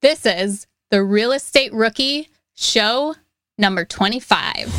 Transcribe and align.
This 0.00 0.24
is 0.26 0.68
the 0.92 1.02
Real 1.02 1.32
Estate 1.32 1.72
Rookie 1.72 2.28
Show 2.54 3.16
number 3.58 3.84
25. 3.84 4.72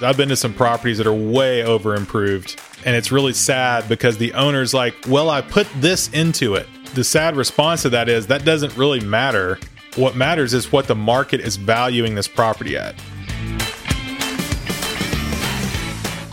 I've 0.00 0.16
been 0.16 0.28
to 0.28 0.36
some 0.36 0.54
properties 0.54 0.98
that 0.98 1.06
are 1.08 1.12
way 1.12 1.64
over 1.64 1.96
improved, 1.96 2.60
and 2.84 2.94
it's 2.94 3.10
really 3.10 3.32
sad 3.32 3.88
because 3.88 4.18
the 4.18 4.34
owner's 4.34 4.72
like, 4.72 4.94
Well, 5.08 5.28
I 5.28 5.40
put 5.40 5.66
this 5.78 6.08
into 6.10 6.54
it. 6.54 6.68
The 6.94 7.02
sad 7.02 7.34
response 7.34 7.82
to 7.82 7.88
that 7.88 8.08
is 8.08 8.28
that 8.28 8.44
doesn't 8.44 8.76
really 8.76 9.00
matter. 9.00 9.58
What 9.96 10.14
matters 10.14 10.54
is 10.54 10.70
what 10.70 10.86
the 10.86 10.94
market 10.94 11.40
is 11.40 11.56
valuing 11.56 12.14
this 12.14 12.28
property 12.28 12.76
at. 12.76 12.94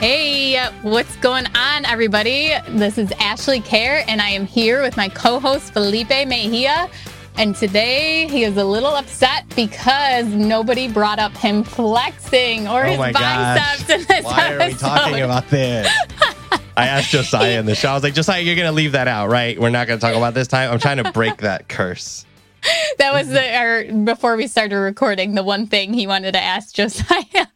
Hey, 0.03 0.61
what's 0.81 1.15
going 1.15 1.45
on, 1.55 1.85
everybody? 1.85 2.51
This 2.67 2.97
is 2.97 3.09
Ashley 3.19 3.61
Kerr, 3.61 4.03
and 4.05 4.21
I 4.21 4.31
am 4.31 4.45
here 4.45 4.81
with 4.81 4.97
my 4.97 5.07
co 5.07 5.39
host 5.39 5.71
Felipe 5.71 6.09
Mejia. 6.09 6.89
And 7.37 7.55
today 7.55 8.27
he 8.27 8.43
is 8.43 8.57
a 8.57 8.65
little 8.65 8.95
upset 8.95 9.45
because 9.55 10.25
nobody 10.25 10.91
brought 10.91 11.19
up 11.19 11.31
him 11.37 11.63
flexing 11.63 12.67
or 12.67 12.83
Oh 12.85 12.89
his 12.89 12.97
biceps 12.97 13.87
gosh. 13.87 13.89
in 13.89 14.05
this 14.05 14.25
Why 14.25 14.53
are 14.53 14.67
we 14.67 14.73
talking 14.73 15.21
about 15.21 15.47
this? 15.47 15.87
I 16.75 16.87
asked 16.87 17.11
Josiah 17.11 17.57
in 17.57 17.65
the 17.65 17.73
show. 17.73 17.91
I 17.91 17.93
was 17.93 18.03
like, 18.03 18.13
Josiah, 18.13 18.41
you're 18.41 18.57
gonna 18.57 18.73
leave 18.73 18.91
that 18.91 19.07
out, 19.07 19.29
right? 19.29 19.57
We're 19.57 19.69
not 19.69 19.87
gonna 19.87 20.01
talk 20.01 20.17
about 20.17 20.33
this 20.33 20.49
time. 20.49 20.69
I'm 20.69 20.79
trying 20.79 21.01
to 21.01 21.13
break 21.13 21.37
that 21.37 21.69
curse. 21.69 22.25
that 22.97 23.13
was 23.13 23.29
the 23.29 23.61
or 23.61 24.03
before 24.03 24.35
we 24.35 24.47
started 24.47 24.77
recording, 24.77 25.35
the 25.35 25.43
one 25.43 25.67
thing 25.67 25.93
he 25.93 26.07
wanted 26.07 26.33
to 26.33 26.41
ask 26.41 26.73
Josiah. 26.73 27.47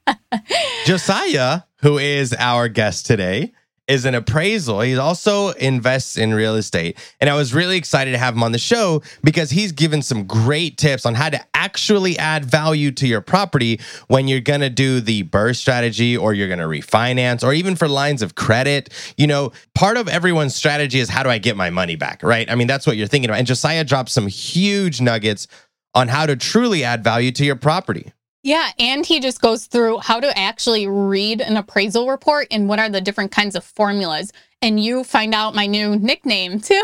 Josiah, 0.86 1.62
who 1.78 1.98
is 1.98 2.34
our 2.38 2.68
guest 2.68 3.06
today, 3.06 3.54
is 3.88 4.06
an 4.06 4.16
appraisal. 4.16 4.82
He 4.82 4.98
also 4.98 5.50
invests 5.52 6.18
in 6.18 6.34
real 6.34 6.56
estate. 6.56 6.98
And 7.22 7.30
I 7.30 7.36
was 7.36 7.54
really 7.54 7.78
excited 7.78 8.12
to 8.12 8.18
have 8.18 8.34
him 8.34 8.44
on 8.44 8.52
the 8.52 8.58
show 8.58 9.02
because 9.24 9.50
he's 9.50 9.72
given 9.72 10.02
some 10.02 10.26
great 10.26 10.78
tips 10.78 11.06
on 11.06 11.16
how 11.16 11.30
to 11.30 11.40
actually 11.54 12.18
add 12.18 12.46
value 12.46 12.92
to 12.92 13.08
your 13.08 13.22
property 13.22 13.80
when 14.08 14.28
you're 14.28 14.42
going 14.42 14.62
to 14.62 14.70
do 14.70 15.00
the 15.00 15.24
BRRRR 15.24 15.56
strategy 15.56 16.18
or 16.18 16.34
you're 16.34 16.48
going 16.48 16.60
to 16.60 16.66
refinance 16.66 17.44
or 17.44 17.54
even 17.54 17.76
for 17.76 17.88
lines 17.88 18.22
of 18.22 18.36
credit. 18.36 18.90
You 19.18 19.28
know, 19.28 19.54
part 19.74 19.98
of 19.98 20.08
everyone's 20.08 20.56
strategy 20.56 21.00
is 21.00 21.10
how 21.10 21.24
do 21.24 21.30
I 21.30 21.38
get 21.38 21.56
my 21.56 21.70
money 21.70 21.96
back, 21.96 22.24
right? 22.24 22.50
I 22.50 22.56
mean, 22.56 22.68
that's 22.68 22.86
what 22.86 22.98
you're 22.98 23.08
thinking 23.08 23.30
about. 23.30 23.40
And 23.40 23.48
Josiah 23.48 23.84
dropped 23.84 24.10
some 24.10 24.28
huge 24.28 25.00
nuggets 25.00 25.48
on 25.96 26.10
how 26.10 26.26
to 26.26 26.36
truly 26.36 26.84
add 26.84 27.04
value 27.04 27.32
to 27.32 27.46
your 27.46 27.56
property. 27.56 28.12
Yeah, 28.44 28.70
and 28.80 29.06
he 29.06 29.20
just 29.20 29.42
goes 29.42 29.66
through 29.66 30.00
how 30.00 30.20
to 30.20 30.38
actually 30.38 30.88
read 30.88 31.42
an 31.42 31.58
appraisal 31.58 32.08
report 32.08 32.48
and 32.52 32.70
what 32.70 32.80
are 32.80 32.90
the 32.90 33.02
different 33.02 33.32
kinds 33.32 33.56
of 33.56 33.64
formulas. 33.64 34.32
And 34.62 34.80
you 34.80 35.04
find 35.04 35.36
out 35.36 35.54
my 35.54 35.68
new 35.68 35.98
nickname 35.98 36.60
too. 36.60 36.84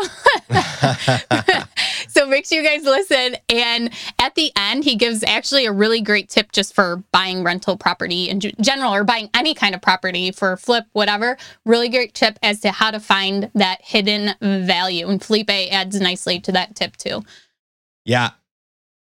so 2.08 2.26
make 2.26 2.46
sure 2.46 2.60
you 2.60 2.64
guys 2.64 2.84
listen. 2.84 3.36
And 3.48 3.90
at 4.18 4.34
the 4.34 4.52
end, 4.56 4.84
he 4.84 4.94
gives 4.94 5.24
actually 5.24 5.64
a 5.64 5.72
really 5.72 6.00
great 6.00 6.28
tip 6.28 6.52
just 6.52 6.74
for 6.74 7.02
buying 7.10 7.42
rental 7.42 7.76
property 7.76 8.28
in 8.28 8.40
general 8.40 8.94
or 8.94 9.02
buying 9.02 9.28
any 9.34 9.54
kind 9.54 9.74
of 9.74 9.82
property 9.82 10.30
for 10.30 10.56
flip, 10.56 10.84
whatever. 10.92 11.36
Really 11.64 11.88
great 11.88 12.14
tip 12.14 12.38
as 12.42 12.60
to 12.60 12.70
how 12.70 12.90
to 12.90 13.00
find 13.00 13.50
that 13.54 13.80
hidden 13.82 14.34
value. 14.40 15.08
And 15.08 15.22
Felipe 15.22 15.50
adds 15.50 16.00
nicely 16.00 16.38
to 16.40 16.52
that 16.52 16.76
tip 16.76 16.96
too. 16.96 17.24
Yeah, 18.04 18.32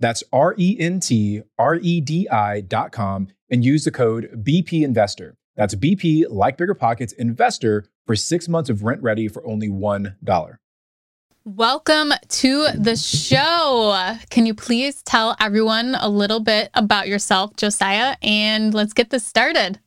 That's 0.00 0.24
R 0.32 0.54
E 0.58 0.76
N 0.80 0.98
T 0.98 1.42
R 1.58 1.76
E 1.76 2.00
D 2.00 2.28
I 2.28 2.62
dot 2.62 2.90
com 2.90 3.28
and 3.50 3.64
use 3.64 3.84
the 3.84 3.90
code 3.90 4.42
BP 4.42 4.82
Investor. 4.82 5.36
That's 5.56 5.74
BP, 5.74 6.24
like 6.30 6.56
Bigger 6.56 6.74
Pockets, 6.74 7.12
Investor 7.12 7.84
for 8.06 8.16
six 8.16 8.48
months 8.48 8.70
of 8.70 8.78
RentRedi 8.78 9.30
for 9.30 9.46
only 9.46 9.68
$1. 9.68 10.56
Welcome 11.44 12.12
to 12.28 12.68
the 12.74 12.96
show. 12.96 14.16
Can 14.30 14.46
you 14.46 14.54
please 14.54 15.02
tell 15.02 15.36
everyone 15.38 15.96
a 15.96 16.08
little 16.08 16.40
bit 16.40 16.70
about 16.74 17.08
yourself, 17.08 17.56
Josiah? 17.56 18.16
And 18.22 18.72
let's 18.72 18.92
get 18.92 19.10
this 19.10 19.26
started. 19.26 19.80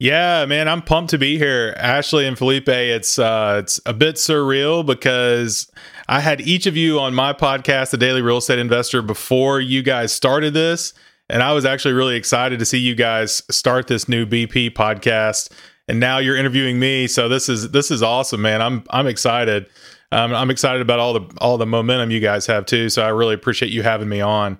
Yeah, 0.00 0.44
man, 0.46 0.68
I'm 0.68 0.82
pumped 0.82 1.10
to 1.10 1.18
be 1.18 1.38
here. 1.38 1.74
Ashley 1.78 2.26
and 2.26 2.36
Felipe, 2.36 2.68
it's 2.68 3.18
uh 3.18 3.60
it's 3.62 3.80
a 3.86 3.92
bit 3.92 4.16
surreal 4.16 4.84
because 4.84 5.70
I 6.08 6.20
had 6.20 6.40
each 6.42 6.66
of 6.66 6.76
you 6.76 7.00
on 7.00 7.14
my 7.14 7.32
podcast, 7.32 7.90
The 7.90 7.96
Daily 7.96 8.20
Real 8.20 8.38
Estate 8.38 8.58
Investor, 8.58 9.02
before 9.02 9.60
you 9.60 9.82
guys 9.82 10.12
started 10.12 10.52
this. 10.54 10.92
And 11.30 11.42
I 11.42 11.52
was 11.52 11.64
actually 11.64 11.94
really 11.94 12.16
excited 12.16 12.58
to 12.58 12.66
see 12.66 12.78
you 12.78 12.94
guys 12.94 13.42
start 13.50 13.86
this 13.86 14.08
new 14.08 14.26
BP 14.26 14.72
podcast. 14.72 15.50
And 15.88 15.98
now 15.98 16.18
you're 16.18 16.36
interviewing 16.36 16.78
me. 16.78 17.06
So 17.06 17.28
this 17.28 17.48
is 17.48 17.70
this 17.70 17.90
is 17.90 18.02
awesome, 18.02 18.42
man. 18.42 18.60
I'm 18.60 18.84
I'm 18.90 19.06
excited. 19.06 19.68
Um, 20.12 20.34
I'm 20.34 20.50
excited 20.50 20.82
about 20.82 20.98
all 21.00 21.14
the 21.14 21.36
all 21.38 21.56
the 21.56 21.66
momentum 21.66 22.10
you 22.10 22.20
guys 22.20 22.46
have 22.46 22.66
too. 22.66 22.88
So 22.90 23.02
I 23.02 23.08
really 23.08 23.34
appreciate 23.34 23.72
you 23.72 23.82
having 23.82 24.08
me 24.08 24.20
on. 24.20 24.58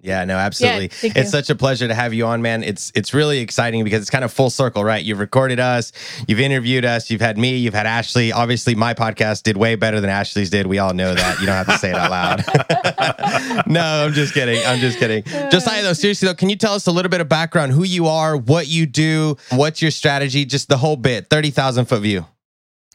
Yeah, 0.00 0.24
no, 0.24 0.36
absolutely. 0.36 0.90
Yeah, 1.02 1.12
it's 1.16 1.30
such 1.30 1.50
a 1.50 1.54
pleasure 1.54 1.88
to 1.88 1.94
have 1.94 2.14
you 2.14 2.26
on, 2.26 2.42
man. 2.42 2.62
It's 2.62 2.92
it's 2.94 3.12
really 3.12 3.38
exciting 3.38 3.82
because 3.82 4.02
it's 4.02 4.10
kind 4.10 4.24
of 4.24 4.32
full 4.32 4.50
circle, 4.50 4.84
right? 4.84 5.02
You've 5.02 5.18
recorded 5.18 5.58
us, 5.58 5.90
you've 6.28 6.38
interviewed 6.38 6.84
us, 6.84 7.10
you've 7.10 7.20
had 7.20 7.36
me, 7.38 7.56
you've 7.56 7.74
had 7.74 7.86
Ashley. 7.86 8.30
Obviously, 8.30 8.74
my 8.74 8.94
podcast 8.94 9.42
did 9.42 9.56
way 9.56 9.74
better 9.74 10.00
than 10.00 10.10
Ashley's 10.10 10.50
did. 10.50 10.66
We 10.66 10.78
all 10.78 10.94
know 10.94 11.14
that. 11.14 11.40
You 11.40 11.46
don't 11.46 11.56
have 11.56 11.66
to 11.66 11.78
say 11.78 11.90
it 11.90 11.96
out 11.96 12.10
loud. 12.10 13.66
no, 13.66 14.04
I'm 14.06 14.12
just 14.12 14.34
kidding. 14.34 14.64
I'm 14.64 14.78
just 14.78 14.98
kidding. 14.98 15.24
Josiah, 15.50 15.82
though, 15.82 15.92
seriously 15.92 16.28
though, 16.28 16.34
can 16.34 16.50
you 16.50 16.56
tell 16.56 16.74
us 16.74 16.86
a 16.86 16.92
little 16.92 17.10
bit 17.10 17.20
of 17.20 17.28
background, 17.28 17.72
who 17.72 17.82
you 17.82 18.06
are, 18.06 18.36
what 18.36 18.68
you 18.68 18.86
do, 18.86 19.36
what's 19.50 19.82
your 19.82 19.90
strategy, 19.90 20.44
just 20.44 20.68
the 20.68 20.76
whole 20.76 20.96
bit, 20.96 21.30
thirty 21.30 21.50
thousand 21.50 21.86
foot 21.86 22.02
view. 22.02 22.26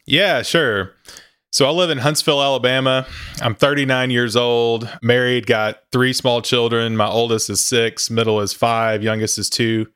Yeah, 0.06 0.42
sure. 0.42 0.92
So 1.52 1.66
I 1.66 1.70
live 1.70 1.90
in 1.90 1.98
Huntsville, 1.98 2.42
Alabama. 2.42 3.06
I'm 3.42 3.54
39 3.54 4.08
years 4.08 4.36
old, 4.36 4.88
married, 5.02 5.46
got 5.46 5.82
three 5.92 6.14
small 6.14 6.40
children. 6.40 6.96
My 6.96 7.06
oldest 7.06 7.50
is 7.50 7.62
six, 7.62 8.08
middle 8.08 8.40
is 8.40 8.54
five, 8.54 9.02
youngest 9.02 9.36
is 9.36 9.50
two. 9.50 9.86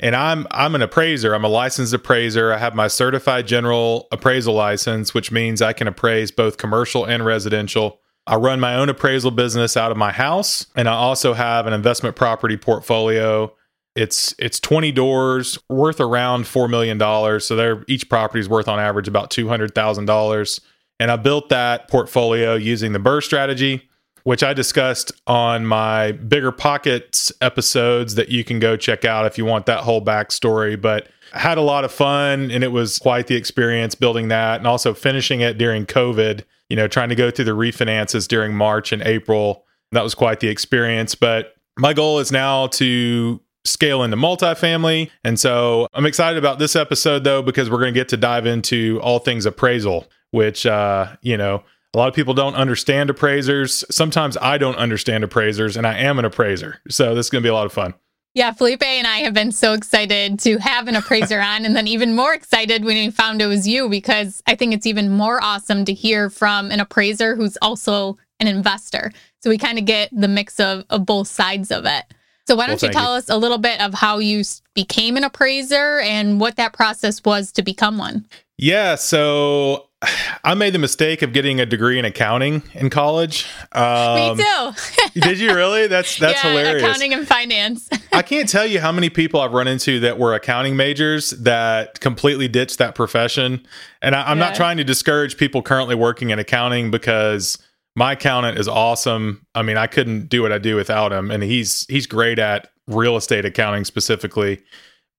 And 0.00 0.16
I'm 0.16 0.46
I'm 0.50 0.74
an 0.74 0.80
appraiser. 0.80 1.34
I'm 1.34 1.44
a 1.44 1.48
licensed 1.48 1.92
appraiser. 1.92 2.50
I 2.50 2.56
have 2.56 2.74
my 2.74 2.88
certified 2.88 3.46
general 3.46 4.08
appraisal 4.10 4.54
license, 4.54 5.12
which 5.12 5.30
means 5.30 5.60
I 5.60 5.74
can 5.74 5.86
appraise 5.86 6.30
both 6.30 6.56
commercial 6.56 7.04
and 7.04 7.26
residential. 7.26 8.00
I 8.26 8.36
run 8.36 8.58
my 8.58 8.74
own 8.74 8.88
appraisal 8.88 9.32
business 9.32 9.76
out 9.76 9.90
of 9.90 9.98
my 9.98 10.12
house, 10.12 10.66
and 10.76 10.88
I 10.88 10.94
also 10.94 11.34
have 11.34 11.66
an 11.66 11.74
investment 11.74 12.16
property 12.16 12.56
portfolio. 12.56 13.54
It's 13.94 14.34
it's 14.38 14.58
20 14.58 14.92
doors 14.92 15.58
worth 15.68 16.00
around 16.00 16.44
$4 16.44 16.70
million. 16.70 16.98
So 17.38 17.54
they're 17.54 17.84
each 17.86 18.08
property 18.08 18.40
is 18.40 18.48
worth 18.48 18.66
on 18.66 18.80
average 18.80 19.08
about 19.08 19.28
$200,000 19.28 20.60
and 21.00 21.10
I 21.10 21.16
built 21.16 21.48
that 21.48 21.88
portfolio 21.88 22.54
using 22.54 22.92
the 22.92 22.98
BRRRR 22.98 23.22
strategy, 23.22 23.88
which 24.24 24.42
I 24.42 24.52
discussed 24.52 25.12
on 25.26 25.66
my 25.66 26.12
Bigger 26.12 26.52
Pockets 26.52 27.32
episodes 27.40 28.14
that 28.14 28.28
you 28.28 28.44
can 28.44 28.60
go 28.60 28.76
check 28.76 29.04
out 29.04 29.26
if 29.26 29.36
you 29.36 29.44
want 29.44 29.66
that 29.66 29.80
whole 29.80 30.04
backstory. 30.04 30.80
But 30.80 31.08
I 31.34 31.40
had 31.40 31.58
a 31.58 31.62
lot 31.62 31.84
of 31.84 31.92
fun 31.92 32.50
and 32.50 32.62
it 32.62 32.72
was 32.72 32.98
quite 32.98 33.26
the 33.26 33.34
experience 33.34 33.94
building 33.94 34.28
that 34.28 34.58
and 34.58 34.66
also 34.66 34.94
finishing 34.94 35.40
it 35.40 35.58
during 35.58 35.86
COVID, 35.86 36.44
you 36.68 36.76
know, 36.76 36.86
trying 36.88 37.08
to 37.08 37.14
go 37.14 37.30
through 37.30 37.46
the 37.46 37.52
refinances 37.52 38.28
during 38.28 38.54
March 38.54 38.92
and 38.92 39.02
April. 39.02 39.64
That 39.92 40.04
was 40.04 40.14
quite 40.14 40.40
the 40.40 40.48
experience. 40.48 41.14
But 41.14 41.54
my 41.78 41.92
goal 41.92 42.18
is 42.18 42.30
now 42.30 42.68
to 42.68 43.40
scale 43.64 44.02
into 44.02 44.16
multifamily. 44.16 45.10
And 45.24 45.38
so 45.38 45.86
I'm 45.94 46.06
excited 46.06 46.38
about 46.38 46.58
this 46.58 46.76
episode 46.76 47.24
though, 47.24 47.42
because 47.42 47.70
we're 47.70 47.78
going 47.78 47.94
to 47.94 47.98
get 47.98 48.08
to 48.10 48.16
dive 48.16 48.46
into 48.46 49.00
all 49.02 49.18
things 49.18 49.46
appraisal 49.46 50.06
which 50.32 50.66
uh, 50.66 51.16
you 51.22 51.36
know 51.36 51.62
a 51.94 51.98
lot 51.98 52.08
of 52.08 52.14
people 52.14 52.34
don't 52.34 52.54
understand 52.54 53.10
appraisers. 53.10 53.84
Sometimes 53.90 54.36
I 54.38 54.58
don't 54.58 54.76
understand 54.76 55.24
appraisers, 55.24 55.76
and 55.76 55.86
I 55.86 55.96
am 55.98 56.18
an 56.18 56.24
appraiser. 56.24 56.80
So 56.88 57.14
this 57.14 57.26
is 57.26 57.30
going 57.30 57.42
to 57.42 57.46
be 57.46 57.50
a 57.50 57.54
lot 57.54 57.66
of 57.66 57.72
fun. 57.72 57.94
Yeah, 58.34 58.52
Felipe 58.52 58.82
and 58.82 59.06
I 59.06 59.18
have 59.18 59.34
been 59.34 59.52
so 59.52 59.74
excited 59.74 60.38
to 60.40 60.56
have 60.56 60.88
an 60.88 60.96
appraiser 60.96 61.40
on, 61.42 61.64
and 61.64 61.76
then 61.76 61.86
even 61.86 62.16
more 62.16 62.34
excited 62.34 62.84
when 62.84 62.96
we 62.96 63.10
found 63.10 63.42
it 63.42 63.46
was 63.46 63.68
you 63.68 63.88
because 63.88 64.42
I 64.46 64.54
think 64.54 64.72
it's 64.72 64.86
even 64.86 65.10
more 65.10 65.42
awesome 65.42 65.84
to 65.84 65.92
hear 65.92 66.30
from 66.30 66.70
an 66.70 66.80
appraiser 66.80 67.36
who's 67.36 67.58
also 67.60 68.16
an 68.40 68.48
investor. 68.48 69.12
So 69.42 69.50
we 69.50 69.58
kind 69.58 69.78
of 69.78 69.84
get 69.84 70.08
the 70.12 70.28
mix 70.28 70.58
of, 70.58 70.84
of 70.88 71.04
both 71.04 71.28
sides 71.28 71.70
of 71.70 71.84
it. 71.84 72.04
So 72.46 72.56
why 72.56 72.66
don't 72.66 72.80
well, 72.80 72.90
you 72.90 72.94
tell 72.94 73.12
you. 73.12 73.18
us 73.18 73.28
a 73.28 73.36
little 73.36 73.58
bit 73.58 73.80
of 73.80 73.94
how 73.94 74.18
you 74.18 74.42
became 74.74 75.16
an 75.16 75.24
appraiser 75.24 76.00
and 76.00 76.40
what 76.40 76.56
that 76.56 76.72
process 76.72 77.22
was 77.24 77.52
to 77.52 77.62
become 77.62 77.98
one? 77.98 78.26
Yeah, 78.56 78.94
so 78.94 79.88
I 80.44 80.54
made 80.54 80.72
the 80.72 80.78
mistake 80.78 81.22
of 81.22 81.32
getting 81.32 81.60
a 81.60 81.66
degree 81.66 81.98
in 81.98 82.04
accounting 82.04 82.62
in 82.74 82.90
college. 82.90 83.46
Um, 83.72 84.36
Me 84.36 84.44
too. 84.44 84.72
did 85.20 85.38
you 85.38 85.54
really? 85.54 85.86
That's 85.86 86.18
that's 86.18 86.42
yeah, 86.42 86.50
hilarious. 86.50 86.82
Accounting 86.82 87.14
and 87.14 87.26
finance. 87.26 87.88
I 88.12 88.22
can't 88.22 88.48
tell 88.48 88.66
you 88.66 88.80
how 88.80 88.92
many 88.92 89.10
people 89.10 89.40
I've 89.40 89.52
run 89.52 89.68
into 89.68 90.00
that 90.00 90.18
were 90.18 90.34
accounting 90.34 90.76
majors 90.76 91.30
that 91.30 92.00
completely 92.00 92.48
ditched 92.48 92.78
that 92.78 92.94
profession. 92.94 93.66
And 94.00 94.14
I, 94.14 94.30
am 94.30 94.38
yeah. 94.38 94.46
not 94.46 94.54
trying 94.54 94.76
to 94.78 94.84
discourage 94.84 95.36
people 95.36 95.62
currently 95.62 95.94
working 95.94 96.30
in 96.30 96.38
accounting 96.38 96.90
because 96.90 97.58
my 97.94 98.12
accountant 98.12 98.58
is 98.58 98.68
awesome. 98.68 99.46
I 99.54 99.62
mean, 99.62 99.76
I 99.76 99.86
couldn't 99.86 100.28
do 100.28 100.42
what 100.42 100.52
I 100.52 100.58
do 100.58 100.76
without 100.76 101.12
him, 101.12 101.30
and 101.30 101.42
he's 101.42 101.86
he's 101.88 102.06
great 102.06 102.38
at 102.38 102.70
real 102.88 103.16
estate 103.16 103.44
accounting 103.44 103.84
specifically. 103.84 104.60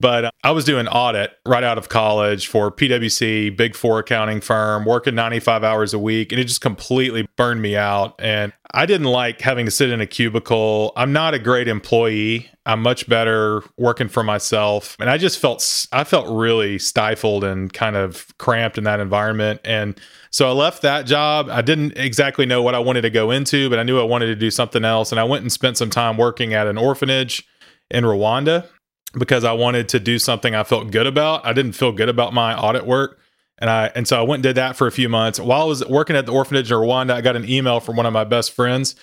But 0.03 0.25
uh, 0.25 0.31
I 0.44 0.51
was 0.51 0.65
doing 0.65 0.85
audit 0.89 1.31
right 1.45 1.63
out 1.63 1.77
of 1.77 1.88
college 1.88 2.47
for 2.47 2.69
PwC, 2.69 3.55
big 3.55 3.73
four 3.73 4.00
accounting 4.00 4.41
firm, 4.41 4.83
working 4.83 5.15
95 5.15 5.63
hours 5.63 5.94
a 5.94 6.00
week, 6.00 6.33
and 6.33 6.41
it 6.41 6.44
just 6.44 6.59
completely 6.59 7.25
burned 7.38 7.61
me 7.61 7.77
out. 7.77 8.13
And 8.19 8.51
I 8.73 8.85
didn't 8.85 9.07
like 9.07 9.39
having 9.39 9.63
to 9.63 9.71
sit 9.71 9.89
in 9.91 10.01
a 10.01 10.05
cubicle. 10.05 10.91
I'm 10.97 11.13
not 11.13 11.33
a 11.33 11.39
great 11.39 11.69
employee. 11.69 12.50
I'm 12.65 12.81
much 12.81 13.07
better 13.07 13.63
working 13.77 14.09
for 14.09 14.23
myself. 14.23 14.97
And 15.00 15.09
I 15.09 15.17
just 15.17 15.39
felt 15.39 15.88
I 15.94 16.03
felt 16.03 16.27
really 16.27 16.79
stifled 16.79 17.45
and 17.45 17.71
kind 17.71 17.95
of 17.95 18.27
cramped 18.39 18.77
in 18.77 18.83
that 18.83 19.00
environment. 19.00 19.61
And 19.63 19.97
so 20.31 20.50
I 20.50 20.51
left 20.51 20.81
that 20.81 21.05
job. 21.05 21.47
I 21.50 21.61
didn't 21.61 21.97
exactly 21.97 22.45
know 22.45 22.61
what 22.61 22.75
I 22.75 22.79
wanted 22.79 23.03
to 23.03 23.09
go 23.09 23.31
into, 23.31 23.69
but 23.69 23.79
I 23.79 23.83
knew 23.83 24.01
I 24.01 24.03
wanted 24.03 24.25
to 24.25 24.35
do 24.35 24.51
something 24.51 24.83
else. 24.83 25.13
And 25.13 25.19
I 25.19 25.23
went 25.23 25.44
and 25.44 25.51
spent 25.51 25.77
some 25.77 25.89
time 25.89 26.17
working 26.17 26.53
at 26.53 26.67
an 26.67 26.77
orphanage 26.77 27.47
in 27.89 28.03
Rwanda 28.03 28.67
because 29.13 29.44
I 29.44 29.54
wanted 29.54 29.89
to 29.89 30.00
do 30.00 30.19
something 30.19 30.56
I 30.56 30.63
felt 30.63 30.92
good 30.92 31.07
about. 31.07 31.45
I 31.45 31.54
didn't 31.54 31.74
feel 31.74 31.92
good 31.92 32.10
about 32.10 32.33
my 32.33 32.57
audit 32.57 32.86
work. 32.86 33.19
And 33.60 33.69
I 33.69 33.92
and 33.95 34.07
so 34.07 34.19
I 34.19 34.21
went 34.24 34.39
and 34.39 34.44
did 34.44 34.56
that 34.56 34.75
for 34.75 34.88
a 34.88 34.92
few 34.92 35.07
months. 35.07 35.39
While 35.39 35.62
I 35.62 35.65
was 35.65 35.86
working 35.86 36.15
at 36.15 36.25
the 36.25 36.31
orphanage 36.31 36.71
in 36.71 36.77
Rwanda, 36.77 37.12
I 37.12 37.21
got 37.21 37.36
an 37.36 37.48
email 37.48 37.79
from 37.79 37.96
one 37.96 38.05
of 38.05 38.13
my 38.13 38.24
best 38.24 38.51
friends. 38.51 38.96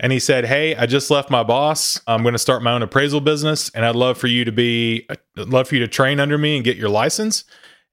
And 0.00 0.12
he 0.12 0.18
said, 0.18 0.44
Hey, 0.44 0.74
I 0.74 0.86
just 0.86 1.10
left 1.10 1.30
my 1.30 1.42
boss. 1.44 2.00
I'm 2.06 2.22
going 2.22 2.32
to 2.32 2.38
start 2.38 2.62
my 2.62 2.72
own 2.72 2.82
appraisal 2.82 3.20
business. 3.20 3.70
And 3.70 3.84
I'd 3.84 3.94
love 3.94 4.18
for 4.18 4.26
you 4.26 4.44
to 4.44 4.52
be, 4.52 5.06
I'd 5.08 5.18
love 5.36 5.68
for 5.68 5.76
you 5.76 5.80
to 5.82 5.88
train 5.88 6.18
under 6.18 6.36
me 6.36 6.56
and 6.56 6.64
get 6.64 6.76
your 6.76 6.88
license 6.88 7.44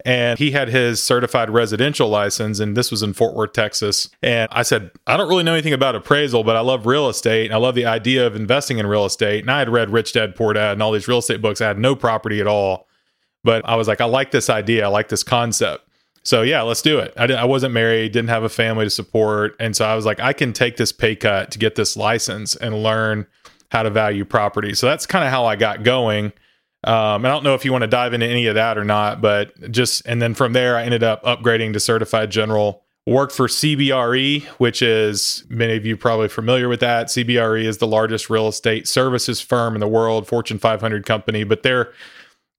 and 0.05 0.39
he 0.39 0.51
had 0.51 0.69
his 0.69 1.01
certified 1.01 1.49
residential 1.49 2.09
license 2.09 2.59
and 2.59 2.75
this 2.75 2.91
was 2.91 3.03
in 3.03 3.13
Fort 3.13 3.35
Worth, 3.35 3.53
Texas. 3.53 4.09
And 4.21 4.47
I 4.51 4.63
said, 4.63 4.91
I 5.07 5.17
don't 5.17 5.29
really 5.29 5.43
know 5.43 5.53
anything 5.53 5.73
about 5.73 5.95
appraisal, 5.95 6.43
but 6.43 6.55
I 6.55 6.61
love 6.61 6.85
real 6.85 7.09
estate 7.09 7.45
and 7.45 7.53
I 7.53 7.57
love 7.57 7.75
the 7.75 7.85
idea 7.85 8.25
of 8.25 8.35
investing 8.35 8.77
in 8.77 8.87
real 8.87 9.05
estate. 9.05 9.41
And 9.41 9.51
I 9.51 9.59
had 9.59 9.69
read 9.69 9.89
Rich 9.89 10.13
Dad 10.13 10.35
Poor 10.35 10.53
Dad 10.53 10.73
and 10.73 10.83
all 10.83 10.91
these 10.91 11.07
real 11.07 11.19
estate 11.19 11.41
books. 11.41 11.61
I 11.61 11.67
had 11.67 11.79
no 11.79 11.95
property 11.95 12.41
at 12.41 12.47
all. 12.47 12.87
But 13.43 13.67
I 13.67 13.75
was 13.75 13.87
like, 13.87 14.01
I 14.01 14.05
like 14.05 14.31
this 14.31 14.49
idea. 14.49 14.85
I 14.85 14.89
like 14.89 15.09
this 15.09 15.23
concept. 15.23 15.87
So 16.23 16.43
yeah, 16.43 16.61
let's 16.61 16.81
do 16.81 16.99
it. 16.99 17.13
I, 17.17 17.25
I 17.33 17.45
wasn't 17.45 17.73
married, 17.73 18.11
didn't 18.11 18.29
have 18.29 18.43
a 18.43 18.49
family 18.49 18.85
to 18.85 18.89
support, 18.89 19.55
and 19.59 19.75
so 19.75 19.85
I 19.85 19.95
was 19.95 20.05
like, 20.05 20.19
I 20.19 20.33
can 20.33 20.53
take 20.53 20.77
this 20.77 20.91
pay 20.91 21.15
cut 21.15 21.51
to 21.51 21.59
get 21.59 21.75
this 21.75 21.97
license 21.97 22.55
and 22.55 22.83
learn 22.83 23.25
how 23.71 23.83
to 23.83 23.89
value 23.89 24.25
property. 24.25 24.73
So 24.75 24.85
that's 24.85 25.05
kind 25.05 25.25
of 25.25 25.31
how 25.31 25.45
I 25.45 25.55
got 25.55 25.83
going. 25.83 26.33
Um, 26.83 27.25
I 27.25 27.29
don't 27.29 27.43
know 27.43 27.53
if 27.53 27.63
you 27.63 27.71
want 27.71 27.83
to 27.83 27.87
dive 27.87 28.13
into 28.13 28.25
any 28.25 28.47
of 28.47 28.55
that 28.55 28.77
or 28.77 28.83
not, 28.83 29.21
but 29.21 29.71
just 29.71 30.01
and 30.05 30.21
then 30.21 30.33
from 30.33 30.53
there, 30.53 30.75
I 30.75 30.83
ended 30.83 31.03
up 31.03 31.23
upgrading 31.23 31.73
to 31.73 31.79
certified 31.79 32.31
general. 32.31 32.83
Worked 33.07 33.33
for 33.33 33.47
CBRE, 33.47 34.43
which 34.59 34.83
is 34.83 35.43
many 35.49 35.75
of 35.75 35.85
you 35.87 35.97
probably 35.97 36.27
familiar 36.27 36.69
with 36.69 36.81
that. 36.81 37.07
CBRE 37.07 37.63
is 37.63 37.79
the 37.79 37.87
largest 37.87 38.29
real 38.29 38.47
estate 38.47 38.87
services 38.87 39.41
firm 39.41 39.73
in 39.73 39.79
the 39.79 39.87
world, 39.87 40.27
Fortune 40.27 40.59
500 40.59 41.03
company, 41.05 41.43
but 41.43 41.63
they're 41.63 41.91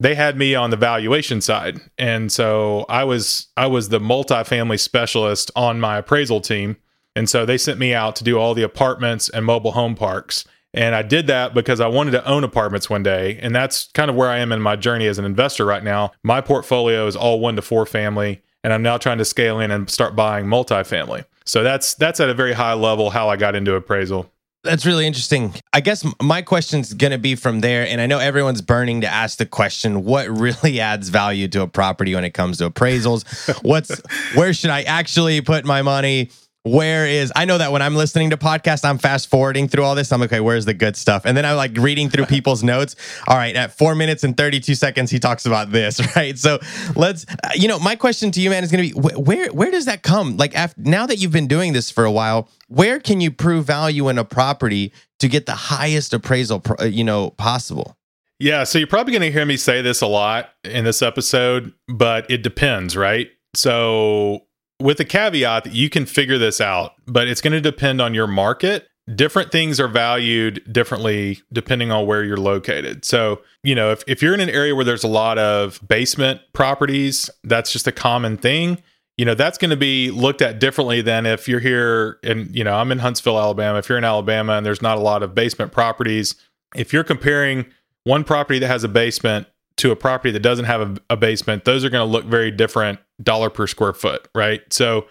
they 0.00 0.16
had 0.16 0.36
me 0.36 0.56
on 0.56 0.70
the 0.70 0.76
valuation 0.76 1.40
side, 1.40 1.80
and 1.96 2.30
so 2.32 2.86
I 2.88 3.04
was 3.04 3.48
I 3.56 3.66
was 3.66 3.88
the 3.88 4.00
multifamily 4.00 4.80
specialist 4.80 5.50
on 5.54 5.80
my 5.80 5.98
appraisal 5.98 6.40
team, 6.40 6.76
and 7.14 7.28
so 7.28 7.46
they 7.46 7.56
sent 7.56 7.78
me 7.78 7.94
out 7.94 8.16
to 8.16 8.24
do 8.24 8.38
all 8.38 8.54
the 8.54 8.62
apartments 8.62 9.28
and 9.28 9.44
mobile 9.44 9.72
home 9.72 9.94
parks. 9.94 10.44
And 10.74 10.94
I 10.94 11.02
did 11.02 11.26
that 11.26 11.54
because 11.54 11.80
I 11.80 11.86
wanted 11.86 12.12
to 12.12 12.26
own 12.26 12.44
apartments 12.44 12.88
one 12.88 13.02
day. 13.02 13.38
And 13.42 13.54
that's 13.54 13.90
kind 13.92 14.10
of 14.10 14.16
where 14.16 14.30
I 14.30 14.38
am 14.38 14.52
in 14.52 14.62
my 14.62 14.76
journey 14.76 15.06
as 15.06 15.18
an 15.18 15.24
investor 15.24 15.64
right 15.64 15.84
now. 15.84 16.12
My 16.22 16.40
portfolio 16.40 17.06
is 17.06 17.14
all 17.14 17.40
one 17.40 17.56
to 17.56 17.62
four 17.62 17.84
family, 17.84 18.40
and 18.64 18.72
I'm 18.72 18.82
now 18.82 18.96
trying 18.96 19.18
to 19.18 19.24
scale 19.24 19.60
in 19.60 19.70
and 19.70 19.90
start 19.90 20.16
buying 20.16 20.46
multifamily. 20.46 21.24
So 21.44 21.62
that's 21.62 21.94
that's 21.94 22.20
at 22.20 22.28
a 22.28 22.34
very 22.34 22.52
high 22.52 22.74
level 22.74 23.10
how 23.10 23.28
I 23.28 23.36
got 23.36 23.54
into 23.54 23.74
appraisal. 23.74 24.30
That's 24.64 24.86
really 24.86 25.08
interesting. 25.08 25.54
I 25.72 25.80
guess 25.80 26.06
my 26.22 26.40
question's 26.40 26.94
going 26.94 27.10
to 27.10 27.18
be 27.18 27.34
from 27.34 27.60
there. 27.60 27.84
And 27.84 28.00
I 28.00 28.06
know 28.06 28.20
everyone's 28.20 28.62
burning 28.62 29.00
to 29.00 29.08
ask 29.08 29.38
the 29.38 29.46
question 29.46 30.04
what 30.04 30.28
really 30.28 30.78
adds 30.80 31.08
value 31.08 31.48
to 31.48 31.62
a 31.62 31.66
property 31.66 32.14
when 32.14 32.24
it 32.24 32.30
comes 32.30 32.58
to 32.58 32.70
appraisals? 32.70 33.24
What's 33.64 34.00
where 34.34 34.54
should 34.54 34.70
I 34.70 34.82
actually 34.82 35.40
put 35.40 35.64
my 35.64 35.82
money? 35.82 36.30
Where 36.64 37.06
is 37.08 37.32
I 37.34 37.44
know 37.44 37.58
that 37.58 37.72
when 37.72 37.82
I'm 37.82 37.96
listening 37.96 38.30
to 38.30 38.36
podcasts, 38.36 38.84
I'm 38.84 38.98
fast 38.98 39.28
forwarding 39.28 39.66
through 39.66 39.82
all 39.82 39.96
this. 39.96 40.12
I'm 40.12 40.20
like, 40.20 40.32
okay, 40.32 40.40
where's 40.40 40.64
the 40.64 40.74
good 40.74 40.96
stuff? 40.96 41.24
And 41.24 41.36
then 41.36 41.44
I'm 41.44 41.56
like 41.56 41.76
reading 41.76 42.08
through 42.08 42.26
people's 42.36 42.62
notes. 42.62 42.94
All 43.26 43.36
right, 43.36 43.56
at 43.56 43.76
four 43.76 43.96
minutes 43.96 44.22
and 44.22 44.36
32 44.36 44.76
seconds, 44.76 45.10
he 45.10 45.18
talks 45.18 45.44
about 45.44 45.72
this, 45.72 46.00
right? 46.16 46.38
So 46.38 46.60
let's, 46.94 47.26
uh, 47.28 47.50
you 47.56 47.66
know, 47.66 47.80
my 47.80 47.96
question 47.96 48.30
to 48.32 48.40
you, 48.40 48.50
man, 48.50 48.62
is 48.62 48.70
going 48.70 48.88
to 48.88 48.94
be 48.94 49.00
wh- 49.00 49.18
where 49.18 49.50
where 49.50 49.70
does 49.72 49.86
that 49.86 50.02
come? 50.02 50.36
Like, 50.36 50.54
after, 50.54 50.80
now 50.80 51.06
that 51.06 51.16
you've 51.16 51.32
been 51.32 51.48
doing 51.48 51.72
this 51.72 51.90
for 51.90 52.04
a 52.04 52.12
while, 52.12 52.48
where 52.68 53.00
can 53.00 53.20
you 53.20 53.32
prove 53.32 53.66
value 53.66 54.08
in 54.08 54.16
a 54.18 54.24
property 54.24 54.92
to 55.18 55.28
get 55.28 55.46
the 55.46 55.54
highest 55.54 56.14
appraisal, 56.14 56.60
pr- 56.60 56.80
uh, 56.80 56.84
you 56.84 57.02
know, 57.02 57.30
possible? 57.30 57.96
Yeah, 58.38 58.64
so 58.64 58.78
you're 58.78 58.88
probably 58.88 59.12
going 59.12 59.22
to 59.22 59.30
hear 59.30 59.46
me 59.46 59.56
say 59.56 59.82
this 59.82 60.00
a 60.00 60.06
lot 60.06 60.50
in 60.64 60.84
this 60.84 61.02
episode, 61.02 61.72
but 61.88 62.28
it 62.30 62.42
depends, 62.42 62.96
right? 62.96 63.30
So, 63.54 64.46
with 64.82 64.98
the 64.98 65.04
caveat 65.04 65.64
that 65.64 65.72
you 65.72 65.88
can 65.88 66.06
figure 66.06 66.38
this 66.38 66.60
out, 66.60 66.92
but 67.06 67.28
it's 67.28 67.40
going 67.40 67.52
to 67.52 67.60
depend 67.60 68.00
on 68.00 68.14
your 68.14 68.26
market. 68.26 68.88
Different 69.14 69.50
things 69.50 69.80
are 69.80 69.88
valued 69.88 70.62
differently 70.72 71.40
depending 71.52 71.90
on 71.90 72.06
where 72.06 72.22
you're 72.22 72.36
located. 72.36 73.04
So, 73.04 73.42
you 73.62 73.74
know, 73.74 73.90
if, 73.90 74.04
if 74.06 74.22
you're 74.22 74.34
in 74.34 74.40
an 74.40 74.50
area 74.50 74.74
where 74.74 74.84
there's 74.84 75.04
a 75.04 75.08
lot 75.08 75.38
of 75.38 75.80
basement 75.86 76.40
properties, 76.52 77.28
that's 77.42 77.72
just 77.72 77.86
a 77.86 77.92
common 77.92 78.36
thing. 78.36 78.82
You 79.16 79.24
know, 79.24 79.34
that's 79.34 79.58
going 79.58 79.70
to 79.70 79.76
be 79.76 80.10
looked 80.10 80.40
at 80.40 80.58
differently 80.58 81.02
than 81.02 81.26
if 81.26 81.48
you're 81.48 81.60
here 81.60 82.18
and, 82.22 82.54
you 82.54 82.64
know, 82.64 82.74
I'm 82.74 82.92
in 82.92 83.00
Huntsville, 83.00 83.38
Alabama. 83.38 83.78
If 83.78 83.88
you're 83.88 83.98
in 83.98 84.04
Alabama 84.04 84.54
and 84.54 84.64
there's 84.64 84.82
not 84.82 84.98
a 84.98 85.00
lot 85.00 85.22
of 85.22 85.34
basement 85.34 85.72
properties, 85.72 86.36
if 86.74 86.92
you're 86.92 87.04
comparing 87.04 87.66
one 88.04 88.24
property 88.24 88.58
that 88.60 88.68
has 88.68 88.84
a 88.84 88.88
basement 88.88 89.46
to 89.76 89.90
a 89.90 89.96
property 89.96 90.30
that 90.30 90.40
doesn't 90.40 90.64
have 90.64 90.80
a, 90.80 90.96
a 91.10 91.16
basement, 91.16 91.64
those 91.64 91.84
are 91.84 91.90
going 91.90 92.06
to 92.06 92.10
look 92.10 92.24
very 92.24 92.50
different 92.50 93.00
dollar 93.22 93.50
per 93.50 93.66
square 93.66 93.92
foot, 93.92 94.28
right? 94.34 94.60
So 94.72 95.06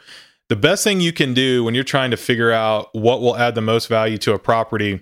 the 0.50 0.56
best 0.56 0.84
thing 0.84 1.00
you 1.00 1.14
can 1.14 1.34
do 1.34 1.64
when 1.64 1.76
you're 1.76 1.84
trying 1.84 2.12
to 2.12 2.18
figure 2.18 2.52
out 2.52 2.94
what 2.94 3.22
will 3.22 3.38
add 3.38 3.56
the 3.56 3.62
most 3.62 3.88
value 3.88 4.18
to 4.20 4.34
a 4.34 4.40
property 4.40 5.02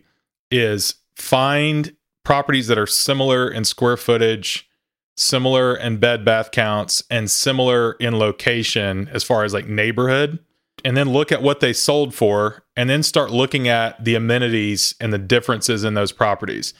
is 0.51 0.95
find 1.15 1.95
properties 2.23 2.67
that 2.67 2.77
are 2.77 2.87
similar 2.87 3.49
in 3.49 3.65
square 3.65 3.97
footage, 3.97 4.69
similar 5.17 5.75
in 5.75 5.97
bed 5.97 6.23
bath 6.23 6.51
counts, 6.51 7.03
and 7.09 7.31
similar 7.31 7.93
in 7.93 8.17
location 8.17 9.09
as 9.11 9.23
far 9.23 9.43
as 9.43 9.53
like 9.53 9.67
neighborhood. 9.67 10.39
And 10.85 10.95
then 10.95 11.09
look 11.09 11.31
at 11.31 11.41
what 11.41 11.59
they 11.59 11.73
sold 11.73 12.13
for, 12.13 12.63
and 12.77 12.89
then 12.89 13.03
start 13.03 13.31
looking 13.31 13.67
at 13.67 14.03
the 14.05 14.15
amenities 14.15 14.95
and 15.01 15.11
the 15.11 15.17
differences 15.17 15.83
in 15.83 15.93
those 15.93 16.11
properties 16.11 16.73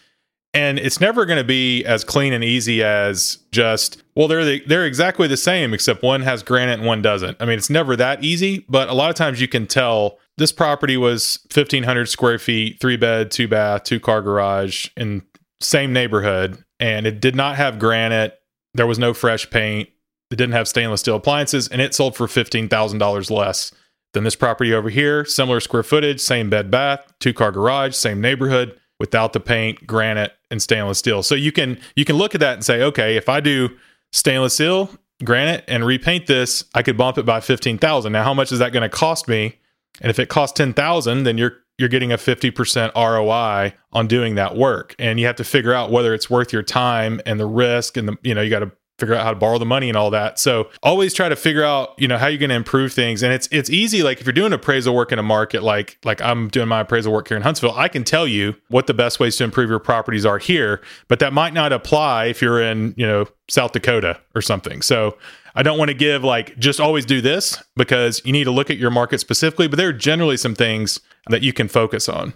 and 0.53 0.79
it's 0.79 0.99
never 0.99 1.25
going 1.25 1.37
to 1.37 1.43
be 1.43 1.83
as 1.85 2.03
clean 2.03 2.33
and 2.33 2.43
easy 2.43 2.83
as 2.83 3.37
just 3.51 4.01
well 4.15 4.27
they're 4.27 4.45
the, 4.45 4.63
they're 4.65 4.85
exactly 4.85 5.27
the 5.27 5.37
same 5.37 5.73
except 5.73 6.01
one 6.01 6.21
has 6.21 6.43
granite 6.43 6.79
and 6.79 6.85
one 6.85 7.01
doesn't. 7.01 7.37
I 7.39 7.45
mean 7.45 7.57
it's 7.57 7.69
never 7.69 7.95
that 7.95 8.23
easy 8.23 8.65
but 8.69 8.89
a 8.89 8.93
lot 8.93 9.09
of 9.09 9.15
times 9.15 9.39
you 9.39 9.47
can 9.47 9.67
tell 9.67 10.17
this 10.37 10.51
property 10.51 10.97
was 10.97 11.39
1500 11.53 12.07
square 12.07 12.39
feet 12.39 12.79
three 12.79 12.97
bed 12.97 13.31
two 13.31 13.47
bath 13.47 13.83
two 13.83 13.99
car 13.99 14.21
garage 14.21 14.87
in 14.97 15.21
same 15.61 15.93
neighborhood 15.93 16.63
and 16.79 17.05
it 17.05 17.19
did 17.19 17.35
not 17.35 17.57
have 17.57 17.79
granite. 17.79 18.39
There 18.73 18.87
was 18.87 18.99
no 18.99 19.13
fresh 19.13 19.49
paint. 19.49 19.89
It 20.31 20.37
didn't 20.37 20.53
have 20.53 20.67
stainless 20.67 21.01
steel 21.01 21.17
appliances 21.17 21.67
and 21.67 21.81
it 21.81 21.93
sold 21.93 22.15
for 22.15 22.27
$15000 22.27 23.31
less 23.31 23.71
than 24.13 24.23
this 24.23 24.35
property 24.35 24.73
over 24.73 24.89
here. 24.89 25.25
Similar 25.25 25.59
square 25.59 25.83
footage 25.83 26.19
same 26.19 26.49
bed 26.49 26.71
bath 26.71 27.05
two 27.19 27.33
car 27.33 27.51
garage 27.51 27.95
same 27.95 28.21
neighborhood 28.21 28.79
without 28.99 29.33
the 29.33 29.39
paint, 29.39 29.87
granite, 29.87 30.33
and 30.51 30.61
stainless 30.61 30.99
steel. 30.99 31.23
So 31.23 31.35
you 31.35 31.51
can 31.51 31.79
you 31.95 32.05
can 32.05 32.15
look 32.15 32.35
at 32.35 32.41
that 32.41 32.53
and 32.53 32.65
say, 32.65 32.81
okay, 32.83 33.15
if 33.15 33.29
I 33.29 33.39
do 33.39 33.69
stainless 34.11 34.53
steel, 34.53 34.89
granite, 35.23 35.63
and 35.67 35.85
repaint 35.85 36.27
this, 36.27 36.65
I 36.73 36.83
could 36.83 36.97
bump 36.97 37.17
it 37.17 37.25
by 37.25 37.39
fifteen 37.39 37.77
thousand. 37.77 38.11
Now, 38.11 38.23
how 38.23 38.33
much 38.33 38.51
is 38.51 38.59
that 38.59 38.73
going 38.73 38.83
to 38.83 38.89
cost 38.89 39.27
me? 39.27 39.59
And 40.01 40.09
if 40.09 40.19
it 40.19 40.29
costs 40.29 40.55
ten 40.55 40.73
thousand, 40.73 41.23
then 41.23 41.37
you're 41.37 41.57
you're 41.79 41.87
getting 41.87 42.11
a 42.11 42.17
50% 42.17 42.93
ROI 42.93 43.73
on 43.93 44.07
doing 44.07 44.35
that 44.35 44.57
work. 44.57 44.93
And 44.99 45.17
you 45.17 45.25
have 45.27 45.37
to 45.37 45.45
figure 45.45 45.73
out 45.73 45.91
whether 45.91 46.13
it's 46.13 46.29
worth 46.29 46.51
your 46.51 46.61
time 46.61 47.21
and 47.25 47.39
the 47.39 47.45
risk 47.45 47.95
and 47.95 48.05
the, 48.09 48.17
you 48.21 48.35
know, 48.35 48.41
you 48.41 48.49
got 48.49 48.59
to 48.59 48.71
figure 48.99 49.15
out 49.15 49.23
how 49.23 49.31
to 49.31 49.39
borrow 49.39 49.57
the 49.57 49.65
money 49.65 49.89
and 49.89 49.97
all 49.97 50.11
that. 50.11 50.39
So 50.39 50.69
always 50.83 51.13
try 51.13 51.29
to 51.29 51.35
figure 51.35 51.63
out, 51.63 51.93
you 51.97 52.07
know, 52.07 52.17
how 52.17 52.27
you're 52.27 52.39
going 52.39 52.49
to 52.49 52.55
improve 52.55 52.93
things. 52.93 53.23
And 53.23 53.33
it's 53.33 53.47
it's 53.51 53.69
easy. 53.69 54.03
Like 54.03 54.19
if 54.19 54.25
you're 54.25 54.33
doing 54.33 54.53
appraisal 54.53 54.95
work 54.95 55.11
in 55.11 55.19
a 55.19 55.23
market, 55.23 55.63
like 55.63 55.97
like 56.03 56.21
I'm 56.21 56.47
doing 56.49 56.67
my 56.67 56.81
appraisal 56.81 57.13
work 57.13 57.27
here 57.27 57.37
in 57.37 57.43
Huntsville, 57.43 57.73
I 57.75 57.87
can 57.87 58.03
tell 58.03 58.27
you 58.27 58.55
what 58.69 58.87
the 58.87 58.93
best 58.93 59.19
ways 59.19 59.35
to 59.37 59.43
improve 59.43 59.69
your 59.69 59.79
properties 59.79 60.25
are 60.25 60.37
here. 60.37 60.81
But 61.07 61.19
that 61.19 61.33
might 61.33 61.53
not 61.53 61.73
apply 61.73 62.25
if 62.25 62.41
you're 62.41 62.61
in, 62.61 62.93
you 62.97 63.07
know, 63.07 63.25
South 63.49 63.71
Dakota 63.71 64.19
or 64.35 64.41
something. 64.41 64.81
So 64.81 65.17
I 65.55 65.63
don't 65.63 65.77
want 65.77 65.89
to 65.89 65.95
give 65.95 66.23
like 66.23 66.57
just 66.57 66.79
always 66.79 67.05
do 67.05 67.21
this 67.21 67.61
because 67.75 68.21
you 68.25 68.31
need 68.31 68.45
to 68.45 68.51
look 68.51 68.69
at 68.69 68.77
your 68.77 68.91
market 68.91 69.19
specifically. 69.19 69.67
But 69.67 69.77
there 69.77 69.89
are 69.89 69.93
generally 69.93 70.37
some 70.37 70.55
things 70.55 70.99
that 71.27 71.41
you 71.41 71.53
can 71.53 71.67
focus 71.67 72.07
on. 72.07 72.33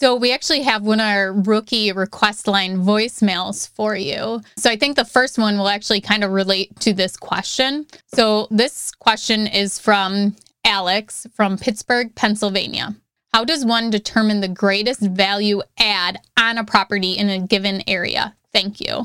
So 0.00 0.16
we 0.16 0.32
actually 0.32 0.62
have 0.62 0.82
one 0.82 0.98
of 0.98 1.04
our 1.04 1.32
rookie 1.32 1.92
request 1.92 2.46
line 2.48 2.78
voicemails 2.78 3.68
for 3.68 3.94
you. 3.94 4.40
So 4.56 4.70
I 4.70 4.76
think 4.76 4.96
the 4.96 5.04
first 5.04 5.36
one 5.36 5.58
will 5.58 5.68
actually 5.68 6.00
kind 6.00 6.24
of 6.24 6.32
relate 6.32 6.80
to 6.80 6.94
this 6.94 7.18
question. 7.18 7.86
So 8.14 8.48
this 8.50 8.92
question 8.92 9.46
is 9.46 9.78
from 9.78 10.36
Alex 10.64 11.26
from 11.34 11.58
Pittsburgh, 11.58 12.14
Pennsylvania. 12.14 12.96
How 13.34 13.44
does 13.44 13.64
one 13.64 13.90
determine 13.90 14.40
the 14.40 14.48
greatest 14.48 15.02
value 15.02 15.60
add 15.78 16.18
on 16.38 16.56
a 16.56 16.64
property 16.64 17.12
in 17.12 17.28
a 17.28 17.46
given 17.46 17.82
area? 17.86 18.34
Thank 18.54 18.80
you. 18.80 19.04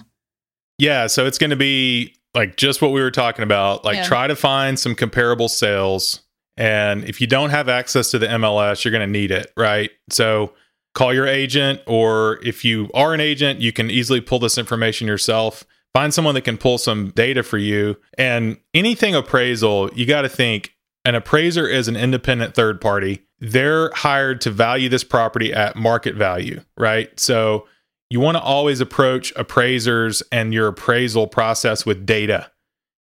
Yeah, 0.78 1.08
so 1.08 1.26
it's 1.26 1.38
going 1.38 1.50
to 1.50 1.56
be 1.58 2.16
like 2.34 2.56
just 2.56 2.82
what 2.82 2.92
we 2.92 3.02
were 3.02 3.12
talking 3.12 3.44
about. 3.44 3.84
Like 3.84 3.98
Yeah. 3.98 4.04
try 4.04 4.28
to 4.28 4.36
find 4.36 4.80
some 4.80 4.96
comparable 4.96 5.50
sales. 5.50 6.22
And 6.56 7.04
if 7.04 7.20
you 7.20 7.28
don't 7.28 7.50
have 7.50 7.68
access 7.68 8.12
to 8.12 8.20
the 8.20 8.28
MLS, 8.28 8.86
you're 8.86 8.94
going 8.94 9.06
to 9.06 9.12
need 9.12 9.32
it, 9.32 9.52
right? 9.58 9.92
So 10.10 10.54
call 10.96 11.14
your 11.14 11.28
agent, 11.28 11.82
or 11.86 12.40
if 12.44 12.66
you 12.66 12.90
are 12.96 13.14
an 13.14 13.20
agent, 13.20 13.62
you 13.62 13.72
can 13.72 13.92
easily 13.92 14.22
pull 14.22 14.40
this 14.40 14.58
information 14.58 15.08
yourself. 15.08 15.64
Find 15.94 16.14
someone 16.14 16.34
that 16.36 16.42
can 16.42 16.58
pull 16.58 16.78
some 16.78 17.12
data 17.12 17.44
for 17.44 17.58
you. 17.58 17.98
And 18.18 18.58
anything 18.74 19.14
appraisal, 19.14 19.92
you 19.94 20.06
got 20.06 20.24
to 20.24 20.30
think 20.30 20.76
an 21.06 21.14
appraiser 21.14 21.68
is 21.68 21.88
an 21.88 21.96
independent 21.96 22.56
third 22.56 22.82
party. 22.82 23.22
They're 23.40 23.92
hired 23.94 24.42
to 24.42 24.52
value 24.52 24.90
this 24.90 25.04
property 25.04 25.54
at 25.54 25.76
market 25.76 26.16
value, 26.16 26.62
right? 26.78 27.18
So 27.20 27.68
you 28.10 28.20
want 28.20 28.38
to 28.38 28.44
always 28.44 28.82
approach 28.82 29.32
appraisers 29.36 30.24
and 30.32 30.54
your 30.54 30.68
appraisal 30.68 31.28
process 31.28 31.86
with 31.86 32.06
data. 32.06 32.52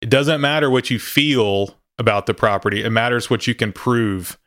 It 0.01 0.11
doesn't 0.11 0.41
matter 0.41 0.71
what 0.71 0.91
you 0.91 0.99
feel 0.99 1.79
about 1.99 2.27
the 2.27 2.35
property, 2.35 2.83
it 2.83 2.91
matters 2.91 3.31
what 3.31 3.47
you 3.47 3.55
can 3.55 3.73
prove. 3.73 4.39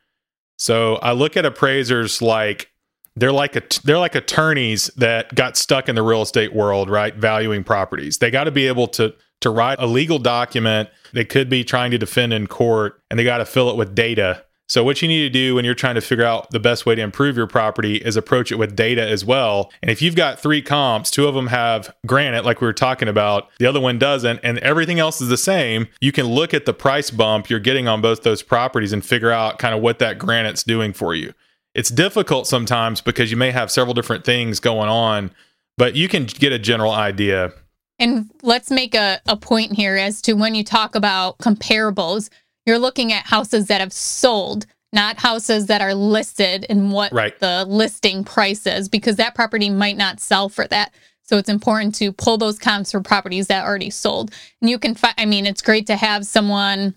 So 0.57 0.95
I 0.95 1.11
look 1.11 1.37
at 1.37 1.45
appraisers 1.45 2.21
like 2.21 2.71
they're 3.15 3.31
like 3.31 3.55
a 3.55 3.63
they're 3.83 3.99
like 3.99 4.15
attorneys 4.15 4.87
that 4.97 5.33
got 5.35 5.57
stuck 5.57 5.89
in 5.89 5.95
the 5.95 6.03
real 6.03 6.21
estate 6.21 6.53
world, 6.53 6.89
right? 6.89 7.15
Valuing 7.15 7.63
properties. 7.63 8.17
They 8.17 8.31
got 8.31 8.45
to 8.45 8.51
be 8.51 8.67
able 8.67 8.87
to 8.89 9.13
to 9.41 9.49
write 9.49 9.77
a 9.79 9.85
legal 9.85 10.17
document 10.19 10.89
they 11.13 11.25
could 11.25 11.49
be 11.49 11.63
trying 11.63 11.91
to 11.91 11.97
defend 11.97 12.33
in 12.33 12.47
court 12.47 13.01
and 13.09 13.19
they 13.19 13.23
got 13.23 13.37
to 13.37 13.45
fill 13.45 13.69
it 13.69 13.77
with 13.77 13.95
data. 13.95 14.43
So 14.67 14.83
what 14.83 15.01
you 15.01 15.07
need 15.07 15.21
to 15.21 15.29
do 15.29 15.53
when 15.53 15.63
you're 15.63 15.75
trying 15.75 15.93
to 15.95 16.01
figure 16.01 16.25
out 16.25 16.49
the 16.49 16.59
best 16.59 16.87
way 16.87 16.95
to 16.95 17.01
improve 17.01 17.37
your 17.37 17.45
property 17.45 17.97
is 17.97 18.17
approach 18.17 18.51
it 18.51 18.55
with 18.55 18.75
data 18.75 19.07
as 19.07 19.23
well. 19.23 19.71
And 19.83 19.91
if 19.91 20.01
you've 20.01 20.15
got 20.15 20.39
three 20.39 20.63
comps, 20.63 21.11
two 21.11 21.27
of 21.27 21.35
them 21.35 21.47
have 21.47 21.95
granite 22.07 22.45
like 22.45 22.61
we 22.61 22.67
were 22.67 22.73
talking 22.73 23.07
about, 23.07 23.49
the 23.59 23.67
other 23.67 23.79
one 23.79 23.99
doesn't 23.99 24.39
and 24.41 24.57
everything 24.59 24.99
else 24.99 25.21
is 25.21 25.29
the 25.29 25.37
same, 25.37 25.87
you 26.01 26.11
can 26.11 26.25
look 26.25 26.53
at 26.53 26.65
the 26.65 26.73
price 26.73 27.11
bump 27.11 27.49
you're 27.49 27.59
getting 27.59 27.87
on 27.87 28.01
both 28.01 28.23
those 28.23 28.41
properties 28.41 28.91
and 28.91 29.05
figure 29.05 29.31
out 29.31 29.59
kind 29.59 29.75
of 29.75 29.81
what 29.81 29.99
that 29.99 30.17
granite's 30.17 30.63
doing 30.63 30.93
for 30.93 31.13
you. 31.13 31.33
It's 31.75 31.89
difficult 31.89 32.47
sometimes 32.47 33.01
because 33.01 33.29
you 33.29 33.37
may 33.37 33.51
have 33.51 33.69
several 33.69 33.93
different 33.93 34.23
things 34.23 34.59
going 34.59 34.89
on, 34.89 35.29
but 35.77 35.95
you 35.95 36.07
can 36.07 36.25
get 36.25 36.53
a 36.53 36.57
general 36.57 36.91
idea. 36.91 37.51
And 37.99 38.29
let's 38.41 38.71
make 38.71 38.95
a, 38.95 39.19
a 39.27 39.37
point 39.37 39.73
here 39.73 39.95
as 39.95 40.21
to 40.23 40.33
when 40.33 40.55
you 40.55 40.63
talk 40.63 40.95
about 40.95 41.37
comparables, 41.37 42.29
you're 42.65 42.79
looking 42.79 43.13
at 43.13 43.25
houses 43.25 43.67
that 43.67 43.81
have 43.81 43.93
sold, 43.93 44.65
not 44.93 45.19
houses 45.19 45.67
that 45.67 45.81
are 45.81 45.93
listed 45.93 46.65
and 46.69 46.91
what 46.91 47.11
Right. 47.13 47.37
the 47.39 47.65
listing 47.65 48.23
price 48.23 48.65
is, 48.65 48.89
because 48.89 49.17
that 49.17 49.35
property 49.35 49.69
might 49.69 49.97
not 49.97 50.19
sell 50.19 50.49
for 50.49 50.65
that. 50.67 50.93
So 51.23 51.37
it's 51.37 51.49
important 51.49 51.95
to 51.95 52.11
pull 52.11 52.37
those 52.37 52.59
comps 52.59 52.91
for 52.91 53.01
properties 53.01 53.47
that 53.47 53.65
already 53.65 53.89
sold. 53.89 54.31
And 54.61 54.69
you 54.69 54.79
can 54.79 54.95
find, 54.95 55.15
I 55.17 55.25
mean, 55.25 55.45
it's 55.45 55.61
great 55.61 55.87
to 55.87 55.95
have 55.95 56.25
someone, 56.25 56.95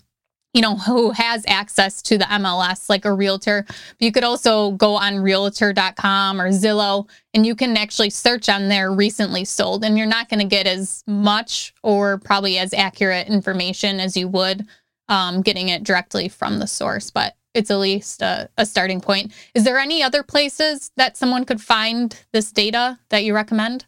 you 0.59 0.61
know, 0.61 0.75
who 0.75 1.11
has 1.11 1.45
access 1.47 2.01
to 2.01 2.17
the 2.17 2.25
MLS, 2.25 2.89
like 2.89 3.05
a 3.05 3.13
realtor. 3.13 3.63
But 3.65 4.01
you 4.01 4.11
could 4.11 4.25
also 4.25 4.71
go 4.71 4.95
on 4.95 5.19
realtor.com 5.19 6.41
or 6.41 6.49
Zillow 6.49 7.07
and 7.33 7.45
you 7.45 7.55
can 7.55 7.77
actually 7.77 8.09
search 8.09 8.49
on 8.49 8.67
there 8.67 8.91
recently 8.91 9.45
sold. 9.45 9.85
And 9.85 9.97
you're 9.97 10.05
not 10.05 10.27
going 10.27 10.41
to 10.41 10.45
get 10.45 10.67
as 10.67 11.01
much 11.07 11.73
or 11.81 12.17
probably 12.17 12.57
as 12.57 12.73
accurate 12.73 13.29
information 13.29 14.01
as 14.01 14.17
you 14.17 14.27
would 14.27 14.67
um, 15.07 15.41
getting 15.43 15.69
it 15.69 15.85
directly 15.85 16.27
from 16.27 16.59
the 16.59 16.67
source. 16.67 17.09
But 17.09 17.37
it's 17.53 17.71
at 17.71 17.77
least 17.77 18.21
a, 18.21 18.49
a 18.57 18.65
starting 18.65 18.99
point. 18.99 19.31
Is 19.55 19.63
there 19.63 19.77
any 19.77 20.03
other 20.03 20.23
places 20.23 20.91
that 20.97 21.15
someone 21.15 21.45
could 21.45 21.61
find 21.61 22.21
this 22.33 22.51
data 22.51 22.99
that 23.11 23.23
you 23.23 23.33
recommend? 23.33 23.85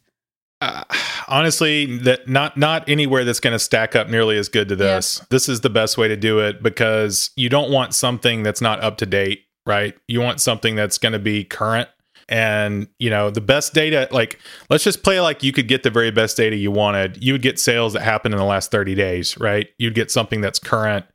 Uh, 0.61 0.83
honestly, 1.27 1.97
that 1.97 2.27
not 2.27 2.55
not 2.55 2.87
anywhere 2.87 3.25
that's 3.25 3.39
going 3.39 3.53
to 3.53 3.59
stack 3.59 3.95
up 3.95 4.09
nearly 4.09 4.37
as 4.37 4.47
good 4.47 4.69
to 4.69 4.75
this. 4.75 5.19
Yeah. 5.19 5.25
This 5.29 5.49
is 5.49 5.61
the 5.61 5.69
best 5.69 5.97
way 5.97 6.07
to 6.07 6.15
do 6.15 6.39
it 6.39 6.63
because 6.63 7.31
you 7.35 7.49
don't 7.49 7.71
want 7.71 7.93
something 7.93 8.43
that's 8.43 8.61
not 8.61 8.81
up 8.81 8.97
to 8.97 9.05
date, 9.05 9.45
right? 9.65 9.95
You 10.07 10.21
want 10.21 10.39
something 10.39 10.75
that's 10.75 10.97
going 10.97 11.13
to 11.13 11.19
be 11.19 11.43
current. 11.43 11.89
And 12.29 12.87
you 12.97 13.09
know 13.09 13.29
the 13.29 13.41
best 13.41 13.73
data, 13.73 14.07
like 14.11 14.39
let's 14.69 14.85
just 14.85 15.03
play 15.03 15.19
like 15.19 15.43
you 15.43 15.51
could 15.51 15.67
get 15.67 15.83
the 15.83 15.89
very 15.89 16.11
best 16.11 16.37
data 16.37 16.55
you 16.55 16.71
wanted. 16.71 17.21
You 17.21 17.33
would 17.33 17.41
get 17.41 17.59
sales 17.59 17.91
that 17.91 18.03
happened 18.03 18.33
in 18.33 18.37
the 18.37 18.45
last 18.45 18.71
thirty 18.71 18.95
days, 18.95 19.37
right? 19.37 19.67
You'd 19.77 19.95
get 19.95 20.11
something 20.11 20.39
that's 20.39 20.57
current. 20.57 21.05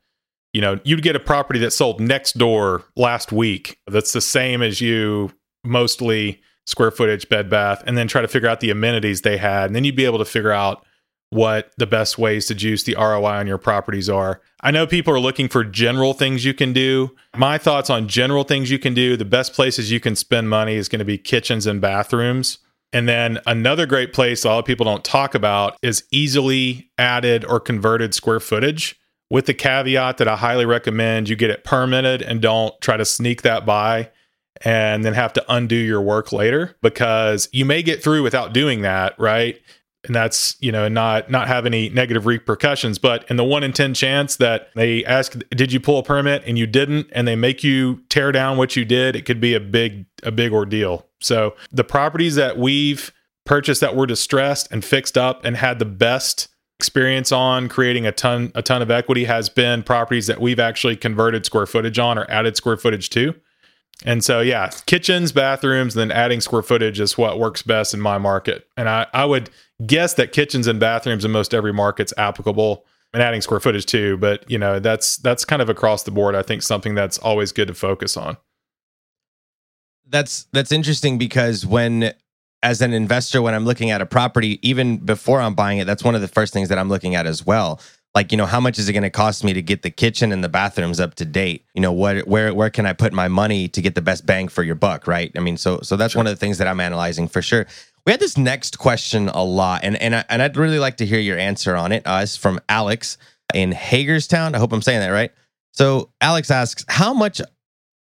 You 0.53 0.61
know, 0.61 0.79
you'd 0.83 1.01
get 1.01 1.15
a 1.15 1.19
property 1.19 1.59
that 1.61 1.71
sold 1.71 1.99
next 1.99 2.37
door 2.37 2.83
last 2.95 3.31
week. 3.31 3.79
That's 3.87 4.13
the 4.13 4.21
same 4.21 4.61
as 4.61 4.79
you 4.79 5.31
mostly 5.63 6.39
square 6.67 6.91
footage, 6.91 7.27
bed 7.29 7.49
bath, 7.49 7.81
and 7.87 7.97
then 7.97 8.07
try 8.07 8.21
to 8.21 8.27
figure 8.27 8.49
out 8.49 8.59
the 8.59 8.69
amenities 8.69 9.21
they 9.21 9.37
had. 9.37 9.65
And 9.65 9.75
then 9.75 9.83
you'd 9.83 9.95
be 9.95 10.05
able 10.05 10.19
to 10.19 10.25
figure 10.25 10.51
out 10.51 10.85
what 11.29 11.71
the 11.77 11.87
best 11.87 12.17
ways 12.17 12.45
to 12.47 12.55
juice 12.55 12.83
the 12.83 12.95
ROI 12.95 13.39
on 13.39 13.47
your 13.47 13.57
properties 13.57 14.09
are. 14.09 14.41
I 14.61 14.71
know 14.71 14.87
people 14.87 15.13
are 15.13 15.19
looking 15.19 15.49
for 15.49 15.63
general 15.63 16.13
things 16.13 16.45
you 16.45 16.53
can 16.53 16.71
do. 16.71 17.15
My 17.35 17.57
thoughts 17.57 17.89
on 17.89 18.07
general 18.07 18.43
things 18.43 18.71
you 18.71 18.79
can 18.79 18.93
do, 18.93 19.17
the 19.17 19.25
best 19.25 19.53
places 19.53 19.91
you 19.91 19.99
can 19.99 20.15
spend 20.15 20.49
money 20.49 20.75
is 20.75 20.87
going 20.87 20.99
to 20.99 21.05
be 21.05 21.17
kitchens 21.17 21.65
and 21.65 21.81
bathrooms. 21.81 22.59
And 22.93 23.09
then 23.09 23.39
another 23.45 23.85
great 23.85 24.13
place 24.13 24.45
a 24.45 24.49
lot 24.49 24.59
of 24.59 24.65
people 24.65 24.85
don't 24.85 25.03
talk 25.03 25.35
about 25.35 25.77
is 25.81 26.03
easily 26.11 26.89
added 26.97 27.43
or 27.43 27.59
converted 27.59 28.13
square 28.13 28.39
footage 28.39 28.97
with 29.29 29.45
the 29.45 29.53
caveat 29.53 30.17
that 30.17 30.27
I 30.29 30.37
highly 30.37 30.65
recommend 30.65 31.27
you 31.27 31.35
get 31.35 31.49
it 31.49 31.65
permitted 31.65 32.21
and 32.21 32.41
don't 32.41 32.79
try 32.79 32.95
to 32.95 33.03
sneak 33.03 33.41
that 33.41 33.65
by 33.65 34.09
and 34.61 35.03
then 35.03 35.13
have 35.13 35.33
to 35.33 35.45
undo 35.49 35.75
your 35.75 36.01
work 36.01 36.31
later 36.31 36.75
because 36.81 37.49
you 37.51 37.65
may 37.65 37.83
get 37.83 38.03
through 38.03 38.23
without 38.23 38.53
doing 38.53 38.81
that, 38.81 39.17
right? 39.19 39.59
And 40.03 40.15
that's, 40.15 40.55
you 40.59 40.71
know, 40.71 40.87
not 40.87 41.29
not 41.29 41.47
have 41.47 41.65
any 41.65 41.89
negative 41.89 42.25
repercussions, 42.25 42.97
but 42.97 43.25
in 43.29 43.35
the 43.35 43.43
1 43.43 43.63
in 43.63 43.73
10 43.73 43.93
chance 43.93 44.37
that 44.37 44.69
they 44.75 45.03
ask 45.05 45.37
did 45.49 45.73
you 45.73 45.79
pull 45.79 45.99
a 45.99 46.03
permit 46.03 46.43
and 46.45 46.57
you 46.57 46.65
didn't 46.65 47.07
and 47.11 47.27
they 47.27 47.35
make 47.35 47.63
you 47.63 48.01
tear 48.09 48.31
down 48.31 48.57
what 48.57 48.75
you 48.75 48.85
did, 48.85 49.15
it 49.15 49.25
could 49.25 49.41
be 49.41 49.53
a 49.53 49.59
big 49.59 50.05
a 50.23 50.31
big 50.31 50.53
ordeal. 50.53 51.05
So, 51.19 51.55
the 51.71 51.83
properties 51.83 52.35
that 52.35 52.57
we've 52.57 53.11
purchased 53.45 53.81
that 53.81 53.95
were 53.95 54.05
distressed 54.05 54.67
and 54.71 54.85
fixed 54.85 55.17
up 55.17 55.43
and 55.43 55.57
had 55.57 55.79
the 55.79 55.85
best 55.85 56.47
experience 56.79 57.31
on 57.31 57.67
creating 57.67 58.05
a 58.05 58.11
ton 58.11 58.51
a 58.53 58.61
ton 58.61 58.81
of 58.81 58.91
equity 58.91 59.25
has 59.25 59.49
been 59.49 59.81
properties 59.81 60.27
that 60.27 60.39
we've 60.39 60.59
actually 60.59 60.95
converted 60.95 61.45
square 61.45 61.65
footage 61.65 61.97
on 61.97 62.19
or 62.19 62.29
added 62.29 62.55
square 62.55 62.77
footage 62.77 63.09
to. 63.09 63.33
And 64.05 64.23
so, 64.23 64.41
yeah, 64.41 64.69
kitchens, 64.85 65.31
bathrooms, 65.31 65.95
and 65.95 66.09
then 66.09 66.15
adding 66.15 66.39
square 66.39 66.61
footage 66.61 66.99
is 66.99 67.17
what 67.17 67.39
works 67.39 67.63
best 67.63 67.93
in 67.93 67.99
my 67.99 68.17
market. 68.17 68.67
And 68.77 68.87
I, 68.87 69.07
I 69.13 69.25
would 69.25 69.49
guess 69.85 70.13
that 70.15 70.31
kitchens 70.31 70.67
and 70.67 70.79
bathrooms 70.79 71.25
in 71.25 71.31
most 71.31 71.53
every 71.53 71.73
market's 71.73 72.13
applicable 72.17 72.85
and 73.13 73.23
adding 73.23 73.41
square 73.41 73.59
footage 73.59 73.85
too. 73.85 74.17
But, 74.17 74.49
you 74.49 74.59
know, 74.59 74.79
that's 74.79 75.17
that's 75.17 75.45
kind 75.45 75.61
of 75.61 75.69
across 75.69 76.03
the 76.03 76.11
board. 76.11 76.35
I 76.35 76.43
think 76.43 76.61
something 76.61 76.93
that's 76.93 77.17
always 77.17 77.51
good 77.51 77.67
to 77.69 77.73
focus 77.73 78.15
on. 78.17 78.37
That's 80.07 80.47
that's 80.53 80.71
interesting 80.71 81.17
because 81.17 81.65
when 81.65 82.13
as 82.63 82.81
an 82.81 82.93
investor, 82.93 83.41
when 83.41 83.53
I'm 83.53 83.65
looking 83.65 83.91
at 83.91 84.01
a 84.01 84.05
property, 84.05 84.59
even 84.67 84.97
before 84.97 85.41
I'm 85.41 85.53
buying 85.53 85.79
it, 85.79 85.85
that's 85.85 86.03
one 86.03 86.15
of 86.15 86.21
the 86.21 86.27
first 86.27 86.53
things 86.53 86.69
that 86.69 86.77
I'm 86.77 86.89
looking 86.89 87.15
at 87.15 87.25
as 87.25 87.45
well 87.45 87.79
like 88.17 88.31
you 88.31 88.37
know 88.37 88.47
how 88.47 88.59
much 88.59 88.79
is 88.79 88.89
it 88.89 88.93
going 88.93 89.03
to 89.03 89.11
cost 89.11 89.43
me 89.43 89.53
to 89.53 89.61
get 89.61 89.83
the 89.83 89.91
kitchen 89.91 90.31
and 90.31 90.43
the 90.43 90.49
bathrooms 90.49 90.99
up 90.99 91.13
to 91.13 91.23
date? 91.23 91.63
You 91.75 91.81
know 91.81 91.91
what 91.91 92.27
where 92.27 92.51
where 92.51 92.71
can 92.71 92.87
i 92.87 92.93
put 92.93 93.13
my 93.13 93.27
money 93.27 93.67
to 93.67 93.79
get 93.79 93.93
the 93.93 94.01
best 94.01 94.25
bang 94.25 94.47
for 94.47 94.63
your 94.63 94.73
buck 94.73 95.05
right? 95.05 95.31
I 95.37 95.39
mean 95.39 95.55
so 95.55 95.81
so 95.83 95.95
that's 95.95 96.13
sure. 96.13 96.19
one 96.21 96.25
of 96.25 96.31
the 96.31 96.39
things 96.39 96.57
that 96.57 96.65
i'm 96.65 96.79
analyzing 96.79 97.27
for 97.27 97.43
sure. 97.43 97.67
We 98.07 98.11
had 98.11 98.19
this 98.19 98.35
next 98.35 98.79
question 98.79 99.29
a 99.29 99.43
lot 99.43 99.81
and 99.83 99.95
and, 100.01 100.15
I, 100.15 100.25
and 100.29 100.41
i'd 100.41 100.57
really 100.57 100.79
like 100.79 100.97
to 100.97 101.05
hear 101.05 101.19
your 101.19 101.37
answer 101.37 101.75
on 101.75 101.91
it 101.91 102.07
uh, 102.07 102.21
it's 102.23 102.35
from 102.35 102.59
alex 102.67 103.19
in 103.53 103.71
hagerstown. 103.71 104.55
I 104.55 104.57
hope 104.57 104.73
i'm 104.73 104.81
saying 104.81 105.01
that 105.01 105.09
right. 105.09 105.31
So 105.73 106.09
alex 106.19 106.49
asks 106.49 106.85
how 106.87 107.13
much 107.13 107.39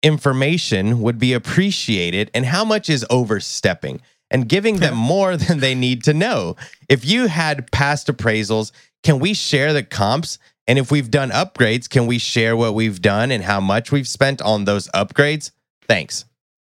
information 0.02 1.00
would 1.00 1.18
be 1.18 1.32
appreciated 1.32 2.30
and 2.34 2.44
how 2.44 2.66
much 2.66 2.90
is 2.90 3.06
overstepping 3.08 4.02
and 4.30 4.46
giving 4.46 4.78
them 4.78 4.94
more 4.94 5.36
than 5.36 5.60
they 5.60 5.74
need 5.74 6.04
to 6.04 6.12
know? 6.12 6.56
If 6.88 7.04
you 7.06 7.28
had 7.28 7.70
past 7.72 8.08
appraisals 8.08 8.72
can 9.02 9.18
we 9.18 9.34
share 9.34 9.72
the 9.72 9.82
comps? 9.82 10.38
And 10.68 10.78
if 10.78 10.90
we've 10.90 11.10
done 11.10 11.30
upgrades, 11.30 11.88
can 11.88 12.06
we 12.06 12.18
share 12.18 12.56
what 12.56 12.74
we've 12.74 13.02
done 13.02 13.30
and 13.30 13.42
how 13.42 13.60
much 13.60 13.90
we've 13.90 14.06
spent 14.06 14.40
on 14.42 14.64
those 14.64 14.88
upgrades? 14.88 15.50
Thanks. 15.88 16.24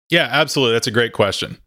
Yeah, 0.08 0.28
absolutely. 0.30 0.74
That's 0.74 0.86
a 0.86 0.92
great 0.92 1.12
question. 1.12 1.58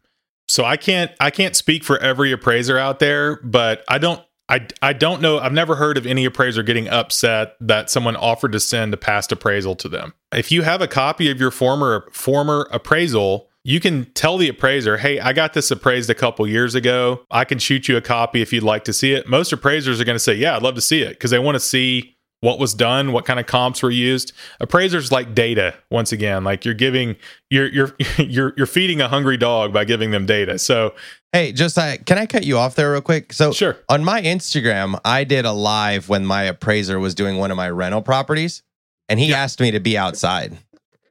So 0.47 0.63
I 0.63 0.77
can't 0.77 1.11
I 1.19 1.31
can't 1.31 1.55
speak 1.55 1.83
for 1.83 1.97
every 1.99 2.31
appraiser 2.31 2.77
out 2.77 2.99
there, 2.99 3.39
but 3.43 3.83
I 3.87 3.97
don't 3.97 4.21
I, 4.47 4.67
I 4.81 4.93
don't 4.93 5.21
know. 5.21 5.39
I've 5.39 5.53
never 5.53 5.75
heard 5.75 5.97
of 5.97 6.05
any 6.05 6.23
appraiser 6.23 6.61
getting 6.61 6.87
upset 6.87 7.55
that 7.61 7.89
someone 7.89 8.15
offered 8.15 8.51
to 8.51 8.59
send 8.59 8.93
a 8.93 8.97
past 8.97 9.31
appraisal 9.31 9.75
to 9.77 9.89
them. 9.89 10.13
If 10.31 10.51
you 10.51 10.61
have 10.61 10.81
a 10.81 10.87
copy 10.87 11.31
of 11.31 11.39
your 11.39 11.49
former 11.49 12.07
former 12.11 12.67
appraisal, 12.71 13.49
you 13.65 13.79
can 13.79 14.05
tell 14.13 14.37
the 14.37 14.47
appraiser, 14.47 14.97
hey, 14.97 15.19
I 15.19 15.33
got 15.33 15.53
this 15.53 15.71
appraised 15.71 16.07
a 16.11 16.15
couple 16.15 16.45
years 16.47 16.75
ago. 16.75 17.25
I 17.31 17.45
can 17.45 17.57
shoot 17.57 17.87
you 17.87 17.97
a 17.97 18.01
copy 18.01 18.43
if 18.43 18.53
you'd 18.53 18.63
like 18.63 18.83
to 18.83 18.93
see 18.93 19.13
it. 19.13 19.27
Most 19.27 19.51
appraisers 19.51 19.99
are 19.99 20.03
going 20.03 20.15
to 20.15 20.19
say, 20.19 20.35
yeah, 20.35 20.55
I'd 20.55 20.61
love 20.61 20.75
to 20.75 20.81
see 20.81 21.01
it 21.01 21.09
because 21.09 21.31
they 21.31 21.39
want 21.39 21.55
to 21.55 21.59
see 21.59 22.15
what 22.41 22.59
was 22.59 22.75
done, 22.75 23.11
what 23.11 23.25
kind 23.25 23.39
of 23.39 23.47
comps 23.47 23.81
were 23.81 23.89
used. 23.89 24.33
Appraisers 24.59 25.11
like 25.11 25.33
data. 25.33 25.73
Once 25.89 26.11
again, 26.11 26.43
like 26.43 26.63
you're 26.63 26.75
giving, 26.75 27.15
you're 27.49 27.67
you're 27.69 27.95
you're 28.19 28.53
you're 28.55 28.67
feeding 28.67 29.01
a 29.01 29.07
hungry 29.07 29.35
dog 29.35 29.73
by 29.73 29.83
giving 29.83 30.11
them 30.11 30.27
data. 30.27 30.59
So, 30.59 30.93
hey, 31.33 31.51
just 31.51 31.75
uh, 31.75 31.97
can 32.05 32.19
I 32.19 32.27
cut 32.27 32.45
you 32.45 32.59
off 32.59 32.75
there 32.75 32.91
real 32.91 33.01
quick? 33.01 33.33
So, 33.33 33.51
sure. 33.51 33.77
On 33.89 34.03
my 34.03 34.21
Instagram, 34.21 34.99
I 35.03 35.23
did 35.23 35.43
a 35.43 35.53
live 35.53 36.07
when 36.07 36.23
my 36.23 36.43
appraiser 36.43 36.99
was 36.99 37.15
doing 37.15 37.37
one 37.37 37.49
of 37.49 37.57
my 37.57 37.71
rental 37.71 38.03
properties, 38.03 38.61
and 39.09 39.19
he 39.19 39.29
yeah. 39.31 39.37
asked 39.37 39.59
me 39.59 39.71
to 39.71 39.79
be 39.79 39.97
outside. 39.97 40.55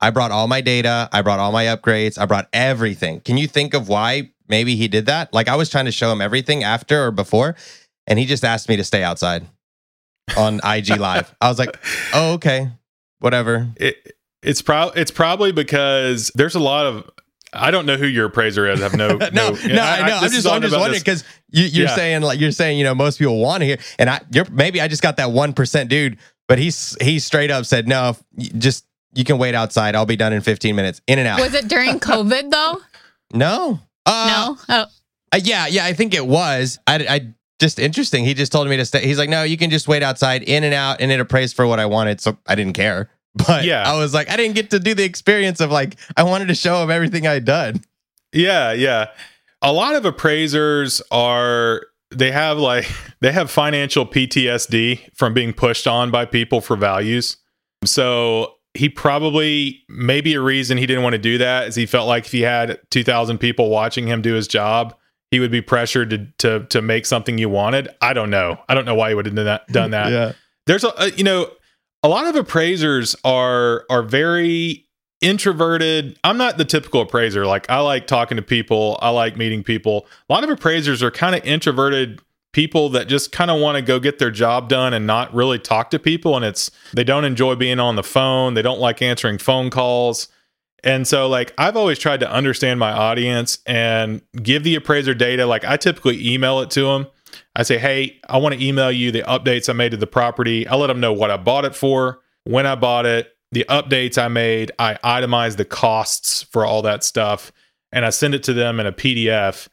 I 0.05 0.11
brought 0.11 0.33
all 0.33 0.49
my 0.49 0.61
data, 0.61 1.09
I 1.13 1.23
brought 1.23 1.39
all 1.39 1.51
my 1.51 1.65
upgrades, 1.65 2.19
I 2.19 2.27
brought 2.27 2.47
everything. 2.53 3.21
Can 3.21 3.39
you 3.39 3.49
think 3.49 3.73
of 3.73 3.89
why 3.89 4.33
maybe 4.49 4.77
he 4.77 4.87
did 4.87 5.07
that? 5.07 5.33
Like 5.33 5.49
I 5.49 5.57
was 5.57 5.71
trying 5.71 5.87
to 5.87 5.93
show 5.93 6.13
him 6.13 6.21
everything 6.21 6.63
after 6.63 7.07
or 7.07 7.11
before, 7.11 7.57
and 8.07 8.19
he 8.19 8.27
just 8.27 8.45
asked 8.45 8.69
me 8.69 8.77
to 8.77 8.85
stay 8.85 9.03
outside 9.03 9.47
on 10.37 10.61
IG 10.65 10.99
Live. 10.99 11.35
I 11.41 11.49
was 11.49 11.59
like, 11.59 11.79
"Oh, 12.13 12.35
okay, 12.35 12.71
whatever." 13.21 13.67
It, 13.77 14.13
it's 14.43 14.61
probably 14.61 15.01
it's 15.01 15.11
probably 15.11 15.53
because 15.53 16.31
there's 16.35 16.55
a 16.55 16.61
lot 16.61 16.85
of 16.85 17.11
I 17.55 17.71
don't 17.71 17.87
know 17.87 17.97
who 17.97 18.07
your 18.07 18.27
appraiser 18.27 18.69
is. 18.69 18.83
I 18.83 18.83
have 18.83 18.95
no 18.95 19.09
no 19.17 19.29
no. 19.31 19.51
no 19.53 19.83
I, 19.83 20.01
I 20.01 20.07
know. 20.07 20.17
I, 20.17 20.25
am 20.25 20.31
just 20.31 20.47
I'm 20.47 20.61
just 20.61 20.77
wondering 20.77 21.01
because 21.01 21.25
you, 21.49 21.65
are 21.65 21.87
yeah. 21.87 21.95
saying 21.95 22.21
like 22.21 22.39
you're 22.39 22.53
saying 22.53 22.77
you 22.77 22.85
know 22.85 22.95
most 22.95 23.19
people 23.19 23.39
want 23.39 23.63
to 23.63 23.65
hear, 23.65 23.79
and 23.99 24.11
I 24.11 24.21
you're 24.31 24.45
maybe 24.51 24.83
I 24.83 24.89
just 24.89 25.01
got 25.01 25.17
that 25.17 25.31
one 25.31 25.55
percent 25.55 25.89
dude, 25.89 26.19
but 26.47 26.59
he's 26.59 26.95
he 27.01 27.19
straight 27.19 27.51
up 27.51 27.65
said 27.65 27.89
no, 27.89 28.19
just 28.59 28.85
you 29.15 29.25
can 29.25 29.39
wait 29.39 29.55
outside. 29.55 29.95
I'll 29.95 30.07
be 30.07 30.17
done 30.17 30.33
in 30.33 30.41
15 30.41 30.75
minutes. 30.77 31.01
In 31.07 31.19
and 31.19 31.29
out. 31.29 31.41
Was 31.41 31.55
it 31.55 31.69
during 31.69 32.01
COVID 32.01 32.51
though? 32.51 32.81
no. 33.33 33.81
Uh, 34.07 34.55
no. 34.59 34.59
Oh. 34.69 34.87
Uh, 35.33 35.41
yeah, 35.43 35.67
yeah. 35.67 35.87
I 35.87 35.95
think 35.95 36.13
it 36.15 36.27
was. 36.27 36.79
I, 36.87 37.07
I 37.09 37.35
just 37.59 37.79
interesting. 37.79 38.25
He 38.25 38.35
just 38.35 38.53
told 38.53 38.69
me 38.69 38.77
to 38.77 38.85
stay. 38.85 39.07
He's 39.07 39.19
like, 39.19 39.31
no, 39.31 39.43
you 39.43 39.57
can 39.57 39.71
just 39.71 39.89
wait 39.89 40.03
outside, 40.03 40.43
in 40.43 40.63
and 40.63 40.75
out, 40.75 41.01
and 41.01 41.11
it 41.11 41.21
appraised 41.21 41.57
for 41.57 41.67
what 41.67 41.81
I 41.81 41.87
wanted. 41.87 42.21
So 42.21 42.37
I 42.47 42.55
didn't 42.55 42.75
care. 42.75 43.11
But 43.49 43.65
yeah, 43.65 43.83
I 43.83 43.99
was 43.99 44.15
like, 44.15 44.31
I 44.31 44.37
didn't 44.37 44.55
get 44.55 44.71
to 44.71 44.79
do 44.79 44.95
the 44.95 45.03
experience 45.03 45.61
of 45.61 45.73
like, 45.73 45.97
I 46.17 46.23
wanted 46.23 46.47
to 46.49 46.55
show 46.55 46.81
him 46.81 46.91
everything 46.93 47.27
I'd 47.27 47.45
done. 47.45 47.83
Yeah, 48.33 48.73
yeah. 48.73 49.07
A 49.61 49.73
lot 49.73 49.97
of 49.97 50.05
appraisers 50.05 51.03
are 51.11 51.83
they 52.11 52.31
have 52.31 52.59
like 52.59 52.87
they 53.21 53.33
have 53.33 53.51
financial 53.51 54.07
PTSD 54.07 55.17
from 55.17 55.35
being 55.35 55.53
pushed 55.53 55.89
on 55.89 56.13
by 56.13 56.27
people 56.27 56.61
for 56.61 56.77
values. 56.77 57.39
So 57.85 58.54
he 58.75 58.89
probably 58.89 59.83
maybe 59.89 60.35
a 60.35 60.41
reason 60.41 60.77
he 60.77 60.87
didn't 60.87 61.03
want 61.03 61.15
to 61.15 61.19
do 61.19 61.39
that 61.39 61.69
is 61.69 61.75
he 61.75 61.87
felt 61.87 62.09
like 62.09 62.27
if 62.27 62.33
he 62.33 62.43
had 62.43 62.81
2000 62.91 63.39
people 63.39 63.71
watching 63.71 64.07
him 64.07 64.21
do 64.21 64.35
his 64.35 64.49
job 64.49 64.95
he 65.35 65.41
would 65.41 65.51
be 65.51 65.61
pressured 65.61 66.11
to 66.11 66.27
to 66.39 66.67
to 66.67 66.81
make 66.81 67.07
something 67.07 67.39
you 67.39 67.49
wanted. 67.49 67.89
I 68.01 68.13
don't 68.13 68.31
know. 68.31 68.57
I 68.69 68.75
don't 68.75 68.85
know 68.85 68.95
why 68.95 69.09
he 69.09 69.17
would 69.17 69.27
have 69.27 69.35
done 69.35 69.45
that, 69.47 69.67
done 69.67 69.91
that. 69.91 70.13
yeah. 70.13 70.33
There's 70.67 70.85
a, 70.85 70.93
a 70.97 71.11
you 71.11 71.25
know 71.25 71.51
a 72.05 72.09
lot 72.09 72.27
of 72.27 72.37
appraisers 72.37 73.17
are 73.25 73.85
are 73.91 74.03
very 74.03 74.87
introverted. 75.21 76.19
I'm 76.23 76.39
not 76.39 76.57
the 76.57 76.65
typical 76.65 77.01
appraiser. 77.01 77.47
Like 77.47 77.69
i 77.69 77.81
like 77.81 78.07
talking 78.07 78.37
to 78.37 78.43
people. 78.43 78.97
I 79.03 79.09
like 79.11 79.37
meeting 79.37 79.65
people. 79.65 80.07
A 80.29 80.33
lot 80.33 80.45
of 80.45 80.51
appraisers 80.51 81.03
are 81.03 81.11
kind 81.11 81.35
of 81.35 81.45
introverted 81.45 82.21
people 82.55 82.89
that 82.89 83.07
just 83.09 83.33
kind 83.33 83.51
of 83.51 83.61
want 83.61 83.77
to 83.77 83.83
go 83.83 84.01
get 84.01 84.19
their 84.19 84.31
job 84.31 84.71
done 84.71 84.95
and 84.95 85.07
not 85.07 85.35
really 85.35 85.59
talk 85.59 85.91
to 85.91 85.99
people 85.99 86.37
and 86.37 86.45
it's 86.45 86.71
they 86.95 87.05
don't 87.05 87.25
enjoy 87.25 87.55
being 87.55 87.79
on 87.79 87.97
the 87.97 88.03
phone 88.03 88.55
they 88.55 88.63
don't 88.63 88.81
like 88.81 89.03
answering 89.03 89.37
phone 89.37 89.69
calls. 89.69 90.29
And 90.83 91.07
so 91.07 91.29
like 91.29 91.53
i've 91.59 91.77
always 91.77 91.99
tried 91.99 92.21
to 92.21 92.31
understand 92.31 92.81
my 92.81 92.93
audience 92.93 93.59
and 93.67 94.23
give 94.43 94.65
the 94.65 94.75
appraiser 94.77 95.15
data. 95.15 95.45
Like 95.45 95.65
i 95.65 95.77
typically 95.77 96.33
email 96.33 96.61
it 96.61 96.71
to 96.71 96.85
them 96.85 97.09
i 97.57 97.63
say 97.63 97.77
hey 97.77 98.19
i 98.29 98.39
want 98.39 98.55
to 98.55 98.65
email 98.65 98.93
you 98.93 99.11
the 99.11 99.23
updates 99.23 99.69
i 99.69 99.73
made 99.73 99.91
to 99.91 99.99
the 99.99 100.07
property. 100.07 100.67
I 100.67 100.77
let 100.77 100.87
them 100.87 101.01
know 101.01 101.13
what 101.13 101.31
i 101.31 101.37
bought 101.37 101.65
it 101.65 101.75
for 101.75 102.21
when 102.45 102.67
i 102.67 102.75
bought 102.75 103.05
it 103.05 103.35
the 103.55 103.65
updates 103.69 104.19
I 104.19 104.29
made, 104.29 104.73
I 104.79 104.95
itemize 105.05 105.57
the 105.57 105.65
costs 105.65 106.43
for 106.43 106.67
all 106.67 106.83
that 106.83 107.05
stuff, 107.05 107.53
and 107.93 108.05
I 108.05 108.11
send 108.11 108.35
it 108.35 108.43
to 108.45 108.53
them 108.53 108.81
in 108.81 108.87
a 108.87 108.93
PDF. 108.93 109.69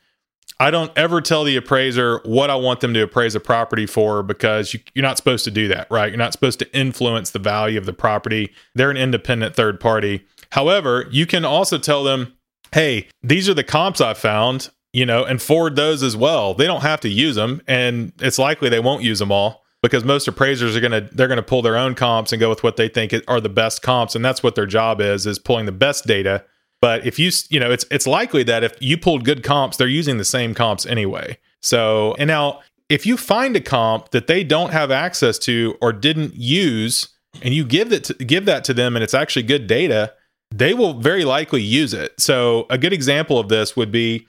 I 0.62 0.69
don't 0.69 0.91
ever 0.95 1.21
tell 1.21 1.43
the 1.43 1.56
appraiser 1.56 2.21
what 2.24 2.52
I 2.52 2.56
want 2.56 2.82
them 2.82 2.93
to 2.93 3.02
appraise 3.02 3.34
a 3.34 3.39
property 3.39 3.88
for 3.88 4.21
because 4.21 4.76
you, 4.76 4.80
are 4.95 5.02
not 5.02 5.17
supposed 5.17 5.43
to 5.45 5.52
do 5.52 5.67
that, 5.69 5.88
right? 5.89 6.10
You're 6.12 6.19
not 6.19 6.34
supposed 6.34 6.60
to 6.60 6.71
influence 6.71 7.32
the 7.32 7.39
value 7.39 7.80
of 7.80 7.88
the 7.88 7.93
property. 7.93 8.54
They're 8.76 8.91
an 8.91 8.97
independent 8.97 9.56
third 9.56 9.80
party. 9.80 10.24
However, 10.52 11.08
you 11.10 11.26
can 11.26 11.45
also 11.45 11.80
tell 11.80 12.04
them, 12.04 12.34
hey, 12.74 13.08
these 13.24 13.50
are 13.50 13.56
the 13.56 13.63
comps 13.63 14.02
I 14.02 14.13
found, 14.13 14.69
you 14.93 15.04
know, 15.04 15.24
and 15.24 15.41
forward 15.41 15.76
those 15.76 16.04
as 16.04 16.15
well. 16.15 16.54
They 16.54 16.67
don't 16.67 16.84
have 16.84 17.02
to 17.02 17.10
use 17.10 17.36
them, 17.36 17.63
and 17.65 18.13
it's 18.19 18.38
likely 18.38 18.69
they 18.69 18.80
won't 18.80 19.02
use 19.02 19.17
them 19.17 19.32
all 19.32 19.63
because 19.82 20.06
most 20.06 20.28
appraisers 20.28 20.78
are 20.78 20.80
going 20.80 20.91
to 20.91 21.10
they're 21.15 21.28
going 21.28 21.38
to 21.38 21.43
pull 21.43 21.63
their 21.63 21.76
own 21.76 21.95
comps 21.95 22.32
and 22.32 22.39
go 22.39 22.50
with 22.50 22.62
what 22.62 22.78
they 22.78 22.88
think 22.88 23.15
are 23.28 23.41
the 23.41 23.50
best 23.50 23.82
comps 23.82 24.13
and 24.13 24.24
that's 24.24 24.43
what 24.43 24.54
their 24.54 24.67
job 24.67 25.02
is 25.02 25.26
is 25.26 25.39
pulling 25.39 25.65
the 25.65 25.71
best 25.71 26.06
data 26.06 26.45
but 26.82 27.06
if 27.06 27.17
you 27.17 27.32
you 27.50 27.60
know 27.60 27.72
it's 27.72 27.86
it's 27.91 28.08
likely 28.08 28.44
that 28.44 28.63
if 28.63 28.74
you 28.80 28.98
pulled 28.98 29.24
good 29.24 29.44
comps 29.44 29.78
they're 29.78 29.88
using 29.88 30.17
the 30.17 30.26
same 30.26 30.54
comps 30.54 30.86
anyway. 30.86 31.38
So 31.62 32.15
and 32.17 32.28
now 32.28 32.62
if 32.89 33.06
you 33.06 33.15
find 33.15 33.56
a 33.56 33.62
comp 33.62 34.12
that 34.12 34.28
they 34.28 34.44
don't 34.44 34.72
have 34.72 34.91
access 34.91 35.39
to 35.39 35.78
or 35.82 35.94
didn't 35.94 36.36
use 36.36 37.08
and 37.41 37.54
you 37.54 37.63
give 37.63 37.94
it 37.94 38.04
to, 38.06 38.13
give 38.15 38.46
that 38.46 38.65
to 38.65 38.74
them 38.74 38.96
and 38.96 39.04
it's 39.04 39.13
actually 39.13 39.44
good 39.44 39.67
data 39.67 40.13
they 40.54 40.74
will 40.74 40.94
very 40.94 41.24
likely 41.24 41.62
use 41.62 41.94
it. 41.94 42.13
So 42.20 42.67
a 42.70 42.78
good 42.78 42.94
example 42.94 43.39
of 43.39 43.48
this 43.50 43.76
would 43.76 43.91
be 43.91 44.28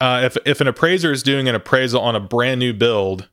uh, 0.00 0.22
if 0.24 0.36
if 0.46 0.60
an 0.60 0.66
appraiser 0.66 1.12
is 1.12 1.22
doing 1.22 1.48
an 1.48 1.54
appraisal 1.54 2.00
on 2.00 2.16
a 2.16 2.20
brand 2.20 2.58
new 2.58 2.72
build 2.72 3.28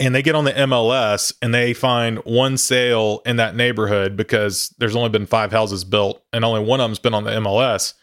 and 0.00 0.14
they 0.14 0.22
get 0.22 0.34
on 0.34 0.44
the 0.44 0.52
MLS 0.52 1.32
and 1.42 1.52
they 1.52 1.74
find 1.74 2.18
one 2.18 2.56
sale 2.56 3.20
in 3.26 3.36
that 3.36 3.56
neighborhood 3.56 4.16
because 4.16 4.74
there's 4.78 4.94
only 4.94 5.08
been 5.08 5.26
five 5.26 5.50
houses 5.50 5.84
built 5.84 6.22
and 6.32 6.44
only 6.44 6.60
one 6.60 6.80
of 6.80 6.84
them's 6.84 6.98
been 6.98 7.14
on 7.14 7.24
the 7.24 7.32
MLS 7.32 7.94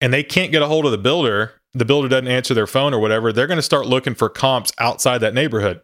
and 0.00 0.12
they 0.12 0.22
can't 0.22 0.50
get 0.50 0.62
a 0.62 0.66
hold 0.66 0.86
of 0.86 0.92
the 0.92 0.98
builder, 0.98 1.52
the 1.74 1.84
builder 1.84 2.08
doesn't 2.08 2.28
answer 2.28 2.54
their 2.54 2.66
phone 2.66 2.94
or 2.94 3.00
whatever, 3.00 3.32
they're 3.32 3.46
going 3.46 3.58
to 3.58 3.62
start 3.62 3.86
looking 3.86 4.14
for 4.14 4.28
comps 4.28 4.72
outside 4.78 5.18
that 5.18 5.34
neighborhood. 5.34 5.80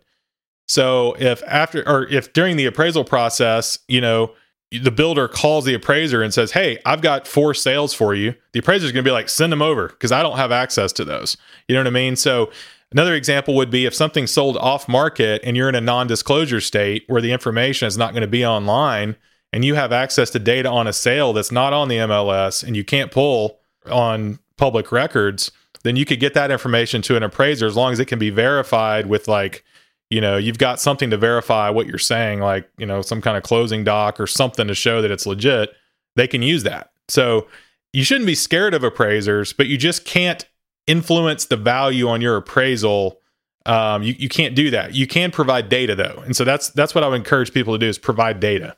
So 0.69 1.15
if 1.19 1.43
after 1.47 1.87
or 1.89 2.07
if 2.09 2.33
during 2.33 2.57
the 2.57 2.67
appraisal 2.67 3.05
process, 3.05 3.79
you 3.87 4.01
know, 4.01 4.33
the 4.73 4.91
builder 4.91 5.29
calls 5.29 5.65
the 5.65 5.75
appraiser 5.75 6.23
and 6.23 6.35
says, 6.35 6.51
"Hey, 6.51 6.79
I've 6.85 7.03
got 7.03 7.29
four 7.29 7.55
sales 7.55 7.95
for 7.95 8.15
you." 8.15 8.35
The 8.53 8.59
appraiser's 8.59 8.91
going 8.91 9.05
to 9.05 9.09
be 9.09 9.13
like, 9.13 9.29
"Send 9.29 9.53
them 9.53 9.63
over 9.63 9.89
because 9.89 10.11
I 10.11 10.23
don't 10.23 10.37
have 10.37 10.51
access 10.51 10.93
to 10.95 11.05
those." 11.05 11.37
You 11.69 11.75
know 11.77 11.81
what 11.81 11.87
I 11.87 11.91
mean? 11.91 12.17
So 12.17 12.51
Another 12.93 13.15
example 13.15 13.55
would 13.57 13.71
be 13.71 13.85
if 13.85 13.95
something's 13.95 14.31
sold 14.31 14.57
off 14.57 14.89
market 14.89 15.43
and 15.45 15.57
you're 15.57 15.69
in 15.69 15.75
a 15.75 15.81
non 15.81 16.07
disclosure 16.07 16.61
state 16.61 17.05
where 17.09 17.21
the 17.21 17.33
information 17.33 17.89
is 17.89 17.99
not 17.99 18.13
going 18.13 18.23
to 18.23 18.29
be 18.29 18.47
online 18.47 19.17
and 19.53 19.65
you 19.65 19.75
have 19.75 19.93
access 19.93 20.31
to 20.31 20.39
data 20.39 20.69
on 20.69 20.87
a 20.87 20.93
sale 20.93 21.33
that's 21.33 21.51
not 21.51 21.73
on 21.73 21.89
the 21.89 21.97
MLS 21.97 22.63
and 22.63 22.77
you 22.77 22.85
can't 22.85 23.11
pull 23.11 23.59
on 23.91 24.39
public 24.57 24.93
records, 24.93 25.51
then 25.83 25.97
you 25.97 26.05
could 26.05 26.21
get 26.21 26.35
that 26.35 26.51
information 26.51 27.03
to 27.03 27.17
an 27.17 27.23
appraiser 27.23 27.67
as 27.67 27.77
long 27.77 27.93
as 27.93 27.99
it 27.99 28.07
can 28.07 28.19
be 28.19 28.31
verified 28.31 29.07
with 29.07 29.29
like, 29.29 29.65
you 30.11 30.21
know, 30.21 30.37
you've 30.37 30.59
got 30.59 30.81
something 30.81 31.11
to 31.11 31.17
verify 31.17 31.69
what 31.69 31.87
you're 31.87 31.99
saying, 31.99 32.41
like, 32.41 32.69
you 32.79 32.87
know, 32.87 33.03
some 33.03 33.21
kind 33.21 33.37
of 33.37 33.43
closing 33.43 33.83
doc 33.83 34.21
or 34.21 34.27
something 34.27 34.69
to 34.69 34.75
show 34.75 35.03
that 35.03 35.11
it's 35.11 35.27
legit. 35.27 35.71
They 36.15 36.29
can 36.29 36.43
use 36.43 36.63
that. 36.63 36.91
So 37.09 37.49
you 37.93 38.05
shouldn't 38.05 38.27
be 38.27 38.35
scared 38.35 38.75
of 38.75 38.85
appraisers, 38.85 39.53
but 39.53 39.67
you 39.67 39.77
just 39.77 40.05
can't 40.05 40.45
influence 40.87 41.47
the 41.47 41.57
value 41.57 42.09
on 42.09 42.21
your 42.21 42.37
appraisal 42.37 43.21
um, 43.67 44.03
you, 44.03 44.15
you 44.19 44.29
can't 44.29 44.55
do 44.55 44.71
that. 44.71 44.95
You 44.95 45.07
can 45.07 45.31
provide 45.31 45.69
data 45.69 45.95
though. 45.95 46.23
And 46.25 46.35
so 46.37 46.45
that's 46.45 46.71
that's 46.71 46.95
what 46.95 47.05
i 47.05 47.09
would 47.09 47.17
encourage 47.17 47.53
people 47.53 47.75
to 47.75 47.79
do 47.79 47.89
is 47.89 47.99
provide 47.99 48.41
data. 48.41 48.77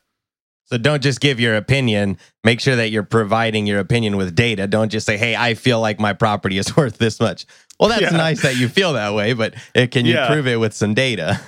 So 0.64 0.76
don't 0.76 1.02
just 1.02 1.20
give 1.20 1.40
your 1.40 1.56
opinion. 1.56 2.18
Make 2.44 2.60
sure 2.60 2.76
that 2.76 2.90
you're 2.90 3.02
providing 3.02 3.66
your 3.66 3.78
opinion 3.78 4.16
with 4.16 4.34
data. 4.34 4.66
Don't 4.66 4.90
just 4.90 5.06
say 5.06 5.16
hey 5.16 5.36
i 5.36 5.54
feel 5.54 5.80
like 5.80 6.00
my 6.00 6.14
property 6.14 6.58
is 6.58 6.74
worth 6.76 6.98
this 6.98 7.20
much. 7.20 7.46
Well 7.78 7.90
that's 7.90 8.02
yeah. 8.02 8.10
nice 8.10 8.42
that 8.42 8.56
you 8.56 8.68
feel 8.68 8.94
that 8.94 9.14
way 9.14 9.34
but 9.34 9.54
it, 9.74 9.90
can 9.90 10.06
you 10.06 10.14
yeah. 10.14 10.26
prove 10.26 10.46
it 10.46 10.56
with 10.56 10.72
some 10.72 10.94
data? 10.94 11.40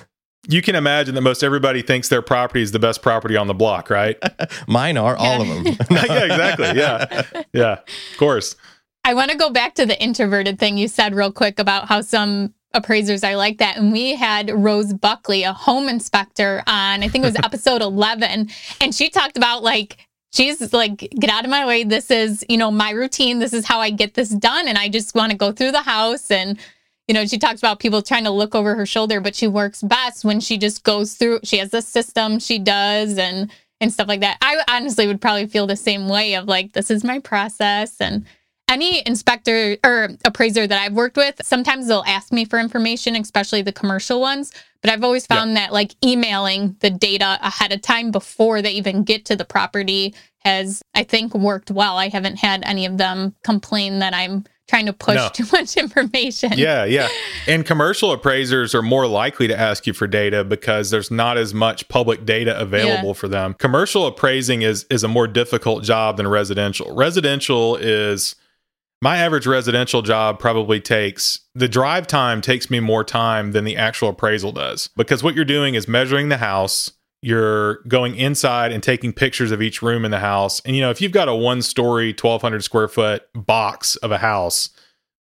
You 0.47 0.63
can 0.63 0.75
imagine 0.75 1.13
that 1.15 1.21
most 1.21 1.43
everybody 1.43 1.83
thinks 1.83 2.09
their 2.09 2.23
property 2.23 2.63
is 2.63 2.71
the 2.71 2.79
best 2.79 3.01
property 3.01 3.35
on 3.35 3.47
the 3.47 3.53
block 3.55 3.89
right? 3.89 4.17
Mine 4.67 4.97
are 4.97 5.15
all 5.15 5.41
of 5.41 5.47
them. 5.47 5.65
Yeah 5.91 6.25
exactly. 6.25 6.79
Yeah. 6.79 7.23
Yeah 7.53 7.71
of 7.73 8.17
course 8.17 8.55
I 9.03 9.13
want 9.13 9.31
to 9.31 9.37
go 9.37 9.49
back 9.49 9.75
to 9.75 9.85
the 9.85 10.01
introverted 10.01 10.59
thing 10.59 10.77
you 10.77 10.87
said 10.87 11.15
real 11.15 11.31
quick 11.31 11.59
about 11.59 11.87
how 11.87 12.01
some 12.01 12.53
appraisers 12.73 13.23
are 13.23 13.35
like 13.35 13.57
that. 13.57 13.77
And 13.77 13.91
we 13.91 14.15
had 14.15 14.49
Rose 14.49 14.93
Buckley, 14.93 15.43
a 15.43 15.53
home 15.53 15.89
inspector, 15.89 16.63
on 16.67 17.03
I 17.03 17.07
think 17.07 17.23
it 17.23 17.27
was 17.27 17.35
episode 17.43 17.81
11. 17.81 18.49
And 18.79 18.95
she 18.95 19.09
talked 19.09 19.37
about 19.37 19.63
like, 19.63 20.07
she's 20.33 20.71
like, 20.71 20.97
get 21.19 21.29
out 21.29 21.43
of 21.43 21.49
my 21.49 21.65
way. 21.65 21.83
This 21.83 22.11
is, 22.11 22.45
you 22.47 22.57
know, 22.57 22.71
my 22.71 22.91
routine. 22.91 23.39
This 23.39 23.53
is 23.53 23.65
how 23.65 23.79
I 23.79 23.89
get 23.89 24.13
this 24.13 24.29
done. 24.29 24.67
And 24.67 24.77
I 24.77 24.87
just 24.87 25.15
want 25.15 25.31
to 25.31 25.37
go 25.37 25.51
through 25.51 25.71
the 25.71 25.81
house. 25.81 26.29
And, 26.29 26.59
you 27.07 27.13
know, 27.13 27.25
she 27.25 27.39
talks 27.39 27.59
about 27.59 27.79
people 27.79 28.01
trying 28.01 28.23
to 28.25 28.31
look 28.31 28.55
over 28.55 28.75
her 28.75 28.85
shoulder, 28.85 29.19
but 29.19 29.35
she 29.35 29.47
works 29.47 29.81
best 29.81 30.23
when 30.23 30.39
she 30.39 30.57
just 30.57 30.83
goes 30.83 31.15
through, 31.15 31.39
she 31.43 31.57
has 31.57 31.73
a 31.73 31.81
system 31.81 32.39
she 32.39 32.59
does 32.59 33.17
and, 33.17 33.51
and 33.81 33.91
stuff 33.91 34.07
like 34.07 34.21
that. 34.21 34.37
I 34.41 34.63
honestly 34.69 35.07
would 35.07 35.19
probably 35.19 35.47
feel 35.47 35.65
the 35.65 35.75
same 35.75 36.07
way 36.07 36.35
of 36.35 36.45
like, 36.45 36.73
this 36.73 36.91
is 36.91 37.03
my 37.03 37.19
process. 37.19 37.99
And, 37.99 38.25
any 38.71 39.03
inspector 39.05 39.77
or 39.83 40.09
appraiser 40.23 40.65
that 40.65 40.81
I've 40.81 40.93
worked 40.93 41.17
with, 41.17 41.35
sometimes 41.43 41.87
they'll 41.87 42.03
ask 42.07 42.31
me 42.31 42.45
for 42.45 42.57
information, 42.57 43.15
especially 43.15 43.61
the 43.61 43.73
commercial 43.73 44.21
ones. 44.21 44.51
But 44.81 44.89
I've 44.89 45.03
always 45.03 45.27
found 45.27 45.55
that 45.57 45.73
like 45.73 45.93
emailing 46.03 46.75
the 46.79 46.89
data 46.89 47.37
ahead 47.41 47.71
of 47.71 47.81
time 47.81 48.09
before 48.09 48.61
they 48.61 48.71
even 48.71 49.03
get 49.03 49.25
to 49.25 49.35
the 49.35 49.45
property 49.45 50.15
has, 50.39 50.81
I 50.95 51.03
think, 51.03 51.35
worked 51.35 51.69
well. 51.69 51.97
I 51.97 52.09
haven't 52.09 52.37
had 52.37 52.63
any 52.65 52.85
of 52.87 52.97
them 52.97 53.35
complain 53.43 53.99
that 53.99 54.15
I'm 54.15 54.45
trying 54.67 54.85
to 54.85 54.93
push 54.93 55.17
no. 55.17 55.29
too 55.33 55.45
much 55.51 55.77
information. 55.77 56.53
Yeah, 56.55 56.85
yeah. 56.85 57.09
And 57.45 57.65
commercial 57.65 58.11
appraisers 58.11 58.73
are 58.73 58.81
more 58.81 59.05
likely 59.05 59.47
to 59.49 59.59
ask 59.59 59.85
you 59.85 59.93
for 59.93 60.07
data 60.07 60.43
because 60.43 60.89
there's 60.89 61.11
not 61.11 61.37
as 61.37 61.53
much 61.53 61.87
public 61.89 62.25
data 62.25 62.59
available 62.59 63.09
yeah. 63.09 63.13
for 63.13 63.27
them. 63.27 63.53
Commercial 63.55 64.07
appraising 64.07 64.61
is 64.61 64.85
is 64.89 65.03
a 65.03 65.07
more 65.07 65.27
difficult 65.27 65.83
job 65.83 66.17
than 66.17 66.27
residential. 66.27 66.95
Residential 66.95 67.75
is 67.75 68.35
my 69.01 69.17
average 69.17 69.47
residential 69.47 70.01
job 70.01 70.39
probably 70.39 70.79
takes 70.79 71.39
the 71.55 71.67
drive 71.67 72.05
time 72.07 72.39
takes 72.39 72.69
me 72.69 72.79
more 72.79 73.03
time 73.03 73.51
than 73.51 73.63
the 73.65 73.75
actual 73.75 74.09
appraisal 74.09 74.51
does. 74.51 74.89
Because 74.95 75.23
what 75.23 75.35
you're 75.35 75.43
doing 75.43 75.75
is 75.75 75.87
measuring 75.87 76.29
the 76.29 76.37
house 76.37 76.91
you're 77.23 77.83
going 77.83 78.15
inside 78.15 78.71
and 78.71 78.81
taking 78.81 79.13
pictures 79.13 79.51
of 79.51 79.61
each 79.61 79.83
room 79.83 80.05
in 80.05 80.11
the 80.11 80.19
house. 80.19 80.59
And 80.61 80.75
you 80.75 80.81
know 80.81 80.89
if 80.89 81.01
you've 81.01 81.11
got 81.11 81.29
a 81.29 81.35
one 81.35 81.61
story 81.61 82.09
1200 82.09 82.63
square 82.63 82.87
foot 82.87 83.23
box 83.33 83.95
of 83.97 84.11
a 84.11 84.17
house 84.19 84.69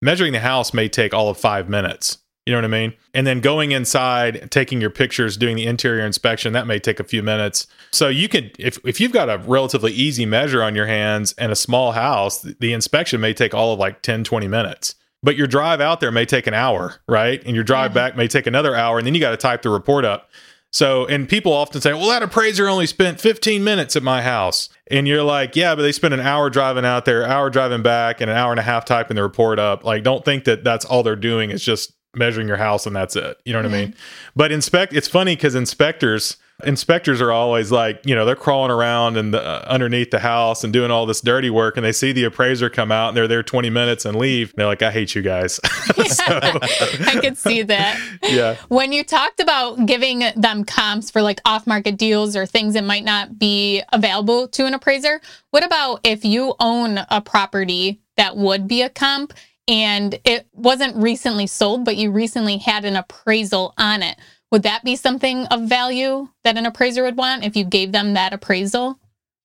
measuring 0.03 0.33
the 0.33 0.41
house 0.41 0.73
may 0.73 0.89
take 0.89 1.13
all 1.13 1.29
of 1.29 1.37
five 1.37 1.69
minutes 1.69 2.19
you 2.47 2.53
know 2.53 2.59
what 2.59 2.65
I 2.65 2.69
mean? 2.69 2.95
And 3.15 3.27
then 3.27 3.41
going 3.41 3.73
inside, 3.73 4.51
taking 4.51 4.81
your 4.81 4.91
pictures, 4.91 5.37
doing 5.37 5.57
the 5.57 5.67
interior 5.67 6.05
inspection, 6.05 6.53
that 6.55 6.67
may 6.67 6.79
take 6.79 6.99
a 6.99 7.05
few 7.05 7.23
minutes. 7.23 7.67
So 7.91 8.09
you 8.09 8.29
can 8.29 8.51
if 8.59 8.79
if 8.85 9.01
you've 9.01 9.13
got 9.13 9.29
a 9.29 9.39
relatively 9.39 9.93
easy 9.93 10.27
measure 10.27 10.63
on 10.63 10.75
your 10.75 10.87
hands 10.87 11.35
and 11.39 11.53
a 11.53 11.57
small 11.57 11.93
house, 11.93 12.41
the 12.43 12.73
inspection 12.73 13.21
may 13.21 13.35
take 13.35 13.55
all 13.55 13.73
of 13.73 13.79
like 13.79 14.03
10 14.03 14.25
20 14.25 14.49
minutes. 14.49 14.95
But 15.23 15.37
your 15.37 15.47
drive 15.47 15.83
out 15.83 16.01
there 16.01 16.11
may 16.11 16.25
take 16.25 16.47
an 16.47 16.55
hour, 16.55 16.97
right? 17.07 17.43
And 17.45 17.55
your 17.55 17.65
drive 17.65 17.91
mm-hmm. 17.91 17.95
back 17.95 18.17
may 18.17 18.27
take 18.27 18.47
another 18.47 18.75
hour 18.75 18.99
and 18.99 19.07
then 19.07 19.15
you 19.15 19.21
got 19.21 19.33
to 19.33 19.37
type 19.37 19.63
the 19.63 19.71
report 19.71 20.05
up. 20.05 20.31
So, 20.73 21.05
and 21.07 21.29
people 21.29 21.53
often 21.53 21.81
say, 21.81 21.93
well, 21.93 22.09
that 22.09 22.23
appraiser 22.23 22.69
only 22.69 22.87
spent 22.87 23.21
15 23.21 23.63
minutes 23.65 23.97
at 23.97 24.05
my 24.05 24.23
house. 24.23 24.69
And 24.89 25.07
you're 25.07 25.25
like, 25.25 25.57
yeah, 25.57 25.75
but 25.75 25.83
they 25.83 25.91
spent 25.93 26.15
an 26.15 26.21
hour 26.21 26.49
driving 26.49 26.85
out 26.85 27.05
there, 27.05 27.25
hour 27.27 27.51
driving 27.51 27.83
back, 27.83 28.21
and 28.21 28.31
an 28.31 28.37
hour 28.37 28.53
and 28.53 28.61
a 28.61 28.63
half 28.63 28.85
typing 28.85 29.17
the 29.17 29.23
report 29.23 29.59
up. 29.59 29.85
Like, 29.85 30.05
don't 30.05 30.25
think 30.25 30.45
that 30.45 30.63
that's 30.63 30.85
all 30.85 31.03
they're 31.03 31.17
doing. 31.17 31.51
It's 31.51 31.65
just 31.65 31.93
measuring 32.15 32.49
your 32.49 32.57
house 32.57 32.87
and 32.87 32.95
that's 32.95 33.17
it. 33.17 33.39
You 33.45 33.53
know 33.53 33.61
what. 33.61 33.73
I 33.73 33.81
mean? 33.81 33.95
But 34.35 34.53
inspect 34.53 34.95
it's 34.95 35.09
funny 35.09 35.37
cuz 35.37 35.55
inspectors 35.55 36.37
inspectors 36.65 37.21
are 37.21 37.33
always 37.33 37.73
like, 37.73 38.01
you 38.05 38.15
know, 38.15 38.25
they're 38.25 38.37
crawling 38.37 38.71
around 38.71 39.17
and 39.17 39.35
uh, 39.35 39.63
underneath 39.67 40.11
the 40.11 40.19
house 40.19 40.65
and 40.65 40.73
doing 40.73 40.91
all 40.91 41.07
this 41.07 41.21
dirty 41.21 41.51
work 41.51 41.77
and 41.77 41.85
they 41.85 41.93
see 41.93 42.13
the 42.13 42.25
appraiser 42.25 42.69
come 42.69 42.93
out 42.93 43.09
and 43.09 43.17
they're 43.17 43.29
there 43.29 43.43
20 43.43 43.71
minutes 43.71 44.05
and 44.05 44.17
leave. 44.17 44.53
They're 44.57 44.67
like, 44.67 44.83
"I 44.83 44.91
hate 44.91 45.15
you 45.15 45.23
guys." 45.23 45.61
I 45.97 47.19
could 47.21 47.39
see 47.39 47.63
that. 47.63 48.01
Yeah. 48.23 48.57
When 48.69 48.93
you 48.93 49.05
talked 49.05 49.41
about 49.41 49.87
giving 49.87 50.25
them 50.37 50.65
comps 50.65 51.11
for 51.11 51.23
like 51.23 51.41
off-market 51.45 51.97
deals 51.97 52.37
or 52.37 52.47
things 52.47 52.75
that 52.75 52.85
might 52.85 53.05
not 53.05 53.39
be 53.39 53.83
available 53.93 54.49
to 54.49 54.67
an 54.67 54.75
appraiser, 54.75 55.21
what 55.51 55.65
about 55.65 56.01
if 56.05 56.25
you 56.25 56.55
own 56.61 57.01
a 57.11 57.21
property 57.21 58.01
that 58.17 58.37
would 58.37 58.69
be 58.69 58.83
a 58.83 58.91
comp 58.91 59.33
and 59.71 60.19
it 60.25 60.49
wasn't 60.53 60.97
recently 60.97 61.47
sold, 61.47 61.85
but 61.85 61.97
you 61.97 62.11
recently 62.11 62.59
had 62.59 62.85
an 62.85 62.97
appraisal 62.97 63.73
on 63.79 64.03
it. 64.03 64.19
Would 64.51 64.65
that 64.65 64.83
be 64.83 64.97
something 64.97 65.47
of 65.47 65.63
value 65.63 66.29
that 66.43 66.59
an 66.59 66.67
appraiser 66.67 67.05
would 67.05 67.17
want 67.17 67.45
if 67.45 67.55
you 67.55 67.65
gave 67.65 67.93
them 67.93 68.15
that 68.15 68.33
appraisal 68.33 68.99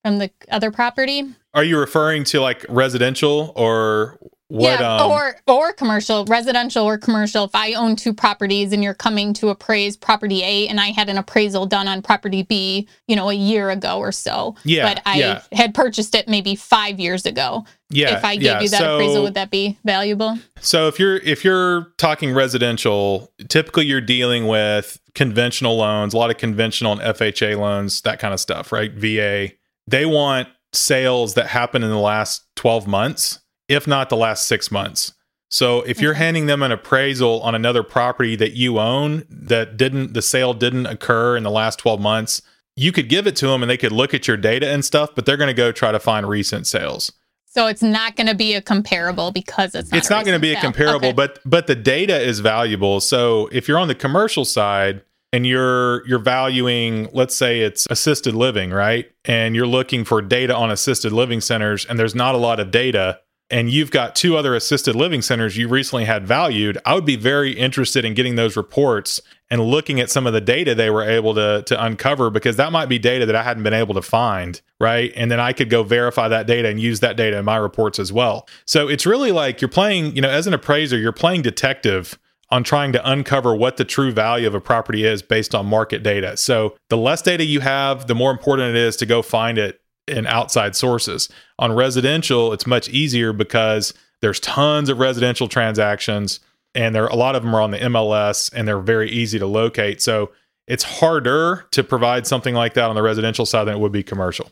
from 0.04 0.18
the 0.18 0.32
other 0.50 0.72
property? 0.72 1.22
Are 1.54 1.62
you 1.62 1.78
referring 1.78 2.24
to 2.24 2.40
like 2.40 2.66
residential 2.68 3.52
or 3.54 4.18
what 4.48 4.78
yeah, 4.78 4.96
um 4.96 5.10
or 5.10 5.36
or 5.48 5.72
commercial, 5.72 6.24
residential 6.26 6.84
or 6.84 6.98
commercial. 6.98 7.44
If 7.44 7.54
I 7.54 7.72
own 7.72 7.96
two 7.96 8.14
properties 8.14 8.72
and 8.72 8.82
you're 8.82 8.94
coming 8.94 9.32
to 9.34 9.48
appraise 9.48 9.96
property 9.96 10.42
A, 10.44 10.68
and 10.68 10.80
I 10.80 10.88
had 10.88 11.08
an 11.08 11.18
appraisal 11.18 11.66
done 11.66 11.88
on 11.88 12.00
property 12.00 12.44
B, 12.44 12.86
you 13.08 13.16
know, 13.16 13.28
a 13.28 13.34
year 13.34 13.70
ago 13.70 13.98
or 13.98 14.12
so. 14.12 14.54
Yeah, 14.64 14.94
but 14.94 15.02
I 15.04 15.18
yeah. 15.18 15.42
had 15.52 15.74
purchased 15.74 16.14
it 16.14 16.28
maybe 16.28 16.54
five 16.54 17.00
years 17.00 17.26
ago. 17.26 17.64
Yeah 17.90 18.16
if 18.16 18.24
I 18.24 18.36
gave 18.36 18.42
yeah. 18.44 18.60
you 18.60 18.68
that 18.70 18.78
so, 18.78 18.94
appraisal, 18.94 19.22
would 19.22 19.34
that 19.34 19.50
be 19.50 19.78
valuable? 19.84 20.38
So 20.60 20.88
if 20.88 20.98
you're 20.98 21.16
if 21.18 21.44
you're 21.44 21.92
talking 21.98 22.32
residential, 22.32 23.32
typically 23.48 23.86
you're 23.86 24.00
dealing 24.00 24.46
with 24.46 25.00
conventional 25.14 25.76
loans, 25.76 26.14
a 26.14 26.16
lot 26.16 26.30
of 26.30 26.38
conventional 26.38 26.92
and 26.92 27.00
FHA 27.00 27.58
loans, 27.58 28.00
that 28.02 28.18
kind 28.18 28.34
of 28.34 28.40
stuff, 28.40 28.72
right? 28.72 28.92
VA. 28.92 29.52
They 29.86 30.04
want 30.04 30.48
sales 30.72 31.34
that 31.34 31.46
happen 31.46 31.82
in 31.82 31.90
the 31.90 31.98
last 31.98 32.44
12 32.56 32.86
months, 32.86 33.40
if 33.68 33.86
not 33.86 34.10
the 34.10 34.16
last 34.16 34.46
6 34.46 34.70
months. 34.70 35.12
So 35.48 35.82
if 35.82 36.00
you're 36.00 36.14
handing 36.14 36.46
them 36.46 36.62
an 36.62 36.72
appraisal 36.72 37.40
on 37.42 37.54
another 37.54 37.82
property 37.82 38.34
that 38.36 38.52
you 38.52 38.78
own 38.78 39.24
that 39.30 39.76
didn't 39.76 40.12
the 40.12 40.22
sale 40.22 40.54
didn't 40.54 40.86
occur 40.86 41.36
in 41.36 41.44
the 41.44 41.50
last 41.50 41.78
12 41.78 42.00
months, 42.00 42.42
you 42.74 42.92
could 42.92 43.08
give 43.08 43.26
it 43.26 43.36
to 43.36 43.46
them 43.46 43.62
and 43.62 43.70
they 43.70 43.76
could 43.76 43.92
look 43.92 44.12
at 44.12 44.28
your 44.28 44.36
data 44.36 44.68
and 44.68 44.84
stuff, 44.84 45.10
but 45.14 45.24
they're 45.24 45.36
going 45.36 45.48
to 45.48 45.54
go 45.54 45.72
try 45.72 45.92
to 45.92 46.00
find 46.00 46.28
recent 46.28 46.66
sales. 46.66 47.12
So 47.56 47.68
it's 47.68 47.82
not 47.82 48.16
going 48.16 48.26
to 48.26 48.34
be 48.34 48.52
a 48.52 48.60
comparable 48.60 49.30
because 49.32 49.74
it's 49.74 49.90
not. 49.90 49.96
it's 49.96 50.10
not 50.10 50.26
going 50.26 50.36
to 50.36 50.40
be 50.40 50.52
a 50.52 50.60
comparable 50.60 50.96
Okay. 51.08 51.12
but 51.12 51.38
but 51.46 51.66
the 51.66 51.74
data 51.74 52.20
is 52.20 52.40
valuable 52.40 53.00
so 53.00 53.48
if 53.50 53.66
you're 53.66 53.78
on 53.78 53.88
the 53.88 53.94
commercial 53.94 54.44
side 54.44 55.00
and 55.32 55.46
you're 55.46 56.06
you're 56.06 56.18
valuing 56.18 57.08
let's 57.14 57.34
say 57.34 57.60
it's 57.60 57.86
assisted 57.88 58.34
living 58.34 58.70
right 58.72 59.10
and 59.24 59.56
you're 59.56 59.66
looking 59.66 60.04
for 60.04 60.20
data 60.20 60.54
on 60.54 60.70
assisted 60.70 61.12
living 61.12 61.40
centers 61.40 61.86
and 61.86 61.98
there's 61.98 62.14
not 62.14 62.34
a 62.34 62.38
lot 62.38 62.60
of 62.60 62.70
data 62.70 63.20
and 63.50 63.70
you've 63.70 63.90
got 63.90 64.16
two 64.16 64.36
other 64.36 64.54
assisted 64.54 64.94
living 64.94 65.22
centers 65.22 65.56
you 65.56 65.68
recently 65.68 66.04
had 66.04 66.26
valued 66.26 66.78
i 66.84 66.94
would 66.94 67.06
be 67.06 67.16
very 67.16 67.52
interested 67.52 68.04
in 68.04 68.14
getting 68.14 68.36
those 68.36 68.56
reports 68.56 69.20
and 69.50 69.60
looking 69.60 70.00
at 70.00 70.10
some 70.10 70.26
of 70.26 70.32
the 70.32 70.40
data 70.40 70.74
they 70.74 70.90
were 70.90 71.02
able 71.02 71.34
to 71.34 71.62
to 71.66 71.84
uncover 71.84 72.30
because 72.30 72.56
that 72.56 72.72
might 72.72 72.88
be 72.88 72.98
data 72.98 73.26
that 73.26 73.36
I 73.36 73.42
hadn't 73.42 73.62
been 73.62 73.72
able 73.72 73.94
to 73.94 74.02
find, 74.02 74.60
right? 74.80 75.12
And 75.14 75.30
then 75.30 75.40
I 75.40 75.52
could 75.52 75.70
go 75.70 75.82
verify 75.82 76.28
that 76.28 76.46
data 76.46 76.68
and 76.68 76.80
use 76.80 77.00
that 77.00 77.16
data 77.16 77.38
in 77.38 77.44
my 77.44 77.56
reports 77.56 77.98
as 77.98 78.12
well. 78.12 78.48
So 78.64 78.88
it's 78.88 79.06
really 79.06 79.32
like 79.32 79.60
you're 79.60 79.68
playing, 79.68 80.16
you 80.16 80.22
know, 80.22 80.30
as 80.30 80.46
an 80.46 80.54
appraiser, 80.54 80.98
you're 80.98 81.12
playing 81.12 81.42
detective 81.42 82.18
on 82.50 82.62
trying 82.62 82.92
to 82.92 83.10
uncover 83.10 83.54
what 83.54 83.76
the 83.76 83.84
true 83.84 84.12
value 84.12 84.46
of 84.46 84.54
a 84.54 84.60
property 84.60 85.04
is 85.04 85.20
based 85.20 85.54
on 85.54 85.66
market 85.66 86.02
data. 86.02 86.36
So 86.36 86.76
the 86.90 86.96
less 86.96 87.22
data 87.22 87.44
you 87.44 87.60
have, 87.60 88.06
the 88.06 88.14
more 88.14 88.30
important 88.30 88.70
it 88.70 88.76
is 88.76 88.96
to 88.96 89.06
go 89.06 89.20
find 89.20 89.58
it 89.58 89.80
in 90.08 90.26
outside 90.26 90.76
sources. 90.76 91.28
On 91.58 91.72
residential, 91.72 92.52
it's 92.52 92.66
much 92.66 92.88
easier 92.88 93.32
because 93.32 93.92
there's 94.20 94.40
tons 94.40 94.88
of 94.88 94.98
residential 94.98 95.48
transactions 95.48 96.40
and 96.74 96.94
there 96.94 97.06
a 97.06 97.16
lot 97.16 97.34
of 97.36 97.42
them 97.42 97.54
are 97.54 97.60
on 97.60 97.70
the 97.70 97.78
MLS 97.78 98.52
and 98.52 98.66
they're 98.68 98.80
very 98.80 99.10
easy 99.10 99.38
to 99.38 99.46
locate. 99.46 100.00
So 100.02 100.30
it's 100.66 100.84
harder 100.84 101.66
to 101.70 101.84
provide 101.84 102.26
something 102.26 102.54
like 102.54 102.74
that 102.74 102.84
on 102.88 102.94
the 102.94 103.02
residential 103.02 103.46
side 103.46 103.64
than 103.64 103.76
it 103.76 103.80
would 103.80 103.92
be 103.92 104.02
commercial. 104.02 104.50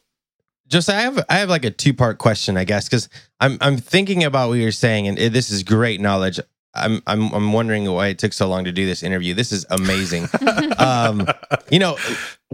Just 0.66 0.88
I 0.88 1.00
have 1.02 1.22
I 1.28 1.34
have 1.38 1.50
like 1.50 1.64
a 1.64 1.70
two 1.70 1.92
part 1.92 2.18
question, 2.18 2.56
I 2.56 2.64
guess, 2.64 2.88
because 2.88 3.08
I'm 3.40 3.58
I'm 3.60 3.76
thinking 3.76 4.24
about 4.24 4.48
what 4.48 4.54
you're 4.54 4.72
saying, 4.72 5.06
and 5.08 5.18
it- 5.18 5.32
this 5.32 5.50
is 5.50 5.62
great 5.62 6.00
knowledge. 6.00 6.40
I'm 6.74 7.02
I'm 7.06 7.32
I'm 7.32 7.52
wondering 7.52 7.90
why 7.90 8.08
it 8.08 8.18
took 8.18 8.32
so 8.32 8.48
long 8.48 8.64
to 8.64 8.72
do 8.72 8.86
this 8.86 9.02
interview. 9.02 9.34
This 9.34 9.52
is 9.52 9.64
amazing. 9.70 10.28
um, 10.78 11.26
you 11.70 11.78
know, 11.78 11.96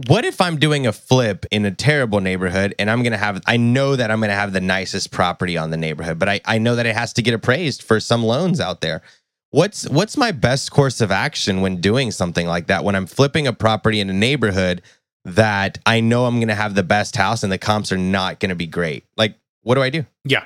what 0.07 0.25
if 0.25 0.39
I'm 0.41 0.57
doing 0.57 0.87
a 0.87 0.93
flip 0.93 1.45
in 1.51 1.65
a 1.65 1.71
terrible 1.71 2.21
neighborhood, 2.21 2.75
and 2.79 2.89
I'm 2.89 3.03
gonna 3.03 3.17
have 3.17 3.41
I 3.45 3.57
know 3.57 3.95
that 3.95 4.11
I'm 4.11 4.21
gonna 4.21 4.33
have 4.33 4.53
the 4.53 4.61
nicest 4.61 5.11
property 5.11 5.57
on 5.57 5.71
the 5.71 5.77
neighborhood, 5.77 6.19
but 6.19 6.29
I 6.29 6.41
I 6.45 6.57
know 6.57 6.75
that 6.75 6.85
it 6.85 6.95
has 6.95 7.13
to 7.13 7.21
get 7.21 7.33
appraised 7.33 7.83
for 7.83 7.99
some 7.99 8.23
loans 8.23 8.59
out 8.59 8.81
there. 8.81 9.01
What's 9.49 9.87
what's 9.89 10.15
my 10.17 10.31
best 10.31 10.71
course 10.71 11.01
of 11.01 11.11
action 11.11 11.61
when 11.61 11.81
doing 11.81 12.11
something 12.11 12.47
like 12.47 12.67
that? 12.67 12.83
When 12.83 12.95
I'm 12.95 13.07
flipping 13.07 13.47
a 13.47 13.53
property 13.53 13.99
in 13.99 14.09
a 14.09 14.13
neighborhood 14.13 14.81
that 15.25 15.77
I 15.85 15.99
know 15.99 16.25
I'm 16.25 16.39
to 16.47 16.55
have 16.55 16.75
the 16.75 16.83
best 16.83 17.15
house 17.15 17.43
and 17.43 17.51
the 17.51 17.57
comps 17.57 17.91
are 17.91 17.97
not 17.97 18.39
to 18.49 18.55
be 18.55 18.65
great. 18.67 19.05
Like, 19.17 19.35
what 19.61 19.75
do 19.75 19.81
I 19.81 19.89
do? 19.89 20.05
Yeah. 20.23 20.45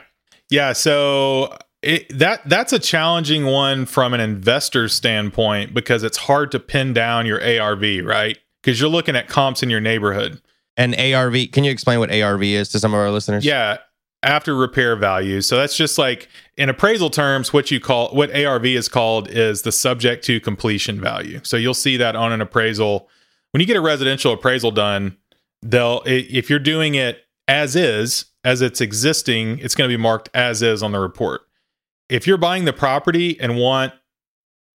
Yeah. 0.50 0.74
So 0.74 1.58
it, 1.86 2.18
that 2.18 2.42
that's 2.50 2.74
a 2.74 2.80
challenging 2.80 3.46
one 3.46 3.86
from 3.86 4.14
an 4.14 4.20
investor 4.20 4.90
standpoint 4.90 5.74
because 5.74 6.04
it's 6.04 6.18
hard 6.18 6.52
to 6.52 6.60
pin 6.60 6.94
down 6.94 7.26
your 7.26 7.40
ARV, 7.42 8.04
right? 8.04 8.38
Because 8.62 8.80
you're 8.80 8.90
looking 8.90 9.16
at 9.16 9.28
comps 9.28 9.62
in 9.62 9.70
your 9.70 9.80
neighborhood. 9.80 10.42
And 10.78 10.96
ARV, 11.00 11.52
can 11.52 11.64
you 11.64 11.72
explain 11.72 12.00
what 12.00 12.12
ARV 12.12 12.44
is 12.44 12.70
to 12.70 12.80
some 12.80 12.94
of 12.94 13.00
our 13.00 13.12
listeners? 13.12 13.46
Yeah. 13.46 13.78
After 14.24 14.56
repair 14.56 14.96
value. 14.96 15.42
So 15.42 15.58
that's 15.58 15.78
just 15.78 16.00
like 16.00 16.28
in 16.58 16.70
appraisal 16.70 17.12
terms, 17.12 17.54
what 17.54 17.70
you 17.70 17.80
call 17.80 18.10
what 18.10 18.36
ARV 18.36 18.66
is 18.66 18.90
called 18.90 19.30
is 19.30 19.62
the 19.62 19.72
subject 19.72 20.26
to 20.26 20.40
completion 20.40 21.00
value. 21.00 21.40
So 21.44 21.56
you'll 21.56 21.76
see 21.76 21.98
that 21.98 22.16
on 22.16 22.32
an 22.32 22.42
appraisal. 22.42 23.08
When 23.52 23.62
you 23.62 23.68
get 23.68 23.78
a 23.78 23.82
residential 23.82 24.34
appraisal 24.34 24.72
done, 24.72 25.18
they'll 25.62 26.02
if 26.06 26.50
you're 26.50 26.58
doing 26.58 26.96
it 26.96 27.24
as 27.48 27.76
is, 27.76 28.26
as 28.44 28.64
it's 28.64 28.82
existing, 28.82 29.60
it's 29.60 29.76
going 29.76 29.88
to 29.88 29.96
be 29.96 30.02
marked 30.02 30.30
as 30.34 30.64
is 30.64 30.82
on 30.82 30.92
the 30.92 31.00
report. 31.00 31.45
If 32.10 32.28
you're 32.28 32.38
buying 32.38 32.66
the 32.66 32.74
property 32.74 33.40
and 33.40 33.58
want 33.58 33.94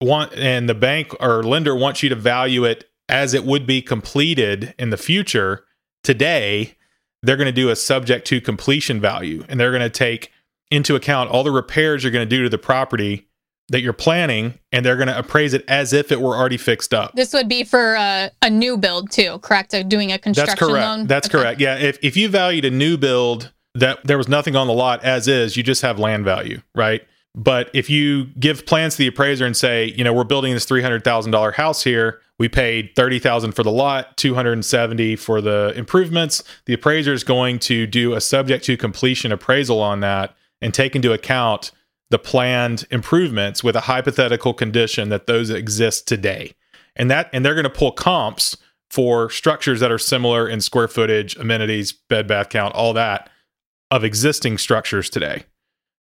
want 0.01 0.35
and 0.35 0.69
the 0.69 0.75
bank 0.75 1.15
or 1.21 1.43
lender 1.43 1.75
wants 1.75 2.03
you 2.03 2.09
to 2.11 2.15
value 2.15 2.65
it 2.65 2.85
as 3.09 3.35
it 3.35 3.45
would 3.45 3.67
be 3.67 3.81
completed 3.81 4.75
in 4.79 4.91
the 4.91 4.97
future 4.97 5.65
today, 6.03 6.77
they're 7.23 7.37
going 7.37 7.47
to 7.47 7.53
do 7.53 7.71
a 7.71 7.77
subject 7.77 8.27
to 8.29 8.41
completion 8.41 9.01
value 9.01 9.45
and 9.49 9.59
they're 9.59 9.71
going 9.71 9.83
to 9.83 9.89
take 9.91 10.31
into 10.71 10.95
account 10.95 11.31
all 11.31 11.43
the 11.45 11.51
repairs 11.51 12.03
you're 12.05 12.13
going 12.13 12.29
to 12.29 12.37
do 12.37 12.43
to 12.43 12.49
the 12.49 12.59
property 12.59 13.27
that 13.69 13.81
you're 13.81 13.93
planning 13.93 14.59
and 14.71 14.85
they're 14.85 14.97
going 14.97 15.09
to 15.09 15.19
appraise 15.19 15.53
it 15.55 15.65
as 15.67 15.93
if 15.93 16.13
it 16.13 16.21
were 16.21 16.37
already 16.37 16.57
fixed 16.57 16.93
up. 16.95 17.13
This 17.15 17.33
would 17.33 17.49
be 17.49 17.65
for 17.65 17.95
a, 17.95 18.31
a 18.43 18.51
new 18.51 18.77
build 18.77 19.11
too, 19.11 19.39
correct? 19.41 19.75
Uh, 19.75 19.83
doing 19.83 20.13
a 20.13 20.19
construction 20.19 20.55
That's 20.57 20.61
correct. 20.73 20.87
loan. 20.87 21.07
That's 21.07 21.27
Okay. 21.29 21.39
correct. 21.39 21.61
Yeah, 21.61 21.77
if 21.77 21.99
if 22.03 22.17
you 22.17 22.29
valued 22.29 22.65
a 22.65 22.71
new 22.71 22.97
build 22.97 23.53
that 23.75 24.05
there 24.05 24.19
was 24.19 24.29
nothing 24.29 24.55
on 24.57 24.67
the 24.69 24.73
lot 24.73 25.03
as 25.05 25.27
is, 25.27 25.57
you 25.57 25.63
just 25.63 25.83
have 25.83 25.99
land 25.99 26.25
value, 26.25 26.61
right? 26.75 27.03
But 27.39 27.71
if 27.75 27.91
you 27.91 28.27
give 28.41 28.65
plans 28.65 28.95
to 28.95 28.99
the 28.99 29.07
appraiser 29.09 29.45
and 29.45 29.55
say, 29.55 29.93
you 29.97 30.03
know, 30.03 30.15
we're 30.15 30.25
building 30.25 30.55
this 30.55 30.65
three 30.65 30.81
hundred 30.81 31.05
thousand 31.05 31.33
dollar 31.33 31.53
house 31.53 31.85
here, 31.85 32.21
we 32.39 32.49
paid 32.49 32.91
thirty 32.97 33.19
thousand 33.19 33.53
for 33.53 33.63
the 33.63 33.71
lot, 33.71 34.17
two 34.17 34.35
hundred 34.35 34.55
and 34.55 34.65
seventy 34.65 35.17
for 35.17 35.43
the 35.43 35.75
improvements. 35.77 36.43
The 36.65 36.73
appraiser 36.73 37.13
is 37.13 37.25
going 37.25 37.59
to 37.61 37.87
do 37.87 38.15
a 38.15 38.23
subject 38.23 38.65
to 38.65 38.77
completion 38.79 39.33
appraisal 39.33 39.81
on 39.83 40.01
that 40.01 40.35
and 40.63 40.73
take 40.73 40.97
into 40.97 41.13
account 41.13 41.73
the 42.09 42.19
planned 42.19 42.87
improvements 42.91 43.63
with 43.63 43.77
a 43.77 43.81
hypothetical 43.81 44.55
condition 44.55 45.11
that 45.11 45.27
those 45.27 45.51
exist 45.51 46.09
today 46.09 46.55
and 46.95 47.11
that 47.11 47.29
and 47.33 47.45
they're 47.45 47.55
going 47.55 47.65
to 47.65 47.71
pull 47.71 47.93
comps 47.93 48.57
for 48.89 49.29
structures 49.29 49.81
that 49.81 49.93
are 49.93 49.99
similar 49.99 50.49
in 50.49 50.61
square 50.61 50.89
footage, 50.89 51.37
amenities, 51.37 51.93
bed 51.93 52.27
bath 52.27 52.49
count, 52.49 52.75
all 52.75 52.95
that 52.95 53.29
of 53.91 54.05
existing 54.05 54.57
structures 54.57 55.11
today. 55.11 55.45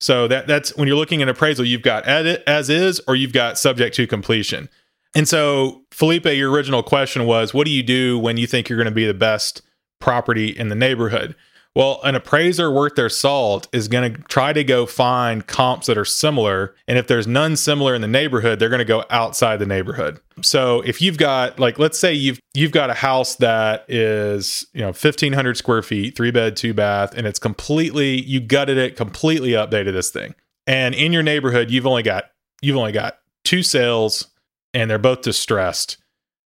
So 0.00 0.28
that 0.28 0.46
that's 0.46 0.76
when 0.76 0.88
you're 0.88 0.96
looking 0.96 1.22
at 1.22 1.28
appraisal, 1.28 1.64
you've 1.64 1.82
got 1.82 2.04
as 2.06 2.68
is 2.68 3.00
or 3.08 3.16
you've 3.16 3.32
got 3.32 3.58
subject 3.58 3.96
to 3.96 4.06
completion. 4.06 4.68
And 5.14 5.28
so 5.28 5.82
Felipe, 5.92 6.26
your 6.26 6.50
original 6.50 6.82
question 6.82 7.24
was, 7.24 7.54
what 7.54 7.66
do 7.66 7.70
you 7.70 7.82
do 7.82 8.18
when 8.18 8.36
you 8.36 8.46
think 8.46 8.68
you're 8.68 8.76
going 8.76 8.86
to 8.86 8.90
be 8.90 9.06
the 9.06 9.14
best 9.14 9.62
property 10.00 10.48
in 10.48 10.68
the 10.68 10.74
neighborhood? 10.74 11.36
Well, 11.76 11.98
an 12.04 12.14
appraiser 12.14 12.70
worth 12.70 12.94
their 12.94 13.08
salt 13.08 13.66
is 13.72 13.88
going 13.88 14.14
to 14.14 14.22
try 14.22 14.52
to 14.52 14.62
go 14.62 14.86
find 14.86 15.44
comps 15.44 15.88
that 15.88 15.98
are 15.98 16.04
similar. 16.04 16.76
And 16.86 16.98
if 16.98 17.08
there's 17.08 17.26
none 17.26 17.56
similar 17.56 17.96
in 17.96 18.00
the 18.00 18.06
neighborhood, 18.06 18.60
they're 18.60 18.68
going 18.68 18.78
to 18.78 18.84
go 18.84 19.04
outside 19.10 19.56
the 19.56 19.66
neighborhood. 19.66 20.20
So 20.42 20.82
if 20.82 21.02
you've 21.02 21.18
got 21.18 21.58
like 21.58 21.78
let's 21.78 21.98
say 21.98 22.12
you've 22.12 22.38
you've 22.54 22.70
got 22.70 22.90
a 22.90 22.94
house 22.94 23.36
that 23.36 23.84
is, 23.88 24.66
you 24.72 24.82
know, 24.82 24.88
1500 24.88 25.56
square 25.56 25.82
feet, 25.82 26.16
3 26.16 26.30
bed, 26.30 26.56
2 26.56 26.74
bath 26.74 27.12
and 27.16 27.26
it's 27.26 27.40
completely 27.40 28.22
you 28.22 28.38
gutted 28.38 28.78
it, 28.78 28.96
completely 28.96 29.50
updated 29.50 29.94
this 29.94 30.10
thing. 30.10 30.34
And 30.68 30.94
in 30.94 31.12
your 31.12 31.24
neighborhood, 31.24 31.70
you've 31.72 31.86
only 31.86 32.04
got 32.04 32.30
you've 32.62 32.76
only 32.76 32.92
got 32.92 33.18
two 33.44 33.64
sales 33.64 34.28
and 34.72 34.88
they're 34.88 34.98
both 34.98 35.22
distressed. 35.22 35.96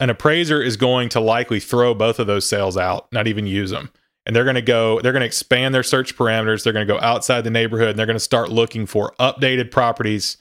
An 0.00 0.10
appraiser 0.10 0.62
is 0.62 0.76
going 0.76 1.08
to 1.08 1.18
likely 1.18 1.58
throw 1.58 1.92
both 1.92 2.20
of 2.20 2.28
those 2.28 2.48
sales 2.48 2.76
out, 2.76 3.12
not 3.12 3.26
even 3.26 3.48
use 3.48 3.70
them 3.70 3.90
and 4.28 4.36
they're 4.36 4.44
going 4.44 4.54
to 4.54 4.62
go 4.62 5.00
they're 5.00 5.12
going 5.12 5.22
to 5.22 5.26
expand 5.26 5.74
their 5.74 5.82
search 5.82 6.16
parameters. 6.16 6.62
They're 6.62 6.74
going 6.74 6.86
to 6.86 6.92
go 6.92 7.00
outside 7.00 7.40
the 7.40 7.50
neighborhood 7.50 7.88
and 7.88 7.98
they're 7.98 8.06
going 8.06 8.14
to 8.14 8.20
start 8.20 8.50
looking 8.50 8.86
for 8.86 9.14
updated 9.18 9.70
properties 9.70 10.36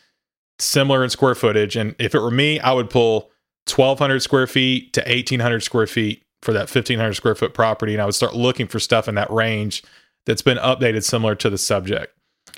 similar 0.60 1.04
in 1.04 1.10
square 1.10 1.36
footage. 1.36 1.76
And 1.76 1.96
if 1.98 2.14
it 2.14 2.20
were 2.20 2.30
me 2.30 2.60
i 2.60 2.74
would 2.74 2.90
pull 2.90 3.32
1200 3.74 4.20
square 4.20 4.46
feet 4.46 4.94
to 4.94 5.02
1800 5.02 5.62
square 5.62 5.88
feet 5.88 6.24
for 6.44 6.54
that 6.54 6.70
1500 6.70 7.14
square 7.14 7.36
foot 7.36 7.54
property 7.54 7.94
and 7.94 8.02
i 8.02 8.06
would 8.06 8.14
start 8.14 8.36
looking 8.36 8.68
for 8.68 8.80
stuff 8.80 9.08
in 9.08 9.16
that 9.16 9.32
range 9.32 9.84
that's 10.26 10.42
been 10.42 10.58
updated 10.58 11.04
similar 11.04 11.34
to 11.36 11.50
the 11.50 11.58
subject. 11.58 12.14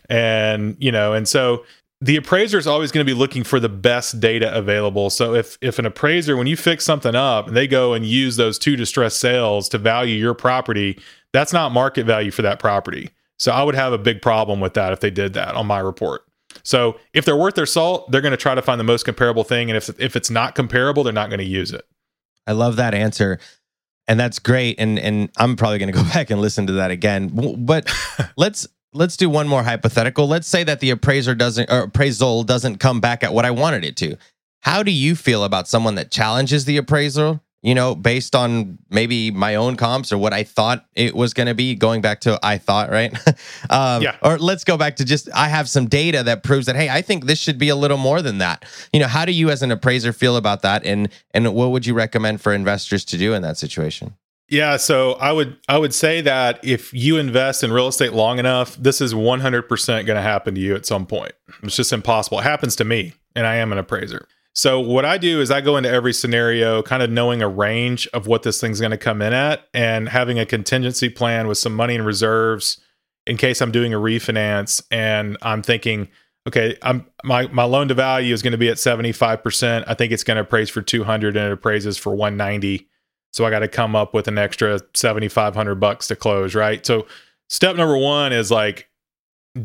And 0.10 0.76
you 0.80 0.92
know 0.92 1.14
and 1.14 1.28
so 1.28 1.64
the 2.02 2.16
appraiser 2.16 2.58
is 2.58 2.66
always 2.66 2.92
going 2.92 3.06
to 3.06 3.12
be 3.12 3.18
looking 3.18 3.44
for 3.44 3.60
the 3.60 3.70
best 3.70 4.22
data 4.22 4.56
available. 4.58 5.10
So 5.10 5.36
if 5.36 5.58
if 5.62 5.80
an 5.80 5.86
appraiser, 5.86 6.38
when 6.38 6.48
you 6.48 6.56
fix 6.56 6.86
something 6.86 7.14
up, 7.14 7.48
and 7.48 7.58
they 7.58 7.68
go 7.68 7.94
and 7.94 8.06
use 8.06 8.38
those 8.38 8.58
two 8.58 8.76
distressed 8.76 9.20
sales 9.20 9.68
to 9.70 9.78
value 9.78 10.16
your 10.16 10.34
property, 10.34 10.98
that's 11.34 11.54
not 11.54 11.72
market 11.72 12.06
value 12.06 12.32
for 12.32 12.42
that 12.42 12.60
property. 12.60 13.10
So 13.38 13.52
I 13.52 13.64
would 13.64 13.76
have 13.76 13.94
a 13.94 13.98
big 13.98 14.22
problem 14.22 14.60
with 14.60 14.74
that 14.74 14.92
if 14.94 15.00
they 15.00 15.10
did 15.10 15.34
that 15.34 15.56
on 15.56 15.66
my 15.66 15.80
report. 15.80 16.26
So 16.64 17.00
if 17.14 17.26
they're 17.26 17.38
worth 17.38 17.56
their 17.56 17.66
salt, 17.66 18.12
they're 18.12 18.22
going 18.22 18.32
to 18.32 18.38
try 18.38 18.56
to 18.56 18.62
find 18.62 18.80
the 18.80 18.84
most 18.84 19.06
comparable 19.06 19.44
thing. 19.44 19.70
And 19.70 19.78
if 19.78 19.90
if 20.00 20.16
it's 20.16 20.30
not 20.30 20.56
comparable, 20.56 21.04
they're 21.04 21.14
not 21.14 21.30
going 21.30 21.40
to 21.40 21.46
use 21.46 21.72
it. 21.72 21.86
I 22.48 22.54
love 22.54 22.76
that 22.78 22.94
answer. 22.94 23.40
And 24.08 24.20
that's 24.20 24.40
great. 24.40 24.80
And 24.80 24.98
and 25.00 25.30
I'm 25.38 25.56
probably 25.56 25.78
going 25.78 25.94
to 25.94 25.98
go 25.98 26.04
back 26.14 26.30
and 26.30 26.42
listen 26.42 26.68
to 26.68 26.74
that 26.74 26.92
again. 26.92 27.30
But 27.66 27.94
let's 28.38 28.68
let's 28.94 29.16
do 29.16 29.30
one 29.30 29.48
more 29.48 29.64
hypothetical. 29.64 30.28
Let's 30.28 30.48
say 30.48 30.64
that 30.64 30.80
the 30.80 30.90
appraiser 30.90 31.36
doesn't 31.36 31.72
or 31.72 31.84
appraisal 31.84 32.44
doesn't 32.44 32.78
come 32.78 33.00
back 33.00 33.24
at 33.24 33.34
what 33.34 33.46
I 33.46 33.52
wanted 33.52 33.86
it 33.86 33.96
to. 33.98 34.18
How 34.62 34.84
do 34.84 34.92
you 34.92 35.16
feel 35.16 35.44
about 35.44 35.68
someone 35.68 35.96
that 35.96 36.12
challenges 36.12 36.66
the 36.66 36.78
appraisal 36.78 37.42
you 37.62 37.76
know, 37.76 37.94
based 37.94 38.36
on 38.36 38.78
maybe 38.90 39.32
my 39.32 39.56
own 39.56 39.76
comps 39.76 40.12
or 40.12 40.18
what 40.18 40.34
I 40.34 40.44
thought 40.44 40.86
it 40.96 41.14
was 41.14 41.34
going 41.34 41.48
to 41.48 41.54
be, 41.54 41.76
going 41.76 42.02
back 42.02 42.22
to 42.22 42.40
I 42.42 42.58
thought, 42.58 42.90
right? 42.90 43.14
um, 43.70 44.02
yeah. 44.02 44.16
Or 44.22 44.38
let's 44.38 44.64
go 44.64 44.78
back 44.78 44.96
to 44.98 45.06
just 45.06 45.30
I 45.36 45.50
have 45.50 45.68
some 45.70 45.88
data 45.88 46.24
that 46.24 46.44
proves 46.44 46.68
that 46.68 46.76
hey, 46.76 46.90
I 46.90 47.02
think 47.02 47.26
this 47.26 47.40
should 47.40 47.58
be 47.58 47.70
a 47.70 47.76
little 47.76 47.98
more 47.98 48.22
than 48.22 48.38
that. 48.38 48.66
You 48.94 49.00
know, 49.00 49.08
how 49.08 49.26
do 49.26 49.32
you 49.32 49.50
as 49.50 49.62
an 49.62 49.72
appraiser 49.72 50.14
feel 50.14 50.38
about 50.38 50.62
that, 50.62 50.86
and 50.86 51.10
and 51.32 51.54
what 51.54 51.72
would 51.72 51.86
you 51.86 51.94
recommend 51.94 52.42
for 52.42 52.54
investors 52.54 53.04
to 53.06 53.18
do 53.18 53.34
in 53.34 53.42
that 53.42 53.58
situation? 53.58 54.16
Yeah, 54.50 54.78
so 54.78 55.14
I 55.14 55.32
would 55.32 55.58
I 55.68 55.78
would 55.78 55.94
say 55.94 56.22
that 56.22 56.60
if 56.64 56.94
you 56.94 57.18
invest 57.18 57.64
in 57.64 57.72
real 57.72 57.88
estate 57.88 58.14
long 58.14 58.40
enough, 58.40 58.76
this 58.78 59.00
is 59.00 59.14
100% 59.14 59.88
going 59.88 60.06
to 60.08 60.22
happen 60.22 60.56
to 60.56 60.62
you 60.62 60.76
at 60.76 60.86
some 60.86 61.06
point. 61.06 61.34
It's 61.62 61.76
just 61.76 61.94
impossible. 61.94 62.40
It 62.40 62.44
happens 62.44 62.76
to 62.78 62.84
me, 62.84 63.14
and 63.36 63.46
I 63.46 63.56
am 63.56 63.72
an 63.72 63.78
appraiser. 63.78 64.28
So 64.56 64.80
what 64.80 65.06
I 65.06 65.18
do 65.18 65.42
is 65.42 65.52
I 65.52 65.62
go 65.62 65.78
into 65.78 65.90
every 65.90 66.14
scenario 66.14 66.82
kind 66.82 67.02
of 67.02 67.10
knowing 67.10 67.42
a 67.42 67.48
range 67.48 68.08
of 68.08 68.28
what 68.28 68.44
this 68.44 68.60
thing's 68.60 68.80
going 68.80 68.92
to 68.92 68.98
come 68.98 69.22
in 69.22 69.32
at 69.34 69.68
and 69.74 70.10
having 70.10 70.40
a 70.40 70.46
contingency 70.46 71.10
plan 71.10 71.48
with 71.48 71.58
some 71.58 71.74
money 71.74 71.96
in 71.96 72.04
reserves 72.04 72.82
in 73.26 73.38
case 73.38 73.62
I'm 73.62 73.72
doing 73.72 73.94
a 73.94 73.98
refinance 73.98 74.82
and 74.92 75.38
I'm 75.42 75.62
thinking 75.62 76.10
okay, 76.48 76.78
I'm 76.82 77.06
my 77.24 77.48
my 77.48 77.64
loan 77.64 77.88
to 77.90 77.94
value 77.94 78.34
is 78.34 78.42
going 78.42 78.52
to 78.52 78.58
be 78.58 78.70
at 78.70 78.78
75%. 78.78 79.84
I 79.88 79.94
think 79.94 80.12
it's 80.12 80.24
going 80.24 80.36
to 80.36 80.42
appraise 80.42 80.70
for 80.70 80.82
200 80.82 81.38
and 81.38 81.48
it 81.48 81.52
appraises 81.52 81.98
for 81.98 82.16
190. 82.16 82.88
So 83.32 83.46
I 83.46 83.52
got 83.52 83.60
to 83.60 83.68
come 83.68 83.96
up 83.96 84.14
with 84.14 84.28
an 84.28 84.38
extra 84.38 84.80
7500 84.96 85.76
bucks 85.76 86.08
to 86.08 86.16
close, 86.16 86.56
right? 86.56 86.84
So 86.86 87.06
step 87.50 87.76
number 87.76 87.98
1 87.98 88.34
is 88.34 88.50
like 88.50 88.90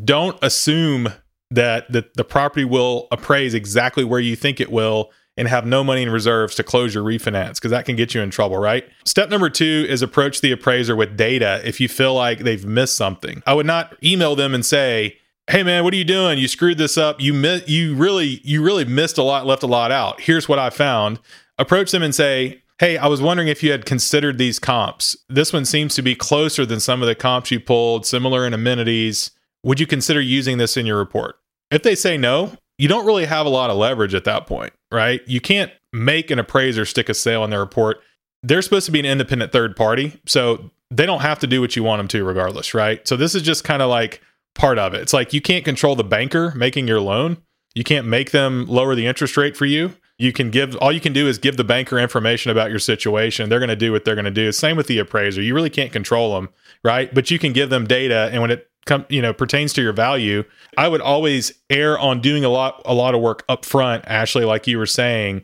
don't 0.04 0.38
assume 0.42 1.08
that 1.54 1.90
the, 1.90 2.04
the 2.14 2.24
property 2.24 2.64
will 2.64 3.08
appraise 3.10 3.54
exactly 3.54 4.04
where 4.04 4.20
you 4.20 4.36
think 4.36 4.60
it 4.60 4.70
will 4.70 5.10
and 5.36 5.48
have 5.48 5.66
no 5.66 5.82
money 5.82 6.02
in 6.02 6.10
reserves 6.10 6.54
to 6.54 6.62
close 6.62 6.94
your 6.94 7.02
refinance 7.02 7.54
because 7.54 7.70
that 7.70 7.84
can 7.84 7.96
get 7.96 8.14
you 8.14 8.20
in 8.20 8.30
trouble, 8.30 8.56
right? 8.58 8.88
Step 9.04 9.30
number 9.30 9.50
two 9.50 9.86
is 9.88 10.02
approach 10.02 10.40
the 10.40 10.52
appraiser 10.52 10.94
with 10.94 11.16
data 11.16 11.60
if 11.64 11.80
you 11.80 11.88
feel 11.88 12.14
like 12.14 12.40
they've 12.40 12.64
missed 12.64 12.96
something. 12.96 13.42
I 13.46 13.54
would 13.54 13.66
not 13.66 13.96
email 14.02 14.36
them 14.36 14.54
and 14.54 14.64
say, 14.64 15.16
"Hey 15.48 15.62
man, 15.62 15.82
what 15.82 15.92
are 15.92 15.96
you 15.96 16.04
doing? 16.04 16.38
You 16.38 16.48
screwed 16.48 16.78
this 16.78 16.96
up. 16.96 17.20
You 17.20 17.34
mi- 17.34 17.64
you 17.66 17.94
really 17.96 18.40
you 18.44 18.62
really 18.62 18.84
missed 18.84 19.18
a 19.18 19.22
lot, 19.22 19.46
left 19.46 19.62
a 19.62 19.68
lot 19.68 19.90
out. 19.90 20.20
Here's 20.20 20.48
what 20.48 20.58
I 20.58 20.70
found." 20.70 21.18
Approach 21.58 21.90
them 21.90 22.02
and 22.02 22.14
say, 22.14 22.62
"Hey, 22.78 22.96
I 22.96 23.06
was 23.08 23.20
wondering 23.20 23.48
if 23.48 23.62
you 23.62 23.72
had 23.72 23.86
considered 23.86 24.38
these 24.38 24.58
comps. 24.58 25.16
This 25.28 25.52
one 25.52 25.64
seems 25.64 25.94
to 25.96 26.02
be 26.02 26.14
closer 26.14 26.64
than 26.64 26.80
some 26.80 27.02
of 27.02 27.08
the 27.08 27.14
comps 27.14 27.50
you 27.50 27.60
pulled, 27.60 28.06
similar 28.06 28.46
in 28.46 28.54
amenities. 28.54 29.32
Would 29.64 29.80
you 29.80 29.86
consider 29.86 30.20
using 30.20 30.58
this 30.58 30.76
in 30.76 30.86
your 30.86 30.98
report?" 30.98 31.36
If 31.74 31.82
they 31.82 31.96
say 31.96 32.16
no, 32.16 32.52
you 32.78 32.86
don't 32.86 33.04
really 33.04 33.24
have 33.24 33.46
a 33.46 33.50
lot 33.50 33.68
of 33.68 33.76
leverage 33.76 34.14
at 34.14 34.24
that 34.24 34.46
point, 34.46 34.72
right? 34.92 35.20
You 35.26 35.40
can't 35.40 35.72
make 35.92 36.30
an 36.30 36.38
appraiser 36.38 36.84
stick 36.84 37.08
a 37.08 37.14
sale 37.14 37.42
in 37.42 37.50
their 37.50 37.60
report. 37.60 38.00
They're 38.44 38.62
supposed 38.62 38.86
to 38.86 38.92
be 38.92 39.00
an 39.00 39.06
independent 39.06 39.50
third 39.50 39.74
party, 39.74 40.20
so 40.24 40.70
they 40.90 41.04
don't 41.04 41.22
have 41.22 41.40
to 41.40 41.48
do 41.48 41.60
what 41.60 41.74
you 41.74 41.82
want 41.82 41.98
them 41.98 42.08
to 42.08 42.24
regardless, 42.24 42.74
right? 42.74 43.06
So 43.08 43.16
this 43.16 43.34
is 43.34 43.42
just 43.42 43.64
kind 43.64 43.82
of 43.82 43.90
like 43.90 44.22
part 44.54 44.78
of 44.78 44.94
it. 44.94 45.00
It's 45.00 45.12
like 45.12 45.32
you 45.32 45.40
can't 45.40 45.64
control 45.64 45.96
the 45.96 46.04
banker 46.04 46.52
making 46.54 46.86
your 46.86 47.00
loan. 47.00 47.38
You 47.74 47.82
can't 47.82 48.06
make 48.06 48.30
them 48.30 48.66
lower 48.66 48.94
the 48.94 49.06
interest 49.06 49.36
rate 49.36 49.56
for 49.56 49.66
you. 49.66 49.94
You 50.16 50.32
can 50.32 50.50
give 50.50 50.76
all 50.76 50.92
you 50.92 51.00
can 51.00 51.12
do 51.12 51.26
is 51.26 51.38
give 51.38 51.56
the 51.56 51.64
banker 51.64 51.98
information 51.98 52.52
about 52.52 52.70
your 52.70 52.78
situation. 52.78 53.48
They're 53.48 53.58
going 53.58 53.68
to 53.68 53.76
do 53.76 53.90
what 53.90 54.04
they're 54.04 54.14
going 54.14 54.26
to 54.26 54.30
do. 54.30 54.52
Same 54.52 54.76
with 54.76 54.86
the 54.86 54.98
appraiser. 55.00 55.42
You 55.42 55.56
really 55.56 55.70
can't 55.70 55.90
control 55.90 56.34
them, 56.34 56.50
right? 56.84 57.12
But 57.12 57.32
you 57.32 57.40
can 57.40 57.52
give 57.52 57.68
them 57.70 57.84
data 57.84 58.28
and 58.30 58.40
when 58.40 58.52
it 58.52 58.70
come 58.86 59.06
you 59.08 59.22
know 59.22 59.32
pertains 59.32 59.72
to 59.72 59.82
your 59.82 59.92
value 59.92 60.44
i 60.76 60.86
would 60.86 61.00
always 61.00 61.52
err 61.70 61.98
on 61.98 62.20
doing 62.20 62.44
a 62.44 62.48
lot 62.48 62.82
a 62.84 62.94
lot 62.94 63.14
of 63.14 63.20
work 63.20 63.44
up 63.48 63.64
front 63.64 64.04
ashley 64.06 64.44
like 64.44 64.66
you 64.66 64.78
were 64.78 64.86
saying. 64.86 65.42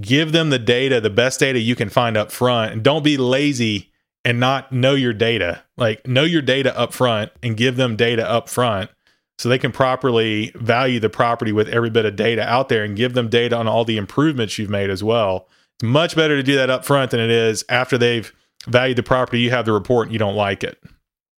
Give 0.00 0.32
them 0.32 0.48
the 0.48 0.58
data 0.58 1.00
the 1.00 1.10
best 1.10 1.40
data 1.40 1.58
you 1.58 1.76
can 1.76 1.90
find 1.90 2.16
up 2.16 2.32
front 2.32 2.72
and 2.72 2.82
don't 2.82 3.02
be 3.02 3.18
lazy 3.18 3.92
and 4.24 4.40
not 4.40 4.72
know 4.72 4.94
your 4.94 5.12
data. 5.12 5.62
Like 5.76 6.06
know 6.06 6.24
your 6.24 6.42
data 6.42 6.76
up 6.78 6.92
front 6.92 7.30
and 7.42 7.56
give 7.56 7.76
them 7.76 7.96
data 7.96 8.28
up 8.28 8.48
front 8.48 8.90
so 9.38 9.48
they 9.48 9.58
can 9.58 9.72
properly 9.72 10.52
value 10.54 11.00
the 11.00 11.10
property 11.10 11.52
with 11.52 11.68
every 11.68 11.90
bit 11.90 12.06
of 12.06 12.16
data 12.16 12.42
out 12.48 12.68
there 12.68 12.84
and 12.84 12.96
give 12.96 13.14
them 13.14 13.28
data 13.28 13.56
on 13.56 13.68
all 13.68 13.84
the 13.84 13.96
improvements 13.98 14.58
you've 14.58 14.70
made 14.70 14.88
as 14.88 15.04
well. 15.04 15.48
It's 15.78 15.84
much 15.84 16.16
better 16.16 16.36
to 16.36 16.42
do 16.42 16.54
that 16.56 16.70
up 16.70 16.84
front 16.84 17.10
than 17.10 17.20
it 17.20 17.30
is 17.30 17.64
after 17.68 17.98
they've 17.98 18.32
valued 18.66 18.96
the 18.96 19.02
property 19.02 19.40
you 19.40 19.50
have 19.50 19.66
the 19.66 19.72
report 19.72 20.06
and 20.06 20.12
you 20.12 20.18
don't 20.18 20.36
like 20.36 20.62
it 20.62 20.80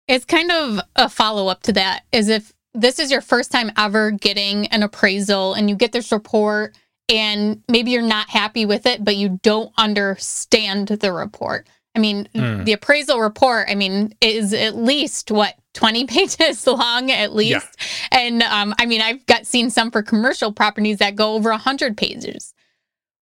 it's 0.08 0.24
kind 0.24 0.50
of 0.50 0.80
a 0.96 1.08
follow 1.08 1.48
up 1.48 1.62
to 1.64 1.72
that. 1.74 2.04
Is 2.12 2.28
if 2.28 2.52
this 2.74 2.98
is 2.98 3.10
your 3.10 3.20
first 3.20 3.52
time 3.52 3.70
ever 3.76 4.10
getting 4.10 4.66
an 4.68 4.82
appraisal 4.82 5.54
and 5.54 5.70
you 5.70 5.76
get 5.76 5.92
this 5.92 6.10
report 6.12 6.76
and 7.08 7.62
maybe 7.68 7.90
you're 7.90 8.02
not 8.02 8.28
happy 8.28 8.66
with 8.66 8.86
it, 8.86 9.04
but 9.04 9.16
you 9.16 9.40
don't 9.42 9.72
understand 9.76 10.88
the 10.88 11.12
report. 11.12 11.68
I 11.94 12.00
mean, 12.00 12.28
mm. 12.34 12.64
the 12.64 12.72
appraisal 12.72 13.20
report, 13.20 13.68
I 13.70 13.76
mean, 13.76 14.14
is 14.20 14.52
at 14.52 14.74
least 14.74 15.30
what 15.30 15.54
20 15.74 16.06
pages 16.08 16.66
long 16.66 17.10
at 17.10 17.34
least. 17.34 17.76
Yeah. 18.12 18.18
And 18.18 18.42
um, 18.42 18.74
I 18.78 18.86
mean, 18.86 19.00
I've 19.00 19.24
got 19.26 19.46
seen 19.46 19.70
some 19.70 19.90
for 19.90 20.02
commercial 20.02 20.52
properties 20.52 20.98
that 20.98 21.14
go 21.14 21.34
over 21.34 21.50
100 21.50 21.96
pages. 21.96 22.52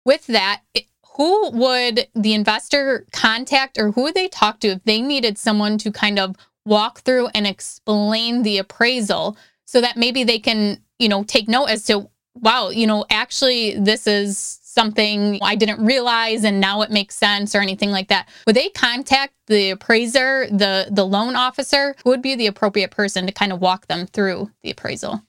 With 0.06 0.28
that, 0.28 0.62
who 1.16 1.50
would 1.52 2.08
the 2.16 2.34
investor 2.34 3.06
contact 3.12 3.78
or 3.78 3.92
who 3.92 4.04
would 4.04 4.16
they 4.16 4.28
talk 4.28 4.60
to 4.62 4.70
if 4.70 4.84
they 4.84 5.02
needed 5.02 5.38
someone 5.38 5.78
to 5.80 5.92
kind 5.92 6.18
of 6.18 6.36
walk 6.70 7.02
through 7.02 7.28
and 7.36 7.46
explain 7.46 8.44
the 8.44 8.60
appraisal 8.60 9.38
so 9.66 9.82
that 9.82 9.98
maybe 9.98 10.24
they 10.24 10.40
can, 10.40 10.82
you 11.00 11.10
know, 11.10 11.24
take 11.24 11.50
note 11.50 11.66
as 11.66 11.84
to, 11.86 12.10
wow, 12.36 12.70
you 12.70 12.88
know, 12.88 13.06
actually, 13.10 13.78
this 13.78 14.08
is 14.08 14.60
something 14.64 15.40
I 15.42 15.56
didn't 15.56 15.84
realize 15.84 16.44
and 16.44 16.62
now 16.62 16.82
it 16.82 16.92
makes 16.92 17.16
sense 17.16 17.54
or 17.54 17.60
anything 17.60 17.92
like 17.92 18.08
that. 18.08 18.30
Would 18.48 18.56
they 18.56 18.70
contact 18.70 19.34
the 19.48 19.72
appraiser, 19.72 20.48
the 20.48 20.88
the 20.90 21.06
loan 21.06 21.36
officer? 21.36 21.96
Who 22.04 22.12
would 22.12 22.22
be 22.22 22.36
the 22.36 22.48
appropriate 22.48 22.92
person 22.92 23.26
to 23.26 23.32
kind 23.34 23.52
of 23.52 23.60
walk 23.60 23.88
them 23.88 24.06
through 24.08 24.52
the 24.64 24.72
appraisal? 24.72 25.24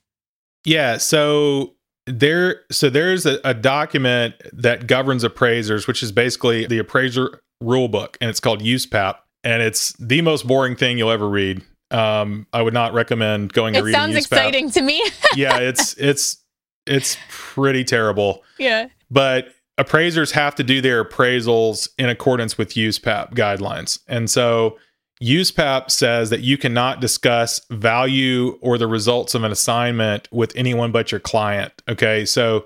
Yeah, 0.63 0.97
so 0.97 1.73
there 2.05 2.61
so 2.71 2.89
there's 2.89 3.25
a, 3.25 3.39
a 3.43 3.53
document 3.53 4.35
that 4.53 4.87
governs 4.87 5.23
appraisers, 5.23 5.87
which 5.87 6.03
is 6.03 6.11
basically 6.11 6.65
the 6.65 6.77
appraiser 6.77 7.41
rule 7.61 7.87
book, 7.87 8.17
and 8.21 8.29
it's 8.29 8.39
called 8.39 8.61
USPAP 8.61 9.15
and 9.43 9.61
it's 9.61 9.93
the 9.93 10.21
most 10.21 10.47
boring 10.47 10.75
thing 10.75 10.97
you'll 10.97 11.11
ever 11.11 11.27
read. 11.27 11.61
Um, 11.89 12.47
I 12.53 12.61
would 12.61 12.73
not 12.73 12.93
recommend 12.93 13.53
going 13.53 13.75
it. 13.75 13.91
Sounds 13.91 14.15
exciting 14.15 14.71
to 14.71 14.81
me. 14.81 15.03
yeah, 15.35 15.57
it's 15.57 15.93
it's 15.97 16.37
it's 16.85 17.17
pretty 17.29 17.83
terrible. 17.83 18.43
Yeah, 18.57 18.87
but 19.09 19.53
appraisers 19.77 20.31
have 20.31 20.55
to 20.55 20.63
do 20.63 20.81
their 20.81 21.03
appraisals 21.03 21.89
in 21.97 22.09
accordance 22.09 22.57
with 22.57 22.75
USPAP 22.75 23.33
guidelines, 23.33 23.99
and 24.07 24.29
so 24.29 24.77
USPAP 25.21 25.91
says 25.91 26.29
that 26.29 26.41
you 26.41 26.57
cannot 26.57 26.99
discuss 27.01 27.61
value 27.69 28.57
or 28.61 28.77
the 28.77 28.87
results 28.87 29.35
of 29.35 29.43
an 29.43 29.51
assignment 29.51 30.27
with 30.31 30.53
anyone 30.55 30.91
but 30.91 31.11
your 31.11 31.19
client. 31.19 31.73
Okay, 31.89 32.25
so 32.25 32.65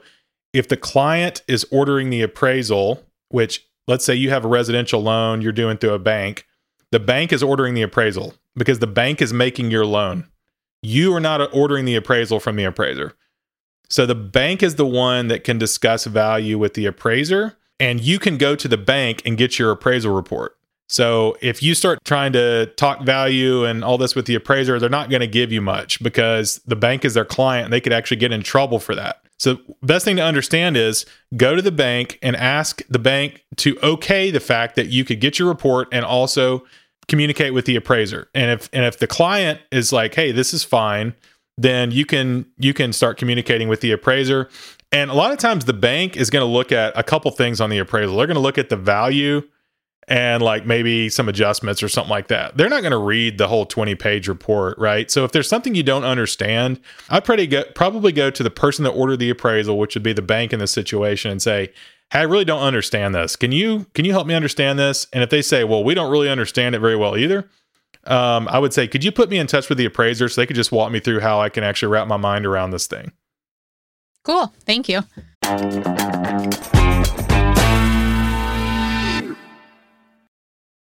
if 0.54 0.70
the 0.70 0.78
client 0.78 1.42
is 1.48 1.66
ordering 1.72 2.12
the 2.12 2.22
appraisal, 2.22 3.04
which 3.30 3.68
let's 3.88 4.06
say 4.06 4.16
you 4.16 4.30
have 4.30 4.46
a 4.46 4.48
residential 4.48 5.02
loan 5.02 5.42
you're 5.42 5.52
doing 5.52 5.78
through 5.78 5.94
a 5.94 6.00
bank 6.00 6.46
the 6.92 7.00
bank 7.00 7.34
is 7.34 7.44
ordering 7.44 7.74
the 7.74 7.82
appraisal 7.82 8.34
because 8.56 8.80
the 8.80 8.88
bank 8.88 9.22
is 9.22 9.34
making 9.34 9.72
your 9.72 9.86
loan. 9.86 10.28
You 10.82 11.14
are 11.14 11.20
not 11.20 11.54
ordering 11.54 11.86
the 11.86 11.96
appraisal 11.96 12.40
from 12.40 12.56
the 12.56 12.64
appraiser. 12.64 13.14
So 13.90 14.06
the 14.06 14.16
bank 14.16 14.64
is 14.64 14.76
the 14.76 14.86
one 14.86 15.28
that 15.28 15.44
can 15.44 15.58
discuss 15.58 16.06
value 16.06 16.58
with 16.58 16.74
the 16.74 16.86
appraiser, 16.86 17.58
and 17.80 18.02
you 18.02 18.20
can 18.20 18.38
go 18.38 18.56
to 18.56 18.68
the 18.68 18.78
bank 18.78 19.22
and 19.26 19.38
get 19.38 19.60
your 19.60 19.72
appraisal 19.72 20.14
report. 20.14 20.58
So 20.88 21.36
if 21.42 21.64
you 21.64 21.74
start 21.74 22.00
trying 22.06 22.34
to 22.34 22.68
talk 22.78 23.02
value 23.02 23.66
and 23.66 23.84
all 23.84 23.98
this 23.98 24.16
with 24.16 24.28
the 24.28 24.36
appraiser, 24.36 24.80
they're 24.80 24.90
not 24.90 25.10
going 25.10 25.22
to 25.22 25.28
give 25.28 25.52
you 25.52 25.62
much 25.62 26.02
because 26.04 26.62
the 26.66 26.76
bank 26.76 27.04
is 27.04 27.16
their 27.16 27.26
client 27.26 27.66
and 27.66 27.74
they 27.74 27.82
could 27.82 27.94
actually 27.94 28.18
get 28.18 28.32
in 28.32 28.42
trouble 28.44 28.80
for 28.80 28.94
that. 28.96 29.25
So 29.38 29.60
best 29.84 30.06
thing 30.06 30.16
to 30.16 30.24
understand 30.24 30.78
is 30.78 31.06
go 31.36 31.56
to 31.56 31.62
the 31.62 31.72
bank 31.72 32.20
and 32.22 32.36
ask 32.36 32.82
the 32.88 33.00
bank 33.00 33.46
to 33.58 33.78
okay 33.84 34.32
the 34.32 34.40
fact 34.40 34.76
that 34.76 34.88
you 34.88 35.04
could 35.04 35.20
get 35.20 35.38
your 35.38 35.48
report 35.48 35.90
and 35.92 36.06
also 36.06 36.66
communicate 37.08 37.54
with 37.54 37.66
the 37.66 37.76
appraiser. 37.76 38.30
And 38.34 38.52
if 38.52 38.70
and 38.72 38.86
if 38.86 39.00
the 39.00 39.08
client 39.08 39.60
is 39.72 39.92
like, 39.92 40.16
"Hey, 40.16 40.32
this 40.32 40.54
is 40.54 40.64
fine," 40.64 41.14
then 41.58 41.92
you 41.92 42.06
can 42.06 42.46
you 42.58 42.74
can 42.74 42.94
start 42.94 43.18
communicating 43.18 43.68
with 43.68 43.82
the 43.82 43.92
appraiser. 43.92 44.50
And 44.92 45.12
a 45.12 45.14
lot 45.14 45.32
of 45.32 45.40
times 45.40 45.66
the 45.66 45.74
bank 45.74 46.16
is 46.16 46.30
going 46.30 46.42
to 46.42 46.52
look 46.52 46.72
at 46.72 46.98
a 46.98 47.04
couple 47.04 47.30
things 47.32 47.60
on 47.60 47.70
the 47.70 47.80
appraisal. 47.80 48.16
They're 48.16 48.28
going 48.28 48.36
to 48.36 48.42
look 48.42 48.58
at 48.58 48.70
the 48.70 48.78
value 48.78 49.44
and 50.08 50.44
like 50.44 50.66
maybe 50.66 51.10
some 51.10 51.28
adjustments 51.28 51.82
or 51.82 51.90
something 51.90 52.12
like 52.12 52.28
that. 52.28 52.56
They're 52.58 52.70
not 52.70 52.82
going 52.82 52.92
to 52.92 52.98
read 52.98 53.38
the 53.38 53.48
whole 53.48 53.66
20 53.66 53.96
page 53.96 54.28
report, 54.28 54.78
right? 54.78 55.10
So 55.10 55.24
if 55.24 55.32
there's 55.32 55.50
something 55.50 55.74
you 55.74 55.84
don't 55.84 56.04
understand, 56.04 56.80
I'd 57.10 57.26
probably 57.26 57.48
go, 57.48 57.64
probably 57.74 58.12
go 58.12 58.30
to 58.30 58.44
the 58.44 58.52
person 58.52 58.84
that 58.84 58.92
ordered 58.92 59.18
the 59.18 59.30
appraisal, 59.30 59.78
which 59.78 59.96
would 59.96 60.04
be 60.04 60.14
the 60.14 60.22
bank 60.22 60.54
in 60.54 60.60
the 60.60 60.68
situation 60.68 61.32
and 61.32 61.42
say, 61.42 61.74
Hey, 62.12 62.20
I 62.20 62.24
really 62.24 62.46
don't 62.46 62.62
understand 62.62 63.16
this. 63.16 63.36
Can 63.36 63.52
you 63.52 63.88
can 63.96 64.06
you 64.06 64.12
help 64.12 64.28
me 64.28 64.36
understand 64.36 64.78
this? 64.78 65.08
And 65.12 65.24
if 65.24 65.32
they 65.32 65.42
say, 65.42 65.64
well, 65.64 65.84
we 65.84 65.96
don't 65.96 66.12
really 66.12 66.30
understand 66.30 66.76
it 66.76 66.80
very 66.80 66.96
well 66.96 67.18
either, 67.18 67.50
um, 68.04 68.48
I 68.48 68.60
would 68.60 68.74
say, 68.74 68.88
could 68.88 69.04
you 69.04 69.12
put 69.12 69.30
me 69.30 69.40
in 69.40 69.48
touch 69.48 69.70
with 69.70 69.80
the 69.80 69.86
appraiser 69.86 70.30
so 70.30 70.40
they 70.40 70.46
could 70.46 70.56
just 70.56 70.72
walk 70.72 70.92
me 70.92 71.00
through 71.00 71.22
how 71.22 71.42
I 71.42 71.50
can 71.50 71.64
actually 71.64 71.92
wrap 71.92 72.08
my 72.08 72.18
mind 72.18 72.46
around 72.46 72.70
this 72.70 72.86
thing? 72.86 73.12
Cool. 74.24 74.54
Thank 74.66 74.88
you. 74.88 75.02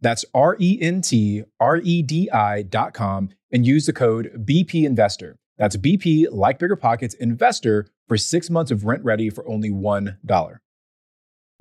That's 0.00 0.24
R 0.34 0.56
E 0.58 0.78
N 0.80 1.00
T 1.00 1.44
R 1.58 1.76
E 1.78 2.02
D 2.02 2.30
I.com 2.30 3.30
and 3.52 3.66
use 3.66 3.86
the 3.86 3.92
code 3.92 4.44
BP 4.44 4.84
Investor. 4.84 5.36
That's 5.58 5.76
BP, 5.76 6.28
like 6.30 6.58
Bigger 6.58 6.76
Pockets, 6.76 7.14
Investor 7.14 7.86
for 8.08 8.16
six 8.16 8.48
months 8.48 8.70
of 8.70 8.80
RentRedi 8.80 9.30
for 9.32 9.46
only 9.46 9.70
$1. 9.70 10.56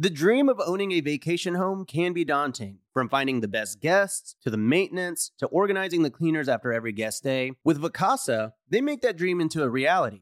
The 0.02 0.10
dream 0.10 0.48
of 0.48 0.62
owning 0.66 0.94
a 0.94 1.02
vacation 1.02 1.56
home 1.56 1.84
can 1.84 2.14
be 2.14 2.24
daunting. 2.24 2.78
From 2.94 3.10
finding 3.10 3.42
the 3.42 3.50
best 3.50 3.82
guests, 3.82 4.38
to 4.42 4.50
the 4.50 4.56
maintenance, 4.56 5.32
to 5.40 5.48
organizing 5.48 6.04
the 6.04 6.10
cleaners 6.10 6.48
after 6.48 6.72
every 6.72 6.94
guest 6.94 7.24
day, 7.24 7.52
with 7.66 7.82
Vacasa, 7.82 8.54
they 8.70 8.80
make 8.80 9.02
that 9.02 9.18
dream 9.18 9.42
into 9.42 9.64
a 9.64 9.70
reality. 9.70 10.22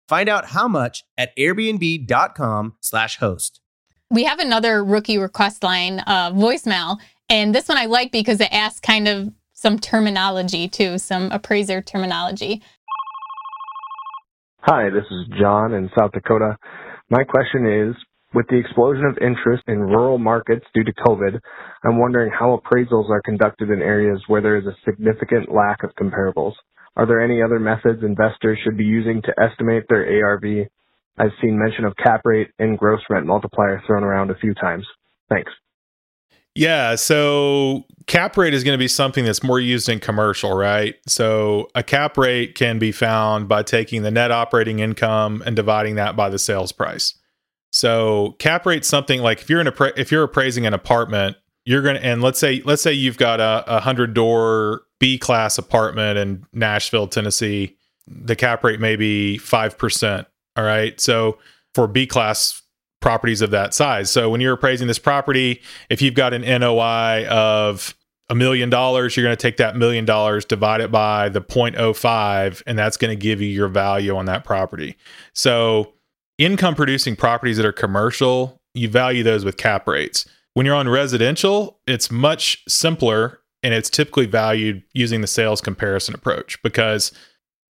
Find 0.11 0.27
out 0.27 0.47
how 0.47 0.67
much 0.67 1.05
at 1.17 1.33
airbnb.com/slash 1.37 3.17
host. 3.19 3.61
We 4.09 4.25
have 4.25 4.39
another 4.39 4.83
rookie 4.83 5.17
request 5.17 5.63
line 5.63 5.99
uh, 5.99 6.33
voicemail, 6.33 6.97
and 7.29 7.55
this 7.55 7.69
one 7.69 7.77
I 7.77 7.85
like 7.85 8.11
because 8.11 8.41
it 8.41 8.51
asks 8.51 8.81
kind 8.81 9.07
of 9.07 9.29
some 9.53 9.79
terminology 9.79 10.67
too, 10.67 10.97
some 10.97 11.31
appraiser 11.31 11.81
terminology. 11.81 12.61
Hi, 14.63 14.89
this 14.89 15.05
is 15.09 15.39
John 15.39 15.73
in 15.73 15.89
South 15.97 16.11
Dakota. 16.11 16.57
My 17.09 17.23
question 17.23 17.65
is 17.65 17.95
with 18.33 18.47
the 18.49 18.57
explosion 18.57 19.05
of 19.05 19.17
interest 19.19 19.63
in 19.69 19.79
rural 19.79 20.17
markets 20.17 20.65
due 20.73 20.83
to 20.83 20.91
COVID, 21.07 21.39
I'm 21.85 21.99
wondering 21.99 22.33
how 22.37 22.59
appraisals 22.59 23.09
are 23.09 23.21
conducted 23.21 23.69
in 23.69 23.81
areas 23.81 24.21
where 24.27 24.41
there 24.41 24.57
is 24.57 24.65
a 24.65 24.75
significant 24.83 25.53
lack 25.53 25.83
of 25.83 25.91
comparables. 25.95 26.55
Are 26.95 27.05
there 27.05 27.21
any 27.21 27.41
other 27.41 27.59
methods 27.59 28.03
investors 28.03 28.59
should 28.63 28.77
be 28.77 28.83
using 28.83 29.21
to 29.23 29.33
estimate 29.41 29.83
their 29.89 30.05
ARV? 30.23 30.67
I've 31.17 31.31
seen 31.41 31.57
mention 31.57 31.85
of 31.85 31.95
cap 31.95 32.21
rate 32.25 32.49
and 32.59 32.77
gross 32.77 33.01
rent 33.09 33.25
multiplier 33.25 33.81
thrown 33.85 34.03
around 34.03 34.31
a 34.31 34.35
few 34.35 34.53
times. 34.53 34.85
Thanks. 35.29 35.51
Yeah, 36.53 36.95
so 36.95 37.85
cap 38.07 38.35
rate 38.35 38.53
is 38.53 38.63
going 38.65 38.73
to 38.73 38.79
be 38.79 38.89
something 38.89 39.23
that's 39.23 39.41
more 39.41 39.59
used 39.59 39.87
in 39.87 39.99
commercial, 39.99 40.53
right? 40.53 40.95
So 41.07 41.69
a 41.75 41.83
cap 41.83 42.17
rate 42.17 42.55
can 42.55 42.77
be 42.77 42.91
found 42.91 43.47
by 43.47 43.63
taking 43.63 44.01
the 44.01 44.11
net 44.11 44.31
operating 44.31 44.79
income 44.79 45.41
and 45.45 45.55
dividing 45.55 45.95
that 45.95 46.17
by 46.17 46.29
the 46.29 46.39
sales 46.39 46.73
price. 46.73 47.15
So 47.71 48.35
cap 48.37 48.65
rate 48.65 48.83
something 48.83 49.21
like 49.21 49.39
if 49.39 49.49
you're 49.49 49.63
if 49.95 50.11
you're 50.11 50.23
appraising 50.23 50.65
an 50.65 50.73
apartment, 50.73 51.37
you're 51.65 51.81
gonna 51.81 51.99
and 51.99 52.21
let's 52.21 52.39
say 52.39 52.61
let's 52.65 52.81
say 52.81 52.93
you've 52.93 53.17
got 53.17 53.39
a, 53.39 53.63
a 53.67 53.79
hundred 53.79 54.13
door 54.13 54.81
B 54.99 55.17
class 55.17 55.57
apartment 55.57 56.17
in 56.17 56.45
Nashville, 56.53 57.07
Tennessee. 57.07 57.75
The 58.07 58.35
cap 58.35 58.63
rate 58.63 58.79
may 58.79 58.95
be 58.95 59.37
five 59.37 59.77
percent. 59.77 60.27
All 60.55 60.63
right. 60.63 60.99
So 60.99 61.37
for 61.73 61.87
B 61.87 62.05
class 62.05 62.61
properties 63.01 63.41
of 63.41 63.51
that 63.51 63.73
size. 63.73 64.09
So 64.09 64.29
when 64.29 64.41
you're 64.41 64.53
appraising 64.53 64.87
this 64.87 64.99
property, 64.99 65.61
if 65.89 66.01
you've 66.01 66.13
got 66.13 66.33
an 66.33 66.43
NOI 66.43 67.25
of 67.27 67.95
a 68.29 68.35
million 68.35 68.69
dollars, 68.69 69.17
you're 69.17 69.25
going 69.25 69.35
to 69.35 69.41
take 69.41 69.57
that 69.57 69.75
million 69.75 70.05
dollars, 70.05 70.45
divide 70.45 70.79
it 70.79 70.91
by 70.91 71.27
the 71.27 71.41
0.05, 71.41 72.63
and 72.65 72.79
that's 72.79 72.95
going 72.95 73.09
to 73.11 73.21
give 73.21 73.41
you 73.41 73.47
your 73.49 73.67
value 73.67 74.15
on 74.15 74.25
that 74.25 74.45
property. 74.45 74.95
So 75.33 75.93
income 76.37 76.75
producing 76.75 77.15
properties 77.15 77.57
that 77.57 77.65
are 77.65 77.73
commercial, 77.73 78.61
you 78.73 78.87
value 78.87 79.23
those 79.23 79.43
with 79.43 79.57
cap 79.57 79.87
rates. 79.87 80.25
When 80.53 80.65
you're 80.65 80.75
on 80.75 80.89
residential, 80.89 81.79
it's 81.87 82.11
much 82.11 82.63
simpler 82.67 83.39
and 83.63 83.73
it's 83.73 83.89
typically 83.89 84.25
valued 84.25 84.83
using 84.93 85.21
the 85.21 85.27
sales 85.27 85.61
comparison 85.61 86.13
approach 86.15 86.61
because 86.61 87.11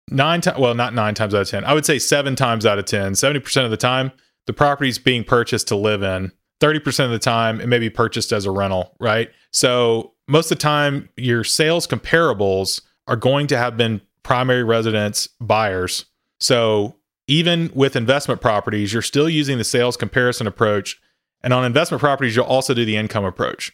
nine 0.09 0.41
times, 0.41 0.57
well, 0.57 0.73
not 0.73 0.93
nine 0.93 1.13
times 1.13 1.35
out 1.35 1.41
of 1.41 1.49
10, 1.49 1.65
I 1.65 1.73
would 1.73 1.85
say 1.85 1.99
seven 1.99 2.35
times 2.35 2.65
out 2.65 2.79
of 2.79 2.85
10, 2.85 3.13
70% 3.13 3.65
of 3.65 3.71
the 3.71 3.77
time, 3.77 4.11
the 4.47 4.53
property 4.53 4.89
is 4.89 4.99
being 4.99 5.23
purchased 5.23 5.67
to 5.67 5.75
live 5.75 6.01
in. 6.01 6.31
30% 6.61 7.05
of 7.05 7.11
the 7.11 7.19
time, 7.19 7.59
it 7.59 7.67
may 7.67 7.79
be 7.79 7.89
purchased 7.89 8.31
as 8.31 8.45
a 8.45 8.51
rental, 8.51 8.95
right? 8.99 9.29
So 9.51 10.13
most 10.27 10.51
of 10.51 10.57
the 10.57 10.61
time, 10.61 11.09
your 11.17 11.43
sales 11.43 11.87
comparables 11.87 12.81
are 13.07 13.15
going 13.15 13.47
to 13.47 13.57
have 13.57 13.77
been 13.77 14.01
primary 14.23 14.63
residence 14.63 15.27
buyers. 15.39 16.05
So 16.39 16.95
even 17.27 17.71
with 17.73 17.95
investment 17.95 18.41
properties, 18.41 18.93
you're 18.93 19.01
still 19.01 19.29
using 19.29 19.57
the 19.57 19.63
sales 19.63 19.97
comparison 19.97 20.47
approach. 20.47 20.99
And 21.43 21.53
on 21.53 21.65
investment 21.65 22.01
properties, 22.01 22.35
you'll 22.35 22.45
also 22.45 22.73
do 22.73 22.85
the 22.85 22.97
income 22.97 23.25
approach. 23.25 23.71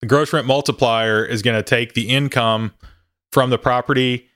The 0.00 0.08
gross 0.08 0.32
rent 0.32 0.46
multiplier 0.46 1.24
is 1.24 1.42
going 1.42 1.56
to 1.56 1.62
take 1.62 1.94
the 1.94 2.08
income 2.08 2.72
from 3.32 3.50
the 3.50 3.58
property, 3.58 4.28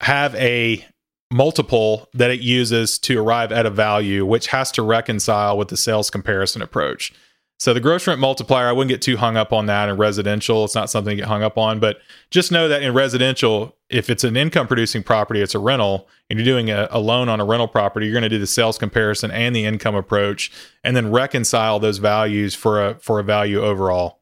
have 0.00 0.34
a 0.36 0.84
multiple 1.32 2.08
that 2.14 2.30
it 2.30 2.40
uses 2.40 2.98
to 3.00 3.20
arrive 3.20 3.52
at 3.52 3.66
a 3.66 3.70
value, 3.70 4.24
which 4.24 4.48
has 4.48 4.70
to 4.72 4.82
reconcile 4.82 5.58
with 5.58 5.68
the 5.68 5.76
sales 5.76 6.10
comparison 6.10 6.62
approach. 6.62 7.12
So 7.58 7.72
the 7.72 7.80
gross 7.80 8.06
rent 8.06 8.20
multiplier, 8.20 8.66
I 8.66 8.72
wouldn't 8.72 8.90
get 8.90 9.00
too 9.00 9.16
hung 9.16 9.36
up 9.36 9.52
on 9.52 9.66
that 9.66 9.88
in 9.88 9.96
residential. 9.96 10.64
It's 10.64 10.74
not 10.74 10.90
something 10.90 11.16
to 11.16 11.22
get 11.22 11.28
hung 11.28 11.42
up 11.42 11.56
on, 11.56 11.80
but 11.80 12.00
just 12.30 12.52
know 12.52 12.68
that 12.68 12.82
in 12.82 12.92
residential, 12.92 13.74
if 13.88 14.10
it's 14.10 14.24
an 14.24 14.36
income 14.36 14.66
producing 14.66 15.02
property, 15.02 15.40
it's 15.40 15.54
a 15.54 15.58
rental, 15.58 16.06
and 16.28 16.38
you're 16.38 16.44
doing 16.44 16.70
a, 16.70 16.86
a 16.90 17.00
loan 17.00 17.30
on 17.30 17.40
a 17.40 17.46
rental 17.46 17.68
property, 17.68 18.06
you're 18.06 18.12
going 18.12 18.22
to 18.22 18.28
do 18.28 18.38
the 18.38 18.46
sales 18.46 18.76
comparison 18.76 19.30
and 19.30 19.56
the 19.56 19.64
income 19.64 19.94
approach, 19.94 20.52
and 20.84 20.94
then 20.94 21.10
reconcile 21.10 21.78
those 21.78 21.96
values 21.96 22.54
for 22.54 22.84
a 22.84 22.94
for 22.96 23.20
a 23.20 23.22
value 23.22 23.62
overall. 23.62 24.20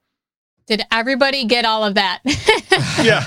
Did 0.66 0.82
everybody 0.92 1.44
get 1.44 1.64
all 1.64 1.84
of 1.84 1.94
that? 1.94 2.20
yeah, 3.02 3.26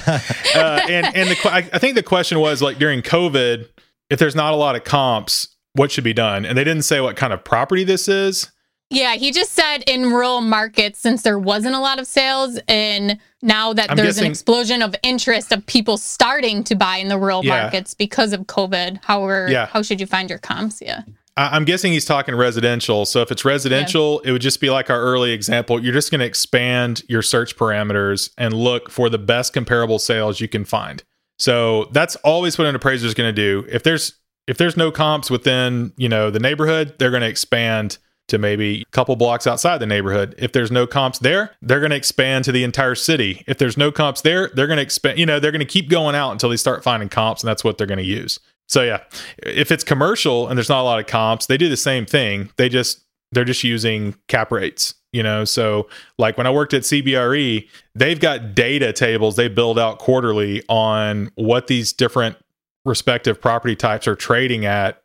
uh, 0.55 0.81
and 0.89 1.05
and 1.15 1.29
the 1.29 1.49
I, 1.51 1.57
I 1.73 1.79
think 1.79 1.95
the 1.95 2.03
question 2.03 2.39
was 2.39 2.61
like 2.61 2.77
during 2.77 3.01
COVID, 3.01 3.67
if 4.09 4.19
there's 4.19 4.35
not 4.35 4.53
a 4.53 4.57
lot 4.57 4.77
of 4.77 4.85
comps, 4.85 5.49
what 5.73 5.91
should 5.91 6.05
be 6.05 6.13
done? 6.13 6.45
And 6.45 6.57
they 6.57 6.63
didn't 6.63 6.83
say 6.83 7.01
what 7.01 7.17
kind 7.17 7.33
of 7.33 7.43
property 7.43 7.83
this 7.83 8.07
is. 8.07 8.51
Yeah, 8.89 9.15
he 9.15 9.31
just 9.31 9.51
said 9.51 9.79
in 9.85 10.11
rural 10.11 10.39
markets, 10.39 10.99
since 10.99 11.21
there 11.23 11.37
wasn't 11.37 11.75
a 11.75 11.79
lot 11.79 11.99
of 11.99 12.07
sales, 12.07 12.57
and 12.69 13.19
now 13.41 13.73
that 13.73 13.91
I'm 13.91 13.97
there's 13.97 14.09
guessing- 14.15 14.25
an 14.27 14.31
explosion 14.31 14.81
of 14.81 14.95
interest 15.03 15.51
of 15.51 15.65
people 15.65 15.97
starting 15.97 16.63
to 16.65 16.75
buy 16.75 16.97
in 16.97 17.09
the 17.09 17.17
rural 17.17 17.43
Yeah. 17.43 17.63
markets 17.63 17.93
because 17.93 18.31
of 18.31 18.41
COVID, 18.41 18.99
how 19.03 19.25
are, 19.25 19.49
Yeah. 19.49 19.65
how 19.67 19.81
should 19.81 19.99
you 19.99 20.07
find 20.07 20.29
your 20.29 20.39
comps? 20.39 20.81
Yeah. 20.81 21.01
I'm 21.39 21.65
guessing 21.65 21.91
he's 21.91 22.05
talking 22.05 22.33
residential. 22.33 23.05
So 23.05 23.21
if 23.21 23.29
it's 23.31 23.45
residential, 23.45 24.21
it 24.21 24.31
would 24.31 24.41
just 24.41 24.59
be 24.59 24.71
like 24.71 24.89
our 24.89 24.99
early 24.99 25.33
example. 25.33 25.79
You're 25.83 25.93
just 25.93 26.09
going 26.09 26.19
to 26.21 26.25
expand 26.25 27.03
your 27.07 27.21
search 27.21 27.55
parameters 27.55 28.31
and 28.39 28.55
look 28.55 28.89
for 28.89 29.07
the 29.07 29.19
best 29.19 29.53
comparable 29.53 29.99
sales 29.99 30.41
you 30.41 30.47
can 30.47 30.65
find. 30.65 31.03
So 31.37 31.89
that's 31.91 32.15
always 32.17 32.57
what 32.57 32.65
an 32.65 32.73
appraiser 32.73 33.05
is 33.05 33.13
going 33.13 33.27
to 33.35 33.39
do. 33.41 33.67
If 33.71 33.83
there's 33.83 34.13
if 34.47 34.57
there's 34.57 34.77
no 34.77 34.89
comps 34.91 35.29
within 35.29 35.91
you 35.97 36.09
know 36.09 36.31
the 36.31 36.39
neighborhood, 36.39 36.95
they're 36.97 37.11
going 37.11 37.21
to 37.21 37.27
expand 37.27 37.99
to 38.27 38.37
maybe 38.37 38.81
a 38.81 38.91
couple 38.91 39.15
blocks 39.15 39.47
outside 39.47 39.77
the 39.77 39.85
neighborhood. 39.85 40.35
If 40.37 40.51
there's 40.51 40.71
no 40.71 40.85
comps 40.85 41.19
there, 41.19 41.51
they're 41.61 41.79
going 41.79 41.91
to 41.91 41.97
expand 41.97 42.45
to 42.45 42.51
the 42.51 42.63
entire 42.63 42.95
city. 42.95 43.43
If 43.47 43.57
there's 43.57 43.77
no 43.77 43.91
comps 43.91 44.21
there, 44.21 44.49
they're 44.53 44.67
going 44.67 44.77
to 44.77 44.83
expand. 44.83 45.17
You 45.17 45.25
know, 45.25 45.39
they're 45.39 45.51
going 45.51 45.59
to 45.59 45.65
keep 45.65 45.89
going 45.89 46.15
out 46.15 46.31
until 46.31 46.49
they 46.49 46.57
start 46.57 46.83
finding 46.83 47.09
comps, 47.09 47.41
and 47.41 47.47
that's 47.47 47.63
what 47.63 47.77
they're 47.77 47.87
going 47.87 47.97
to 47.99 48.03
use. 48.03 48.39
So 48.67 48.83
yeah, 48.83 49.03
if 49.37 49.71
it's 49.71 49.83
commercial 49.83 50.47
and 50.47 50.57
there's 50.57 50.69
not 50.69 50.81
a 50.81 50.83
lot 50.83 50.99
of 50.99 51.07
comps, 51.07 51.45
they 51.45 51.57
do 51.57 51.69
the 51.69 51.77
same 51.77 52.05
thing. 52.05 52.51
They 52.57 52.69
just 52.69 53.03
they're 53.31 53.45
just 53.45 53.63
using 53.63 54.15
cap 54.27 54.51
rates, 54.51 54.95
you 55.11 55.23
know. 55.23 55.45
So 55.45 55.87
like 56.17 56.37
when 56.37 56.47
I 56.47 56.49
worked 56.49 56.73
at 56.73 56.83
CBRE, 56.83 57.67
they've 57.95 58.19
got 58.19 58.55
data 58.55 58.93
tables 58.93 59.35
they 59.35 59.47
build 59.47 59.79
out 59.79 59.99
quarterly 59.99 60.63
on 60.69 61.31
what 61.35 61.67
these 61.67 61.93
different 61.93 62.37
respective 62.85 63.39
property 63.39 63.75
types 63.75 64.07
are 64.07 64.15
trading 64.15 64.65
at 64.65 65.01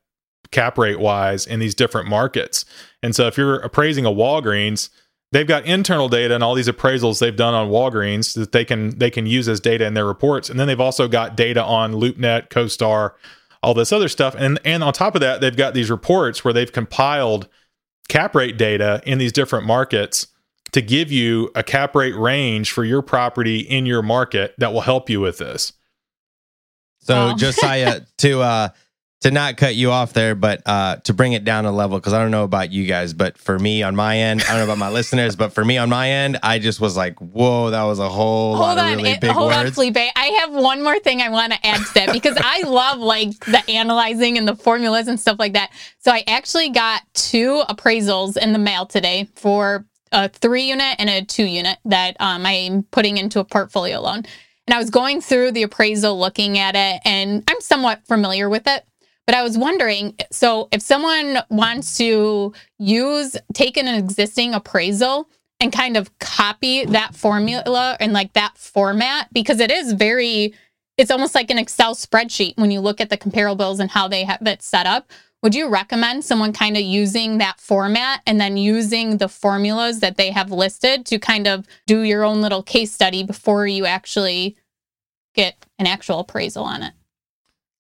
cap 0.53 0.79
rate 0.79 1.01
wise 1.01 1.47
in 1.47 1.59
these 1.59 1.75
different 1.75 2.09
markets. 2.09 2.65
And 3.03 3.17
so 3.17 3.27
if 3.27 3.37
you're 3.37 3.59
appraising 3.61 4.07
a 4.07 4.11
Walgreens, 4.11 4.91
they've 5.33 5.47
got 5.47 5.65
internal 5.65 6.09
data 6.09 6.35
and 6.35 6.45
all 6.45 6.55
these 6.55 6.69
appraisals 6.69 7.19
they've 7.19 7.35
done 7.35 7.55
on 7.55 7.69
Walgreens 7.69 8.35
that 8.35 8.53
they 8.53 8.65
can 8.65 8.97
they 8.99 9.11
can 9.11 9.27
use 9.27 9.49
as 9.49 9.59
data 9.59 9.85
in 9.85 9.95
their 9.95 10.07
reports. 10.07 10.49
And 10.49 10.61
then 10.61 10.69
they've 10.69 10.81
also 10.81 11.09
got 11.09 11.37
data 11.37 11.63
on 11.65 11.95
LoopNet, 11.95 12.49
CoStar, 12.51 13.13
all 13.63 13.75
this 13.75 13.93
other 13.93 14.09
stuff. 14.09 14.35
And 14.39 14.61
and 14.65 14.85
on 14.85 14.93
top 14.93 15.15
of 15.15 15.21
that, 15.23 15.41
they've 15.41 15.57
got 15.57 15.75
these 15.75 15.91
reports 15.91 16.45
where 16.45 16.55
they've 16.55 16.73
compiled 16.73 17.49
cap 18.09 18.35
rate 18.35 18.59
data 18.59 19.03
in 19.07 19.19
these 19.19 19.33
different 19.33 19.67
markets 19.67 20.29
to 20.73 20.83
give 20.83 21.13
you 21.13 21.51
a 21.55 21.63
cap 21.63 21.95
rate 21.95 22.17
range 22.17 22.71
for 22.73 22.85
your 22.85 23.03
property 23.03 23.61
in 23.61 23.87
your 23.87 24.03
market 24.03 24.55
that 24.59 24.73
will 24.73 24.81
help 24.83 25.09
you 25.11 25.21
with 25.21 25.39
this. 25.39 25.73
So 27.01 27.33
Oh. 27.33 27.37
Josiah, 27.37 28.03
to 28.19 28.43
uh 28.43 28.69
to 29.23 29.31
not 29.31 29.57
cut 29.57 29.75
you 29.75 29.91
off 29.91 30.13
there, 30.13 30.35
but 30.35 30.63
uh 30.67 30.97
to 31.05 31.13
bring 31.15 31.33
it 31.33 31.45
down 31.45 31.65
a 31.65 31.73
level, 31.73 31.99
because 31.99 32.13
I 32.13 32.19
don't 32.23 32.31
know 32.31 32.45
about 32.45 32.71
you 32.73 32.87
guys, 32.87 33.13
but 33.13 33.39
for 33.39 33.59
me 33.59 33.83
on 33.83 33.97
my 33.97 34.19
end, 34.19 34.43
I 34.43 34.49
don't 34.49 34.59
know 34.59 34.65
about 34.65 34.79
my 34.79 34.91
listeners, 34.99 35.37
but 35.37 35.53
for 35.53 35.65
me 35.65 35.79
on 35.79 35.89
my 35.89 36.11
end, 36.11 36.39
I 36.43 36.59
just 36.59 36.81
was 36.81 36.97
like, 36.97 37.19
whoa, 37.19 37.71
that 37.71 37.83
was 37.85 37.99
a 37.99 38.09
whole 38.09 38.53
lot 38.53 38.67
hold 38.67 38.79
of 38.79 38.85
on, 38.85 38.97
really 38.99 39.11
it- 39.11 39.21
big 39.21 39.31
hold 39.31 39.53
on. 39.53 39.71
Felipe. 39.73 39.97
I 39.97 40.27
have 40.41 40.53
one 40.53 40.83
more 40.83 40.99
thing 40.99 41.21
I 41.23 41.29
want 41.31 41.53
to 41.53 41.67
add 41.67 41.79
to 41.79 41.95
that 41.95 42.13
because 42.13 42.37
I 42.41 42.63
love 42.69 42.99
like 42.99 43.31
the 43.47 43.63
analyzing 43.69 44.39
and 44.39 44.47
the 44.47 44.57
formulas 44.57 45.09
and 45.09 45.19
stuff 45.19 45.39
like 45.39 45.55
that. 45.55 45.71
So 45.99 46.11
I 46.13 46.25
actually 46.27 46.71
got 46.71 47.03
two 47.15 47.63
appraisals 47.69 48.37
in 48.37 48.53
the 48.53 48.59
mail 48.59 48.87
today 48.87 49.29
for 49.37 49.87
a 50.11 50.29
three 50.29 50.65
unit 50.65 50.97
and 50.99 51.09
a 51.09 51.25
two 51.25 51.45
unit 51.45 51.79
that 51.87 52.17
um, 52.21 52.45
I'm 52.45 52.83
putting 52.85 53.17
into 53.17 53.41
a 53.41 53.45
portfolio 53.45 54.01
loan. 54.01 54.25
And 54.67 54.75
I 54.75 54.79
was 54.79 54.91
going 54.91 55.21
through 55.21 55.53
the 55.53 55.63
appraisal, 55.65 56.19
looking 56.21 56.59
at 56.59 56.77
it, 56.77 57.01
and 57.05 57.43
I'm 57.49 57.61
somewhat 57.61 58.07
familiar 58.07 58.49
with 58.49 58.67
it. 58.67 58.85
But 59.27 59.37
I 59.37 59.43
was 59.43 59.57
wondering 59.57 60.17
so 60.31 60.69
if 60.73 60.83
someone 60.83 61.39
wants 61.49 61.97
to 61.99 62.53
use, 62.79 63.37
take 63.55 63.77
an 63.77 63.89
existing 63.89 64.55
appraisal 64.55 65.29
and 65.61 65.73
kind 65.73 65.97
of 65.97 66.17
copy 66.19 66.85
that 66.87 67.15
formula 67.15 67.97
and 68.01 68.13
like 68.13 68.33
that 68.33 68.59
format, 68.59 69.33
because 69.33 69.61
it 69.61 69.71
is 69.71 69.93
very, 69.93 70.55
it's 70.99 71.11
almost 71.11 71.37
like 71.37 71.51
an 71.51 71.59
Excel 71.59 71.95
spreadsheet 71.95 72.57
when 72.57 72.73
you 72.73 72.81
look 72.81 73.01
at 73.01 73.11
the 73.11 73.17
comparables 73.17 73.79
and 73.79 73.91
how 73.91 74.09
they 74.09 74.25
have 74.25 74.45
it 74.47 74.61
set 74.61 74.87
up. 74.87 75.11
Would 75.43 75.55
you 75.55 75.69
recommend 75.69 76.25
someone 76.25 76.53
kind 76.53 76.77
of 76.77 76.83
using 76.83 77.39
that 77.39 77.61
format 77.61 78.23
and 78.27 78.41
then 78.41 78.57
using 78.57 79.19
the 79.19 79.29
formulas 79.29 80.01
that 80.01 80.17
they 80.17 80.31
have 80.31 80.51
listed 80.53 81.07
to 81.07 81.19
kind 81.19 81.47
of 81.47 81.67
do 81.87 82.03
your 82.03 82.25
own 82.25 82.41
little 82.41 82.63
case 82.63 82.93
study 82.93 83.23
before 83.23 83.67
you 83.67 83.87
actually 83.87 84.57
get 85.35 85.65
an 85.79 85.87
actual 85.87 86.21
appraisal 86.21 86.65
on 86.65 86.83
it? 86.83 86.93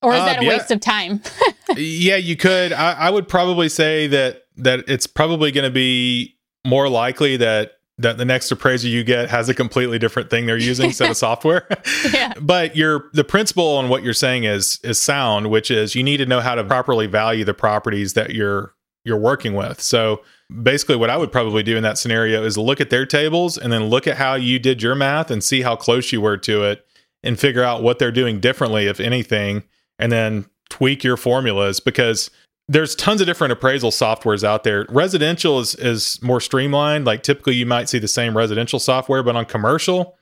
Or 0.03 0.14
is 0.14 0.20
Uh, 0.20 0.24
that 0.26 0.40
a 0.40 0.44
yeah. 0.44 0.48
waste 0.50 0.70
of 0.70 0.80
time? 0.80 1.20
yeah, 1.76 2.16
you 2.16 2.36
could. 2.36 2.72
I, 2.72 2.92
I 2.92 3.11
would 3.11 3.28
probably 3.28 3.68
say 3.68 4.07
that 4.09 4.42
that 4.57 4.84
it's 4.88 5.07
probably 5.07 5.50
going 5.53 5.64
to 5.64 5.70
be 5.70 6.36
more 6.66 6.88
likely 6.88 7.36
that 7.38 7.72
that 7.98 8.16
the 8.18 8.24
next 8.24 8.50
appraiser 8.50 8.88
you 8.88 9.05
get 9.05 9.30
has 9.30 9.48
a 9.48 9.55
completely 9.55 9.98
different 9.98 10.28
thing 10.30 10.46
they're 10.46 10.57
using 10.57 10.92
set 10.92 11.09
of 11.11 11.16
software. 11.28 11.68
Yeah. 12.12 12.32
But 12.40 12.74
your 12.76 13.05
the 13.12 13.22
principle 13.24 13.76
on 13.76 13.88
what 13.88 14.03
you're 14.03 14.12
saying 14.14 14.44
is 14.44 14.80
is 14.82 14.98
sound, 14.98 15.50
which 15.50 15.70
is 15.70 15.94
you 15.94 16.03
need 16.03 16.16
to 16.18 16.26
know 16.26 16.40
how 16.40 16.55
to 16.55 16.64
properly 16.64 17.07
value 17.07 17.44
the 17.44 17.55
properties 17.55 18.14
that 18.14 18.30
you're 18.34 18.74
you're 19.05 19.18
working 19.18 19.55
with. 19.55 19.80
So 19.80 20.22
basically 20.62 20.96
what 20.96 21.11
I 21.11 21.16
would 21.16 21.32
probably 21.32 21.62
do 21.62 21.76
in 21.76 21.82
that 21.82 21.98
scenario 21.98 22.44
is 22.44 22.57
look 22.59 22.80
at 22.80 22.90
their 22.90 23.05
tables 23.07 23.57
and 23.59 23.72
then 23.72 23.84
look 23.84 24.07
at 24.07 24.16
how 24.16 24.34
you 24.34 24.59
did 24.59 24.82
your 24.82 24.94
math 24.94 25.30
and 25.30 25.42
see 25.42 25.62
how 25.62 25.74
close 25.76 26.12
you 26.12 26.20
were 26.20 26.36
to 26.38 26.64
it 26.64 26.86
and 27.22 27.38
figure 27.38 27.62
out 27.64 27.82
what 27.82 27.98
they're 27.98 28.12
doing 28.12 28.38
differently 28.40 28.86
if 28.86 29.00
anything 29.00 29.64
and 30.03 30.11
then 30.11 30.44
tweak 30.68 31.05
your 31.05 31.16
formulas 31.16 31.78
because 31.78 32.28
there's 32.66 32.96
tons 32.96 33.20
of 33.20 33.26
different 33.28 33.53
appraisal 33.53 33.92
softwares 33.92 34.42
out 34.42 34.64
there. 34.64 34.84
Residential 34.88 35.61
is 35.61 35.76
is 35.76 36.20
more 36.22 36.40
streamlined. 36.40 37.05
Like 37.05 37.22
typically 37.22 37.55
you 37.55 37.66
might 37.66 37.88
see 37.88 38.00
the 38.00 38.09
same 38.09 38.36
residential 38.36 38.80
software, 38.80 39.22
but 39.22 39.36
on 39.36 39.44
commercial, 39.44 40.18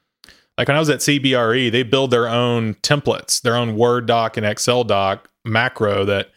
like 0.58 0.68
when 0.68 0.76
I 0.76 0.80
was 0.80 0.90
at 0.90 0.98
CBRE, 0.98 1.72
they 1.72 1.82
build 1.82 2.10
their 2.10 2.28
own 2.28 2.74
templates, 2.74 3.40
their 3.40 3.56
own 3.56 3.74
Word 3.74 4.04
doc 4.04 4.36
and 4.36 4.44
Excel 4.44 4.84
doc 4.84 5.30
macro 5.46 6.04
that 6.04 6.28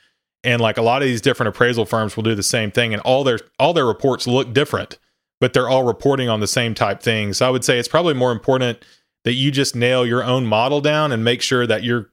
and 0.45 0.61
like 0.61 0.77
a 0.77 0.81
lot 0.81 1.01
of 1.01 1.07
these 1.09 1.21
different 1.21 1.49
appraisal 1.49 1.85
firms 1.85 2.15
will 2.15 2.23
do 2.23 2.35
the 2.35 2.43
same 2.43 2.71
thing 2.71 2.93
and 2.93 3.01
all 3.01 3.25
their 3.25 3.39
all 3.59 3.73
their 3.73 3.85
reports 3.85 4.25
look 4.25 4.53
different, 4.53 4.97
but 5.41 5.51
they're 5.51 5.69
all 5.69 5.83
reporting 5.83 6.29
on 6.29 6.39
the 6.39 6.47
same 6.47 6.73
type 6.73 7.01
thing. 7.01 7.33
So 7.33 7.45
I 7.45 7.49
would 7.49 7.65
say 7.65 7.77
it's 7.77 7.89
probably 7.89 8.13
more 8.13 8.31
important 8.31 8.85
that 9.25 9.33
you 9.33 9.51
just 9.51 9.75
nail 9.75 10.05
your 10.05 10.23
own 10.23 10.45
model 10.45 10.79
down 10.79 11.11
and 11.11 11.25
make 11.25 11.41
sure 11.41 11.67
that 11.67 11.83
you're 11.83 12.09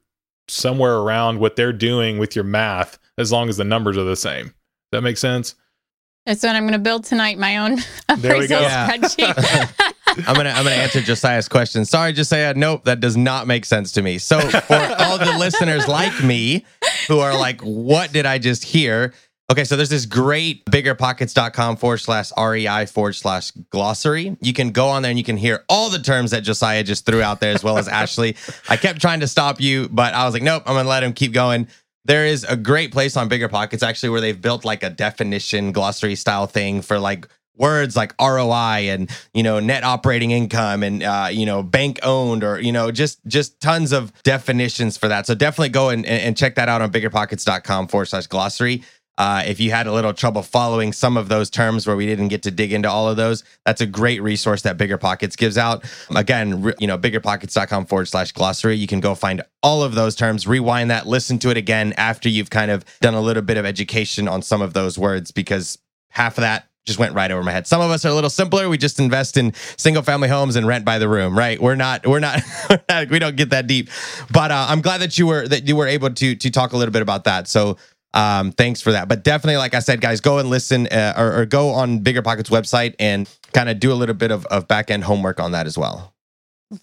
somewhere 0.47 0.97
around 0.97 1.39
what 1.39 1.55
they're 1.55 1.73
doing 1.73 2.17
with 2.17 2.35
your 2.35 2.45
math 2.45 2.99
as 3.17 3.31
long 3.31 3.49
as 3.49 3.57
the 3.57 3.63
numbers 3.63 3.97
are 3.97 4.03
the 4.03 4.15
same. 4.15 4.53
That 4.91 5.01
makes 5.01 5.19
sense? 5.19 5.55
That's 6.25 6.43
what 6.43 6.55
I'm 6.55 6.63
going 6.63 6.73
to 6.73 6.79
build 6.79 7.03
tonight. 7.05 7.37
My 7.39 7.57
own 7.57 7.77
There 8.17 8.37
we 8.37 8.45
appraisal 8.45 8.59
go. 8.59 8.61
Yeah. 8.63 8.89
spreadsheet. 8.89 9.93
I'm 10.27 10.35
gonna 10.35 10.49
I'm 10.49 10.63
gonna 10.65 10.75
answer 10.75 10.99
Josiah's 10.99 11.47
question. 11.47 11.85
Sorry, 11.85 12.11
Josiah. 12.11 12.53
Nope, 12.53 12.83
that 12.83 12.99
does 12.99 13.15
not 13.15 13.47
make 13.47 13.63
sense 13.63 13.93
to 13.93 14.01
me. 14.01 14.17
So 14.17 14.41
for 14.41 14.95
all 14.99 15.17
the 15.17 15.35
listeners 15.39 15.87
like 15.87 16.21
me 16.21 16.65
who 17.07 17.19
are 17.19 17.33
like, 17.33 17.61
what 17.61 18.11
did 18.11 18.25
I 18.25 18.37
just 18.37 18.65
hear? 18.65 19.13
Okay, 19.51 19.65
so 19.65 19.75
there's 19.75 19.89
this 19.89 20.05
great 20.05 20.63
biggerpockets.com 20.67 21.75
forward 21.75 21.97
slash 21.97 22.31
REI 22.37 22.85
forward 22.85 23.11
slash 23.11 23.51
glossary. 23.69 24.37
You 24.39 24.53
can 24.53 24.71
go 24.71 24.87
on 24.87 25.01
there 25.01 25.09
and 25.09 25.17
you 25.17 25.25
can 25.25 25.35
hear 25.35 25.65
all 25.67 25.89
the 25.89 25.99
terms 25.99 26.31
that 26.31 26.43
Josiah 26.43 26.85
just 26.85 27.05
threw 27.05 27.21
out 27.21 27.41
there, 27.41 27.53
as 27.53 27.61
well 27.61 27.77
as 27.77 27.87
Ashley. 27.89 28.37
I 28.69 28.77
kept 28.77 29.01
trying 29.01 29.19
to 29.19 29.27
stop 29.27 29.59
you, 29.59 29.89
but 29.89 30.13
I 30.13 30.23
was 30.23 30.33
like, 30.33 30.41
nope, 30.41 30.63
I'm 30.65 30.75
gonna 30.75 30.87
let 30.87 31.03
him 31.03 31.11
keep 31.11 31.33
going. 31.33 31.67
There 32.05 32.25
is 32.25 32.45
a 32.45 32.55
great 32.55 32.93
place 32.93 33.17
on 33.17 33.27
Bigger 33.27 33.49
Pockets 33.49 33.83
actually 33.83 34.09
where 34.09 34.21
they've 34.21 34.41
built 34.41 34.63
like 34.63 34.83
a 34.83 34.89
definition 34.89 35.73
glossary 35.73 36.15
style 36.15 36.47
thing 36.47 36.81
for 36.81 36.97
like 36.97 37.27
words 37.57 37.97
like 37.97 38.13
ROI 38.21 38.89
and 38.89 39.09
you 39.33 39.43
know 39.43 39.59
net 39.59 39.83
operating 39.83 40.31
income 40.31 40.81
and 40.81 41.03
uh, 41.03 41.27
you 41.29 41.45
know 41.45 41.61
bank 41.61 41.99
owned 42.03 42.45
or 42.45 42.57
you 42.59 42.71
know 42.71 42.89
just 42.89 43.19
just 43.27 43.59
tons 43.59 43.91
of 43.91 44.13
definitions 44.23 44.95
for 44.95 45.09
that. 45.09 45.27
So 45.27 45.35
definitely 45.35 45.69
go 45.69 45.89
and, 45.89 46.05
and 46.05 46.37
check 46.37 46.55
that 46.55 46.69
out 46.69 46.81
on 46.81 46.89
biggerpockets.com 46.89 47.87
forward 47.87 48.05
slash 48.05 48.27
glossary. 48.27 48.83
Uh, 49.21 49.43
if 49.45 49.59
you 49.59 49.69
had 49.69 49.85
a 49.85 49.93
little 49.93 50.15
trouble 50.15 50.41
following 50.41 50.91
some 50.91 51.15
of 51.15 51.29
those 51.29 51.51
terms 51.51 51.85
where 51.85 51.95
we 51.95 52.07
didn't 52.07 52.29
get 52.29 52.41
to 52.41 52.49
dig 52.49 52.73
into 52.73 52.89
all 52.89 53.07
of 53.07 53.17
those, 53.17 53.43
that's 53.63 53.79
a 53.79 53.85
great 53.85 54.19
resource 54.19 54.63
that 54.63 54.77
Bigger 54.77 54.97
Pockets 54.97 55.35
gives 55.35 55.59
out. 55.59 55.85
Again, 56.15 56.73
you 56.79 56.87
know, 56.87 56.97
biggerpockets.com 56.97 57.85
forward 57.85 58.07
slash 58.07 58.31
glossary. 58.31 58.77
You 58.77 58.87
can 58.87 58.99
go 58.99 59.13
find 59.13 59.43
all 59.61 59.83
of 59.83 59.93
those 59.93 60.15
terms, 60.15 60.47
rewind 60.47 60.89
that, 60.89 61.05
listen 61.05 61.37
to 61.37 61.51
it 61.51 61.57
again 61.57 61.93
after 61.97 62.29
you've 62.29 62.49
kind 62.49 62.71
of 62.71 62.83
done 62.99 63.13
a 63.13 63.21
little 63.21 63.43
bit 63.43 63.57
of 63.57 63.65
education 63.65 64.27
on 64.27 64.41
some 64.41 64.59
of 64.59 64.73
those 64.73 64.97
words 64.97 65.29
because 65.29 65.77
half 66.09 66.39
of 66.39 66.41
that 66.41 66.71
just 66.85 66.97
went 66.97 67.13
right 67.13 67.29
over 67.29 67.43
my 67.43 67.51
head. 67.51 67.67
Some 67.67 67.79
of 67.79 67.91
us 67.91 68.03
are 68.05 68.09
a 68.09 68.13
little 68.13 68.29
simpler. 68.29 68.67
We 68.67 68.77
just 68.77 68.99
invest 68.99 69.37
in 69.37 69.53
single 69.77 70.01
family 70.01 70.29
homes 70.29 70.55
and 70.55 70.65
rent 70.65 70.83
by 70.83 70.97
the 70.97 71.07
room, 71.07 71.37
right? 71.37 71.61
We're 71.61 71.75
not, 71.75 72.07
we're 72.07 72.19
not, 72.19 72.41
we 73.09 73.19
don't 73.19 73.35
get 73.35 73.51
that 73.51 73.67
deep. 73.67 73.89
But 74.31 74.49
uh, 74.49 74.65
I'm 74.67 74.81
glad 74.81 75.01
that 75.01 75.17
you 75.17 75.27
were 75.27 75.47
that 75.47 75.67
you 75.67 75.75
were 75.75 75.87
able 75.87 76.09
to 76.09 76.35
to 76.35 76.49
talk 76.49 76.73
a 76.73 76.77
little 76.77 76.91
bit 76.91 77.03
about 77.03 77.25
that. 77.25 77.47
So 77.47 77.77
um, 78.13 78.51
thanks 78.51 78.81
for 78.81 78.91
that. 78.91 79.07
But 79.07 79.23
definitely, 79.23 79.57
like 79.57 79.73
I 79.73 79.79
said, 79.79 80.01
guys, 80.01 80.21
go 80.21 80.37
and 80.37 80.49
listen 80.49 80.87
uh, 80.87 81.13
or, 81.17 81.41
or, 81.41 81.45
go 81.45 81.69
on 81.69 81.99
Bigger 81.99 82.21
Pockets 82.21 82.49
website 82.49 82.95
and 82.99 83.29
kind 83.53 83.69
of 83.69 83.79
do 83.79 83.91
a 83.91 83.95
little 83.95 84.15
bit 84.15 84.31
of, 84.31 84.45
of 84.47 84.67
back 84.67 84.91
end 84.91 85.03
homework 85.05 85.39
on 85.39 85.53
that 85.53 85.65
as 85.65 85.77
well. 85.77 86.10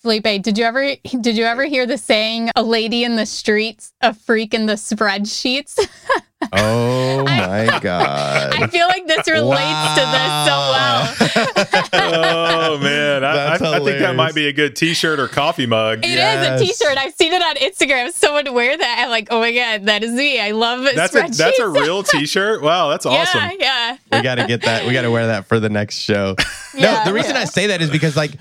Felipe, 0.03 0.43
did 0.43 0.59
you 0.59 0.65
ever 0.65 0.97
did 1.21 1.37
you 1.37 1.45
ever 1.45 1.65
hear 1.65 1.87
the 1.87 1.97
saying 1.97 2.51
"a 2.55 2.63
lady 2.63 3.05
in 3.05 3.17
the 3.17 3.25
streets, 3.25 3.93
a 4.01 4.13
freak 4.13 4.53
in 4.53 4.67
the 4.67 4.75
spreadsheets"? 4.75 5.79
oh 6.53 7.25
my 7.25 7.79
god! 7.83 8.55
I 8.55 8.67
feel 8.67 8.87
like 8.87 9.07
this 9.07 9.27
relates 9.27 9.61
wow. 9.61 9.95
to 9.95 10.01
this 10.13 10.45
so 10.45 11.93
well. 11.95 12.73
oh 12.75 12.79
man, 12.79 13.25
I, 13.25 13.29
I, 13.29 13.55
I, 13.55 13.59
think 13.59 13.99
that 14.01 14.15
might 14.15 14.35
be 14.35 14.47
a 14.47 14.53
good 14.53 14.77
T-shirt 14.77 15.19
or 15.19 15.27
coffee 15.27 15.67
mug. 15.67 16.01
It 16.05 16.11
yes. 16.11 16.61
is 16.61 16.61
a 16.61 16.65
T-shirt. 16.67 16.99
I've 16.99 17.15
seen 17.15 17.33
it 17.33 17.43
on 17.43 17.57
Instagram. 17.57 18.13
Someone 18.13 18.53
wear 18.53 18.77
that. 18.77 19.03
I'm 19.05 19.11
like, 19.11 19.29
oh 19.31 19.41
my 19.41 19.53
god, 19.53 19.87
that 19.87 20.05
is 20.05 20.13
me. 20.13 20.39
I 20.39 20.51
love 20.51 20.85
it. 20.85 20.97
That's 20.97 21.15
a 21.15 21.29
that's 21.31 21.59
a 21.59 21.69
real 21.69 22.03
T-shirt. 22.03 22.63
Wow, 22.69 22.91
that's 22.91 23.07
awesome. 23.07 23.41
Yeah, 23.59 23.97
yeah. 24.11 24.19
we 24.19 24.23
got 24.23 24.35
to 24.35 24.47
get 24.47 24.63
that. 24.63 24.87
We 24.87 24.93
got 24.93 25.03
to 25.03 25.11
wear 25.11 25.29
that 25.29 25.47
for 25.47 25.59
the 25.59 25.71
next 25.71 25.97
show. 25.97 26.37
Yeah, 26.75 26.99
no, 26.99 27.05
the 27.07 27.15
reason 27.15 27.35
yeah. 27.35 27.43
I 27.43 27.45
say 27.45 27.69
that 27.69 27.81
is 27.81 27.89
because 27.89 28.15
like 28.15 28.33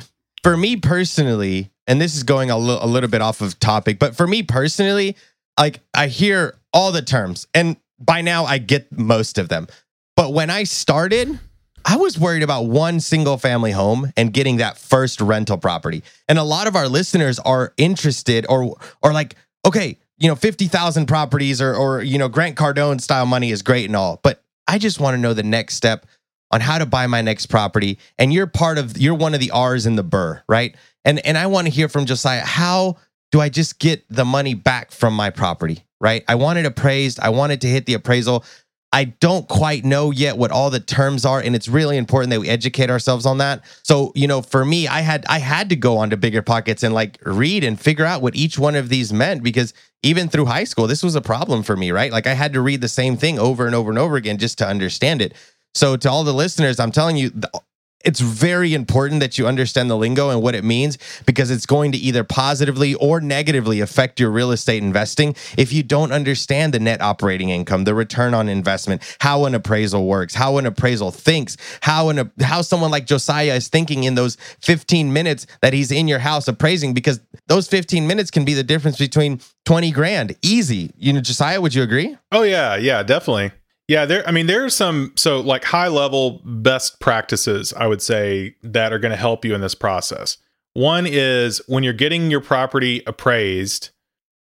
for 0.48 0.56
me 0.56 0.78
personally, 0.78 1.70
and 1.88 2.00
this 2.00 2.16
is 2.16 2.24
going 2.24 2.50
a, 2.50 2.58
little 2.58 3.10
bit 3.10 3.22
off 3.22 3.42
of 3.42 3.60
topic, 3.60 4.00
but 4.00 4.16
for 4.16 4.26
me 4.26 4.42
personally, 4.42 5.18
like 5.60 5.82
I 5.94 6.08
hear 6.08 6.58
all 6.72 6.94
the 6.94 7.02
terms, 7.02 7.48
and 7.54 7.76
by 8.00 8.22
now 8.22 8.46
I 8.46 8.58
get 8.58 8.90
most 8.98 9.40
of 9.40 9.50
them. 9.50 9.68
But 10.16 10.32
when 10.32 10.50
I 10.50 10.64
started, 10.64 11.38
I 11.84 11.98
was 11.98 12.18
worried 12.18 12.44
about 12.44 12.62
one 12.62 13.02
single 13.02 13.38
family 13.38 13.74
home 13.74 14.14
and 14.16 14.32
getting 14.32 14.56
that 14.58 14.78
first 14.78 15.20
rental 15.20 15.58
property. 15.58 16.02
And 16.30 16.40
a 16.40 16.44
lot 16.44 16.68
of 16.68 16.78
our 16.78 16.88
listeners 16.88 17.40
are 17.40 17.74
interested 17.76 18.46
or 18.48 18.78
or 19.04 19.12
like, 19.12 19.36
okay, 19.66 20.00
you 20.18 20.30
know, 20.30 20.36
50,000 20.36 21.08
properties 21.08 21.62
or 21.62 21.76
or 21.76 22.02
you 22.02 22.18
know, 22.18 22.30
Grant 22.30 22.56
Cardone 22.56 23.02
style 23.02 23.26
money 23.26 23.52
is 23.52 23.64
great 23.64 23.88
and 23.88 23.98
all, 23.98 24.22
but 24.24 24.42
I 24.66 24.78
just 24.78 25.02
want 25.02 25.16
to 25.16 25.20
know 25.20 25.34
the 25.34 25.44
next 25.44 25.76
step 25.76 26.06
on 26.52 26.62
how 26.62 26.78
to 26.78 26.86
buy 26.86 27.08
my 27.08 27.22
next 27.22 27.48
property 27.48 28.00
and 28.18 28.34
you're 28.34 28.48
part 28.48 28.78
of 28.78 28.98
you're 28.98 29.16
one 29.16 29.34
of 29.34 29.40
the 29.40 29.52
R's 29.52 29.86
in 29.86 29.96
the 29.96 30.04
BRRRR, 30.04 30.44
right? 30.48 30.76
And 31.06 31.26
and 31.26 31.38
I 31.38 31.48
want 31.48 31.68
to 31.68 31.72
hear 31.72 31.90
from 31.90 32.06
Josiah 32.06 32.46
how 32.46 32.98
do 33.32 33.42
I 33.42 33.50
just 33.50 33.80
get 33.80 34.06
the 34.10 34.26
money 34.26 34.54
back 34.54 34.92
from 34.92 35.14
my 35.14 35.30
property, 35.30 35.84
right? 36.00 36.24
I 36.28 36.36
want 36.36 36.60
it 36.60 36.66
appraised, 36.66 37.20
I 37.20 37.30
wanted 37.30 37.62
to 37.62 37.68
hit 37.68 37.86
the 37.86 37.94
appraisal. 37.94 38.46
I 38.94 39.04
don't 39.04 39.48
quite 39.50 39.84
know 39.84 40.12
yet 40.12 40.38
what 40.38 40.52
all 40.52 40.70
the 40.70 40.80
terms 40.80 41.26
are 41.26 41.42
and 41.42 41.54
it's 41.54 41.68
really 41.68 41.98
important 41.98 42.30
that 42.32 42.40
we 42.40 42.48
educate 42.48 42.90
ourselves 42.90 43.26
on 43.26 43.40
that. 43.40 43.66
So, 43.84 44.14
you 44.16 44.28
know, 44.28 44.42
for 44.42 44.64
me, 44.64 44.88
I 44.88 45.02
had 45.02 45.26
I 45.28 45.40
had 45.40 45.70
to 45.70 45.76
go 45.76 45.98
onto 45.98 46.16
bigger 46.16 46.42
pockets 46.42 46.84
and 46.84 46.94
like 46.94 47.20
read 47.26 47.66
and 47.66 47.80
figure 47.80 48.06
out 48.06 48.22
what 48.22 48.36
each 48.38 48.58
one 48.58 48.76
of 48.76 48.88
these 48.88 49.12
meant 49.12 49.44
because 49.44 49.74
even 50.04 50.30
through 50.30 50.46
high 50.46 50.64
school, 50.64 50.88
this 50.88 51.04
was 51.04 51.16
a 51.16 51.22
problem 51.22 51.64
for 51.64 51.76
me, 51.76 51.92
right? 51.92 52.12
Like 52.12 52.28
I 52.28 52.34
had 52.34 52.54
to 52.54 52.62
read 52.62 52.80
the 52.80 52.88
same 52.88 53.18
thing 53.18 53.38
over 53.38 53.66
and 53.66 53.76
over 53.76 53.90
and 53.90 54.00
over 54.00 54.16
again 54.16 54.38
just 54.38 54.58
to 54.60 54.68
understand 54.68 55.22
it. 55.22 55.34
So, 55.74 55.96
to 55.98 56.10
all 56.10 56.24
the 56.24 56.34
listeners, 56.34 56.80
I'm 56.80 56.92
telling 56.92 57.18
you, 57.18 57.32
it's 58.08 58.20
very 58.20 58.74
important 58.74 59.20
that 59.20 59.38
you 59.38 59.48
understand 59.48 59.90
the 59.90 59.98
lingo 59.98 60.30
and 60.30 60.42
what 60.42 60.56
it 60.56 60.64
means 60.64 60.98
because 61.26 61.50
it's 61.52 61.66
going 61.66 61.92
to 61.92 61.98
either 61.98 62.24
positively 62.24 62.94
or 62.96 63.20
negatively 63.20 63.82
affect 63.82 64.20
your 64.20 64.30
real 64.30 64.52
estate 64.52 64.84
investing 64.84 65.36
if 65.58 65.74
you 65.74 65.84
don't 65.84 66.12
understand 66.12 66.74
the 66.74 66.80
net 66.80 67.02
operating 67.02 67.50
income, 67.50 67.84
the 67.84 67.94
return 67.94 68.34
on 68.34 68.48
investment, 68.48 69.02
how 69.20 69.46
an 69.46 69.56
appraisal 69.56 70.06
works, 70.06 70.36
how 70.36 70.58
an 70.58 70.66
appraisal 70.66 71.12
thinks, 71.12 71.58
how 71.82 72.10
an 72.10 72.32
how 72.40 72.62
someone 72.62 72.92
like 72.92 73.06
Josiah 73.08 73.56
is 73.56 73.68
thinking 73.68 74.06
in 74.06 74.16
those 74.16 74.38
15 74.62 75.12
minutes 75.12 75.46
that 75.62 75.74
he's 75.74 75.92
in 75.92 76.08
your 76.08 76.20
house 76.20 76.48
appraising 76.48 76.94
because 76.94 77.20
those 77.48 77.68
15 77.68 78.08
minutes 78.08 78.32
can 78.32 78.46
be 78.46 78.54
the 78.54 78.64
difference 78.64 78.98
between 78.98 79.42
20 79.66 79.92
grand 79.92 80.36
easy. 80.42 80.92
You 80.96 81.14
know, 81.14 81.22
Josiah, 81.22 81.60
would 81.60 81.74
you 81.74 81.84
agree? 81.84 82.16
Oh 82.32 82.44
yeah, 82.44 82.76
yeah, 82.78 83.04
definitely. 83.04 83.52
Yeah, 83.88 84.06
there 84.06 84.28
I 84.28 84.32
mean 84.32 84.48
there 84.48 84.66
are 84.66 84.70
some 84.70 85.14
so 85.16 85.40
like 85.40 85.64
high 85.64 85.88
level 85.88 86.42
best 86.44 87.00
practices 87.00 87.74
I 87.74 87.88
would 87.88 88.02
say 88.02 88.56
that 88.62 88.92
are 88.92 89.00
going 89.00 89.12
to 89.12 89.18
help 89.18 89.46
you 89.46 89.56
in 89.56 89.62
this 89.62 89.76
process. 89.76 90.38
One 90.74 91.08
is 91.08 91.62
when 91.68 91.84
you're 91.84 91.94
getting 91.94 92.30
your 92.30 92.42
property 92.42 93.02
appraised, 93.08 93.90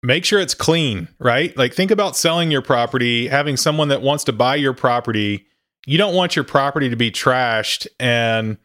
make 0.02 0.24
sure 0.24 0.40
it's 0.40 0.54
clean, 0.54 1.08
right? 1.18 1.56
Like 1.56 1.74
think 1.74 1.90
about 1.90 2.16
selling 2.16 2.50
your 2.50 2.60
property, 2.60 3.28
having 3.28 3.56
someone 3.56 3.88
that 3.88 4.02
wants 4.02 4.24
to 4.24 4.32
buy 4.32 4.56
your 4.56 4.74
property. 4.74 5.46
You 5.86 5.96
don't 5.96 6.14
want 6.14 6.34
your 6.34 6.44
property 6.44 6.88
to 6.90 6.96
be 6.96 7.12
trashed 7.12 7.86
and 8.00 8.58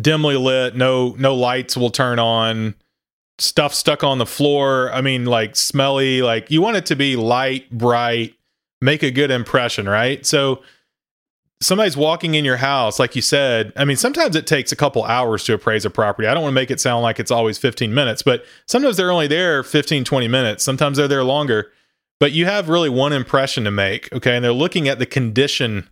dimly 0.00 0.36
lit, 0.36 0.74
no 0.74 1.14
no 1.18 1.34
lights 1.34 1.76
will 1.76 1.90
turn 1.90 2.18
on, 2.18 2.74
stuff 3.38 3.74
stuck 3.74 4.02
on 4.02 4.16
the 4.16 4.26
floor, 4.26 4.90
I 4.92 5.02
mean 5.02 5.26
like 5.26 5.54
smelly, 5.54 6.22
like 6.22 6.50
you 6.50 6.62
want 6.62 6.78
it 6.78 6.86
to 6.86 6.96
be 6.96 7.16
light, 7.16 7.70
bright, 7.70 8.34
make 8.80 9.02
a 9.02 9.10
good 9.10 9.30
impression, 9.30 9.88
right? 9.88 10.24
So 10.24 10.62
somebody's 11.60 11.96
walking 11.96 12.34
in 12.34 12.44
your 12.44 12.56
house, 12.56 12.98
like 12.98 13.16
you 13.16 13.22
said, 13.22 13.72
I 13.76 13.84
mean, 13.84 13.96
sometimes 13.96 14.36
it 14.36 14.46
takes 14.46 14.70
a 14.72 14.76
couple 14.76 15.04
hours 15.04 15.44
to 15.44 15.54
appraise 15.54 15.84
a 15.84 15.90
property. 15.90 16.28
I 16.28 16.34
don't 16.34 16.42
want 16.42 16.52
to 16.52 16.60
make 16.60 16.70
it 16.70 16.80
sound 16.80 17.02
like 17.02 17.18
it's 17.18 17.30
always 17.30 17.58
15 17.58 17.92
minutes, 17.92 18.22
but 18.22 18.44
sometimes 18.66 18.96
they're 18.96 19.10
only 19.10 19.26
there 19.26 19.62
15, 19.62 20.04
20 20.04 20.28
minutes. 20.28 20.64
Sometimes 20.64 20.98
they're 20.98 21.08
there 21.08 21.24
longer. 21.24 21.72
But 22.20 22.32
you 22.32 22.46
have 22.46 22.68
really 22.68 22.88
one 22.88 23.12
impression 23.12 23.64
to 23.64 23.70
make, 23.70 24.12
okay? 24.12 24.36
And 24.36 24.44
they're 24.44 24.52
looking 24.52 24.88
at 24.88 24.98
the 24.98 25.06
condition 25.06 25.88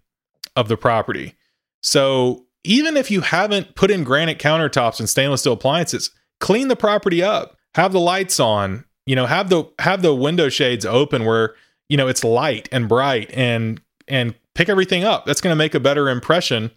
of 0.57 0.68
the 0.68 0.76
property. 0.76 1.34
So 1.82 2.47
even 2.64 2.97
if 2.97 3.11
you 3.11 3.20
haven't 3.20 3.76
put 3.76 3.91
in 3.91 4.03
granite 4.03 4.39
countertops 4.39 4.99
and 4.99 5.09
stainless 5.09 5.43
steel 5.43 5.53
appliances, 5.53 6.11
clean 6.41 6.68
the 6.68 6.76
property 6.76 7.22
up. 7.22 7.57
Have 7.76 7.93
the 7.93 8.01
lights 8.01 8.41
on, 8.41 8.84
you 9.05 9.14
know, 9.14 9.26
have 9.26 9.51
the 9.51 9.64
have 9.78 10.03
the 10.03 10.14
window 10.14 10.49
shades 10.49 10.84
open 10.87 11.24
where 11.24 11.55
you 11.89 11.97
know 11.97 12.09
it's 12.09 12.24
light 12.24 12.68
and 12.72 12.89
bright 12.89 13.30
and 13.32 13.80
and 14.09 14.34
pick 14.55 14.68
everything 14.68 15.05
up. 15.05 15.26
That's 15.26 15.41
going 15.41 15.53
to 15.53 15.57
make 15.57 15.74
a 15.74 15.80
better 15.80 16.09
impression 16.09 16.70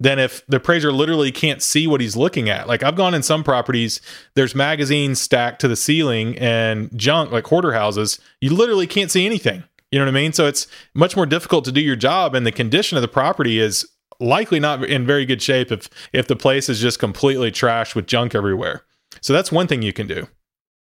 than 0.00 0.18
if 0.18 0.44
the 0.46 0.56
appraiser 0.56 0.92
literally 0.92 1.30
can't 1.30 1.62
see 1.62 1.86
what 1.86 2.00
he's 2.00 2.16
looking 2.16 2.48
at. 2.48 2.66
Like 2.66 2.82
i've 2.82 2.96
gone 2.96 3.14
in 3.14 3.22
some 3.22 3.44
properties 3.44 4.00
there's 4.34 4.54
magazines 4.54 5.20
stacked 5.20 5.60
to 5.60 5.68
the 5.68 5.76
ceiling 5.76 6.36
and 6.38 6.90
junk 6.98 7.30
like 7.30 7.46
hoarder 7.46 7.72
houses 7.72 8.18
you 8.40 8.50
literally 8.50 8.86
can't 8.86 9.10
see 9.10 9.26
anything. 9.26 9.62
You 9.92 10.00
know 10.00 10.06
what 10.06 10.10
i 10.10 10.20
mean? 10.20 10.32
So 10.32 10.46
it's 10.46 10.66
much 10.94 11.16
more 11.16 11.26
difficult 11.26 11.64
to 11.66 11.72
do 11.72 11.80
your 11.80 11.96
job 11.96 12.34
and 12.34 12.46
the 12.46 12.52
condition 12.52 12.98
of 12.98 13.02
the 13.02 13.08
property 13.08 13.58
is 13.58 13.88
likely 14.18 14.58
not 14.58 14.82
in 14.84 15.06
very 15.06 15.26
good 15.26 15.42
shape 15.42 15.70
if 15.70 15.88
if 16.12 16.26
the 16.26 16.36
place 16.36 16.68
is 16.68 16.80
just 16.80 16.98
completely 16.98 17.52
trashed 17.52 17.94
with 17.94 18.06
junk 18.06 18.34
everywhere. 18.34 18.82
So 19.20 19.32
that's 19.32 19.52
one 19.52 19.66
thing 19.66 19.82
you 19.82 19.92
can 19.92 20.06
do. 20.06 20.26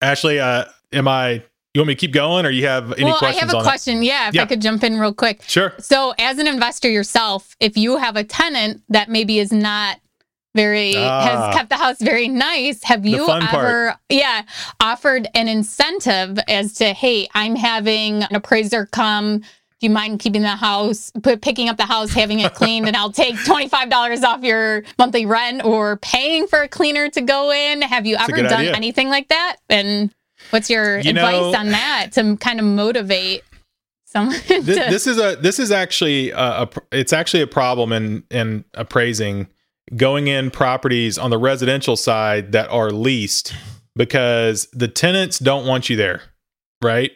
Ashley 0.02 0.40
uh 0.40 0.66
am 0.94 1.08
i 1.08 1.44
you 1.74 1.80
want 1.80 1.88
me 1.88 1.96
to 1.96 2.00
keep 2.00 2.12
going 2.12 2.46
or 2.46 2.50
you 2.50 2.68
have 2.68 2.92
any 2.94 3.06
well, 3.06 3.18
questions? 3.18 3.44
I 3.44 3.56
have 3.56 3.64
a 3.64 3.64
question. 3.64 4.00
That? 4.00 4.06
Yeah, 4.06 4.28
if 4.30 4.36
yeah. 4.36 4.44
I 4.44 4.46
could 4.46 4.62
jump 4.62 4.84
in 4.84 5.00
real 5.00 5.14
quick. 5.14 5.42
Sure. 5.44 5.74
So, 5.80 6.14
as 6.20 6.38
an 6.38 6.48
investor 6.48 6.90
yourself, 6.90 7.56
if 7.60 7.78
you 7.78 7.98
have 7.98 8.16
a 8.16 8.24
tenant 8.24 8.82
that 8.90 9.10
maybe 9.10 9.40
is 9.40 9.52
not 9.52 10.00
very 10.54 10.96
ah, 10.98 11.22
has 11.24 11.56
kept 11.56 11.70
the 11.70 11.78
house 11.78 12.02
very 12.02 12.28
nice, 12.28 12.84
have 12.84 13.06
you 13.06 13.30
ever 13.30 13.46
part. 13.46 13.98
yeah, 14.10 14.42
offered 14.82 15.30
an 15.34 15.48
incentive 15.48 16.38
as 16.50 16.74
to, 16.74 16.94
"Hey, 16.94 17.30
I'm 17.34 17.56
having 17.56 18.24
an 18.24 18.36
appraiser 18.36 18.86
come 18.86 19.44
do 19.82 19.88
you 19.88 19.94
mind 19.94 20.20
keeping 20.20 20.44
the 20.44 20.50
house, 20.50 21.12
put, 21.24 21.42
picking 21.42 21.68
up 21.68 21.76
the 21.76 21.88
house, 21.88 22.14
having 22.14 22.40
it 22.40 22.54
cleaned, 22.54 22.86
and 22.86 22.96
I'll 22.96 23.12
take 23.12 23.34
$25 23.36 24.24
off 24.24 24.44
your 24.44 24.84
monthly 25.00 25.26
rent 25.26 25.66
or 25.66 25.98
paying 25.98 26.46
for 26.46 26.62
a 26.62 26.68
cleaner 26.68 27.10
to 27.10 27.22
go 27.22 27.52
in? 27.52 27.82
Have 27.82 28.06
you 28.06 28.16
ever 28.16 28.44
done 28.44 28.60
idea. 28.60 28.76
anything 28.76 29.10
like 29.10 29.30
that? 29.30 29.58
And 29.70 30.14
What's 30.52 30.70
your 30.70 31.00
you 31.00 31.10
advice 31.10 31.34
know, 31.34 31.56
on 31.56 31.70
that 31.70 32.10
to 32.14 32.38
kind 32.38 32.60
of 32.60 32.66
motivate 32.66 33.44
someone? 34.06 34.40
To- 34.48 34.62
this, 34.62 34.90
this, 34.90 35.08
is 35.08 35.18
a 35.18 35.36
this 35.38 35.60
is 35.60 35.72
actually 35.72 36.32
a, 36.32 36.64
a, 36.64 36.70
it's 36.92 37.14
actually 37.14 37.42
a 37.42 37.48
problem 37.48 37.92
in 37.92 38.24
in 38.30 38.66
appraising 38.74 39.48
going 39.96 40.28
in 40.28 40.52
properties 40.52 41.18
on 41.18 41.30
the 41.30 41.38
residential 41.38 41.96
side 41.96 42.52
that 42.52 42.70
are 42.70 42.92
leased 42.92 43.54
because 43.96 44.68
the 44.74 44.88
tenants 44.88 45.40
don't 45.40 45.66
want 45.66 45.90
you 45.90 45.96
there, 45.96 46.22
right? 46.82 47.12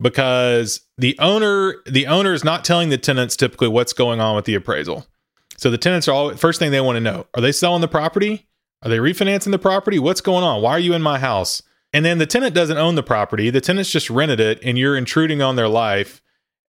Because 0.00 0.80
the 0.98 1.16
owner 1.18 1.76
the 1.86 2.06
owner 2.06 2.32
is 2.32 2.44
not 2.44 2.64
telling 2.64 2.88
the 2.88 2.98
tenants 2.98 3.36
typically 3.36 3.68
what's 3.68 3.92
going 3.92 4.20
on 4.20 4.36
with 4.36 4.44
the 4.44 4.54
appraisal. 4.54 5.06
So 5.56 5.70
the 5.70 5.78
tenants 5.78 6.08
are 6.08 6.12
all 6.12 6.36
first 6.36 6.58
thing 6.58 6.70
they 6.70 6.80
want 6.80 6.96
to 6.96 7.00
know: 7.00 7.26
Are 7.34 7.40
they 7.40 7.52
selling 7.52 7.80
the 7.80 7.88
property? 7.88 8.48
Are 8.82 8.88
they 8.88 8.98
refinancing 8.98 9.52
the 9.52 9.58
property? 9.58 9.98
What's 9.98 10.20
going 10.20 10.42
on? 10.42 10.60
Why 10.60 10.72
are 10.72 10.80
you 10.80 10.94
in 10.94 11.02
my 11.02 11.18
house? 11.18 11.62
And 11.92 12.04
then 12.04 12.18
the 12.18 12.26
tenant 12.26 12.54
doesn't 12.54 12.78
own 12.78 12.94
the 12.94 13.02
property. 13.02 13.50
The 13.50 13.60
tenant's 13.60 13.90
just 13.90 14.08
rented 14.08 14.40
it, 14.40 14.60
and 14.62 14.78
you're 14.78 14.96
intruding 14.96 15.42
on 15.42 15.56
their 15.56 15.68
life, 15.68 16.22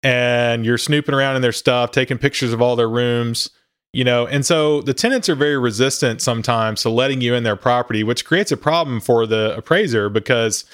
and 0.02 0.64
you're 0.64 0.78
snooping 0.78 1.14
around 1.14 1.36
in 1.36 1.42
their 1.42 1.52
stuff, 1.52 1.90
taking 1.90 2.18
pictures 2.18 2.52
of 2.52 2.62
all 2.62 2.76
their 2.76 2.88
rooms 2.88 3.50
you 3.92 4.04
know? 4.04 4.26
And 4.26 4.44
so 4.46 4.82
the 4.82 4.94
tenants 4.94 5.28
are 5.28 5.34
very 5.34 5.58
resistant 5.58 6.22
sometimes 6.22 6.82
to 6.82 6.90
letting 6.90 7.20
you 7.20 7.34
in 7.34 7.42
their 7.42 7.56
property 7.56 8.02
which 8.04 8.24
creates 8.24 8.52
a 8.52 8.56
problem 8.56 9.00
for 9.00 9.26
the 9.26 9.54
appraiser 9.56 10.08
because 10.08 10.64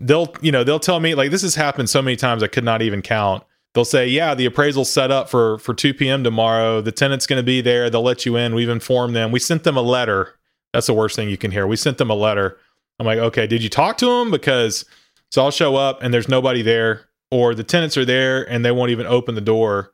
they'll 0.00 0.34
you 0.40 0.50
know 0.50 0.64
they'll 0.64 0.80
tell 0.80 1.00
me 1.00 1.14
like 1.14 1.30
this 1.30 1.42
has 1.42 1.54
happened 1.54 1.88
so 1.88 2.02
many 2.02 2.16
times 2.16 2.42
i 2.42 2.46
could 2.46 2.64
not 2.64 2.82
even 2.82 3.02
count. 3.02 3.44
They'll 3.74 3.84
say 3.84 4.08
yeah 4.08 4.34
the 4.34 4.46
appraisal's 4.46 4.90
set 4.90 5.10
up 5.10 5.28
for 5.28 5.58
for 5.58 5.74
2 5.74 5.94
p.m 5.94 6.24
tomorrow. 6.24 6.80
The 6.80 6.92
tenant's 6.92 7.26
going 7.26 7.40
to 7.40 7.46
be 7.46 7.60
there. 7.60 7.90
They'll 7.90 8.02
let 8.02 8.26
you 8.26 8.36
in. 8.36 8.54
We've 8.54 8.68
informed 8.68 9.16
them. 9.16 9.32
We 9.32 9.40
sent 9.40 9.64
them 9.64 9.76
a 9.76 9.82
letter. 9.82 10.34
That's 10.72 10.86
the 10.86 10.94
worst 10.94 11.16
thing 11.16 11.28
you 11.28 11.38
can 11.38 11.50
hear. 11.50 11.66
We 11.66 11.76
sent 11.76 11.98
them 11.98 12.10
a 12.10 12.14
letter 12.14 12.58
i'm 12.98 13.06
like 13.06 13.18
okay 13.18 13.46
did 13.46 13.62
you 13.62 13.68
talk 13.68 13.98
to 13.98 14.06
them 14.06 14.30
because 14.30 14.84
so 15.30 15.42
i'll 15.42 15.50
show 15.50 15.76
up 15.76 16.02
and 16.02 16.12
there's 16.12 16.28
nobody 16.28 16.62
there 16.62 17.08
or 17.30 17.54
the 17.54 17.64
tenants 17.64 17.96
are 17.96 18.04
there 18.04 18.48
and 18.50 18.64
they 18.64 18.70
won't 18.70 18.90
even 18.90 19.06
open 19.06 19.34
the 19.34 19.40
door 19.40 19.92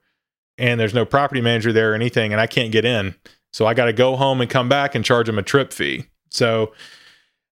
and 0.60 0.78
there's 0.78 0.94
no 0.94 1.06
property 1.06 1.40
manager 1.40 1.72
there 1.72 1.92
or 1.92 1.94
anything, 1.94 2.32
and 2.32 2.40
I 2.40 2.46
can't 2.46 2.70
get 2.70 2.84
in. 2.84 3.14
So 3.52 3.66
I 3.66 3.74
got 3.74 3.86
to 3.86 3.92
go 3.92 4.14
home 4.14 4.40
and 4.40 4.48
come 4.48 4.68
back 4.68 4.94
and 4.94 5.04
charge 5.04 5.26
them 5.26 5.38
a 5.38 5.42
trip 5.42 5.72
fee. 5.72 6.04
So 6.28 6.72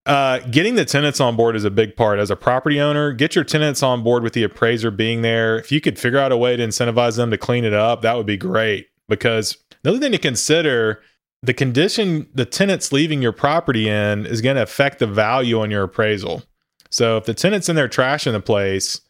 uh, 0.06 0.40
getting 0.50 0.76
the 0.76 0.84
tenants 0.84 1.18
on 1.18 1.34
board 1.34 1.56
is 1.56 1.64
a 1.64 1.70
big 1.70 1.96
part. 1.96 2.18
As 2.18 2.30
a 2.30 2.36
property 2.36 2.78
owner, 2.78 3.12
get 3.12 3.34
your 3.34 3.44
tenants 3.44 3.82
on 3.82 4.04
board 4.04 4.22
with 4.22 4.34
the 4.34 4.42
appraiser 4.42 4.90
being 4.90 5.22
there. 5.22 5.58
If 5.58 5.72
you 5.72 5.80
could 5.80 5.98
figure 5.98 6.18
out 6.18 6.30
a 6.30 6.36
way 6.36 6.54
to 6.54 6.62
incentivize 6.62 7.16
them 7.16 7.30
to 7.30 7.38
clean 7.38 7.64
it 7.64 7.72
up, 7.72 8.02
that 8.02 8.16
would 8.16 8.26
be 8.26 8.36
great. 8.36 8.88
Because 9.08 9.56
another 9.82 9.98
thing 9.98 10.12
to 10.12 10.18
consider 10.18 11.00
the 11.42 11.54
condition 11.54 12.28
the 12.34 12.44
tenant's 12.44 12.92
leaving 12.92 13.22
your 13.22 13.32
property 13.32 13.88
in 13.88 14.26
is 14.26 14.40
going 14.40 14.56
to 14.56 14.62
affect 14.62 14.98
the 14.98 15.06
value 15.06 15.60
on 15.60 15.70
your 15.70 15.84
appraisal. 15.84 16.42
So 16.90 17.16
if 17.16 17.24
the 17.24 17.34
tenant's 17.34 17.68
in 17.68 17.76
there 17.76 17.88
trashing 17.88 18.32
the 18.32 18.40
place, 18.40 19.00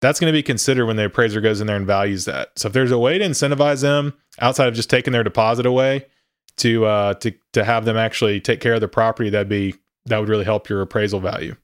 that's 0.00 0.20
going 0.20 0.30
to 0.30 0.36
be 0.36 0.42
considered 0.42 0.86
when 0.86 0.96
the 0.96 1.06
appraiser 1.06 1.40
goes 1.40 1.60
in 1.60 1.66
there 1.66 1.76
and 1.76 1.86
values 1.86 2.26
that. 2.26 2.50
So 2.58 2.68
if 2.68 2.74
there's 2.74 2.90
a 2.90 2.98
way 2.98 3.18
to 3.18 3.24
incentivize 3.24 3.82
them 3.82 4.14
outside 4.38 4.68
of 4.68 4.74
just 4.74 4.90
taking 4.90 5.12
their 5.12 5.24
deposit 5.24 5.66
away 5.66 6.06
to 6.58 6.84
uh, 6.84 7.14
to 7.14 7.32
to 7.52 7.64
have 7.64 7.84
them 7.84 7.96
actually 7.96 8.40
take 8.40 8.60
care 8.60 8.74
of 8.74 8.80
the 8.80 8.88
property, 8.88 9.30
that'd 9.30 9.48
be 9.48 9.74
that 10.06 10.18
would 10.18 10.28
really 10.28 10.44
help 10.44 10.68
your 10.68 10.82
appraisal 10.82 11.20
value. 11.20 11.56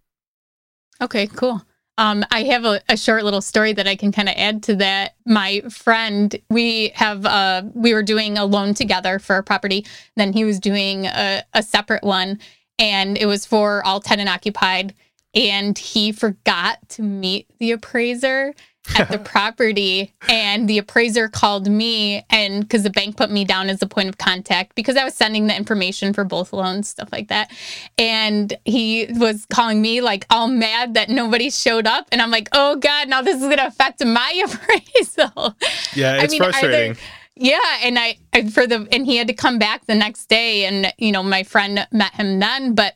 Okay, 1.00 1.26
cool. 1.26 1.62
Um, 2.00 2.24
I 2.30 2.44
have 2.44 2.64
a, 2.64 2.80
a, 2.88 2.96
short 2.96 3.24
little 3.24 3.42
story 3.42 3.74
that 3.74 3.86
I 3.86 3.94
can 3.94 4.10
kind 4.10 4.30
of 4.30 4.34
add 4.38 4.62
to 4.64 4.76
that. 4.76 5.16
My 5.26 5.60
friend, 5.68 6.34
we 6.48 6.92
have 6.94 7.26
uh, 7.26 7.62
we 7.74 7.92
were 7.92 8.02
doing 8.02 8.38
a 8.38 8.46
loan 8.46 8.72
together 8.72 9.18
for 9.18 9.36
a 9.36 9.42
property. 9.42 9.84
Then 10.16 10.32
he 10.32 10.44
was 10.44 10.58
doing 10.58 11.04
a, 11.04 11.42
a 11.52 11.62
separate 11.62 12.02
one, 12.02 12.38
and 12.78 13.18
it 13.18 13.26
was 13.26 13.44
for 13.44 13.84
all 13.84 14.00
tenant 14.00 14.30
occupied 14.30 14.94
and 15.34 15.78
he 15.78 16.12
forgot 16.12 16.78
to 16.90 17.02
meet 17.02 17.46
the 17.58 17.72
appraiser 17.72 18.54
at 18.98 19.10
the 19.10 19.18
property 19.24 20.12
and 20.28 20.68
the 20.68 20.78
appraiser 20.78 21.28
called 21.28 21.68
me 21.68 22.24
and 22.30 22.62
because 22.62 22.82
the 22.82 22.90
bank 22.90 23.16
put 23.16 23.30
me 23.30 23.44
down 23.44 23.68
as 23.68 23.82
a 23.82 23.86
point 23.86 24.08
of 24.08 24.18
contact 24.18 24.74
because 24.74 24.96
i 24.96 25.04
was 25.04 25.14
sending 25.14 25.46
the 25.46 25.56
information 25.56 26.12
for 26.12 26.24
both 26.24 26.52
loans 26.52 26.88
stuff 26.88 27.08
like 27.12 27.28
that. 27.28 27.50
And 27.98 28.52
he 28.64 29.06
was 29.10 29.46
calling 29.52 29.82
me 29.82 30.00
like 30.00 30.26
all 30.30 30.48
mad 30.48 30.94
that 30.94 31.08
nobody 31.08 31.50
showed 31.50 31.86
up. 31.86 32.08
And 32.10 32.22
i'm 32.22 32.30
like 32.30 32.48
oh 32.52 32.76
god 32.76 33.08
now 33.08 33.22
this 33.22 33.36
is 33.36 33.42
going 33.42 33.58
to 33.58 33.66
affect 33.66 34.04
my 34.04 34.42
appraisal. 34.44 35.56
Yeah 35.94 36.22
it's 36.22 36.24
I 36.24 36.26
mean, 36.28 36.42
frustrating. 36.42 36.96
Yeah, 37.36 37.58
and 37.82 37.98
I, 37.98 38.18
I 38.34 38.48
for 38.50 38.66
the 38.66 38.86
and 38.92 39.06
he 39.06 39.16
had 39.16 39.28
to 39.28 39.32
come 39.32 39.58
back 39.58 39.86
the 39.86 39.94
next 39.94 40.26
day, 40.26 40.66
and 40.66 40.92
you 40.98 41.10
know 41.10 41.22
my 41.22 41.42
friend 41.42 41.86
met 41.90 42.14
him 42.14 42.38
then, 42.38 42.74
but 42.74 42.94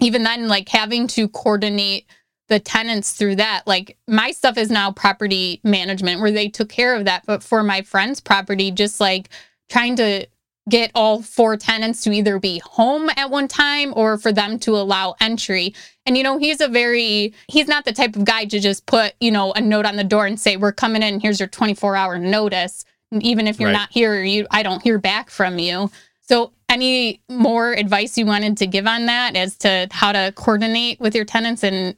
even 0.00 0.22
then, 0.22 0.48
like 0.48 0.68
having 0.68 1.06
to 1.08 1.28
coordinate 1.28 2.06
the 2.48 2.60
tenants 2.60 3.12
through 3.12 3.36
that, 3.36 3.62
like 3.66 3.96
my 4.06 4.30
stuff 4.30 4.56
is 4.56 4.70
now 4.70 4.92
property 4.92 5.60
management 5.64 6.20
where 6.20 6.30
they 6.30 6.48
took 6.48 6.68
care 6.68 6.94
of 6.94 7.04
that. 7.04 7.24
But 7.26 7.42
for 7.42 7.62
my 7.62 7.82
friend's 7.82 8.20
property, 8.20 8.70
just 8.70 9.00
like 9.00 9.30
trying 9.68 9.96
to 9.96 10.26
get 10.68 10.90
all 10.94 11.22
four 11.22 11.56
tenants 11.56 12.02
to 12.02 12.10
either 12.10 12.38
be 12.38 12.58
home 12.58 13.08
at 13.16 13.30
one 13.30 13.46
time 13.46 13.92
or 13.96 14.18
for 14.18 14.32
them 14.32 14.58
to 14.58 14.76
allow 14.76 15.14
entry. 15.20 15.74
And 16.04 16.16
you 16.16 16.22
know, 16.22 16.38
he's 16.38 16.60
a 16.60 16.68
very 16.68 17.34
he's 17.48 17.68
not 17.68 17.84
the 17.84 17.92
type 17.92 18.16
of 18.16 18.24
guy 18.24 18.44
to 18.46 18.60
just 18.60 18.86
put, 18.86 19.14
you 19.20 19.30
know, 19.30 19.52
a 19.52 19.60
note 19.60 19.86
on 19.86 19.96
the 19.96 20.04
door 20.04 20.26
and 20.26 20.38
say, 20.38 20.56
We're 20.56 20.72
coming 20.72 21.02
in, 21.02 21.20
here's 21.20 21.40
your 21.40 21.48
24 21.48 21.96
hour 21.96 22.18
notice. 22.18 22.84
Even 23.20 23.46
if 23.46 23.60
you're 23.60 23.68
right. 23.68 23.78
not 23.78 23.92
here, 23.92 24.22
you 24.22 24.46
I 24.50 24.62
don't 24.62 24.82
hear 24.82 24.98
back 24.98 25.30
from 25.30 25.58
you. 25.58 25.90
So, 26.22 26.52
any 26.68 27.22
more 27.28 27.72
advice 27.72 28.18
you 28.18 28.26
wanted 28.26 28.56
to 28.56 28.66
give 28.66 28.88
on 28.88 29.06
that 29.06 29.36
as 29.36 29.56
to 29.58 29.86
how 29.92 30.10
to 30.10 30.32
coordinate 30.34 30.98
with 30.98 31.14
your 31.14 31.24
tenants 31.24 31.62
and 31.62 31.96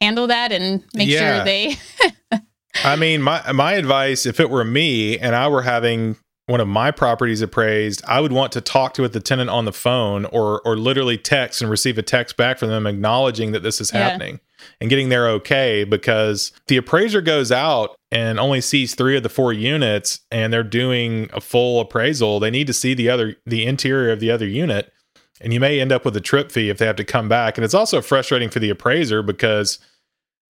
handle 0.00 0.26
that 0.26 0.52
and 0.52 0.84
make 0.94 1.08
yeah. 1.08 1.36
sure 1.36 1.44
they 1.44 1.76
I 2.84 2.96
mean, 2.96 3.22
my 3.22 3.52
my 3.52 3.74
advice 3.74 4.26
if 4.26 4.40
it 4.40 4.50
were 4.50 4.64
me 4.64 5.18
and 5.18 5.34
I 5.34 5.48
were 5.48 5.62
having 5.62 6.16
one 6.46 6.60
of 6.60 6.68
my 6.68 6.90
properties 6.90 7.42
appraised, 7.42 8.02
I 8.06 8.20
would 8.20 8.32
want 8.32 8.52
to 8.52 8.60
talk 8.60 8.94
to 8.94 9.06
the 9.06 9.20
tenant 9.20 9.50
on 9.50 9.64
the 9.64 9.72
phone 9.72 10.24
or 10.26 10.60
or 10.64 10.76
literally 10.76 11.18
text 11.18 11.60
and 11.60 11.70
receive 11.70 11.98
a 11.98 12.02
text 12.02 12.36
back 12.36 12.58
from 12.58 12.68
them 12.68 12.86
acknowledging 12.86 13.52
that 13.52 13.62
this 13.62 13.80
is 13.80 13.92
yeah. 13.92 14.08
happening 14.08 14.40
and 14.80 14.90
getting 14.90 15.08
their 15.08 15.28
okay 15.28 15.84
because 15.84 16.52
the 16.68 16.76
appraiser 16.76 17.20
goes 17.20 17.50
out 17.50 17.96
and 18.10 18.38
only 18.38 18.60
sees 18.60 18.94
3 18.94 19.16
of 19.16 19.22
the 19.22 19.28
4 19.28 19.52
units 19.54 20.20
and 20.30 20.52
they're 20.52 20.62
doing 20.62 21.30
a 21.32 21.40
full 21.40 21.80
appraisal, 21.80 22.40
they 22.40 22.50
need 22.50 22.66
to 22.66 22.72
see 22.72 22.94
the 22.94 23.08
other 23.08 23.36
the 23.46 23.66
interior 23.66 24.12
of 24.12 24.20
the 24.20 24.30
other 24.30 24.46
unit 24.46 24.92
and 25.40 25.54
you 25.54 25.60
may 25.60 25.80
end 25.80 25.92
up 25.92 26.04
with 26.04 26.16
a 26.16 26.20
trip 26.20 26.52
fee 26.52 26.68
if 26.68 26.78
they 26.78 26.86
have 26.86 26.96
to 26.96 27.04
come 27.04 27.28
back 27.28 27.56
and 27.56 27.64
it's 27.64 27.74
also 27.74 28.00
frustrating 28.00 28.50
for 28.50 28.58
the 28.58 28.70
appraiser 28.70 29.22
because 29.22 29.78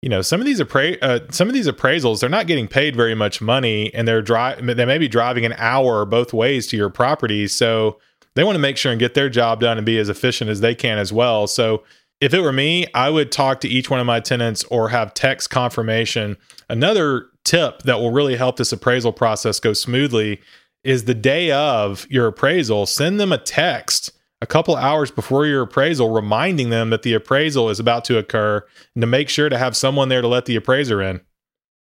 you 0.03 0.09
know 0.09 0.21
some 0.21 0.41
of 0.41 0.45
these 0.45 0.59
appra- 0.59 1.01
uh, 1.01 1.21
some 1.31 1.47
of 1.47 1.53
these 1.53 1.65
appraisals 1.65 2.19
they're 2.19 2.29
not 2.29 2.45
getting 2.45 2.67
paid 2.67 2.93
very 2.93 3.15
much 3.15 3.39
money 3.39 3.91
and 3.93 4.05
they're 4.05 4.21
dri- 4.21 4.55
they 4.61 4.83
may 4.83 4.97
be 4.97 5.07
driving 5.07 5.45
an 5.45 5.53
hour 5.57 6.03
both 6.03 6.33
ways 6.33 6.67
to 6.67 6.75
your 6.75 6.89
property. 6.89 7.47
So 7.47 7.99
they 8.35 8.43
want 8.43 8.55
to 8.55 8.59
make 8.59 8.75
sure 8.75 8.91
and 8.91 8.99
get 8.99 9.13
their 9.13 9.29
job 9.29 9.61
done 9.61 9.77
and 9.77 9.85
be 9.85 9.97
as 9.97 10.09
efficient 10.09 10.49
as 10.49 10.59
they 10.59 10.75
can 10.75 10.97
as 10.97 11.13
well. 11.13 11.47
So 11.47 11.83
if 12.19 12.33
it 12.33 12.41
were 12.41 12.51
me 12.51 12.85
i 12.93 13.09
would 13.09 13.31
talk 13.31 13.61
to 13.61 13.69
each 13.69 13.89
one 13.89 14.01
of 14.01 14.05
my 14.05 14.19
tenants 14.19 14.65
or 14.65 14.89
have 14.89 15.13
text 15.13 15.49
confirmation. 15.49 16.35
Another 16.69 17.27
tip 17.45 17.83
that 17.83 17.99
will 17.99 18.11
really 18.11 18.35
help 18.35 18.57
this 18.57 18.73
appraisal 18.73 19.13
process 19.13 19.61
go 19.61 19.71
smoothly 19.71 20.41
is 20.83 21.05
the 21.05 21.13
day 21.13 21.49
of 21.49 22.05
your 22.09 22.27
appraisal 22.27 22.85
send 22.85 23.21
them 23.21 23.31
a 23.31 23.37
text 23.37 24.11
a 24.43 24.45
couple 24.45 24.75
hours 24.75 25.09
before 25.09 25.45
your 25.45 25.61
appraisal, 25.61 26.11
reminding 26.11 26.69
them 26.69 26.89
that 26.89 27.01
the 27.01 27.13
appraisal 27.13 27.69
is 27.69 27.79
about 27.79 28.03
to 28.05 28.17
occur 28.17 28.61
and 28.93 29.01
to 29.01 29.07
make 29.07 29.29
sure 29.29 29.47
to 29.47 29.57
have 29.57 29.75
someone 29.75 30.09
there 30.09 30.21
to 30.21 30.27
let 30.27 30.43
the 30.43 30.57
appraiser 30.57 31.01
in. 31.01 31.21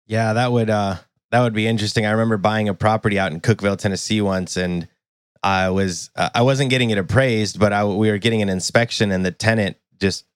Yeah, 0.07 0.35
that 0.35 0.53
would 0.53 0.69
uh 0.69 0.97
that 1.31 1.41
would 1.41 1.55
be 1.55 1.67
interesting. 1.67 2.05
I 2.05 2.11
remember 2.11 2.37
buying 2.37 2.69
a 2.69 2.75
property 2.75 3.19
out 3.19 3.33
in 3.33 3.41
Cookeville, 3.41 3.79
Tennessee 3.79 4.21
once 4.21 4.59
and 4.59 4.87
I 5.43 5.71
was 5.71 6.11
uh, 6.17 6.29
I 6.35 6.43
wasn't 6.43 6.69
getting 6.69 6.91
it 6.91 6.99
appraised, 6.99 7.59
but 7.59 7.73
I 7.73 7.85
we 7.85 8.11
were 8.11 8.19
getting 8.19 8.43
an 8.43 8.51
inspection 8.51 9.11
and 9.11 9.25
the 9.25 9.31
tenant 9.33 9.79
just 9.99 10.27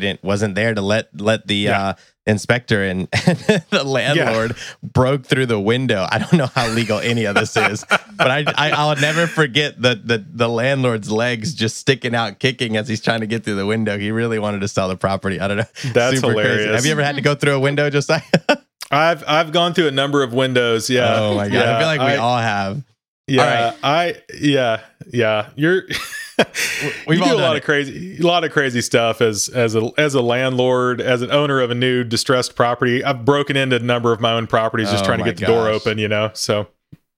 didn't 0.00 0.22
wasn't 0.22 0.54
there 0.54 0.74
to 0.74 0.82
let 0.82 1.08
let 1.20 1.46
the 1.46 1.56
yeah. 1.56 1.88
uh 1.88 1.94
inspector 2.26 2.84
and, 2.84 3.08
the 3.10 3.82
landlord 3.84 4.52
yeah. 4.52 4.74
broke 4.82 5.26
through 5.26 5.46
the 5.46 5.58
window. 5.58 6.06
I 6.10 6.18
don't 6.18 6.34
know 6.34 6.46
how 6.46 6.68
legal 6.68 6.98
any 6.98 7.24
of 7.24 7.34
this 7.34 7.56
is, 7.56 7.84
but 7.88 8.30
I, 8.30 8.44
I 8.56 8.88
will 8.88 9.00
never 9.00 9.26
forget 9.26 9.80
the, 9.80 10.00
the 10.02 10.24
the 10.28 10.48
landlord's 10.48 11.10
legs 11.10 11.54
just 11.54 11.76
sticking 11.76 12.14
out, 12.14 12.38
kicking 12.38 12.76
as 12.76 12.88
he's 12.88 13.00
trying 13.00 13.20
to 13.20 13.26
get 13.26 13.44
through 13.44 13.56
the 13.56 13.66
window. 13.66 13.98
He 13.98 14.10
really 14.10 14.38
wanted 14.38 14.60
to 14.60 14.68
sell 14.68 14.88
the 14.88 14.96
property. 14.96 15.40
I 15.40 15.48
don't 15.48 15.58
know. 15.58 15.64
That's 15.92 16.16
Super 16.16 16.30
hilarious. 16.30 16.56
Crazy. 16.56 16.74
Have 16.74 16.86
you 16.86 16.92
ever 16.92 17.02
had 17.02 17.16
to 17.16 17.22
go 17.22 17.34
through 17.34 17.54
a 17.54 17.60
window, 17.60 17.90
just 17.90 18.08
like? 18.08 18.24
I've 18.90 19.24
I've 19.26 19.52
gone 19.52 19.74
through 19.74 19.88
a 19.88 19.92
number 19.92 20.22
of 20.22 20.32
windows. 20.32 20.90
Yeah. 20.90 21.16
Oh 21.18 21.34
my 21.34 21.48
god. 21.48 21.54
Yeah, 21.54 21.76
I 21.76 21.78
feel 21.78 21.88
like 21.88 22.00
we 22.00 22.06
I, 22.06 22.16
all 22.16 22.38
have. 22.38 22.84
Yeah. 23.26 23.74
I 23.82 24.16
yeah 24.38 24.80
yeah. 25.10 25.50
You're. 25.56 25.84
We've 27.06 27.18
you 27.18 27.24
do 27.24 27.34
a 27.34 27.36
lot 27.36 27.56
it. 27.56 27.60
of 27.60 27.64
crazy, 27.64 28.18
a 28.18 28.26
lot 28.26 28.44
of 28.44 28.52
crazy 28.52 28.80
stuff 28.80 29.20
as 29.20 29.48
as 29.48 29.74
a 29.74 29.90
as 29.98 30.14
a 30.14 30.22
landlord, 30.22 31.00
as 31.00 31.22
an 31.22 31.30
owner 31.30 31.60
of 31.60 31.70
a 31.70 31.74
new 31.74 32.04
distressed 32.04 32.56
property. 32.56 33.04
I've 33.04 33.24
broken 33.24 33.56
into 33.56 33.76
a 33.76 33.80
number 33.80 34.12
of 34.12 34.20
my 34.20 34.32
own 34.32 34.46
properties 34.46 34.90
just 34.90 35.04
oh 35.04 35.06
trying 35.06 35.18
to 35.18 35.24
get 35.24 35.38
the 35.38 35.46
door 35.46 35.68
open. 35.68 35.98
You 35.98 36.08
know, 36.08 36.30
so 36.34 36.68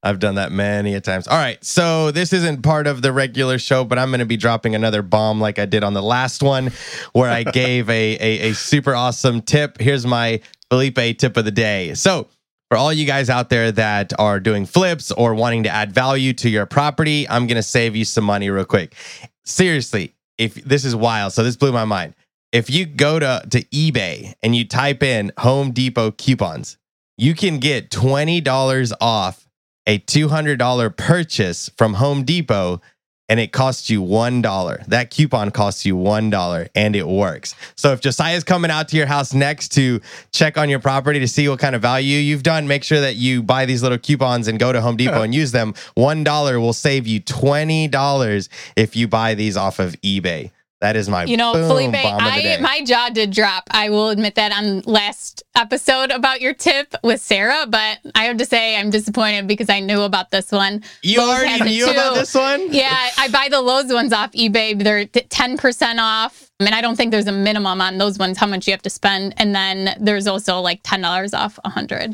I've 0.05 0.19
done 0.19 0.35
that 0.35 0.53
many 0.53 0.95
a 0.95 1.01
times. 1.01 1.27
All 1.27 1.39
right, 1.39 1.63
so 1.65 2.11
this 2.11 2.33
isn't 2.33 2.63
part 2.63 2.87
of 2.87 3.01
the 3.03 3.13
regular 3.13 3.59
show, 3.59 3.85
but 3.85 3.99
I'm 3.99 4.11
going 4.11 4.21
to 4.21 4.27
be 4.27 4.37
dropping 4.37 4.75
another 4.75 5.01
bomb 5.01 5.41
like 5.41 5.59
I 5.59 5.65
did 5.65 5.83
on 5.83 5.95
the 5.95 6.03
last 6.03 6.43
one, 6.43 6.73
where 7.13 7.31
I 7.31 7.43
gave 7.53 7.89
a, 7.89 8.19
a, 8.21 8.51
a 8.51 8.53
super 8.55 8.95
awesome 8.95 9.41
tip. 9.41 9.81
Here's 9.81 10.07
my 10.07 10.41
Felipe 10.71 11.19
tip 11.19 11.37
of 11.37 11.45
the 11.45 11.51
day. 11.51 11.95
So 11.95 12.29
for 12.75 12.79
all 12.79 12.93
you 12.93 13.07
guys 13.07 13.31
out 13.31 13.51
there 13.51 13.71
that 13.71 14.13
are 14.19 14.41
doing 14.41 14.67
flips 14.67 15.13
or 15.13 15.33
wanting 15.33 15.63
to 15.63 15.69
add 15.69 15.93
value 15.93 16.33
to 16.33 16.51
your 16.51 16.67
property, 16.67 17.25
I'm 17.29 17.47
going 17.47 17.55
to 17.55 17.63
save 17.63 17.95
you 17.95 18.05
some 18.05 18.25
money 18.25 18.51
real 18.51 18.65
quick. 18.65 18.97
Seriously, 19.45 20.13
if 20.39 20.55
this 20.57 20.85
is 20.85 20.97
wild, 20.97 21.33
so 21.33 21.45
this 21.45 21.55
blew 21.55 21.71
my 21.71 21.85
mind. 21.85 22.17
If 22.51 22.69
you 22.69 22.85
go 22.85 23.21
to, 23.21 23.45
to 23.49 23.63
eBay 23.67 24.35
and 24.43 24.57
you 24.57 24.67
type 24.67 25.05
in 25.05 25.31
Home 25.39 25.71
Depot 25.71 26.11
coupons, 26.11 26.77
you 27.17 27.37
can 27.37 27.61
get 27.61 27.91
$20 27.91 28.93
off 29.01 29.47
a 29.87 30.01
$200 30.01 30.97
purchase 30.97 31.71
from 31.79 31.95
Home 31.95 32.25
Depot 32.25 32.81
and 33.29 33.41
it 33.41 33.53
costs 33.53 33.89
you 33.91 34.03
$1. 34.03 34.87
That 34.87 35.11
coupon 35.11 35.51
costs 35.51 35.85
you 35.85 35.97
$1 35.97 36.69
and 36.75 36.97
it 36.97 37.07
works. 37.07 37.55
So 37.77 37.93
if 37.93 38.01
Josiah's 38.01 38.45
coming 38.45 38.71
out 38.71 38.89
to 38.89 38.97
your 38.97 39.07
house 39.07 39.33
next 39.33 39.69
to 39.73 40.01
check 40.33 40.59
on 40.59 40.69
your 40.69 40.81
property 40.81 41.21
to 41.21 41.29
see 41.29 41.49
what 41.49 41.59
kind 41.59 41.75
of 41.75 41.83
value 41.83 42.19
you've 42.19 42.43
done, 42.43 42.69
make 42.69 42.85
sure 42.85 43.01
that 43.01 43.17
you 43.17 43.43
buy 43.43 43.67
these 43.67 43.83
little 43.83 43.99
coupons 43.99 44.49
and 44.49 44.59
go 44.59 44.73
to 44.73 44.81
Home 44.81 44.97
Depot 44.97 45.23
and 45.23 45.35
use 45.35 45.53
them. 45.53 45.75
$1 45.97 46.61
will 46.61 46.73
save 46.73 47.07
you 47.07 47.21
$20 47.21 48.49
if 48.77 48.97
you 48.97 49.09
buy 49.09 49.35
these 49.35 49.57
off 49.57 49.79
of 49.79 49.93
eBay. 50.03 50.51
That 50.85 50.97
is 50.97 51.09
my 51.09 51.25
You 51.25 51.39
know, 51.39 51.55
boom 51.55 51.67
Felipe, 51.67 51.93
bomb 51.93 52.17
of 52.17 52.21
the 52.21 52.31
I 52.31 52.43
day. 52.43 52.59
my 52.61 52.85
jaw 52.85 53.09
did 53.09 53.31
drop. 53.31 53.65
I 53.71 53.89
will 53.89 54.11
admit 54.11 54.35
that 54.35 54.53
on 54.53 54.81
last 54.81 55.43
episode 55.57 56.11
about 56.11 56.43
your 56.43 56.53
tip 56.53 56.95
with 57.03 57.23
Sarah, 57.23 57.65
but 57.67 58.01
I 58.15 58.25
have 58.25 58.37
to 58.37 58.45
say 58.45 58.77
I'm 58.77 58.91
disappointed 58.91 59.47
because 59.49 59.71
I 59.71 59.81
knew 59.81 60.03
about 60.03 60.31
this 60.31 60.53
one. 60.53 60.83
you 61.03 61.21
Lowe's 61.21 61.29
already 61.31 61.49
has 61.53 61.61
it 61.63 61.65
knew 61.65 61.91
about 61.91 62.15
this 62.17 62.35
one? 62.35 62.71
Yeah, 62.73 63.09
I 63.19 63.29
buy 63.29 63.49
the 63.51 63.63
Lowe's 63.63 63.91
ones 63.91 64.13
off 64.13 64.33
eBay. 64.33 64.79
They're 64.83 65.07
ten 65.07 65.57
percent 65.57 65.99
off. 66.01 66.51
I 66.61 66.65
mean, 66.65 66.75
I 66.75 66.83
don't 66.83 66.97
think 66.97 67.11
there's 67.13 67.27
a 67.27 67.33
minimum 67.33 67.81
on 67.81 67.97
those 67.99 68.19
ones 68.19 68.37
how 68.37 68.47
much 68.47 68.67
you 68.67 68.73
have 68.75 68.83
to 68.83 68.91
spend, 68.91 69.33
and 69.39 69.55
then 69.55 69.97
there's 69.99 70.27
also 70.27 70.61
like 70.61 70.81
ten 70.85 71.01
dollars 71.01 71.33
off 71.33 71.59
a 71.65 71.71
hundred. 71.71 72.13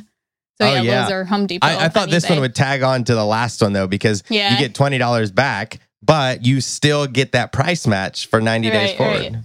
So 0.61 0.67
Oh, 0.69 0.75
yeah, 0.75 0.83
yeah. 0.83 1.01
Lowe's 1.03 1.11
or 1.11 1.25
Home 1.25 1.47
Depot. 1.47 1.67
I, 1.67 1.87
I 1.87 1.89
thought 1.89 2.05
on 2.05 2.11
this 2.11 2.27
eBay. 2.27 2.31
one 2.31 2.41
would 2.43 2.55
tag 2.55 2.83
on 2.83 3.03
to 3.05 3.15
the 3.15 3.25
last 3.25 3.63
one 3.63 3.73
though, 3.73 3.87
because 3.89 4.23
Yeah. 4.29 4.53
you 4.53 4.59
get 4.59 4.75
twenty 4.75 4.99
dollars 4.99 5.31
back, 5.33 5.81
but 6.03 6.45
you 6.47 6.61
still 6.61 7.07
get 7.07 7.33
that 7.33 7.53
price 7.53 7.87
match 7.87 8.27
for 8.27 8.41
ninety 8.41 8.71
days 8.71 8.97
forward 8.97 9.21
right. 9.21 9.37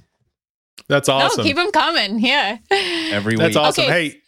That's 0.87 1.07
No, 1.07 1.15
awesome. 1.15 1.43
keep 1.43 1.55
them 1.55 1.71
coming. 1.71 2.19
Yeah. 2.19 2.57
every 2.71 3.35
That's 3.35 3.55
week. 3.55 3.63
awesome. 3.63 3.85
Okay. 3.85 4.09
Hey, 4.09 4.21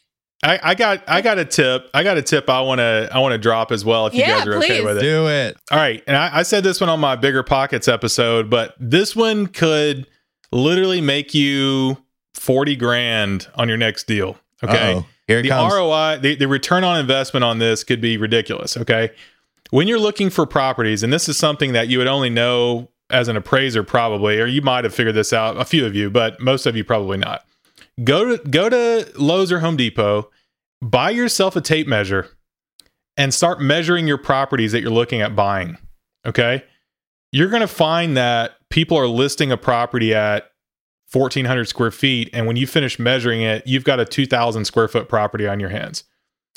I, 0.43 0.71
I 0.71 0.75
got 0.75 1.03
I 1.07 1.21
got 1.21 1.37
a 1.39 1.45
tip. 1.45 1.89
I 1.93 2.03
got 2.03 2.17
a 2.17 2.21
tip 2.21 2.49
I 2.49 2.61
wanna 2.61 3.09
I 3.11 3.19
wanna 3.19 3.37
drop 3.37 3.71
as 3.71 3.83
well 3.85 4.07
if 4.07 4.13
you 4.13 4.21
Yeah, 4.21 4.39
guys 4.39 4.47
are 4.47 4.55
okay 4.57 4.83
with 4.83 4.97
it. 4.97 5.01
Do 5.01 5.27
it. 5.27 5.57
All 5.71 5.77
right. 5.77 6.03
And 6.07 6.15
I, 6.17 6.39
I 6.39 6.43
said 6.43 6.63
this 6.63 6.79
one 6.81 6.89
on 6.89 6.99
my 6.99 7.15
Bigger 7.15 7.43
Pockets 7.43 7.87
episode, 7.87 8.49
but 8.49 8.75
this 8.79 9.15
one 9.15 9.47
could 9.47 10.07
literally 10.51 11.01
make 11.01 11.33
you 11.33 11.97
40 12.35 12.75
grand 12.75 13.47
on 13.55 13.67
your 13.67 13.77
next 13.77 14.05
deal. 14.07 14.37
Okay. 14.63 14.93
Uh-oh. 14.93 15.05
Here 15.27 15.39
it 15.39 15.43
the 15.43 15.49
comes. 15.49 15.73
ROI, 15.73 16.19
the, 16.21 16.35
the 16.35 16.47
return 16.47 16.83
on 16.83 16.99
investment 16.99 17.43
on 17.43 17.59
this 17.59 17.83
could 17.83 17.99
be 17.99 18.17
ridiculous. 18.17 18.77
Okay. 18.77 19.09
When 19.69 19.87
you're 19.87 19.99
looking 19.99 20.29
for 20.29 20.45
properties, 20.45 21.03
and 21.03 21.11
this 21.11 21.27
is 21.27 21.37
something 21.37 21.73
that 21.73 21.89
you 21.89 21.97
would 21.97 22.07
only 22.07 22.29
know 22.29 22.89
as 23.09 23.27
an 23.27 23.37
appraiser, 23.37 23.83
probably, 23.83 24.39
or 24.39 24.45
you 24.45 24.61
might 24.61 24.83
have 24.83 24.93
figured 24.93 25.15
this 25.15 25.33
out, 25.33 25.59
a 25.59 25.65
few 25.65 25.85
of 25.85 25.95
you, 25.95 26.09
but 26.09 26.39
most 26.39 26.65
of 26.65 26.75
you 26.75 26.83
probably 26.83 27.17
not. 27.17 27.45
Go 28.03 28.37
to 28.37 28.49
go 28.49 28.69
to 28.69 29.11
Lowe's 29.17 29.51
or 29.51 29.59
Home 29.59 29.77
Depot, 29.77 30.29
buy 30.81 31.09
yourself 31.09 31.55
a 31.55 31.61
tape 31.61 31.87
measure, 31.87 32.37
and 33.17 33.33
start 33.33 33.59
measuring 33.59 34.07
your 34.07 34.17
properties 34.17 34.71
that 34.71 34.81
you're 34.81 34.91
looking 34.91 35.21
at 35.21 35.35
buying. 35.35 35.77
Okay. 36.25 36.63
You're 37.31 37.49
going 37.49 37.61
to 37.61 37.67
find 37.67 38.15
that 38.15 38.51
people 38.69 38.97
are 38.97 39.07
listing 39.07 39.51
a 39.51 39.57
property 39.57 40.13
at 40.13 40.51
1400 41.11 41.65
square 41.65 41.91
feet. 41.91 42.29
And 42.33 42.47
when 42.47 42.55
you 42.55 42.67
finish 42.67 42.99
measuring 42.99 43.41
it, 43.41 43.65
you've 43.65 43.83
got 43.83 43.99
a 43.99 44.05
2000 44.05 44.65
square 44.65 44.87
foot 44.87 45.09
property 45.09 45.47
on 45.47 45.59
your 45.59 45.69
hands. 45.69 46.03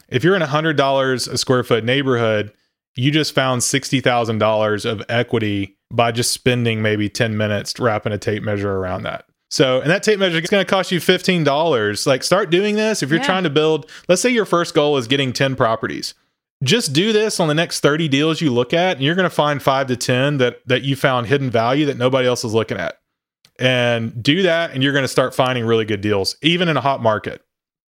If 0.09 0.25
you're 0.25 0.37
in 0.37 0.43
a 0.43 0.47
$100 0.47 1.29
a 1.29 1.39
square 1.39 1.65
foot 1.65 1.85
neighborhood, 1.85 2.53
you 2.97 3.11
just 3.11 3.35
found 3.35 3.63
$60,000 3.63 4.85
of 4.91 5.03
equity 5.09 5.77
by 5.93 6.13
just 6.13 6.33
spending 6.33 6.83
maybe 6.83 7.09
10 7.09 7.37
minutes 7.37 7.79
wrapping 7.79 8.13
a 8.13 8.19
tape 8.19 8.43
measure 8.43 8.73
around 8.77 9.03
that. 9.05 9.25
So, 9.51 9.81
and 9.81 9.91
that 9.91 10.03
tape 10.05 10.19
measure 10.21 10.39
is 10.39 10.49
going 10.49 10.65
to 10.65 10.69
cost 10.71 10.93
you 10.93 11.01
$15. 11.01 12.07
Like, 12.07 12.23
start 12.23 12.51
doing 12.51 12.77
this. 12.77 13.03
If 13.03 13.11
you're 13.11 13.19
Yeah. 13.19 13.25
trying 13.27 13.45
to 13.45 13.51
build, 13.51 13.91
let's 14.09 14.23
say 14.23 14.31
your 14.31 14.45
first 14.45 14.75
goal 14.75 14.97
is 14.97 15.07
getting 15.09 15.33
10 15.33 15.57
properties 15.57 16.15
just 16.63 16.93
do 16.93 17.11
this 17.11 17.41
on 17.41 17.49
the 17.49 17.55
next 17.55 17.81
30 17.81 18.07
deals 18.07 18.43
you 18.43 18.53
look 18.53 18.75
at 18.75 18.99
and 18.99 19.03
you're 19.03 19.15
going 19.15 19.25
to 19.29 19.35
find 19.35 19.63
5 19.63 19.87
to 19.87 19.97
10 19.97 20.37
that 20.37 20.61
that 20.67 20.83
you 20.83 20.95
found 20.95 21.27
hidden 21.27 21.49
value 21.51 21.87
that 21.87 21.97
nobody 21.97 22.29
else 22.29 22.45
is 22.45 22.53
looking 22.53 22.77
at 22.77 22.99
and 23.59 24.23
do 24.23 24.43
that 24.43 24.73
and 24.73 24.83
you're 24.83 24.93
going 24.93 25.03
to 25.05 25.09
start 25.09 25.35
finding 25.35 25.65
really 25.65 25.87
good 25.87 26.03
deals 26.03 26.37
even 26.43 26.69
in 26.69 26.77
a 26.77 26.81
hot 26.83 27.01
market 27.03 27.43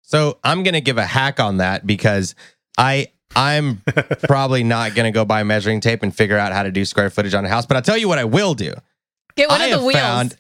So 0.03 0.39
I'm 0.45 0.63
gonna 0.63 0.79
give 0.79 0.97
a 0.97 1.05
hack 1.05 1.37
on 1.41 1.57
that 1.57 1.85
because 1.85 2.33
I 2.77 3.07
I'm 3.35 3.81
probably 4.23 4.63
not 4.63 4.95
gonna 4.95 5.11
go 5.11 5.25
buy 5.25 5.43
measuring 5.43 5.79
tape 5.81 6.03
and 6.03 6.15
figure 6.15 6.37
out 6.37 6.51
how 6.53 6.63
to 6.63 6.71
do 6.71 6.85
square 6.85 7.09
footage 7.09 7.33
on 7.33 7.45
a 7.45 7.49
house. 7.49 7.65
But 7.65 7.77
I'll 7.77 7.83
tell 7.83 7.97
you 7.97 8.07
what 8.07 8.19
I 8.19 8.25
will 8.25 8.53
do. 8.53 8.73
Get 9.35 9.49
one 9.49 9.61
I 9.61 9.67
of 9.67 9.79
the 9.79 9.85
wheels. 9.85 9.99
found- 9.99 10.35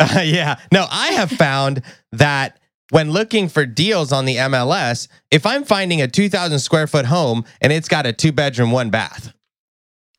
yeah. 0.28 0.56
No, 0.72 0.86
I 0.90 1.08
have 1.08 1.30
found 1.30 1.82
that 2.12 2.58
when 2.90 3.10
looking 3.10 3.48
for 3.48 3.66
deals 3.66 4.12
on 4.12 4.24
the 4.24 4.36
MLS, 4.36 5.08
if 5.30 5.44
I'm 5.44 5.64
finding 5.64 6.00
a 6.00 6.08
2,000 6.08 6.58
square 6.60 6.86
foot 6.86 7.06
home 7.06 7.44
and 7.60 7.72
it's 7.72 7.88
got 7.88 8.06
a 8.06 8.12
two 8.12 8.32
bedroom, 8.32 8.70
one 8.70 8.90
bath, 8.90 9.32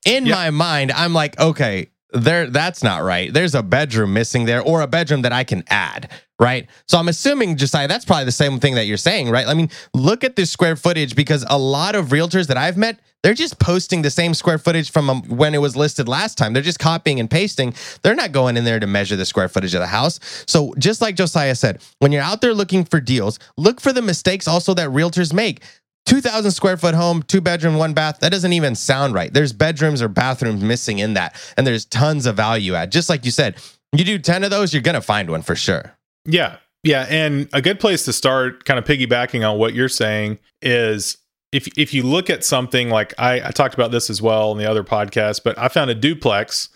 in 0.06 0.26
Yep. 0.26 0.36
my 0.36 0.50
mind, 0.52 0.92
I'm 0.92 1.14
like, 1.14 1.40
okay, 1.40 1.90
there, 2.12 2.48
that's 2.48 2.84
not 2.84 3.04
right. 3.04 3.32
There's 3.32 3.56
a 3.56 3.64
bedroom 3.64 4.14
missing 4.14 4.46
there, 4.46 4.62
or 4.62 4.82
a 4.82 4.88
bedroom 4.88 5.22
that 5.24 5.32
I 5.32 5.44
can 5.44 5.64
add, 5.68 6.10
right? 6.40 6.68
So 6.88 6.98
I'm 6.98 7.08
assuming, 7.08 7.58
Josiah, 7.58 7.88
that's 7.88 8.06
probably 8.06 8.26
the 8.26 8.32
same 8.32 8.60
thing 8.60 8.76
that 8.76 8.86
you're 8.86 8.98
saying, 8.98 9.30
right? 9.30 9.48
I 9.48 9.54
mean, 9.54 9.70
look 9.94 10.24
at 10.24 10.36
this 10.36 10.50
square 10.50 10.76
footage 10.76 11.16
because 11.16 11.46
a 11.50 11.58
lot 11.58 11.96
of 11.96 12.08
realtors 12.08 12.48
that 12.48 12.58
I've 12.58 12.78
met, 12.78 13.00
they're 13.22 13.34
just 13.34 13.60
posting 13.60 14.02
the 14.02 14.10
same 14.10 14.34
square 14.34 14.58
footage 14.58 14.92
from 14.92 15.10
um, 15.10 15.24
when 15.24 15.54
it 15.54 15.58
was 15.58 15.76
listed 15.76 16.08
last 16.08 16.38
time. 16.38 16.54
They're 16.54 16.64
just 16.64 16.80
copying 16.80 17.20
and 17.20 17.30
pasting. 17.30 17.74
They're 18.02 18.16
not 18.16 18.32
going 18.32 18.56
in 18.56 18.64
there 18.64 18.80
to 18.80 18.88
measure 18.88 19.18
the 19.18 19.26
square 19.26 19.50
footage 19.50 19.74
of 19.74 19.82
the 19.82 19.88
house. 19.88 20.20
So 20.48 20.74
just 20.78 21.02
like 21.02 21.16
Josiah 21.16 21.56
said, 21.56 21.82
when 22.00 22.14
you're 22.14 22.24
out 22.24 22.40
there 22.40 22.54
looking 22.54 22.86
for 22.86 23.02
deals, 23.02 23.38
look 23.58 23.82
for 23.82 23.92
the 23.92 24.02
mistakes 24.02 24.48
also 24.48 24.74
that 24.76 24.90
realtors 24.90 25.34
make. 25.34 25.62
2,000 26.06 26.52
square 26.52 26.78
foot 26.78 26.96
home, 26.96 27.22
two 27.24 27.42
bedroom, 27.42 27.76
one 27.76 27.94
bath. 27.94 28.20
That 28.20 28.32
doesn't 28.32 28.54
even 28.54 28.76
sound 28.76 29.14
right. 29.14 29.32
There's 29.34 29.54
bedrooms 29.54 30.02
or 30.02 30.08
bathrooms 30.08 30.64
missing 30.64 31.00
in 31.00 31.14
that. 31.14 31.36
And 31.56 31.68
there's 31.68 31.86
tons 31.86 32.26
of 32.26 32.36
value 32.36 32.74
add. 32.74 32.92
Just 32.92 33.10
like 33.10 33.26
you 33.26 33.32
said, 33.32 33.58
you 33.94 34.04
do 34.04 34.18
10 34.18 34.44
of 34.44 34.50
those, 34.50 34.74
you're 34.74 34.82
going 34.82 34.96
to 34.96 35.02
find 35.02 35.30
one 35.30 35.42
for 35.44 35.56
sure. 35.56 35.96
yeah 36.26 36.58
yeah 36.84 37.06
and 37.10 37.50
a 37.52 37.62
good 37.62 37.78
place 37.78 38.06
to 38.06 38.14
start 38.14 38.64
kind 38.64 38.78
of 38.80 38.86
piggybacking 38.86 39.46
on 39.50 39.60
what 39.60 39.74
you're 39.74 39.90
saying 39.90 40.40
is 40.62 41.18
if 41.52 41.68
if 41.78 41.94
you 41.94 42.04
look 42.04 42.30
at 42.30 42.46
something 42.46 42.90
like 42.90 43.14
I, 43.18 43.42
I 43.48 43.52
talked 43.52 43.74
about 43.74 43.92
this 43.92 44.10
as 44.10 44.22
well 44.22 44.54
in 44.54 44.58
the 44.58 44.66
other 44.66 44.84
podcast 44.84 45.42
but 45.44 45.58
i 45.60 45.68
found 45.68 45.90
a 45.90 45.96
duplex 45.96 46.70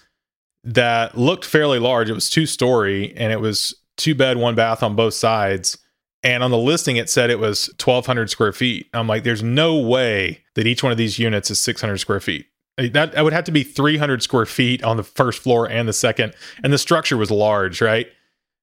that 0.66 1.18
looked 1.18 1.46
fairly 1.46 1.80
large 1.80 2.10
it 2.10 2.14
was 2.14 2.30
two 2.30 2.46
story 2.46 3.14
and 3.16 3.32
it 3.32 3.40
was 3.40 3.74
two 3.96 4.14
bed 4.14 4.36
one 4.38 4.56
bath 4.56 4.84
on 4.84 4.94
both 4.96 5.14
sides 5.14 5.78
and 6.24 6.44
on 6.44 6.52
the 6.52 6.58
listing 6.58 6.96
it 6.96 7.10
said 7.10 7.30
it 7.30 7.40
was 7.40 7.68
1200 7.84 8.30
square 8.30 8.54
feet. 8.54 8.88
I'm 8.94 9.08
like 9.08 9.24
there's 9.24 9.44
no 9.44 9.78
way 9.78 10.44
that 10.56 10.68
each 10.68 10.84
one 10.84 10.92
of 10.92 10.98
these 10.98 11.20
units 11.20 11.52
is 11.52 11.60
600 11.60 11.98
square 11.98 12.20
feet. 12.20 12.48
That, 12.78 13.12
that 13.12 13.24
would 13.24 13.34
have 13.34 13.44
to 13.44 13.52
be 13.52 13.64
300 13.64 14.24
square 14.24 14.48
feet 14.48 14.84
on 14.84 14.98
the 14.98 15.04
first 15.04 15.44
floor 15.44 15.70
and 15.70 15.88
the 15.88 15.94
second. 15.94 16.34
And 16.64 16.74
the 16.74 16.78
structure 16.78 17.18
was 17.18 17.30
large 17.30 17.82
right? 17.82 18.08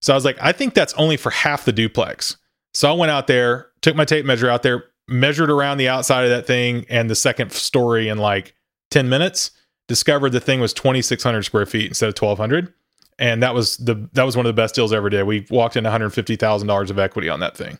So 0.01 0.13
i 0.13 0.17
was 0.17 0.25
like 0.25 0.39
i 0.41 0.53
think 0.53 0.75
that's 0.75 0.95
only 0.95 1.17
for 1.17 1.31
half 1.31 1.65
the 1.65 1.73
duplex. 1.73 2.37
So 2.75 2.91
i 2.91 2.95
went 2.95 3.11
out 3.11 3.27
there 3.27 3.71
took 3.83 3.97
my 3.97 4.05
tape 4.05 4.25
measure 4.25 4.49
out 4.49 4.63
there 4.63 4.85
measured 5.09 5.51
around 5.51 5.79
the 5.79 5.89
outside 5.89 6.25
of 6.25 6.31
that 6.31 6.47
thing 6.47 6.87
and 6.89 7.11
the 7.11 7.15
second 7.15 7.53
story 7.53 8.09
in 8.09 8.19
like 8.19 8.55
10 8.91 9.09
minutes 9.09 9.51
discovered 9.89 10.31
the 10.31 10.41
thing 10.41 10.61
was 10.61 10.73
2600 10.73 11.43
square 11.43 11.67
feet 11.67 11.89
instead 11.89 12.09
of 12.09 12.21
1200 12.21 12.73
and 13.21 13.43
that 13.43 13.55
was 13.55 13.77
the 13.77 14.09
that 14.14 14.25
was 14.25 14.37
one 14.37 14.47
of 14.47 14.51
the 14.51 14.61
best 14.61 14.75
deals 14.75 14.93
I 14.93 14.97
ever 14.97 15.11
did 15.11 15.23
we 15.25 15.47
walked 15.51 15.77
in 15.77 15.85
$150000 15.85 16.91
of 16.91 16.99
equity 16.99 17.29
on 17.29 17.39
that 17.41 17.57
thing 17.57 17.79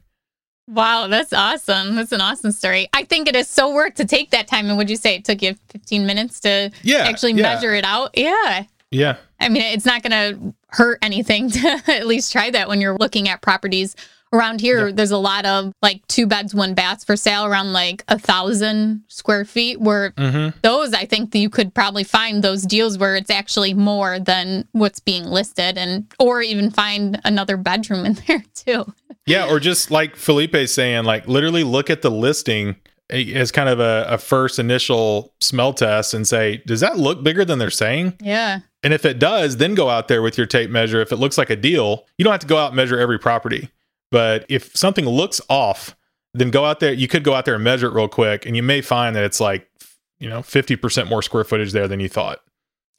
Wow, 0.71 1.09
that's 1.09 1.33
awesome. 1.33 1.97
That's 1.97 2.13
an 2.13 2.21
awesome 2.21 2.53
story. 2.53 2.89
I 2.93 3.03
think 3.03 3.27
it 3.27 3.35
is 3.35 3.49
so 3.49 3.75
worth 3.75 3.95
to 3.95 4.05
take 4.05 4.31
that 4.31 4.47
time. 4.47 4.69
And 4.69 4.79
would 4.79 4.89
you 4.89 4.95
say 4.95 5.17
it 5.17 5.25
took 5.25 5.43
you 5.43 5.57
15 5.71 6.07
minutes 6.07 6.39
to 6.41 6.71
yeah 6.83 7.09
actually 7.09 7.33
yeah, 7.33 7.43
measure 7.43 7.75
it 7.75 7.85
out? 7.85 8.17
Yeah. 8.17 8.65
yeah 8.93 9.17
I 9.41 9.49
mean, 9.49 9.63
it's 9.63 9.85
not 9.85 10.05
going 10.05 10.13
to 10.13 10.55
hurt 10.69 11.01
anything 11.03 11.51
to 11.51 11.83
at 11.89 12.07
least 12.07 12.31
try 12.31 12.51
that 12.51 12.69
when 12.69 12.81
you're 12.81 12.97
looking 12.97 13.29
at 13.29 13.43
properties 13.43 13.97
around 14.33 14.61
here. 14.61 14.93
There's 14.93 15.11
a 15.11 15.19
lot 15.19 15.45
of 15.45 15.73
like 15.83 16.07
two 16.07 16.27
beds, 16.27 16.55
one 16.55 16.75
baths 16.75 17.05
for 17.05 17.17
sale 17.17 17.45
around 17.45 17.73
like 17.73 18.05
a 18.09 18.19
thousand 18.19 19.03
square 19.09 19.45
feet. 19.45 19.81
Where 19.81 20.13
mm-hmm. 20.13 20.59
those, 20.63 20.93
I 20.93 21.05
think 21.05 21.33
that 21.33 21.39
you 21.39 21.51
could 21.51 21.75
probably 21.75 22.05
find 22.05 22.43
those 22.43 22.63
deals 22.63 22.99
where 22.99 23.17
it's 23.17 23.31
actually 23.31 23.75
more 23.75 24.19
than 24.19 24.67
what's 24.73 25.01
being 25.01 25.25
listed, 25.25 25.77
and 25.77 26.07
or 26.19 26.43
even 26.43 26.71
find 26.71 27.21
another 27.25 27.57
bedroom 27.57 28.05
in 28.07 28.13
there 28.27 28.45
too. 28.55 28.93
Yeah, 29.27 29.49
or 29.49 29.61
just 29.61 29.91
like 29.91 30.17
Felipe's 30.17 30.73
saying, 30.73 31.05
like 31.05 31.27
literally 31.29 31.65
look 31.65 31.91
at 31.91 32.03
the 32.03 32.11
listing 32.11 32.77
as 33.11 33.51
kind 33.51 33.69
of 33.69 33.81
a, 33.81 34.07
a 34.09 34.19
first 34.19 34.59
initial 34.59 35.33
smell 35.41 35.73
test 35.73 36.15
and 36.15 36.27
say, 36.27 36.63
does 36.67 36.81
that 36.81 36.99
look 36.99 37.23
bigger 37.23 37.45
than 37.45 37.59
they're 37.59 37.71
saying? 37.71 38.15
Yeah. 38.21 38.61
And 38.83 38.95
if 38.95 39.05
it 39.05 39.19
does, 39.19 39.57
then 39.57 39.75
go 39.75 39.91
out 39.91 40.09
there 40.09 40.23
with 40.23 40.39
your 40.39 40.47
tape 40.47 40.71
measure. 40.71 41.01
If 41.01 41.13
it 41.13 41.17
looks 41.17 41.37
like 41.37 41.51
a 41.51 41.57
deal, 41.57 42.07
you 42.17 42.25
don't 42.25 42.33
have 42.33 42.41
to 42.41 42.47
go 42.47 42.57
out 42.57 42.69
and 42.69 42.77
measure 42.77 42.99
every 42.99 43.19
property. 43.19 43.69
But 44.11 44.47
if 44.49 44.77
something 44.77 45.07
looks 45.07 45.41
off, 45.49 45.97
then 46.35 46.51
go 46.51 46.65
out 46.65 46.81
there. 46.81 46.93
You 46.93 47.09
could 47.09 47.25
go 47.25 47.35
out 47.35 47.45
there 47.45 47.55
and 47.55 47.65
measure 47.65 47.87
it 47.87 47.95
real 47.95 48.09
quick, 48.09 48.47
and 48.47 48.57
you 48.57 48.63
may 48.63 48.81
find 48.81 49.15
that 49.17 49.25
it's 49.25 49.41
like, 49.41 49.69
you 50.19 50.29
know, 50.29 50.41
50% 50.41 51.09
more 51.09 51.23
square 51.23 51.45
footage 51.45 51.73
there 51.73 51.89
than 51.89 52.01
you 52.01 52.09
thought. 52.09 52.41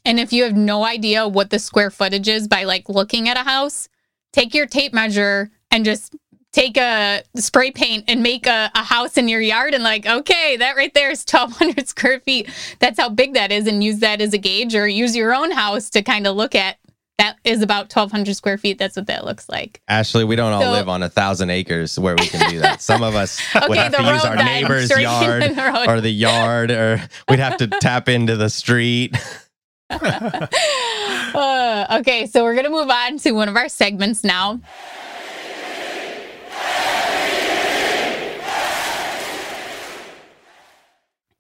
And 0.04 0.20
if 0.20 0.34
you 0.34 0.44
have 0.44 0.56
no 0.56 0.84
idea 0.84 1.28
what 1.28 1.52
the 1.52 1.60
square 1.60 1.92
footage 1.92 2.28
is 2.28 2.48
by 2.48 2.64
like 2.64 2.90
looking 2.90 3.30
at 3.30 3.38
a 3.38 3.44
house, 3.44 3.88
take 4.34 4.54
your 4.54 4.66
tape 4.66 4.94
measure 4.94 5.52
and 5.70 5.86
just 5.86 6.16
take 6.52 6.76
a 6.76 7.24
spray 7.36 7.72
paint 7.72 8.06
and 8.08 8.22
make 8.22 8.46
a, 8.46 8.70
a 8.76 8.84
house 8.84 9.18
in 9.18 9.28
your 9.28 9.40
yard 9.40 9.74
and 9.74 9.84
like, 9.84 10.06
okay, 10.06 10.58
that 10.58 10.76
right 10.76 10.94
there 10.94 11.12
is 11.12 11.24
1200 11.30 11.88
square 11.88 12.20
feet. 12.20 12.50
That's 12.80 13.00
how 13.00 13.10
big 13.10 13.36
that 13.36 13.52
is 13.52 13.68
and 13.68 13.84
use 13.84 14.00
that 14.00 14.22
as 14.22 14.34
a 14.34 14.38
gauge 14.38 14.76
or 14.76 14.88
use 14.88 15.16
your 15.16 15.34
own 15.34 15.52
house 15.52 15.90
to 15.92 16.02
kind 16.02 16.28
of 16.28 16.36
look 16.36 16.56
at 16.56 16.78
that 17.22 17.38
is 17.44 17.62
about 17.62 17.84
1200 17.94 18.36
square 18.36 18.58
feet. 18.58 18.80
That's 18.80 18.96
what 18.96 19.06
that 19.08 19.26
looks 19.26 19.48
like. 19.48 19.80
Ashley, 19.88 20.24
we 20.24 20.36
don't 20.36 20.52
all 20.52 20.62
So- 20.62 20.72
live 20.72 20.90
on 20.90 21.04
a 21.04 21.10
thousand 21.10 21.52
acres 21.52 22.00
where 22.00 22.16
we 22.16 22.26
can 22.28 22.50
do 22.50 22.60
that. 22.60 22.82
Some 22.92 23.04
of 23.04 23.16
us 23.16 23.40
would 23.68 23.78
have 23.78 23.96
to 23.96 24.04
use 24.04 24.26
our 24.26 24.36
neighbor's 24.36 24.90
yard 24.90 25.44
the 25.44 25.90
or 25.90 26.02
the 26.02 26.10
yard, 26.10 26.72
or 26.72 27.02
we'd 27.30 27.40
have 27.40 27.58
to 27.58 27.68
tap 27.68 28.10
into 28.10 28.36
the 28.36 28.50
street. 28.50 29.16
Uh, 31.34 31.98
okay, 32.00 32.26
so 32.26 32.44
we're 32.44 32.54
going 32.54 32.66
to 32.66 32.70
move 32.72 32.90
on 32.90 33.18
to 33.18 33.32
one 33.32 33.48
of 33.48 33.56
our 33.56 33.70
segments 33.70 34.24
now. 34.24 34.60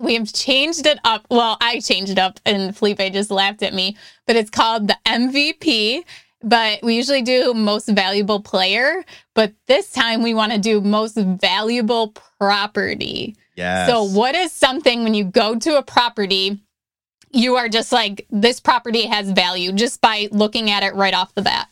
We 0.01 0.15
have 0.15 0.31
changed 0.33 0.85
it 0.85 0.99
up. 1.03 1.25
Well, 1.29 1.57
I 1.61 1.79
changed 1.79 2.11
it 2.11 2.19
up 2.19 2.39
and 2.45 2.75
Felipe 2.75 2.99
just 3.13 3.31
laughed 3.31 3.63
at 3.63 3.73
me, 3.73 3.95
but 4.27 4.35
it's 4.35 4.49
called 4.49 4.87
the 4.87 4.97
MVP. 5.05 6.03
But 6.43 6.81
we 6.81 6.95
usually 6.95 7.21
do 7.21 7.53
most 7.53 7.87
valuable 7.87 8.41
player, 8.41 9.05
but 9.35 9.53
this 9.67 9.91
time 9.91 10.23
we 10.23 10.33
want 10.33 10.51
to 10.51 10.57
do 10.57 10.81
most 10.81 11.15
valuable 11.15 12.15
property. 12.39 13.35
Yes. 13.55 13.87
So, 13.87 14.03
what 14.03 14.33
is 14.33 14.51
something 14.51 15.03
when 15.03 15.13
you 15.13 15.23
go 15.23 15.55
to 15.59 15.77
a 15.77 15.83
property, 15.83 16.59
you 17.29 17.57
are 17.57 17.69
just 17.69 17.91
like, 17.91 18.25
this 18.31 18.59
property 18.59 19.05
has 19.05 19.29
value 19.29 19.71
just 19.71 20.01
by 20.01 20.29
looking 20.31 20.71
at 20.71 20.81
it 20.81 20.95
right 20.95 21.13
off 21.13 21.35
the 21.35 21.43
bat? 21.43 21.67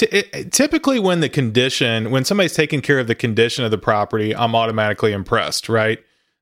It- 0.00 0.52
typically 0.52 0.98
when 0.98 1.20
the 1.20 1.28
condition 1.28 2.10
when 2.10 2.24
somebody's 2.24 2.54
taking 2.54 2.80
care 2.80 2.98
of 3.00 3.06
the 3.08 3.14
condition 3.16 3.64
of 3.64 3.72
the 3.72 3.78
property 3.78 4.36
i'm 4.36 4.54
automatically 4.54 5.12
impressed 5.12 5.68
right 5.68 5.98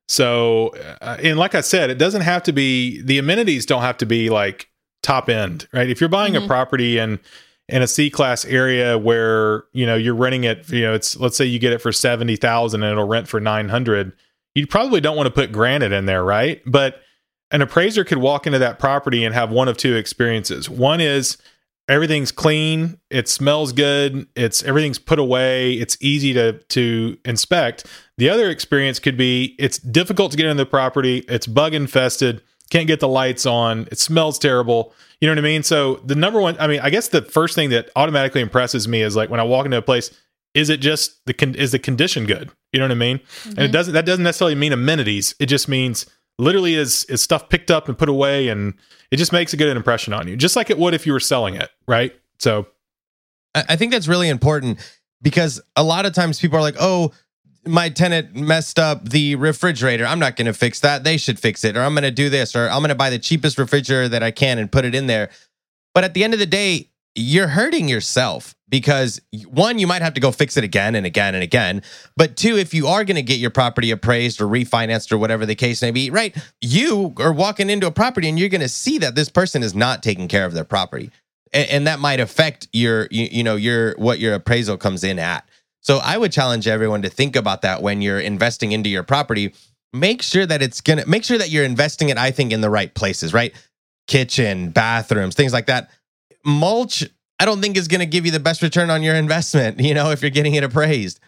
so 0.07 0.69
uh, 1.01 1.17
and 1.21 1.37
like 1.37 1.53
i 1.55 1.61
said 1.61 1.89
it 1.89 1.97
doesn't 1.97 2.21
have 2.21 2.41
to 2.43 2.53
be 2.53 3.01
the 3.01 3.17
amenities 3.17 3.65
don't 3.65 3.81
have 3.81 3.97
to 3.97 4.05
be 4.05 4.29
like 4.29 4.69
top 5.03 5.29
end 5.29 5.67
right? 5.73 5.89
If 5.89 6.01
you're 6.01 6.09
buying 6.09 6.33
Mhm. 6.33 6.43
a 6.45 6.47
property 6.47 6.97
in 6.97 7.19
in 7.69 7.81
a 7.81 7.87
c 7.87 8.09
class 8.09 8.45
area 8.45 8.97
where 8.97 9.63
you 9.73 9.85
know 9.85 9.95
you're 9.95 10.15
renting 10.15 10.43
it 10.43 10.67
you 10.69 10.81
know 10.81 10.93
it's 10.93 11.17
let's 11.17 11.35
say 11.37 11.45
you 11.45 11.59
get 11.59 11.71
it 11.73 11.81
for 11.81 11.91
70000 11.91 12.81
and 12.83 12.91
it'll 12.91 13.07
rent 13.07 13.27
for 13.27 13.39
900 13.39 14.13
you 14.55 14.65
probably 14.65 14.99
don't 15.01 15.15
want 15.15 15.27
to 15.27 15.31
put 15.33 15.51
granite 15.51 15.91
in 15.91 16.05
there 16.07 16.23
right? 16.23 16.61
But 16.65 17.01
an 17.51 17.61
appraiser 17.61 18.03
could 18.03 18.17
walk 18.17 18.45
into 18.47 18.59
that 18.59 18.79
property 18.79 19.23
and 19.23 19.33
have 19.35 19.51
one 19.51 19.67
of 19.69 19.77
two 19.77 19.95
experiences. 19.95 20.69
One 20.69 20.99
is 20.99 21.37
everything's 21.89 22.31
clean 22.31 22.99
it 23.09 23.27
smells 23.29 23.71
good 23.71 24.27
it's 24.35 24.63
everything's 24.63 24.99
put 24.99 25.19
away 25.19 25.73
it's 25.73 25.97
easy 26.01 26.33
to 26.33 26.53
to 26.69 27.17
inspect. 27.25 27.85
The 28.17 28.29
other 28.29 28.49
experience 28.49 28.99
could 28.99 29.17
be 29.17 29.55
it's 29.57 29.77
difficult 29.77 30.31
to 30.31 30.37
get 30.37 30.45
into 30.45 30.63
the 30.63 30.69
property 30.69 31.19
it's 31.29 31.47
bug 31.47 31.73
infested 31.73 32.41
can't 32.69 32.87
get 32.87 32.99
the 32.99 33.07
lights 33.07 33.45
on 33.45 33.87
it 33.91 33.99
smells 33.99 34.37
terrible 34.37 34.93
you 35.21 35.27
know 35.27 35.31
what 35.31 35.39
i 35.39 35.41
mean? 35.41 35.63
So 35.63 35.95
the 36.05 36.15
number 36.15 36.41
one 36.41 36.57
i 36.59 36.67
mean 36.67 36.79
i 36.81 36.89
guess 36.89 37.07
the 37.09 37.21
first 37.21 37.55
thing 37.55 37.69
that 37.69 37.89
automatically 37.95 38.41
impresses 38.41 38.87
me 38.87 39.01
is 39.01 39.15
like 39.15 39.29
when 39.29 39.39
i 39.39 39.43
walk 39.43 39.65
into 39.65 39.77
a 39.77 39.81
place 39.81 40.11
is 40.53 40.69
it 40.69 40.79
just 40.79 41.23
the 41.25 41.33
con- 41.33 41.55
is 41.55 41.71
the 41.71 41.79
condition 41.79 42.25
good? 42.25 42.49
You 42.73 42.79
know 42.79 42.85
what 42.85 42.91
i 42.91 42.95
mean? 42.95 43.19
And 43.45 43.59
it 43.59 43.61
mm-hmm. 43.61 43.71
doesn't 43.71 43.93
that 43.93 44.05
doesn't 44.05 44.23
necessarily 44.23 44.55
mean 44.55 44.73
amenities 44.73 45.35
it 45.39 45.45
just 45.45 45.69
means 45.69 46.05
literally 46.37 46.75
is 46.75 47.03
is 47.05 47.21
stuff 47.21 47.49
picked 47.49 47.71
up 47.71 47.87
and 47.87 47.97
put 47.97 48.09
away 48.09 48.47
and 48.47 48.73
it 49.11 49.17
just 49.17 49.31
makes 49.31 49.53
a 49.53 49.57
good 49.57 49.75
impression 49.75 50.13
on 50.13 50.27
you 50.27 50.35
just 50.35 50.55
like 50.55 50.69
it 50.69 50.77
would 50.77 50.93
if 50.93 51.05
you 51.05 51.13
were 51.13 51.19
selling 51.19 51.55
it 51.55 51.69
right 51.87 52.13
so 52.39 52.67
I 53.67 53.75
think 53.75 53.91
that's 53.91 54.07
really 54.07 54.29
important 54.29 54.79
because 55.21 55.61
a 55.75 55.83
lot 55.83 56.05
of 56.05 56.13
times 56.13 56.39
people 56.39 56.57
are 56.57 56.61
like, 56.61 56.75
oh, 56.79 57.11
my 57.65 57.89
tenant 57.89 58.35
messed 58.35 58.79
up 58.79 59.09
the 59.09 59.35
refrigerator. 59.35 60.05
I'm 60.05 60.19
not 60.19 60.35
going 60.35 60.45
to 60.45 60.53
fix 60.53 60.79
that. 60.81 61.03
They 61.03 61.17
should 61.17 61.39
fix 61.39 61.63
it. 61.63 61.75
Or 61.75 61.81
I'm 61.81 61.93
going 61.93 62.03
to 62.03 62.11
do 62.11 62.29
this. 62.29 62.55
Or 62.55 62.69
I'm 62.69 62.79
going 62.79 62.89
to 62.89 62.95
buy 62.95 63.09
the 63.09 63.19
cheapest 63.19 63.57
refrigerator 63.57 64.07
that 64.09 64.23
I 64.23 64.31
can 64.31 64.57
and 64.57 64.71
put 64.71 64.85
it 64.85 64.95
in 64.95 65.07
there. 65.07 65.29
But 65.93 66.03
at 66.03 66.13
the 66.13 66.23
end 66.23 66.33
of 66.33 66.39
the 66.39 66.45
day, 66.45 66.89
you're 67.17 67.47
hurting 67.47 67.89
yourself 67.89 68.55
because 68.69 69.19
one, 69.47 69.79
you 69.79 69.87
might 69.87 70.01
have 70.01 70.13
to 70.13 70.21
go 70.21 70.31
fix 70.31 70.57
it 70.57 70.63
again 70.63 70.95
and 70.95 71.05
again 71.05 71.35
and 71.35 71.43
again. 71.43 71.81
But 72.15 72.35
two, 72.35 72.57
if 72.57 72.73
you 72.73 72.87
are 72.87 73.03
going 73.03 73.15
to 73.15 73.21
get 73.21 73.39
your 73.39 73.49
property 73.49 73.91
appraised 73.91 74.41
or 74.41 74.45
refinanced 74.45 75.11
or 75.11 75.17
whatever 75.17 75.45
the 75.45 75.55
case 75.55 75.81
may 75.81 75.91
be, 75.91 76.09
right? 76.09 76.35
You 76.61 77.13
are 77.17 77.33
walking 77.33 77.69
into 77.69 77.87
a 77.87 77.91
property 77.91 78.29
and 78.29 78.37
you're 78.37 78.49
going 78.49 78.61
to 78.61 78.69
see 78.69 78.97
that 78.99 79.15
this 79.15 79.29
person 79.29 79.63
is 79.63 79.73
not 79.73 80.03
taking 80.03 80.27
care 80.27 80.45
of 80.45 80.53
their 80.53 80.65
property 80.65 81.11
and, 81.53 81.69
and 81.69 81.87
that 81.87 81.99
might 81.99 82.19
affect 82.19 82.67
your 82.73 83.07
you, 83.11 83.27
you 83.31 83.43
know 83.43 83.55
your 83.55 83.95
what 83.97 84.19
your 84.19 84.33
appraisal 84.33 84.77
comes 84.77 85.03
in 85.03 85.19
at 85.19 85.47
so 85.81 85.97
i 85.97 86.17
would 86.17 86.31
challenge 86.31 86.67
everyone 86.67 87.01
to 87.01 87.09
think 87.09 87.35
about 87.35 87.61
that 87.61 87.81
when 87.81 88.01
you're 88.01 88.19
investing 88.19 88.71
into 88.71 88.89
your 88.89 89.03
property 89.03 89.53
make 89.93 90.21
sure 90.21 90.45
that 90.45 90.61
it's 90.61 90.81
gonna 90.81 91.05
make 91.05 91.23
sure 91.23 91.37
that 91.37 91.49
you're 91.49 91.65
investing 91.65 92.09
it 92.09 92.17
i 92.17 92.31
think 92.31 92.51
in 92.51 92.61
the 92.61 92.69
right 92.69 92.93
places 92.93 93.33
right 93.33 93.53
kitchen 94.07 94.69
bathrooms 94.69 95.35
things 95.35 95.53
like 95.53 95.65
that 95.65 95.89
mulch 96.47 97.03
i 97.39 97.45
don't 97.45 97.61
think 97.61 97.77
is 97.77 97.87
going 97.87 97.99
to 97.99 98.05
give 98.05 98.25
you 98.25 98.31
the 98.31 98.39
best 98.39 98.61
return 98.61 98.89
on 98.89 99.03
your 99.03 99.13
investment 99.15 99.79
you 99.87 99.93
know 99.93 100.09
if 100.09 100.21
you're 100.21 100.31
getting 100.31 100.55
it 100.55 100.63
appraised. 100.63 101.19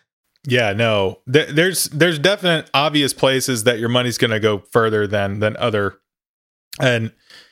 Yeah 0.48 0.72
no. 0.72 1.20
There's 1.28 1.86
there's 1.86 2.18
definite 2.18 2.70
obvious 2.74 3.14
places 3.14 3.66
that 3.66 3.78
your 3.78 3.90
money's 3.90 4.18
going 4.18 4.32
to 4.32 4.40
go 4.40 4.60
further 4.72 5.06
than 5.06 5.40
than 5.40 5.58
other. 5.58 6.00
And 6.80 7.12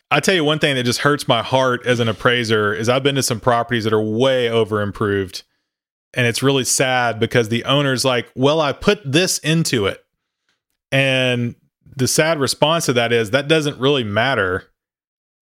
i 0.09 0.21
tell 0.21 0.33
you 0.33 0.43
one 0.45 0.59
thing 0.59 0.75
that 0.75 0.83
just 0.83 1.01
hurts 1.01 1.27
my 1.27 1.43
heart 1.43 1.85
as 1.85 1.99
an 1.99 2.07
appraiser 2.07 2.73
is 2.73 2.87
i've 2.87 3.03
been 3.03 3.15
to 3.15 3.21
some 3.21 3.41
properties 3.41 3.83
that 3.83 3.91
are 3.91 4.01
way 4.01 4.49
over 4.49 4.81
improved 4.81 5.43
and 6.13 6.25
it's 6.25 6.41
really 6.41 6.63
sad 6.63 7.19
because 7.19 7.49
the 7.49 7.65
owner's 7.65 8.05
like 8.05 8.31
well 8.33 8.61
i 8.61 8.71
put 8.71 8.99
this 9.03 9.37
into 9.39 9.85
it. 9.85 10.03
And 10.91 11.55
the 11.95 12.07
sad 12.07 12.39
response 12.39 12.85
to 12.85 12.93
that 12.93 13.11
is 13.11 13.31
that 13.31 13.49
doesn't 13.49 13.79
really 13.79 14.05
matter 14.05 14.71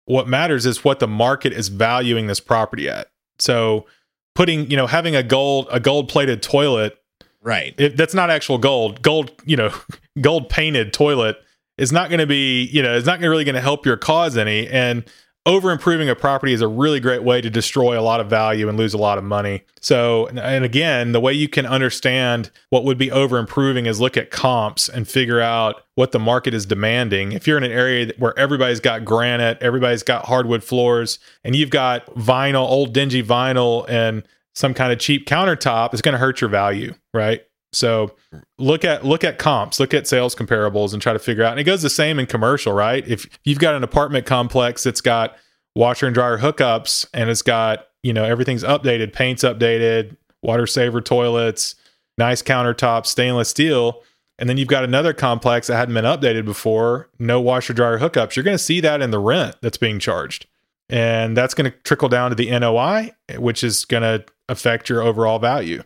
what 0.06 0.26
matters 0.26 0.66
is 0.66 0.82
what 0.82 0.98
the 0.98 1.06
market 1.06 1.52
is 1.52 1.68
valuing 1.68 2.26
this 2.26 2.40
property 2.40 2.88
at 2.88 3.08
so 3.38 3.86
putting 4.34 4.70
you 4.70 4.76
know 4.76 4.86
having 4.86 5.14
a 5.14 5.22
gold 5.22 5.68
a 5.70 5.78
gold 5.78 6.08
plated 6.08 6.42
toilet 6.42 6.98
right 7.46 7.74
it, 7.78 7.96
that's 7.96 8.12
not 8.12 8.28
actual 8.28 8.58
gold. 8.58 9.00
Gold, 9.00 9.30
you 9.46 9.56
know, 9.56 9.72
gold 10.20 10.50
painted 10.50 10.92
toilet 10.92 11.38
is 11.78 11.92
not 11.92 12.10
going 12.10 12.20
to 12.20 12.26
be, 12.26 12.64
you 12.64 12.82
know, 12.82 12.94
it's 12.96 13.06
not 13.06 13.20
really 13.20 13.44
going 13.44 13.54
to 13.54 13.60
help 13.60 13.86
your 13.86 13.96
cause 13.96 14.36
any. 14.36 14.66
And 14.68 15.04
over 15.46 15.70
improving 15.70 16.08
a 16.08 16.14
property 16.16 16.52
is 16.52 16.60
a 16.60 16.68
really 16.68 16.98
great 16.98 17.22
way 17.22 17.40
to 17.40 17.48
destroy 17.48 17.98
a 17.98 18.02
lot 18.02 18.18
of 18.18 18.28
value 18.28 18.68
and 18.68 18.76
lose 18.76 18.92
a 18.92 18.98
lot 18.98 19.16
of 19.16 19.24
money. 19.24 19.62
So, 19.80 20.26
and- 20.26 20.64
again, 20.64 21.12
the 21.12 21.20
way 21.20 21.32
you 21.32 21.48
can 21.48 21.64
understand 21.64 22.50
what 22.70 22.84
would 22.84 22.98
be 22.98 23.12
over 23.12 23.38
improving 23.38 23.86
is 23.86 24.00
look 24.00 24.16
at 24.16 24.32
comps 24.32 24.88
and 24.88 25.06
figure 25.08 25.40
out 25.40 25.82
what 25.94 26.10
the 26.10 26.18
market 26.18 26.52
is 26.52 26.66
demanding. 26.66 27.32
If 27.32 27.46
you're 27.46 27.56
in 27.56 27.62
an 27.64 27.70
area 27.70 28.12
where 28.18 28.36
everybody's 28.36 28.80
got 28.80 29.04
granite, 29.04 29.58
everybody's 29.60 30.02
got 30.02 30.26
hardwood 30.26 30.64
floors, 30.64 31.20
and 31.44 31.54
you've 31.54 31.70
got 31.70 32.06
vinyl, 32.16 32.68
old 32.68 32.92
dingy 32.92 33.22
vinyl, 33.22 33.88
and 33.88 34.24
some 34.54 34.74
kind 34.74 34.92
of 34.92 34.98
cheap 34.98 35.28
countertop, 35.28 35.92
it's 35.92 36.02
going 36.02 36.14
to 36.14 36.18
hurt 36.18 36.40
your 36.40 36.50
value, 36.50 36.94
right? 37.14 37.42
So 37.76 38.12
look 38.58 38.84
at 38.84 39.04
look 39.04 39.22
at 39.22 39.38
comps, 39.38 39.78
look 39.78 39.92
at 39.92 40.06
sales 40.06 40.34
comparables, 40.34 40.94
and 40.94 41.02
try 41.02 41.12
to 41.12 41.18
figure 41.18 41.44
out. 41.44 41.52
And 41.52 41.60
it 41.60 41.64
goes 41.64 41.82
the 41.82 41.90
same 41.90 42.18
in 42.18 42.24
commercial, 42.24 42.72
right? 42.72 43.06
If 43.06 43.28
you've 43.44 43.58
got 43.58 43.74
an 43.74 43.84
apartment 43.84 44.24
complex 44.24 44.82
that's 44.82 45.02
got 45.02 45.36
washer 45.74 46.06
and 46.06 46.14
dryer 46.14 46.38
hookups, 46.38 47.06
and 47.12 47.28
it's 47.28 47.42
got 47.42 47.88
you 48.02 48.14
know 48.14 48.24
everything's 48.24 48.64
updated, 48.64 49.12
paint's 49.12 49.44
updated, 49.44 50.16
water 50.42 50.66
saver 50.66 51.02
toilets, 51.02 51.74
nice 52.16 52.42
countertops, 52.42 53.06
stainless 53.06 53.50
steel, 53.50 54.02
and 54.38 54.48
then 54.48 54.56
you've 54.56 54.68
got 54.68 54.82
another 54.82 55.12
complex 55.12 55.66
that 55.66 55.76
hadn't 55.76 55.94
been 55.94 56.04
updated 56.06 56.46
before, 56.46 57.10
no 57.18 57.42
washer 57.42 57.74
dryer 57.74 57.98
hookups. 57.98 58.36
You're 58.36 58.44
going 58.44 58.56
to 58.56 58.62
see 58.62 58.80
that 58.80 59.02
in 59.02 59.10
the 59.10 59.18
rent 59.18 59.56
that's 59.60 59.76
being 59.76 59.98
charged, 59.98 60.46
and 60.88 61.36
that's 61.36 61.52
going 61.52 61.70
to 61.70 61.76
trickle 61.80 62.08
down 62.08 62.30
to 62.30 62.36
the 62.36 62.58
NOI, 62.58 63.12
which 63.36 63.62
is 63.62 63.84
going 63.84 64.02
to 64.02 64.24
affect 64.48 64.88
your 64.88 65.02
overall 65.02 65.38
value. 65.38 65.82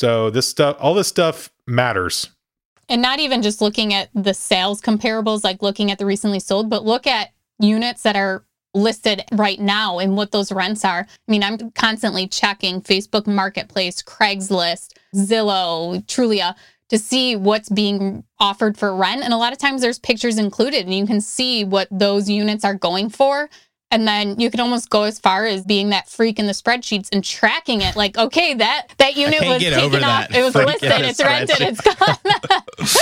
So 0.00 0.30
this 0.30 0.48
stuff, 0.48 0.78
all 0.80 0.94
this 0.94 1.08
stuff 1.08 1.50
matters. 1.66 2.30
And 2.88 3.02
not 3.02 3.20
even 3.20 3.42
just 3.42 3.60
looking 3.60 3.92
at 3.92 4.08
the 4.14 4.32
sales 4.32 4.80
comparables, 4.80 5.44
like 5.44 5.60
looking 5.60 5.90
at 5.90 5.98
the 5.98 6.06
recently 6.06 6.40
sold, 6.40 6.70
but 6.70 6.86
look 6.86 7.06
at 7.06 7.32
units 7.58 8.02
that 8.04 8.16
are 8.16 8.42
listed 8.72 9.22
right 9.32 9.60
now 9.60 9.98
and 9.98 10.16
what 10.16 10.32
those 10.32 10.50
rents 10.52 10.86
are. 10.86 11.00
I 11.06 11.30
mean, 11.30 11.42
I'm 11.42 11.70
constantly 11.72 12.26
checking 12.26 12.80
Facebook 12.80 13.26
Marketplace, 13.26 14.02
Craigslist, 14.02 14.94
Zillow, 15.14 16.02
Trulia 16.06 16.54
to 16.88 16.98
see 16.98 17.36
what's 17.36 17.68
being 17.68 18.24
offered 18.38 18.78
for 18.78 18.96
rent. 18.96 19.22
And 19.22 19.34
a 19.34 19.36
lot 19.36 19.52
of 19.52 19.58
times 19.58 19.82
there's 19.82 19.98
pictures 19.98 20.38
included 20.38 20.86
and 20.86 20.94
you 20.94 21.06
can 21.06 21.20
see 21.20 21.62
what 21.62 21.88
those 21.90 22.26
units 22.26 22.64
are 22.64 22.74
going 22.74 23.10
for. 23.10 23.50
And 23.92 24.06
then 24.06 24.38
you 24.38 24.50
can 24.50 24.60
almost 24.60 24.88
go 24.88 25.02
as 25.02 25.18
far 25.18 25.46
as 25.46 25.64
being 25.64 25.90
that 25.90 26.08
freak 26.08 26.38
in 26.38 26.46
the 26.46 26.52
spreadsheets 26.52 27.08
and 27.12 27.24
tracking 27.24 27.80
it. 27.80 27.96
Like, 27.96 28.16
okay, 28.16 28.54
that 28.54 28.88
that 28.98 29.16
unit 29.16 29.40
was 29.40 29.60
taken 29.60 30.04
off. 30.04 30.28
that 30.28 30.34
It 30.34 30.42
was 30.42 30.52
freak 30.52 30.66
listed. 30.66 30.90
It's 30.92 31.22
rented. 31.22 31.60
It's 31.60 31.80
gone. 31.80 32.16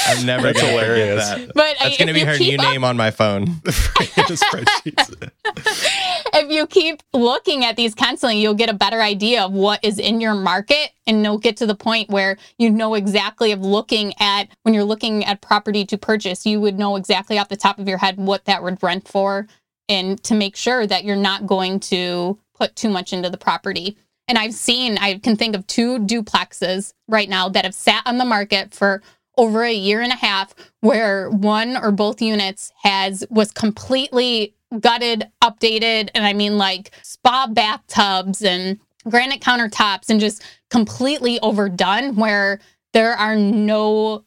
I'm 0.08 0.26
never 0.26 0.44
That's 0.44 0.60
gonna 0.60 0.72
hilarious. 0.72 1.30
Forget 1.30 1.46
that. 1.48 1.54
but 1.54 1.76
That's 1.80 1.98
gonna 1.98 2.14
be 2.14 2.20
her 2.20 2.38
new 2.38 2.56
up- 2.56 2.62
name 2.62 2.84
on 2.84 2.96
my 2.96 3.10
phone. 3.10 3.44
the 3.64 4.38
spreadsheets. 4.40 5.30
if 6.34 6.50
you 6.50 6.66
keep 6.66 7.02
looking 7.12 7.64
at 7.64 7.76
these 7.76 7.94
constantly, 7.94 8.40
you'll 8.40 8.54
get 8.54 8.70
a 8.70 8.74
better 8.74 9.02
idea 9.02 9.44
of 9.44 9.52
what 9.52 9.84
is 9.84 9.98
in 9.98 10.20
your 10.20 10.34
market 10.34 10.90
and 11.06 11.22
you'll 11.22 11.38
get 11.38 11.56
to 11.58 11.66
the 11.66 11.74
point 11.74 12.08
where 12.10 12.38
you 12.58 12.70
know 12.70 12.94
exactly 12.94 13.52
of 13.52 13.60
looking 13.60 14.14
at 14.20 14.48
when 14.62 14.74
you're 14.74 14.84
looking 14.84 15.24
at 15.24 15.40
property 15.42 15.84
to 15.86 15.98
purchase, 15.98 16.46
you 16.46 16.60
would 16.60 16.78
know 16.78 16.96
exactly 16.96 17.38
off 17.38 17.48
the 17.48 17.56
top 17.56 17.78
of 17.78 17.88
your 17.88 17.98
head 17.98 18.16
what 18.16 18.44
that 18.46 18.62
would 18.62 18.82
rent 18.82 19.06
for 19.06 19.46
and 19.88 20.22
to 20.24 20.34
make 20.34 20.56
sure 20.56 20.86
that 20.86 21.04
you're 21.04 21.16
not 21.16 21.46
going 21.46 21.80
to 21.80 22.38
put 22.54 22.76
too 22.76 22.88
much 22.88 23.12
into 23.12 23.30
the 23.30 23.38
property. 23.38 23.96
And 24.26 24.36
I've 24.36 24.54
seen, 24.54 24.98
I 24.98 25.18
can 25.18 25.36
think 25.36 25.56
of 25.56 25.66
two 25.66 26.00
duplexes 26.00 26.92
right 27.06 27.28
now 27.28 27.48
that 27.48 27.64
have 27.64 27.74
sat 27.74 28.02
on 28.06 28.18
the 28.18 28.24
market 28.24 28.74
for 28.74 29.02
over 29.38 29.62
a 29.62 29.72
year 29.72 30.02
and 30.02 30.12
a 30.12 30.16
half 30.16 30.54
where 30.80 31.30
one 31.30 31.76
or 31.76 31.92
both 31.92 32.20
units 32.20 32.72
has 32.82 33.24
was 33.30 33.52
completely 33.52 34.54
gutted, 34.80 35.30
updated, 35.42 36.10
and 36.14 36.26
I 36.26 36.32
mean 36.32 36.58
like 36.58 36.90
spa 37.02 37.46
bathtubs 37.46 38.42
and 38.42 38.78
granite 39.08 39.40
countertops 39.40 40.10
and 40.10 40.20
just 40.20 40.42
completely 40.70 41.38
overdone 41.40 42.16
where 42.16 42.60
there 42.92 43.12
are 43.12 43.36
no 43.36 44.24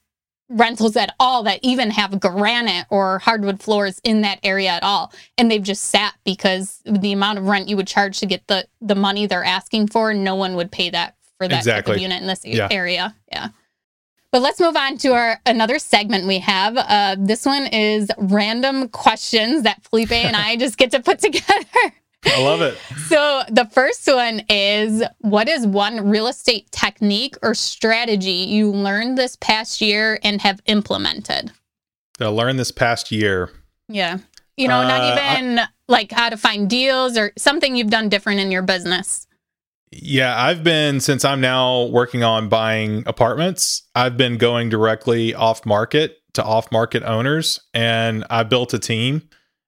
rentals 0.51 0.95
at 0.97 1.13
all 1.19 1.43
that 1.43 1.59
even 1.63 1.89
have 1.91 2.19
granite 2.19 2.85
or 2.89 3.19
hardwood 3.19 3.61
floors 3.61 3.99
in 4.03 4.21
that 4.21 4.39
area 4.43 4.69
at 4.69 4.83
all 4.83 5.11
and 5.37 5.49
they've 5.49 5.63
just 5.63 5.83
sat 5.83 6.13
because 6.25 6.81
the 6.85 7.11
amount 7.13 7.37
of 7.39 7.45
rent 7.47 7.69
you 7.69 7.77
would 7.77 7.87
charge 7.87 8.19
to 8.19 8.25
get 8.25 8.45
the 8.47 8.65
the 8.81 8.95
money 8.95 9.25
they're 9.25 9.43
asking 9.43 9.87
for 9.87 10.13
no 10.13 10.35
one 10.35 10.55
would 10.55 10.71
pay 10.71 10.89
that 10.89 11.15
for 11.37 11.47
that 11.47 11.63
type 11.63 11.87
of 11.87 11.97
unit 11.97 12.21
in 12.21 12.27
this 12.27 12.45
Yeah. 12.45 12.67
area 12.69 13.15
yeah 13.31 13.49
but 14.31 14.41
let's 14.41 14.59
move 14.61 14.77
on 14.77 14.97
to 14.99 15.09
our 15.13 15.41
another 15.45 15.77
segment 15.77 16.25
we 16.25 16.39
have. 16.39 16.77
Uh, 16.77 17.17
this 17.19 17.45
one 17.45 17.67
is 17.67 18.09
random 18.17 18.87
questions 18.87 19.63
that 19.63 19.83
Felipe 19.83 20.13
and 20.13 20.35
I 20.37 20.55
just 20.55 20.77
get 20.77 20.91
to 20.91 21.01
put 21.01 21.19
together. 21.19 21.65
I 22.25 22.41
love 22.41 22.61
it. 22.61 22.77
So 23.11 23.43
the 23.49 23.65
first 23.65 24.07
one 24.07 24.41
is 24.47 25.03
what 25.19 25.49
is 25.49 25.67
one 25.67 26.09
real 26.09 26.27
estate 26.27 26.71
technique 26.71 27.35
or 27.41 27.53
strategy 27.53 28.31
you 28.31 28.71
learned 28.71 29.17
this 29.17 29.35
past 29.41 29.81
year 29.81 30.17
and 30.23 30.41
have 30.41 30.61
implemented? 30.65 31.51
I 32.21 32.27
learned 32.27 32.57
this 32.57 32.71
past 32.71 33.11
year. 33.11 33.49
Yeah. 33.89 34.19
You 34.55 34.69
know, 34.69 34.79
Uh, 34.79 34.87
not 34.87 35.01
I- 35.01 35.35
even 35.35 35.59
like 35.89 36.13
how 36.13 36.29
to 36.29 36.37
find 36.37 36.69
deals 36.69 37.17
or 37.17 37.33
something 37.37 37.75
you've 37.75 37.89
done 37.89 38.07
different 38.07 38.39
in 38.39 38.49
your 38.49 38.61
business. 38.61 39.27
Yeah, 39.91 40.41
I've 40.41 40.63
been 40.63 41.01
since 41.01 41.25
I'm 41.25 41.41
now 41.41 41.83
working 41.87 42.23
on 42.23 42.47
buying 42.47 43.03
apartments, 43.07 43.83
I've 43.93 44.15
been 44.15 44.37
going 44.37 44.69
directly 44.69 45.35
off 45.35 45.65
market 45.65 46.17
to 46.35 46.43
off 46.45 46.71
market 46.71 47.03
owners 47.03 47.59
and 47.73 48.23
I 48.29 48.43
built 48.43 48.73
a 48.73 48.79
team 48.79 49.23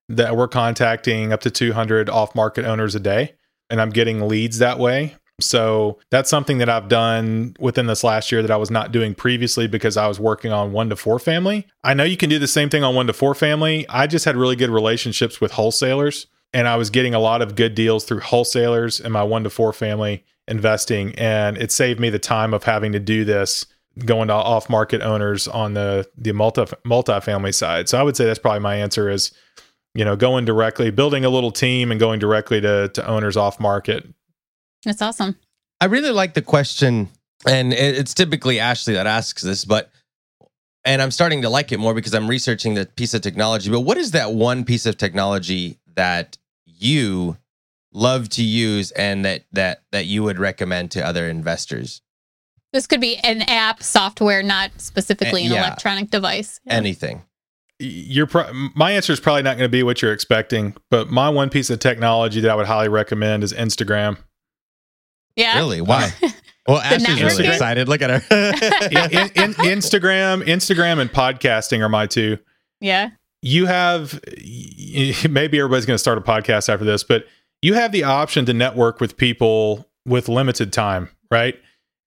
that 0.10 0.36
we're 0.36 0.48
contacting 0.48 1.32
up 1.34 1.42
to 1.42 1.52
200 1.52 2.10
off 2.10 2.36
market 2.36 2.66
owners 2.66 2.96
a 2.96 3.00
day 3.00 3.34
and 3.70 3.82
I'm 3.82 3.90
getting 3.90 4.28
leads 4.28 4.60
that 4.60 4.80
way. 4.80 5.16
So 5.42 6.00
that's 6.12 6.30
something 6.30 6.60
that 6.60 6.70
I've 6.70 6.88
done 6.88 7.56
within 7.60 7.88
this 7.88 8.04
last 8.04 8.32
year 8.32 8.42
that 8.42 8.52
I 8.52 8.58
was 8.58 8.70
not 8.70 8.92
doing 8.92 9.16
previously 9.16 9.68
because 9.68 9.98
I 9.98 10.08
was 10.08 10.20
working 10.20 10.52
on 10.52 10.72
one 10.72 10.90
to 10.90 10.96
four 10.96 11.18
family. 11.18 11.66
I 11.84 11.94
know 11.94 12.04
you 12.04 12.18
can 12.18 12.30
do 12.30 12.38
the 12.38 12.48
same 12.48 12.70
thing 12.70 12.84
on 12.84 12.94
one 12.94 13.08
to 13.08 13.14
four 13.14 13.34
family. 13.34 13.88
I 13.90 14.06
just 14.06 14.26
had 14.26 14.38
really 14.38 14.56
good 14.56 14.70
relationships 14.70 15.42
with 15.42 15.54
wholesalers 15.54 16.28
and 16.54 16.68
I 16.68 16.76
was 16.76 16.90
getting 16.90 17.16
a 17.16 17.20
lot 17.20 17.42
of 17.42 17.56
good 17.56 17.74
deals 17.74 18.06
through 18.06 18.20
wholesalers 18.20 19.00
in 19.00 19.12
my 19.12 19.24
one 19.24 19.44
to 19.44 19.50
four 19.50 19.74
family 19.74 20.24
investing. 20.48 21.16
And 21.16 21.58
it 21.58 21.72
saved 21.72 22.00
me 22.00 22.10
the 22.10 22.20
time 22.20 22.54
of 22.54 22.64
having 22.64 22.92
to 22.92 23.00
do 23.00 23.26
this 23.26 23.66
going 24.06 24.28
to 24.28 24.34
off 24.34 24.70
market 24.70 25.02
owners 25.02 25.48
on 25.48 25.74
the, 25.74 26.08
the 26.18 26.32
multi 26.32 26.64
multifamily 26.86 27.54
side. 27.54 27.90
So 27.90 28.00
I 28.00 28.04
would 28.04 28.16
say 28.16 28.26
that's 28.26 28.40
probably 28.40 28.60
my 28.60 28.76
answer 28.76 29.10
is, 29.10 29.32
you 29.94 30.04
know, 30.06 30.16
going 30.16 30.46
directly, 30.46 30.92
building 30.92 31.26
a 31.26 31.30
little 31.30 31.52
team 31.52 31.92
and 31.92 32.00
going 32.00 32.20
directly 32.20 32.60
to, 32.62 32.90
to 32.90 33.08
owners 33.08 33.38
off 33.38 33.60
market. 33.60 34.08
That's 34.84 35.02
awesome. 35.02 35.38
I 35.80 35.86
really 35.86 36.12
like 36.12 36.34
the 36.34 36.42
question, 36.42 37.10
and 37.46 37.74
it's 37.74 38.14
typically 38.14 38.60
Ashley 38.60 38.94
that 38.94 39.08
asks 39.08 39.42
this, 39.42 39.66
but 39.66 39.92
and 40.86 41.02
I'm 41.02 41.12
starting 41.12 41.42
to 41.44 41.50
like 41.50 41.72
it 41.72 41.80
more 41.80 41.94
because 41.94 42.14
I'm 42.14 42.30
researching 42.30 42.74
the 42.74 42.86
piece 42.86 43.14
of 43.14 43.22
technology. 43.22 43.70
But 43.70 43.82
what 43.82 43.98
is 43.98 44.12
that 44.12 44.34
one 44.34 44.66
piece 44.66 44.86
of 44.86 44.98
technology 44.98 45.80
that 45.96 46.38
you 46.66 47.38
love 47.94 48.28
to 48.30 48.44
use 48.44 48.92
and 48.92 49.24
that 49.26 49.44
that 49.52 49.84
that 49.92 50.06
you 50.06 50.24
would 50.24 50.40
recommend 50.40 50.92
to 50.92 51.06
other 51.06 51.30
investors? 51.30 52.02
This 52.74 52.88
could 52.88 53.02
be 53.02 53.18
an 53.18 53.44
app, 53.44 53.84
software, 53.84 54.42
not 54.42 54.72
specifically 54.78 55.46
an 55.46 55.52
yeah. 55.52 55.68
electronic 55.68 56.10
device. 56.10 56.60
Yeah. 56.66 56.74
Anything. 56.74 57.22
You're 57.84 58.28
pro- 58.28 58.52
my 58.76 58.92
answer 58.92 59.14
is 59.14 59.20
probably 59.20 59.44
not 59.44 59.58
going 59.58 59.68
to 59.70 59.72
be 59.72 59.84
what 59.84 60.02
you're 60.02 60.14
expecting, 60.14 60.76
but 60.90 61.10
my 61.10 61.30
one 61.30 61.50
piece 61.50 61.70
of 61.70 61.80
technology 61.80 62.40
that 62.42 62.50
I 62.52 62.56
would 62.56 62.66
highly 62.68 62.90
recommend 62.90 63.44
is 63.44 63.54
Instagram. 63.54 64.18
yeah. 65.36 65.58
Really? 65.58 65.82
Why? 65.82 66.12
Well, 66.66 66.78
Ashley's 66.78 67.22
really 67.22 67.46
excited. 67.46 67.90
Look 67.90 68.02
at 68.02 68.10
her. 68.10 68.24
In- 68.90 69.12
in- 69.12 69.32
in- 69.44 69.54
Instagram, 69.80 70.44
Instagram, 70.46 71.00
and 71.00 71.12
podcasting 71.12 71.82
are 71.82 71.90
my 71.90 72.08
two. 72.08 72.38
Yeah. 72.80 73.10
you 73.42 73.66
have 73.66 74.18
maybe 75.30 75.60
everybody's 75.60 75.86
going 75.86 75.96
to 75.96 75.98
start 75.98 76.18
a 76.18 76.22
podcast 76.22 76.70
after 76.70 76.86
this, 76.86 77.04
but 77.04 77.26
you 77.62 77.74
have 77.74 77.92
the 77.92 78.06
option 78.06 78.46
to 78.46 78.54
network 78.54 79.02
with 79.02 79.18
people 79.18 79.90
with 80.06 80.30
limited 80.30 80.72
time, 80.72 81.10
right? 81.30 81.56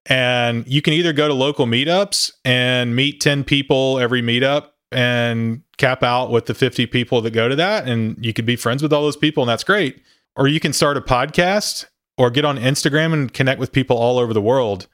And 0.06 0.66
you 0.66 0.80
can 0.80 0.94
either 0.94 1.12
go 1.12 1.28
to 1.28 1.34
local 1.34 1.66
meetups 1.66 2.32
and 2.42 2.96
meet 2.96 3.20
10 3.20 3.44
people 3.44 3.98
every 3.98 4.22
meetup 4.22 4.68
and 4.92 5.62
cap 5.78 6.02
out 6.02 6.30
with 6.30 6.46
the 6.46 6.54
50 6.54 6.86
people 6.86 7.20
that 7.22 7.32
go 7.32 7.48
to 7.48 7.56
that. 7.56 7.88
And 7.88 8.16
you 8.24 8.32
could 8.32 8.46
be 8.46 8.56
friends 8.56 8.82
with 8.82 8.92
all 8.92 9.02
those 9.02 9.16
people, 9.16 9.42
and 9.42 9.50
that's 9.50 9.64
great. 9.64 10.00
Or 10.36 10.48
you 10.48 10.60
can 10.60 10.72
start 10.72 10.96
a 10.96 11.00
podcast 11.00 11.86
or 12.18 12.30
get 12.30 12.44
on 12.44 12.58
Instagram 12.58 13.12
and 13.12 13.32
connect 13.32 13.60
with 13.60 13.72
people 13.72 13.96
all 13.96 14.18
over 14.18 14.32
the 14.32 14.40
world. 14.40 14.86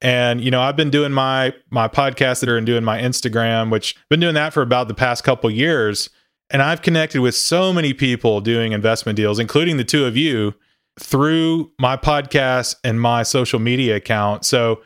And 0.00 0.40
you 0.40 0.50
know, 0.50 0.60
I've 0.60 0.76
been 0.76 0.90
doing 0.90 1.12
my 1.12 1.54
my 1.70 1.88
podcast 1.88 2.40
that 2.40 2.48
are 2.48 2.56
and 2.56 2.66
doing 2.66 2.84
my 2.84 3.00
Instagram, 3.00 3.70
which 3.70 3.96
I've 3.96 4.08
been 4.08 4.20
doing 4.20 4.34
that 4.34 4.52
for 4.52 4.62
about 4.62 4.88
the 4.88 4.94
past 4.94 5.24
couple 5.24 5.50
years. 5.50 6.10
And 6.50 6.62
I've 6.62 6.82
connected 6.82 7.20
with 7.20 7.34
so 7.34 7.72
many 7.72 7.94
people 7.94 8.40
doing 8.40 8.72
investment 8.72 9.16
deals, 9.16 9.38
including 9.38 9.76
the 9.76 9.84
two 9.84 10.04
of 10.04 10.16
you, 10.16 10.54
through 11.00 11.72
my 11.78 11.96
podcast 11.96 12.76
and 12.84 13.00
my 13.00 13.22
social 13.22 13.58
media 13.58 13.96
account. 13.96 14.44
So 14.44 14.82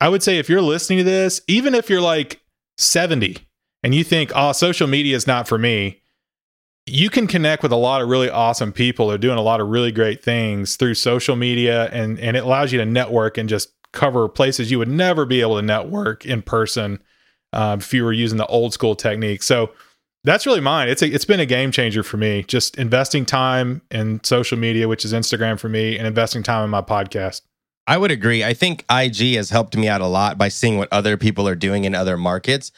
I 0.00 0.08
would 0.08 0.22
say 0.22 0.38
if 0.38 0.48
you're 0.48 0.62
listening 0.62 0.98
to 0.98 1.04
this, 1.04 1.40
even 1.46 1.74
if 1.74 1.90
you're 1.90 2.00
like 2.00 2.40
70 2.78 3.38
and 3.82 3.94
you 3.94 4.04
think, 4.04 4.30
oh, 4.34 4.52
social 4.52 4.86
media 4.86 5.16
is 5.16 5.26
not 5.26 5.48
for 5.48 5.58
me, 5.58 6.02
you 6.86 7.10
can 7.10 7.26
connect 7.26 7.62
with 7.62 7.72
a 7.72 7.76
lot 7.76 8.02
of 8.02 8.08
really 8.08 8.30
awesome 8.30 8.72
people 8.72 9.08
that 9.08 9.14
are 9.14 9.18
doing 9.18 9.38
a 9.38 9.42
lot 9.42 9.60
of 9.60 9.68
really 9.68 9.92
great 9.92 10.22
things 10.22 10.76
through 10.76 10.94
social 10.94 11.36
media 11.36 11.88
and 11.92 12.18
and 12.18 12.36
it 12.36 12.42
allows 12.42 12.72
you 12.72 12.78
to 12.78 12.84
network 12.84 13.38
and 13.38 13.48
just 13.48 13.72
cover 13.92 14.28
places 14.28 14.70
you 14.70 14.78
would 14.78 14.88
never 14.88 15.24
be 15.24 15.40
able 15.40 15.56
to 15.56 15.62
network 15.62 16.26
in 16.26 16.42
person 16.42 16.98
um, 17.52 17.78
if 17.78 17.92
you 17.92 18.02
were 18.02 18.12
using 18.12 18.38
the 18.38 18.46
old 18.46 18.72
school 18.72 18.96
technique. 18.96 19.42
So 19.42 19.70
that's 20.24 20.46
really 20.46 20.60
mine. 20.60 20.88
It's 20.88 21.02
a, 21.02 21.06
it's 21.06 21.24
been 21.24 21.40
a 21.40 21.46
game 21.46 21.70
changer 21.70 22.02
for 22.02 22.16
me 22.16 22.42
just 22.44 22.78
investing 22.78 23.26
time 23.26 23.82
in 23.90 24.22
social 24.24 24.58
media 24.58 24.88
which 24.88 25.04
is 25.04 25.12
instagram 25.12 25.58
for 25.58 25.68
me 25.68 25.96
and 25.98 26.06
investing 26.06 26.42
time 26.42 26.64
in 26.64 26.70
my 26.70 26.82
podcast. 26.82 27.42
I 27.86 27.98
would 27.98 28.12
agree. 28.12 28.44
I 28.44 28.54
think 28.54 28.84
IG 28.90 29.34
has 29.34 29.50
helped 29.50 29.76
me 29.76 29.88
out 29.88 30.00
a 30.00 30.06
lot 30.06 30.38
by 30.38 30.48
seeing 30.48 30.78
what 30.78 30.92
other 30.92 31.16
people 31.16 31.48
are 31.48 31.56
doing 31.56 31.84
in 31.84 31.94
other 31.94 32.16
markets 32.16 32.70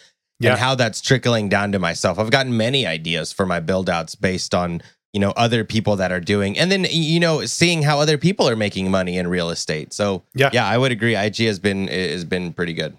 Yeah. 0.44 0.52
and 0.52 0.60
how 0.60 0.74
that's 0.74 1.00
trickling 1.00 1.48
down 1.48 1.72
to 1.72 1.78
myself. 1.78 2.18
I've 2.18 2.30
gotten 2.30 2.56
many 2.56 2.86
ideas 2.86 3.32
for 3.32 3.46
my 3.46 3.60
build 3.60 3.90
outs 3.90 4.14
based 4.14 4.54
on, 4.54 4.82
you 5.12 5.20
know, 5.20 5.30
other 5.36 5.64
people 5.64 5.96
that 5.96 6.10
are 6.12 6.20
doing 6.20 6.58
and 6.58 6.70
then 6.70 6.86
you 6.90 7.20
know, 7.20 7.44
seeing 7.46 7.82
how 7.82 8.00
other 8.00 8.18
people 8.18 8.48
are 8.48 8.56
making 8.56 8.90
money 8.90 9.16
in 9.18 9.26
real 9.28 9.50
estate. 9.50 9.92
So, 9.92 10.22
Yeah. 10.34 10.50
yeah, 10.52 10.66
I 10.66 10.76
would 10.78 10.92
agree 10.92 11.16
IG 11.16 11.38
has 11.46 11.58
been 11.58 11.88
has 11.88 12.24
been 12.24 12.52
pretty 12.52 12.74
good. 12.74 12.96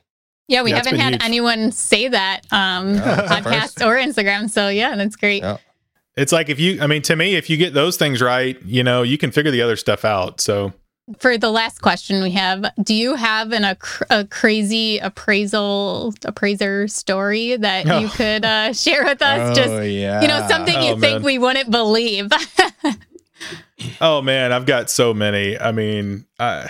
Yeah, 0.48 0.62
we 0.62 0.70
Yeah, 0.72 0.78
haven't 0.78 1.00
had 1.00 1.14
huge. 1.14 1.24
anyone 1.24 1.72
say 1.72 2.08
that 2.08 2.41
um, 2.52 2.96
Yeah, 2.96 3.28
podcast 3.28 3.86
or 3.86 3.96
Instagram. 3.98 4.50
So 4.50 4.70
yeah, 4.70 4.96
that's 4.96 5.16
great. 5.16 5.42
Yeah. 5.43 5.58
it's 6.17 6.32
like 6.32 6.47
if 6.47 6.59
you 6.62 6.82
i 6.82 6.88
mean 6.88 7.01
to 7.01 7.13
me 7.16 7.36
if 7.36 7.50
you 7.50 7.58
get 7.58 7.74
those 7.74 7.97
things 7.97 8.22
right 8.22 8.58
you 8.63 8.82
know 8.84 9.01
you 9.04 9.17
can 9.17 9.32
figure 9.32 9.51
the 9.51 9.62
other 9.62 9.76
stuff 9.76 10.05
out 10.05 10.39
so 10.39 10.72
For 11.19 11.37
the 11.37 11.51
last 11.51 11.83
question 11.83 12.23
we 12.23 12.32
have, 12.32 12.65
do 12.82 12.95
you 12.95 13.13
have 13.13 13.51
an, 13.51 13.63
a, 13.63 13.77
a 14.09 14.25
crazy 14.25 14.97
appraisal 14.97 16.15
appraiser 16.25 16.87
story 16.87 17.55
that 17.57 17.86
you 17.86 18.07
Oh. 18.07 18.11
could 18.15 18.43
uh, 18.43 18.73
share 18.73 19.03
with 19.03 19.21
us? 19.21 19.55
Just 19.55 19.71
yeah. 19.87 20.21
you 20.21 20.27
know 20.27 20.45
something 20.47 20.73
you 20.82 20.93
Oh, 20.93 20.99
think 20.99 21.23
we 21.23 21.37
wouldn't 21.37 21.69
believe. 21.71 22.29
Oh 23.99 24.21
man, 24.21 24.51
I've 24.53 24.65
got 24.65 24.89
so 24.89 25.13
many. 25.13 25.59
I 25.59 25.71
mean, 25.73 26.25
uh, 26.39 26.67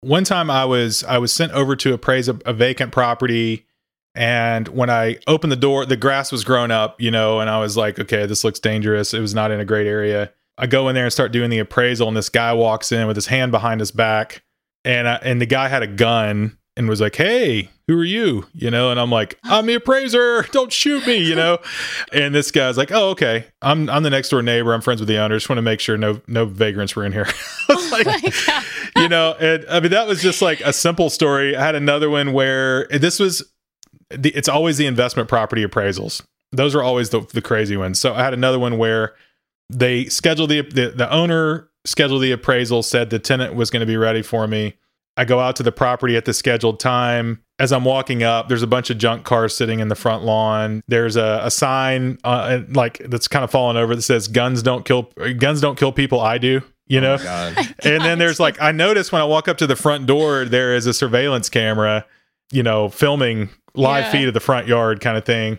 one 0.00 0.22
time 0.24 0.48
I 0.50 0.64
was 0.64 1.02
I 1.04 1.18
was 1.18 1.32
sent 1.32 1.52
over 1.52 1.74
to 1.76 1.92
appraise 1.92 2.28
a, 2.28 2.38
a 2.46 2.52
vacant 2.52 2.92
property, 2.92 3.66
and 4.14 4.68
when 4.68 4.88
I 4.88 5.18
opened 5.26 5.50
the 5.52 5.56
door, 5.56 5.84
the 5.84 5.96
grass 5.96 6.30
was 6.30 6.44
grown 6.44 6.70
up, 6.70 7.00
you 7.00 7.10
know, 7.10 7.40
and 7.40 7.50
I 7.50 7.58
was 7.58 7.76
like, 7.76 7.98
okay, 7.98 8.24
this 8.26 8.44
looks 8.44 8.60
dangerous. 8.60 9.12
It 9.12 9.20
was 9.20 9.34
not 9.34 9.50
in 9.50 9.58
a 9.60 9.64
great 9.64 9.86
area. 9.88 10.32
I 10.58 10.66
go 10.66 10.88
in 10.88 10.94
there 10.94 11.04
and 11.04 11.12
start 11.12 11.32
doing 11.32 11.50
the 11.50 11.58
appraisal, 11.58 12.08
and 12.08 12.16
this 12.16 12.28
guy 12.28 12.52
walks 12.52 12.92
in 12.92 13.06
with 13.06 13.16
his 13.16 13.26
hand 13.26 13.52
behind 13.52 13.80
his 13.80 13.90
back, 13.90 14.42
and 14.84 15.08
I, 15.08 15.16
and 15.16 15.40
the 15.40 15.46
guy 15.46 15.68
had 15.68 15.82
a 15.82 15.86
gun 15.86 16.56
and 16.76 16.88
was 16.88 17.00
like, 17.00 17.16
"Hey, 17.16 17.70
who 17.86 17.98
are 17.98 18.04
you?" 18.04 18.46
You 18.52 18.70
know, 18.70 18.90
and 18.90 18.98
I'm 18.98 19.10
like, 19.10 19.38
"I'm 19.44 19.66
the 19.66 19.74
appraiser. 19.74 20.42
Don't 20.52 20.72
shoot 20.72 21.06
me," 21.06 21.16
you 21.16 21.34
know. 21.34 21.58
and 22.12 22.34
this 22.34 22.50
guy's 22.50 22.78
like, 22.78 22.92
"Oh, 22.92 23.10
okay. 23.10 23.46
I'm 23.62 23.90
I'm 23.90 24.02
the 24.02 24.10
next 24.10 24.30
door 24.30 24.42
neighbor. 24.42 24.72
I'm 24.72 24.80
friends 24.80 25.00
with 25.00 25.08
the 25.08 25.18
owner. 25.18 25.36
Just 25.36 25.48
want 25.48 25.58
to 25.58 25.62
make 25.62 25.80
sure 25.80 25.96
no 25.96 26.20
no 26.26 26.46
vagrants 26.46 26.96
were 26.96 27.04
in 27.04 27.12
here." 27.12 27.26
I 27.68 27.74
oh 27.74 27.88
like, 27.92 28.06
my 28.06 28.32
God. 28.46 28.64
you 28.96 29.08
know, 29.08 29.34
and 29.34 29.66
I 29.68 29.80
mean 29.80 29.90
that 29.90 30.06
was 30.06 30.22
just 30.22 30.40
like 30.40 30.60
a 30.60 30.72
simple 30.72 31.10
story. 31.10 31.56
I 31.56 31.64
had 31.64 31.74
another 31.74 32.08
one 32.08 32.32
where 32.32 32.86
this 32.88 33.18
was 33.18 33.42
the, 34.10 34.30
it's 34.30 34.48
always 34.48 34.76
the 34.76 34.86
investment 34.86 35.28
property 35.28 35.64
appraisals. 35.64 36.22
Those 36.52 36.74
are 36.74 36.82
always 36.82 37.10
the, 37.10 37.20
the 37.32 37.42
crazy 37.42 37.76
ones. 37.76 37.98
So 37.98 38.14
I 38.14 38.22
had 38.22 38.32
another 38.32 38.58
one 38.58 38.78
where 38.78 39.14
they 39.70 40.06
scheduled 40.06 40.50
the, 40.50 40.62
the 40.62 40.90
the 40.90 41.10
owner 41.12 41.68
scheduled 41.84 42.22
the 42.22 42.32
appraisal, 42.32 42.82
said 42.82 43.10
the 43.10 43.18
tenant 43.18 43.54
was 43.54 43.70
going 43.70 43.80
to 43.80 43.86
be 43.86 43.96
ready 43.96 44.22
for 44.22 44.46
me. 44.46 44.74
I 45.16 45.24
go 45.24 45.40
out 45.40 45.56
to 45.56 45.62
the 45.62 45.72
property 45.72 46.16
at 46.16 46.24
the 46.26 46.34
scheduled 46.34 46.78
time. 46.78 47.42
As 47.58 47.72
I'm 47.72 47.84
walking 47.86 48.22
up, 48.22 48.48
there's 48.48 48.62
a 48.62 48.66
bunch 48.66 48.90
of 48.90 48.98
junk 48.98 49.24
cars 49.24 49.56
sitting 49.56 49.80
in 49.80 49.88
the 49.88 49.94
front 49.94 50.24
lawn. 50.24 50.82
There's 50.88 51.16
a, 51.16 51.40
a 51.42 51.50
sign 51.50 52.18
uh, 52.22 52.60
like 52.68 52.98
that's 52.98 53.26
kind 53.28 53.42
of 53.44 53.50
fallen 53.50 53.76
over 53.78 53.96
that 53.96 54.02
says 54.02 54.28
"Guns 54.28 54.62
don't 54.62 54.84
kill 54.84 55.10
guns 55.38 55.60
don't 55.62 55.78
kill 55.78 55.92
people. 55.92 56.20
I 56.20 56.38
do." 56.38 56.60
You 56.88 57.00
know, 57.00 57.16
God. 57.18 57.56
and 57.84 58.04
then 58.04 58.18
there's 58.18 58.38
like 58.38 58.60
I 58.60 58.72
notice 58.72 59.10
when 59.10 59.22
I 59.22 59.24
walk 59.24 59.48
up 59.48 59.56
to 59.58 59.66
the 59.66 59.74
front 59.74 60.06
door, 60.06 60.44
there 60.44 60.74
is 60.76 60.86
a 60.86 60.92
surveillance 60.92 61.48
camera, 61.48 62.04
you 62.52 62.62
know, 62.62 62.88
filming 62.90 63.48
live 63.74 64.04
Yeah. 64.04 64.12
feed 64.12 64.28
of 64.28 64.34
the 64.34 64.40
front 64.40 64.66
yard 64.68 65.00
kind 65.00 65.16
of 65.16 65.24
thing. 65.24 65.58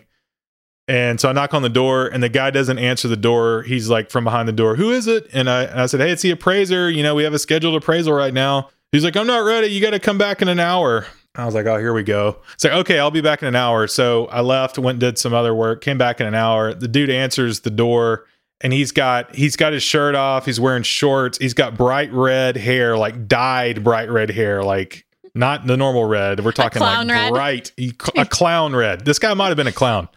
And 0.88 1.20
so 1.20 1.28
I 1.28 1.32
knock 1.32 1.52
on 1.52 1.60
the 1.60 1.68
door, 1.68 2.06
and 2.06 2.22
the 2.22 2.30
guy 2.30 2.50
doesn't 2.50 2.78
answer 2.78 3.08
the 3.08 3.16
door. 3.16 3.62
He's 3.62 3.90
like 3.90 4.10
from 4.10 4.24
behind 4.24 4.48
the 4.48 4.52
door, 4.52 4.76
"Who 4.76 4.90
is 4.90 5.06
it?" 5.06 5.28
And 5.34 5.48
I, 5.48 5.64
and 5.64 5.80
I 5.82 5.86
said, 5.86 6.00
"Hey, 6.00 6.10
it's 6.10 6.22
the 6.22 6.30
appraiser. 6.30 6.90
You 6.90 7.02
know, 7.02 7.14
we 7.14 7.24
have 7.24 7.34
a 7.34 7.38
scheduled 7.38 7.74
appraisal 7.74 8.14
right 8.14 8.32
now." 8.32 8.70
He's 8.90 9.04
like, 9.04 9.14
"I'm 9.14 9.26
not 9.26 9.44
ready. 9.44 9.66
You 9.66 9.82
got 9.82 9.90
to 9.90 9.98
come 9.98 10.16
back 10.16 10.40
in 10.40 10.48
an 10.48 10.58
hour." 10.58 11.06
I 11.34 11.44
was 11.44 11.54
like, 11.54 11.66
"Oh, 11.66 11.76
here 11.76 11.92
we 11.92 12.02
go." 12.02 12.38
It's 12.54 12.64
like, 12.64 12.72
"Okay, 12.72 12.98
I'll 12.98 13.10
be 13.10 13.20
back 13.20 13.42
in 13.42 13.48
an 13.48 13.54
hour." 13.54 13.86
So 13.86 14.26
I 14.26 14.40
left, 14.40 14.78
went, 14.78 14.98
did 14.98 15.18
some 15.18 15.34
other 15.34 15.54
work, 15.54 15.82
came 15.82 15.98
back 15.98 16.22
in 16.22 16.26
an 16.26 16.34
hour. 16.34 16.72
The 16.72 16.88
dude 16.88 17.10
answers 17.10 17.60
the 17.60 17.70
door, 17.70 18.24
and 18.62 18.72
he's 18.72 18.90
got 18.90 19.34
he's 19.34 19.56
got 19.56 19.74
his 19.74 19.82
shirt 19.82 20.14
off. 20.14 20.46
He's 20.46 20.58
wearing 20.58 20.84
shorts. 20.84 21.36
He's 21.36 21.54
got 21.54 21.76
bright 21.76 22.10
red 22.12 22.56
hair, 22.56 22.96
like 22.96 23.28
dyed 23.28 23.84
bright 23.84 24.10
red 24.10 24.30
hair, 24.30 24.62
like 24.62 25.04
not 25.34 25.66
the 25.66 25.76
normal 25.76 26.04
red. 26.04 26.44
We're 26.44 26.52
talking 26.52 26.80
like 26.80 26.92
clown 26.94 27.08
red? 27.08 27.32
bright, 27.32 27.72
a 27.78 28.24
clown 28.24 28.74
red. 28.74 29.04
This 29.04 29.18
guy 29.18 29.32
might 29.34 29.48
have 29.48 29.56
been 29.56 29.66
a 29.66 29.72
clown. 29.72 30.08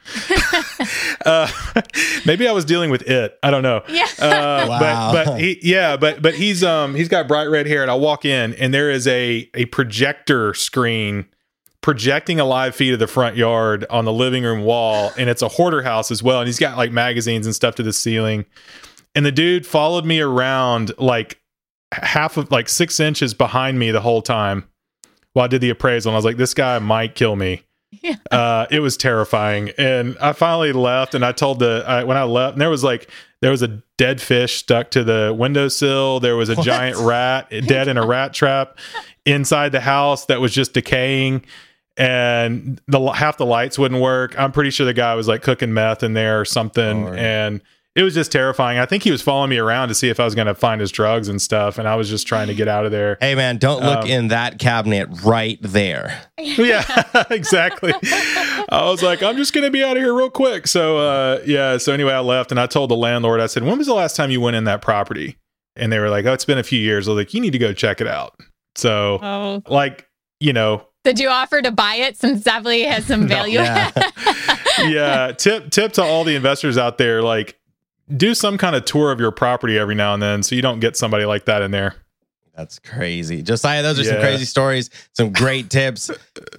uh, 1.26 1.48
maybe 2.26 2.48
I 2.48 2.52
was 2.52 2.66
dealing 2.66 2.90
with 2.90 3.04
it. 3.04 3.38
I 3.44 3.52
don't 3.52 3.64
know. 3.64 3.84
Yeah. 3.88 4.08
Uh, 4.20 4.66
Wow. 4.68 5.12
But 5.14 5.26
but 5.26 5.40
he 5.40 5.60
yeah, 5.62 5.98
but 5.98 6.22
but 6.22 6.36
he's 6.36 6.64
um 6.64 6.96
he's 6.96 7.08
got 7.10 7.28
bright 7.28 7.48
red 7.50 7.68
hair, 7.68 7.82
and 7.82 7.92
I 7.92 7.96
walk 7.96 8.26
in, 8.26 8.54
and 8.56 8.74
there 8.74 8.90
is 8.90 9.08
a 9.08 9.50
a 9.54 9.66
projector 9.66 10.54
screen 10.54 11.26
projecting 11.82 12.40
a 12.40 12.46
live 12.46 12.76
feed 12.76 12.94
of 12.94 13.00
the 13.00 13.08
front 13.08 13.36
yard 13.36 13.86
on 13.90 14.06
the 14.06 14.14
living 14.14 14.44
room 14.44 14.64
wall, 14.64 15.12
and 15.18 15.30
it's 15.30 15.42
a 15.42 15.48
hoarder 15.48 15.82
house 15.82 16.12
as 16.12 16.22
well, 16.22 16.40
and 16.40 16.48
he's 16.48 16.60
got 16.60 16.78
like 16.78 16.92
magazines 16.92 17.46
and 17.46 17.56
stuff 17.56 17.76
to 17.76 17.84
the 17.84 17.94
ceiling, 17.94 18.46
and 19.16 19.26
the 19.26 19.32
dude 19.32 19.66
followed 19.66 20.06
me 20.06 20.20
around 20.22 20.92
like 20.98 21.40
half 21.92 22.38
of 22.38 22.52
like 22.52 22.70
six 22.70 23.00
inches 23.00 23.34
behind 23.34 23.78
me 23.80 23.92
the 23.92 24.02
whole 24.02 24.22
time 24.22 24.66
while 25.34 25.46
I 25.46 25.48
did 25.48 25.62
the 25.62 25.70
appraisal, 25.70 26.10
and 26.10 26.16
I 26.16 26.18
was 26.18 26.26
like, 26.26 26.38
this 26.38 26.54
guy 26.54 26.78
might 26.80 27.16
kill 27.16 27.36
me. 27.36 27.64
Yeah. 28.02 28.16
Uh, 28.32 28.68
it 28.72 28.80
was 28.80 28.96
terrifying, 28.96 29.72
and 29.78 30.18
I 30.20 30.32
finally 30.32 30.72
left. 30.72 31.14
And 31.14 31.26
I 31.26 31.34
told 31.34 31.60
the 31.60 31.84
I, 31.86 32.06
when 32.06 32.16
I 32.16 32.24
left, 32.24 32.54
and 32.54 32.62
there 32.62 32.70
was 32.70 32.86
like 32.86 33.12
there 33.42 33.52
was 33.52 33.62
a 33.62 33.84
dead 33.98 34.22
fish 34.22 34.56
stuck 34.56 34.92
to 34.92 35.04
the 35.04 35.36
windowsill. 35.38 36.22
There 36.22 36.38
was 36.38 36.48
a 36.48 36.56
giant 36.56 36.98
rat 37.00 37.50
dead 37.68 37.90
in 37.90 37.98
a 37.98 38.06
rat 38.08 38.34
trap 38.34 38.80
inside 39.26 39.74
the 39.74 39.82
house 39.82 40.26
that 40.28 40.40
was 40.40 40.54
just 40.54 40.74
decaying, 40.74 41.44
and 41.98 42.82
the 42.88 43.00
half 43.12 43.38
the 43.38 43.46
lights 43.46 43.78
wouldn't 43.78 44.02
work. 44.02 44.40
I'm 44.40 44.54
pretty 44.54 44.70
sure 44.72 44.86
the 44.86 44.94
guy 44.94 45.14
was 45.16 45.28
like 45.28 45.42
cooking 45.42 45.74
meth 45.74 46.02
in 46.02 46.14
there 46.14 46.40
or 46.40 46.46
something, 46.46 47.04
Lord. 47.04 47.20
and 47.20 47.62
it 47.96 48.04
was 48.04 48.14
just 48.14 48.32
terrifying. 48.32 48.80
I 48.80 48.86
think 48.86 49.04
he 49.04 49.12
was 49.12 49.22
following 49.22 49.50
me 49.50 49.58
around 49.58 49.90
to 49.90 49.94
see 49.96 50.10
if 50.10 50.20
I 50.20 50.26
was 50.26 50.34
going 50.36 50.48
to 50.48 50.56
find 50.56 50.80
his 50.80 50.92
drugs 50.92 51.28
and 51.28 51.42
stuff, 51.42 51.78
and 51.78 51.88
I 51.88 51.96
was 51.96 52.10
just 52.10 52.26
trying 52.28 52.48
to 52.48 52.54
get 52.56 52.68
out 52.68 52.86
of 52.86 52.92
there. 52.92 53.18
Hey 53.20 53.36
man, 53.36 53.58
don't 53.58 53.84
look 53.84 54.04
Um, 54.04 54.08
in 54.08 54.28
that 54.30 54.60
cabinet 54.60 55.10
right 55.24 55.58
there. 55.62 56.22
yeah, 56.40 56.84
exactly. 57.30 57.94
I 58.70 58.86
was 58.90 59.04
like, 59.04 59.22
I'm 59.22 59.36
just 59.38 59.54
going 59.54 59.66
to 59.66 59.72
be 59.72 59.84
out 59.84 59.98
of 59.98 60.04
here 60.04 60.14
real 60.14 60.30
quick. 60.30 60.68
So, 60.68 60.98
uh, 61.00 61.42
yeah. 61.46 61.78
So 61.78 61.92
anyway, 61.94 62.14
I 62.14 62.20
left 62.20 62.52
and 62.52 62.60
I 62.60 62.68
told 62.68 62.90
the 62.90 62.96
landlord, 62.96 63.42
I 63.42 63.48
said, 63.48 63.64
when 63.64 63.78
was 63.78 63.88
the 63.88 63.94
last 63.94 64.16
time 64.16 64.32
you 64.32 64.40
went 64.42 64.56
in 64.56 64.64
that 64.66 64.82
property? 64.82 65.38
And 65.76 65.92
they 65.92 66.00
were 66.00 66.10
like, 66.10 66.26
oh, 66.26 66.34
it's 66.34 66.46
been 66.46 66.58
a 66.58 66.64
few 66.64 66.80
years. 66.80 67.08
I 67.08 67.12
was 67.12 67.18
like, 67.18 67.34
you 67.34 67.42
need 67.42 67.52
to 67.52 67.58
go 67.60 67.74
check 67.74 68.02
it 68.02 68.08
out. 68.08 68.34
So, 68.76 69.20
Oh. 69.22 69.62
like, 69.68 70.08
you 70.40 70.54
know, 70.54 70.86
Did 71.04 71.20
you 71.20 71.30
offer 71.30 71.62
to 71.62 71.72
buy 71.72 71.96
it 71.96 72.18
since 72.18 72.44
definitely 72.44 72.84
has 72.84 73.06
some 73.06 73.28
value? 73.28 73.60
yeah. 73.60 73.92
yeah. 74.80 75.32
Tip 75.34 75.70
tip 75.72 75.94
to 75.94 76.04
all 76.04 76.24
the 76.24 76.36
investors 76.36 76.78
out 76.78 76.98
there, 76.98 77.22
like, 77.22 77.58
do 78.16 78.34
some 78.34 78.58
kind 78.58 78.76
of 78.76 78.86
tour 78.86 79.12
of 79.12 79.20
your 79.20 79.32
property 79.32 79.78
every 79.78 79.96
now 79.96 80.14
and 80.14 80.22
then, 80.22 80.44
so 80.44 80.56
you 80.56 80.62
don't 80.62 80.80
get 80.80 80.98
somebody 80.98 81.26
like 81.26 81.46
that 81.46 81.62
in 81.62 81.72
there. 81.72 81.96
That's 82.56 82.80
crazy. 82.80 83.42
Josiah, 83.42 83.82
those 83.82 83.98
are 83.98 84.04
some 84.04 84.20
crazy 84.20 84.44
stories, 84.44 84.90
some 85.14 85.32
great 85.32 85.70
tips. 85.70 86.12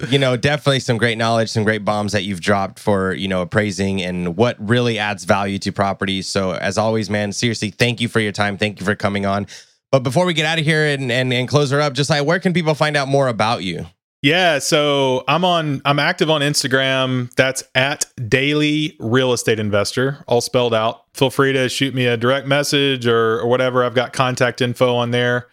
You 0.09 0.19
know, 0.19 0.36
definitely 0.39 0.81
some 0.81 0.97
great 0.97 1.19
knowledge, 1.19 1.51
some 1.51 1.64
great 1.64 1.85
bombs 1.85 2.12
that 2.12 2.24
you've 2.24 2.40
dropped 2.40 2.78
for, 2.78 3.12
you 3.12 3.28
know, 3.28 3.43
appraising 3.43 4.01
and 4.01 4.36
what 4.36 4.56
really 4.59 4.98
adds 4.98 5.24
value 5.24 5.59
to 5.60 5.70
properties. 5.70 6.27
So, 6.27 6.52
as 6.52 6.78
always, 6.78 7.10
man, 7.10 7.32
seriously, 7.32 7.70
thank 7.70 8.01
you 8.01 8.09
for 8.09 8.20
your 8.20 8.32
time. 8.32 8.56
Thank 8.56 8.81
you 8.81 8.86
for 8.86 8.94
coming 8.94 9.27
on. 9.27 9.47
But 9.90 10.01
before 10.01 10.24
we 10.24 10.32
get 10.32 10.47
out 10.47 10.59
of 10.59 10.64
here 10.64 10.86
and, 10.86 11.12
and, 11.12 11.31
and 11.32 11.47
close 11.47 11.70
her 11.70 11.81
up, 11.81 11.93
Josiah, 11.93 12.24
where 12.24 12.40
can 12.40 12.55
people 12.55 12.74
find 12.74 12.97
out 12.97 13.06
more 13.06 13.28
about 13.28 13.62
you? 13.62 13.86
Yeah, 14.23 14.61
so 14.61 15.24
I'm 15.27 15.44
on 15.44 15.82
I'm 15.85 15.99
active 15.99 16.31
on 16.31 16.43
Instagram. 16.43 17.35
That's 17.35 17.65
at 17.74 18.07
daily 18.28 18.97
real 19.01 19.32
estate 19.32 19.59
investor, 19.59 20.23
all 20.28 20.40
spelled 20.40 20.73
out. 20.73 21.05
Feel 21.12 21.28
free 21.28 21.53
to 21.53 21.69
shoot 21.69 21.93
me 21.93 22.07
a 22.07 22.16
direct 22.16 22.47
message 22.47 23.05
or, 23.05 23.40
or 23.40 23.49
whatever. 23.49 23.82
I've 23.85 23.97
got 23.97 24.12
contact 24.12 24.61
info 24.61 24.94
on 24.94 25.11
there. 25.11 25.49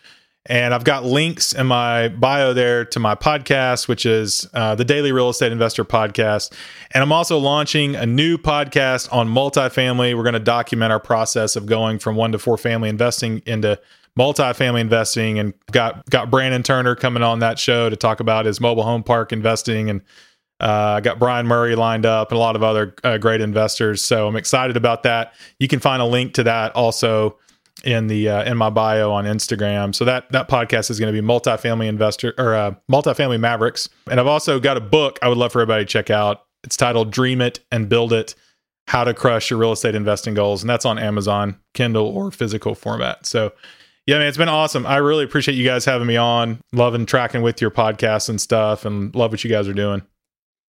And 0.46 0.74
I've 0.74 0.84
got 0.84 1.04
links 1.04 1.54
in 1.54 1.68
my 1.68 2.08
bio 2.08 2.54
there 2.54 2.86
to 2.86 3.00
my 3.00 3.14
podcast, 3.14 3.88
which 3.88 4.06
is 4.06 4.48
uh, 4.54 4.74
the 4.74 4.86
Daily 4.86 5.12
Real 5.12 5.30
Estate 5.30 5.52
Investor 5.52 5.86
Podcast. 5.86 6.52
And 6.92 7.04
I'm 7.04 7.12
also 7.12 7.38
launching 7.38 7.96
a 7.96 8.06
new 8.06 8.38
podcast 8.38 9.12
on 9.14 9.30
multifamily. 9.30 10.16
We're 10.16 10.24
going 10.24 10.34
to 10.34 10.40
document 10.40 10.92
our 10.92 11.00
process 11.00 11.56
of 11.56 11.68
going 11.68 12.00
from 12.00 12.16
one 12.16 12.32
to 12.32 12.40
four 12.40 12.58
family 12.58 12.90
investing 12.90 13.44
into 13.46 13.80
multifamily 14.18 14.82
investing 14.82 15.40
and 15.40 15.54
got 15.72 16.08
got 16.10 16.30
Brandon 16.32 16.64
Turner 16.64 16.96
coming 16.96 17.24
on 17.24 17.40
that 17.40 17.60
show 17.60 17.90
to 17.90 17.96
talk 17.96 18.20
about 18.20 18.46
his 18.46 18.60
mobile 18.60 18.84
home 18.84 19.04
park 19.04 19.32
investing 19.32 19.90
and 19.90 20.02
uh, 20.62 20.96
I 20.98 21.02
got 21.02 21.20
Brian 21.20 21.48
Murray 21.48 21.76
lined 21.76 22.06
up 22.06 22.32
and 22.32 22.38
a 22.38 22.40
lot 22.40 22.56
of 22.56 22.64
other 22.64 22.94
uh, 23.04 23.18
great 23.18 23.40
investors. 23.40 24.04
So 24.04 24.28
I'm 24.28 24.36
excited 24.36 24.76
about 24.76 25.04
that. 25.04 25.34
You 25.58 25.70
can 25.70 25.80
find 25.80 26.02
a 26.02 26.06
link 26.06 26.34
to 26.34 26.44
that 26.44 26.76
also 26.76 27.38
in 27.86 28.08
the 28.08 28.28
uh, 28.28 28.44
in 28.44 28.58
my 28.58 28.70
bio 28.70 29.12
on 29.12 29.26
Instagram. 29.26 29.96
So 29.96 30.04
that 30.06 30.30
that 30.32 30.50
podcast 30.50 30.90
is 30.90 31.00
going 31.00 31.14
to 31.14 31.22
be 31.22 31.26
multifamily 31.26 31.88
investor 31.88 32.34
or 32.38 32.54
uh, 32.54 32.76
multifamily 32.92 33.40
mavericks. 33.40 33.88
And 34.10 34.20
I've 34.20 34.28
also 34.28 34.60
got 34.60 34.76
a 34.76 34.82
book 34.82 35.18
I 35.22 35.30
would 35.30 35.38
love 35.38 35.54
for 35.54 35.62
everybody 35.62 35.86
to 35.86 35.90
check 35.90 36.10
out. 36.10 36.46
It's 36.64 36.76
titled 36.76 37.12
"Dream 37.12 37.40
It 37.40 37.62
and 37.72 37.88
Build 37.88 38.12
It: 38.12 38.36
How 38.88 39.06
to 39.06 39.14
Crush 39.14 39.50
Your 39.50 39.60
Real 39.60 39.72
Estate 39.72 39.96
Investing 39.96 40.34
Goals," 40.34 40.62
and 40.62 40.70
that's 40.70 40.86
on 40.86 41.00
Amazon, 41.00 41.58
Kindle, 41.74 42.08
or 42.08 42.32
physical 42.32 42.76
format. 42.76 43.26
So. 43.26 43.54
Yeah, 44.10 44.18
man, 44.18 44.26
it's 44.26 44.40
been 44.40 44.50
awesome. 44.50 44.88
I 44.88 44.98
really 44.98 45.24
appreciate 45.24 45.54
you 45.54 45.64
guys 45.64 45.86
having 45.86 46.08
me 46.08 46.18
on. 46.18 46.62
Loving 46.74 47.06
tracking 47.06 47.44
with 47.44 47.62
your 47.62 47.70
podcasts 47.70 48.28
and 48.28 48.42
stuff, 48.42 48.84
and 48.84 49.14
love 49.14 49.30
what 49.30 49.44
you 49.44 49.52
guys 49.52 49.68
are 49.68 49.74
doing. 49.74 50.02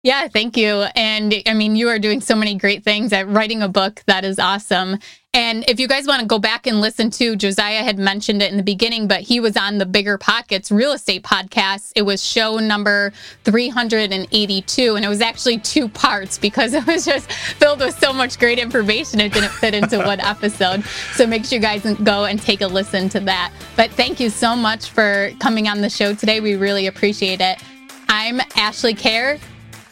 Yeah, 0.02 0.28
thank 0.28 0.56
you. 0.56 0.84
And 0.96 1.34
I 1.46 1.52
mean, 1.52 1.76
you 1.76 1.88
are 1.90 1.98
doing 1.98 2.22
so 2.22 2.34
many 2.34 2.54
great 2.54 2.82
things 2.84 3.12
at 3.12 3.28
writing 3.28 3.60
a 3.60 3.68
book. 3.68 4.02
That 4.06 4.24
is 4.24 4.38
awesome. 4.38 4.98
And 5.34 5.62
if 5.68 5.78
you 5.78 5.86
guys 5.86 6.06
want 6.06 6.20
to 6.20 6.26
go 6.26 6.38
back 6.38 6.66
and 6.66 6.80
listen 6.80 7.10
to, 7.10 7.36
Josiah 7.36 7.84
had 7.84 7.98
mentioned 7.98 8.42
it 8.42 8.50
in 8.50 8.56
the 8.56 8.62
beginning, 8.62 9.06
but 9.08 9.20
he 9.20 9.40
was 9.40 9.58
on 9.58 9.76
the 9.76 9.84
Bigger 9.84 10.16
Pockets 10.16 10.72
real 10.72 10.92
estate 10.92 11.22
podcast. 11.22 11.92
It 11.94 12.02
was 12.02 12.24
show 12.24 12.56
number 12.56 13.12
382, 13.44 14.96
and 14.96 15.04
it 15.04 15.08
was 15.08 15.20
actually 15.20 15.58
two 15.58 15.86
parts 15.86 16.38
because 16.38 16.72
it 16.74 16.86
was 16.86 17.04
just 17.04 17.30
filled 17.30 17.80
with 17.80 17.96
so 17.98 18.12
much 18.12 18.38
great 18.38 18.58
information. 18.58 19.20
It 19.20 19.34
didn't 19.34 19.52
fit 19.52 19.74
into 19.74 19.98
one 19.98 20.20
episode. 20.20 20.82
So 21.12 21.26
make 21.26 21.44
sure 21.44 21.58
you 21.58 21.62
guys 21.62 21.82
go 22.02 22.24
and 22.24 22.40
take 22.40 22.62
a 22.62 22.66
listen 22.66 23.10
to 23.10 23.20
that. 23.20 23.52
But 23.76 23.90
thank 23.90 24.18
you 24.18 24.30
so 24.30 24.56
much 24.56 24.88
for 24.88 25.30
coming 25.40 25.68
on 25.68 25.82
the 25.82 25.90
show 25.90 26.14
today. 26.14 26.40
We 26.40 26.56
really 26.56 26.86
appreciate 26.86 27.42
it. 27.42 27.62
I'm 28.08 28.40
Ashley 28.56 28.94
Kehr 28.94 29.38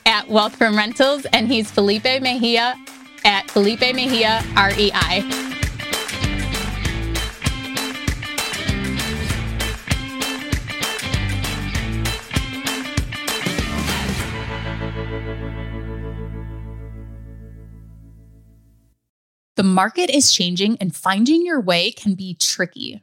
at 0.09 0.27
Wealth 0.27 0.57
from 0.57 0.75
Rentals, 0.75 1.27
and 1.35 1.47
he's 1.49 1.71
Felipe 1.71 2.05
Mejia 2.05 2.75
at 3.27 3.51
Felipe 3.51 3.81
Mejia 3.81 4.43
REI. 4.57 5.23
The 19.57 19.63
market 19.63 20.09
is 20.09 20.33
changing 20.33 20.79
and 20.81 20.97
finding 20.97 21.45
your 21.45 21.61
way 21.61 21.91
can 21.91 22.15
be 22.15 22.33
tricky. 22.33 23.03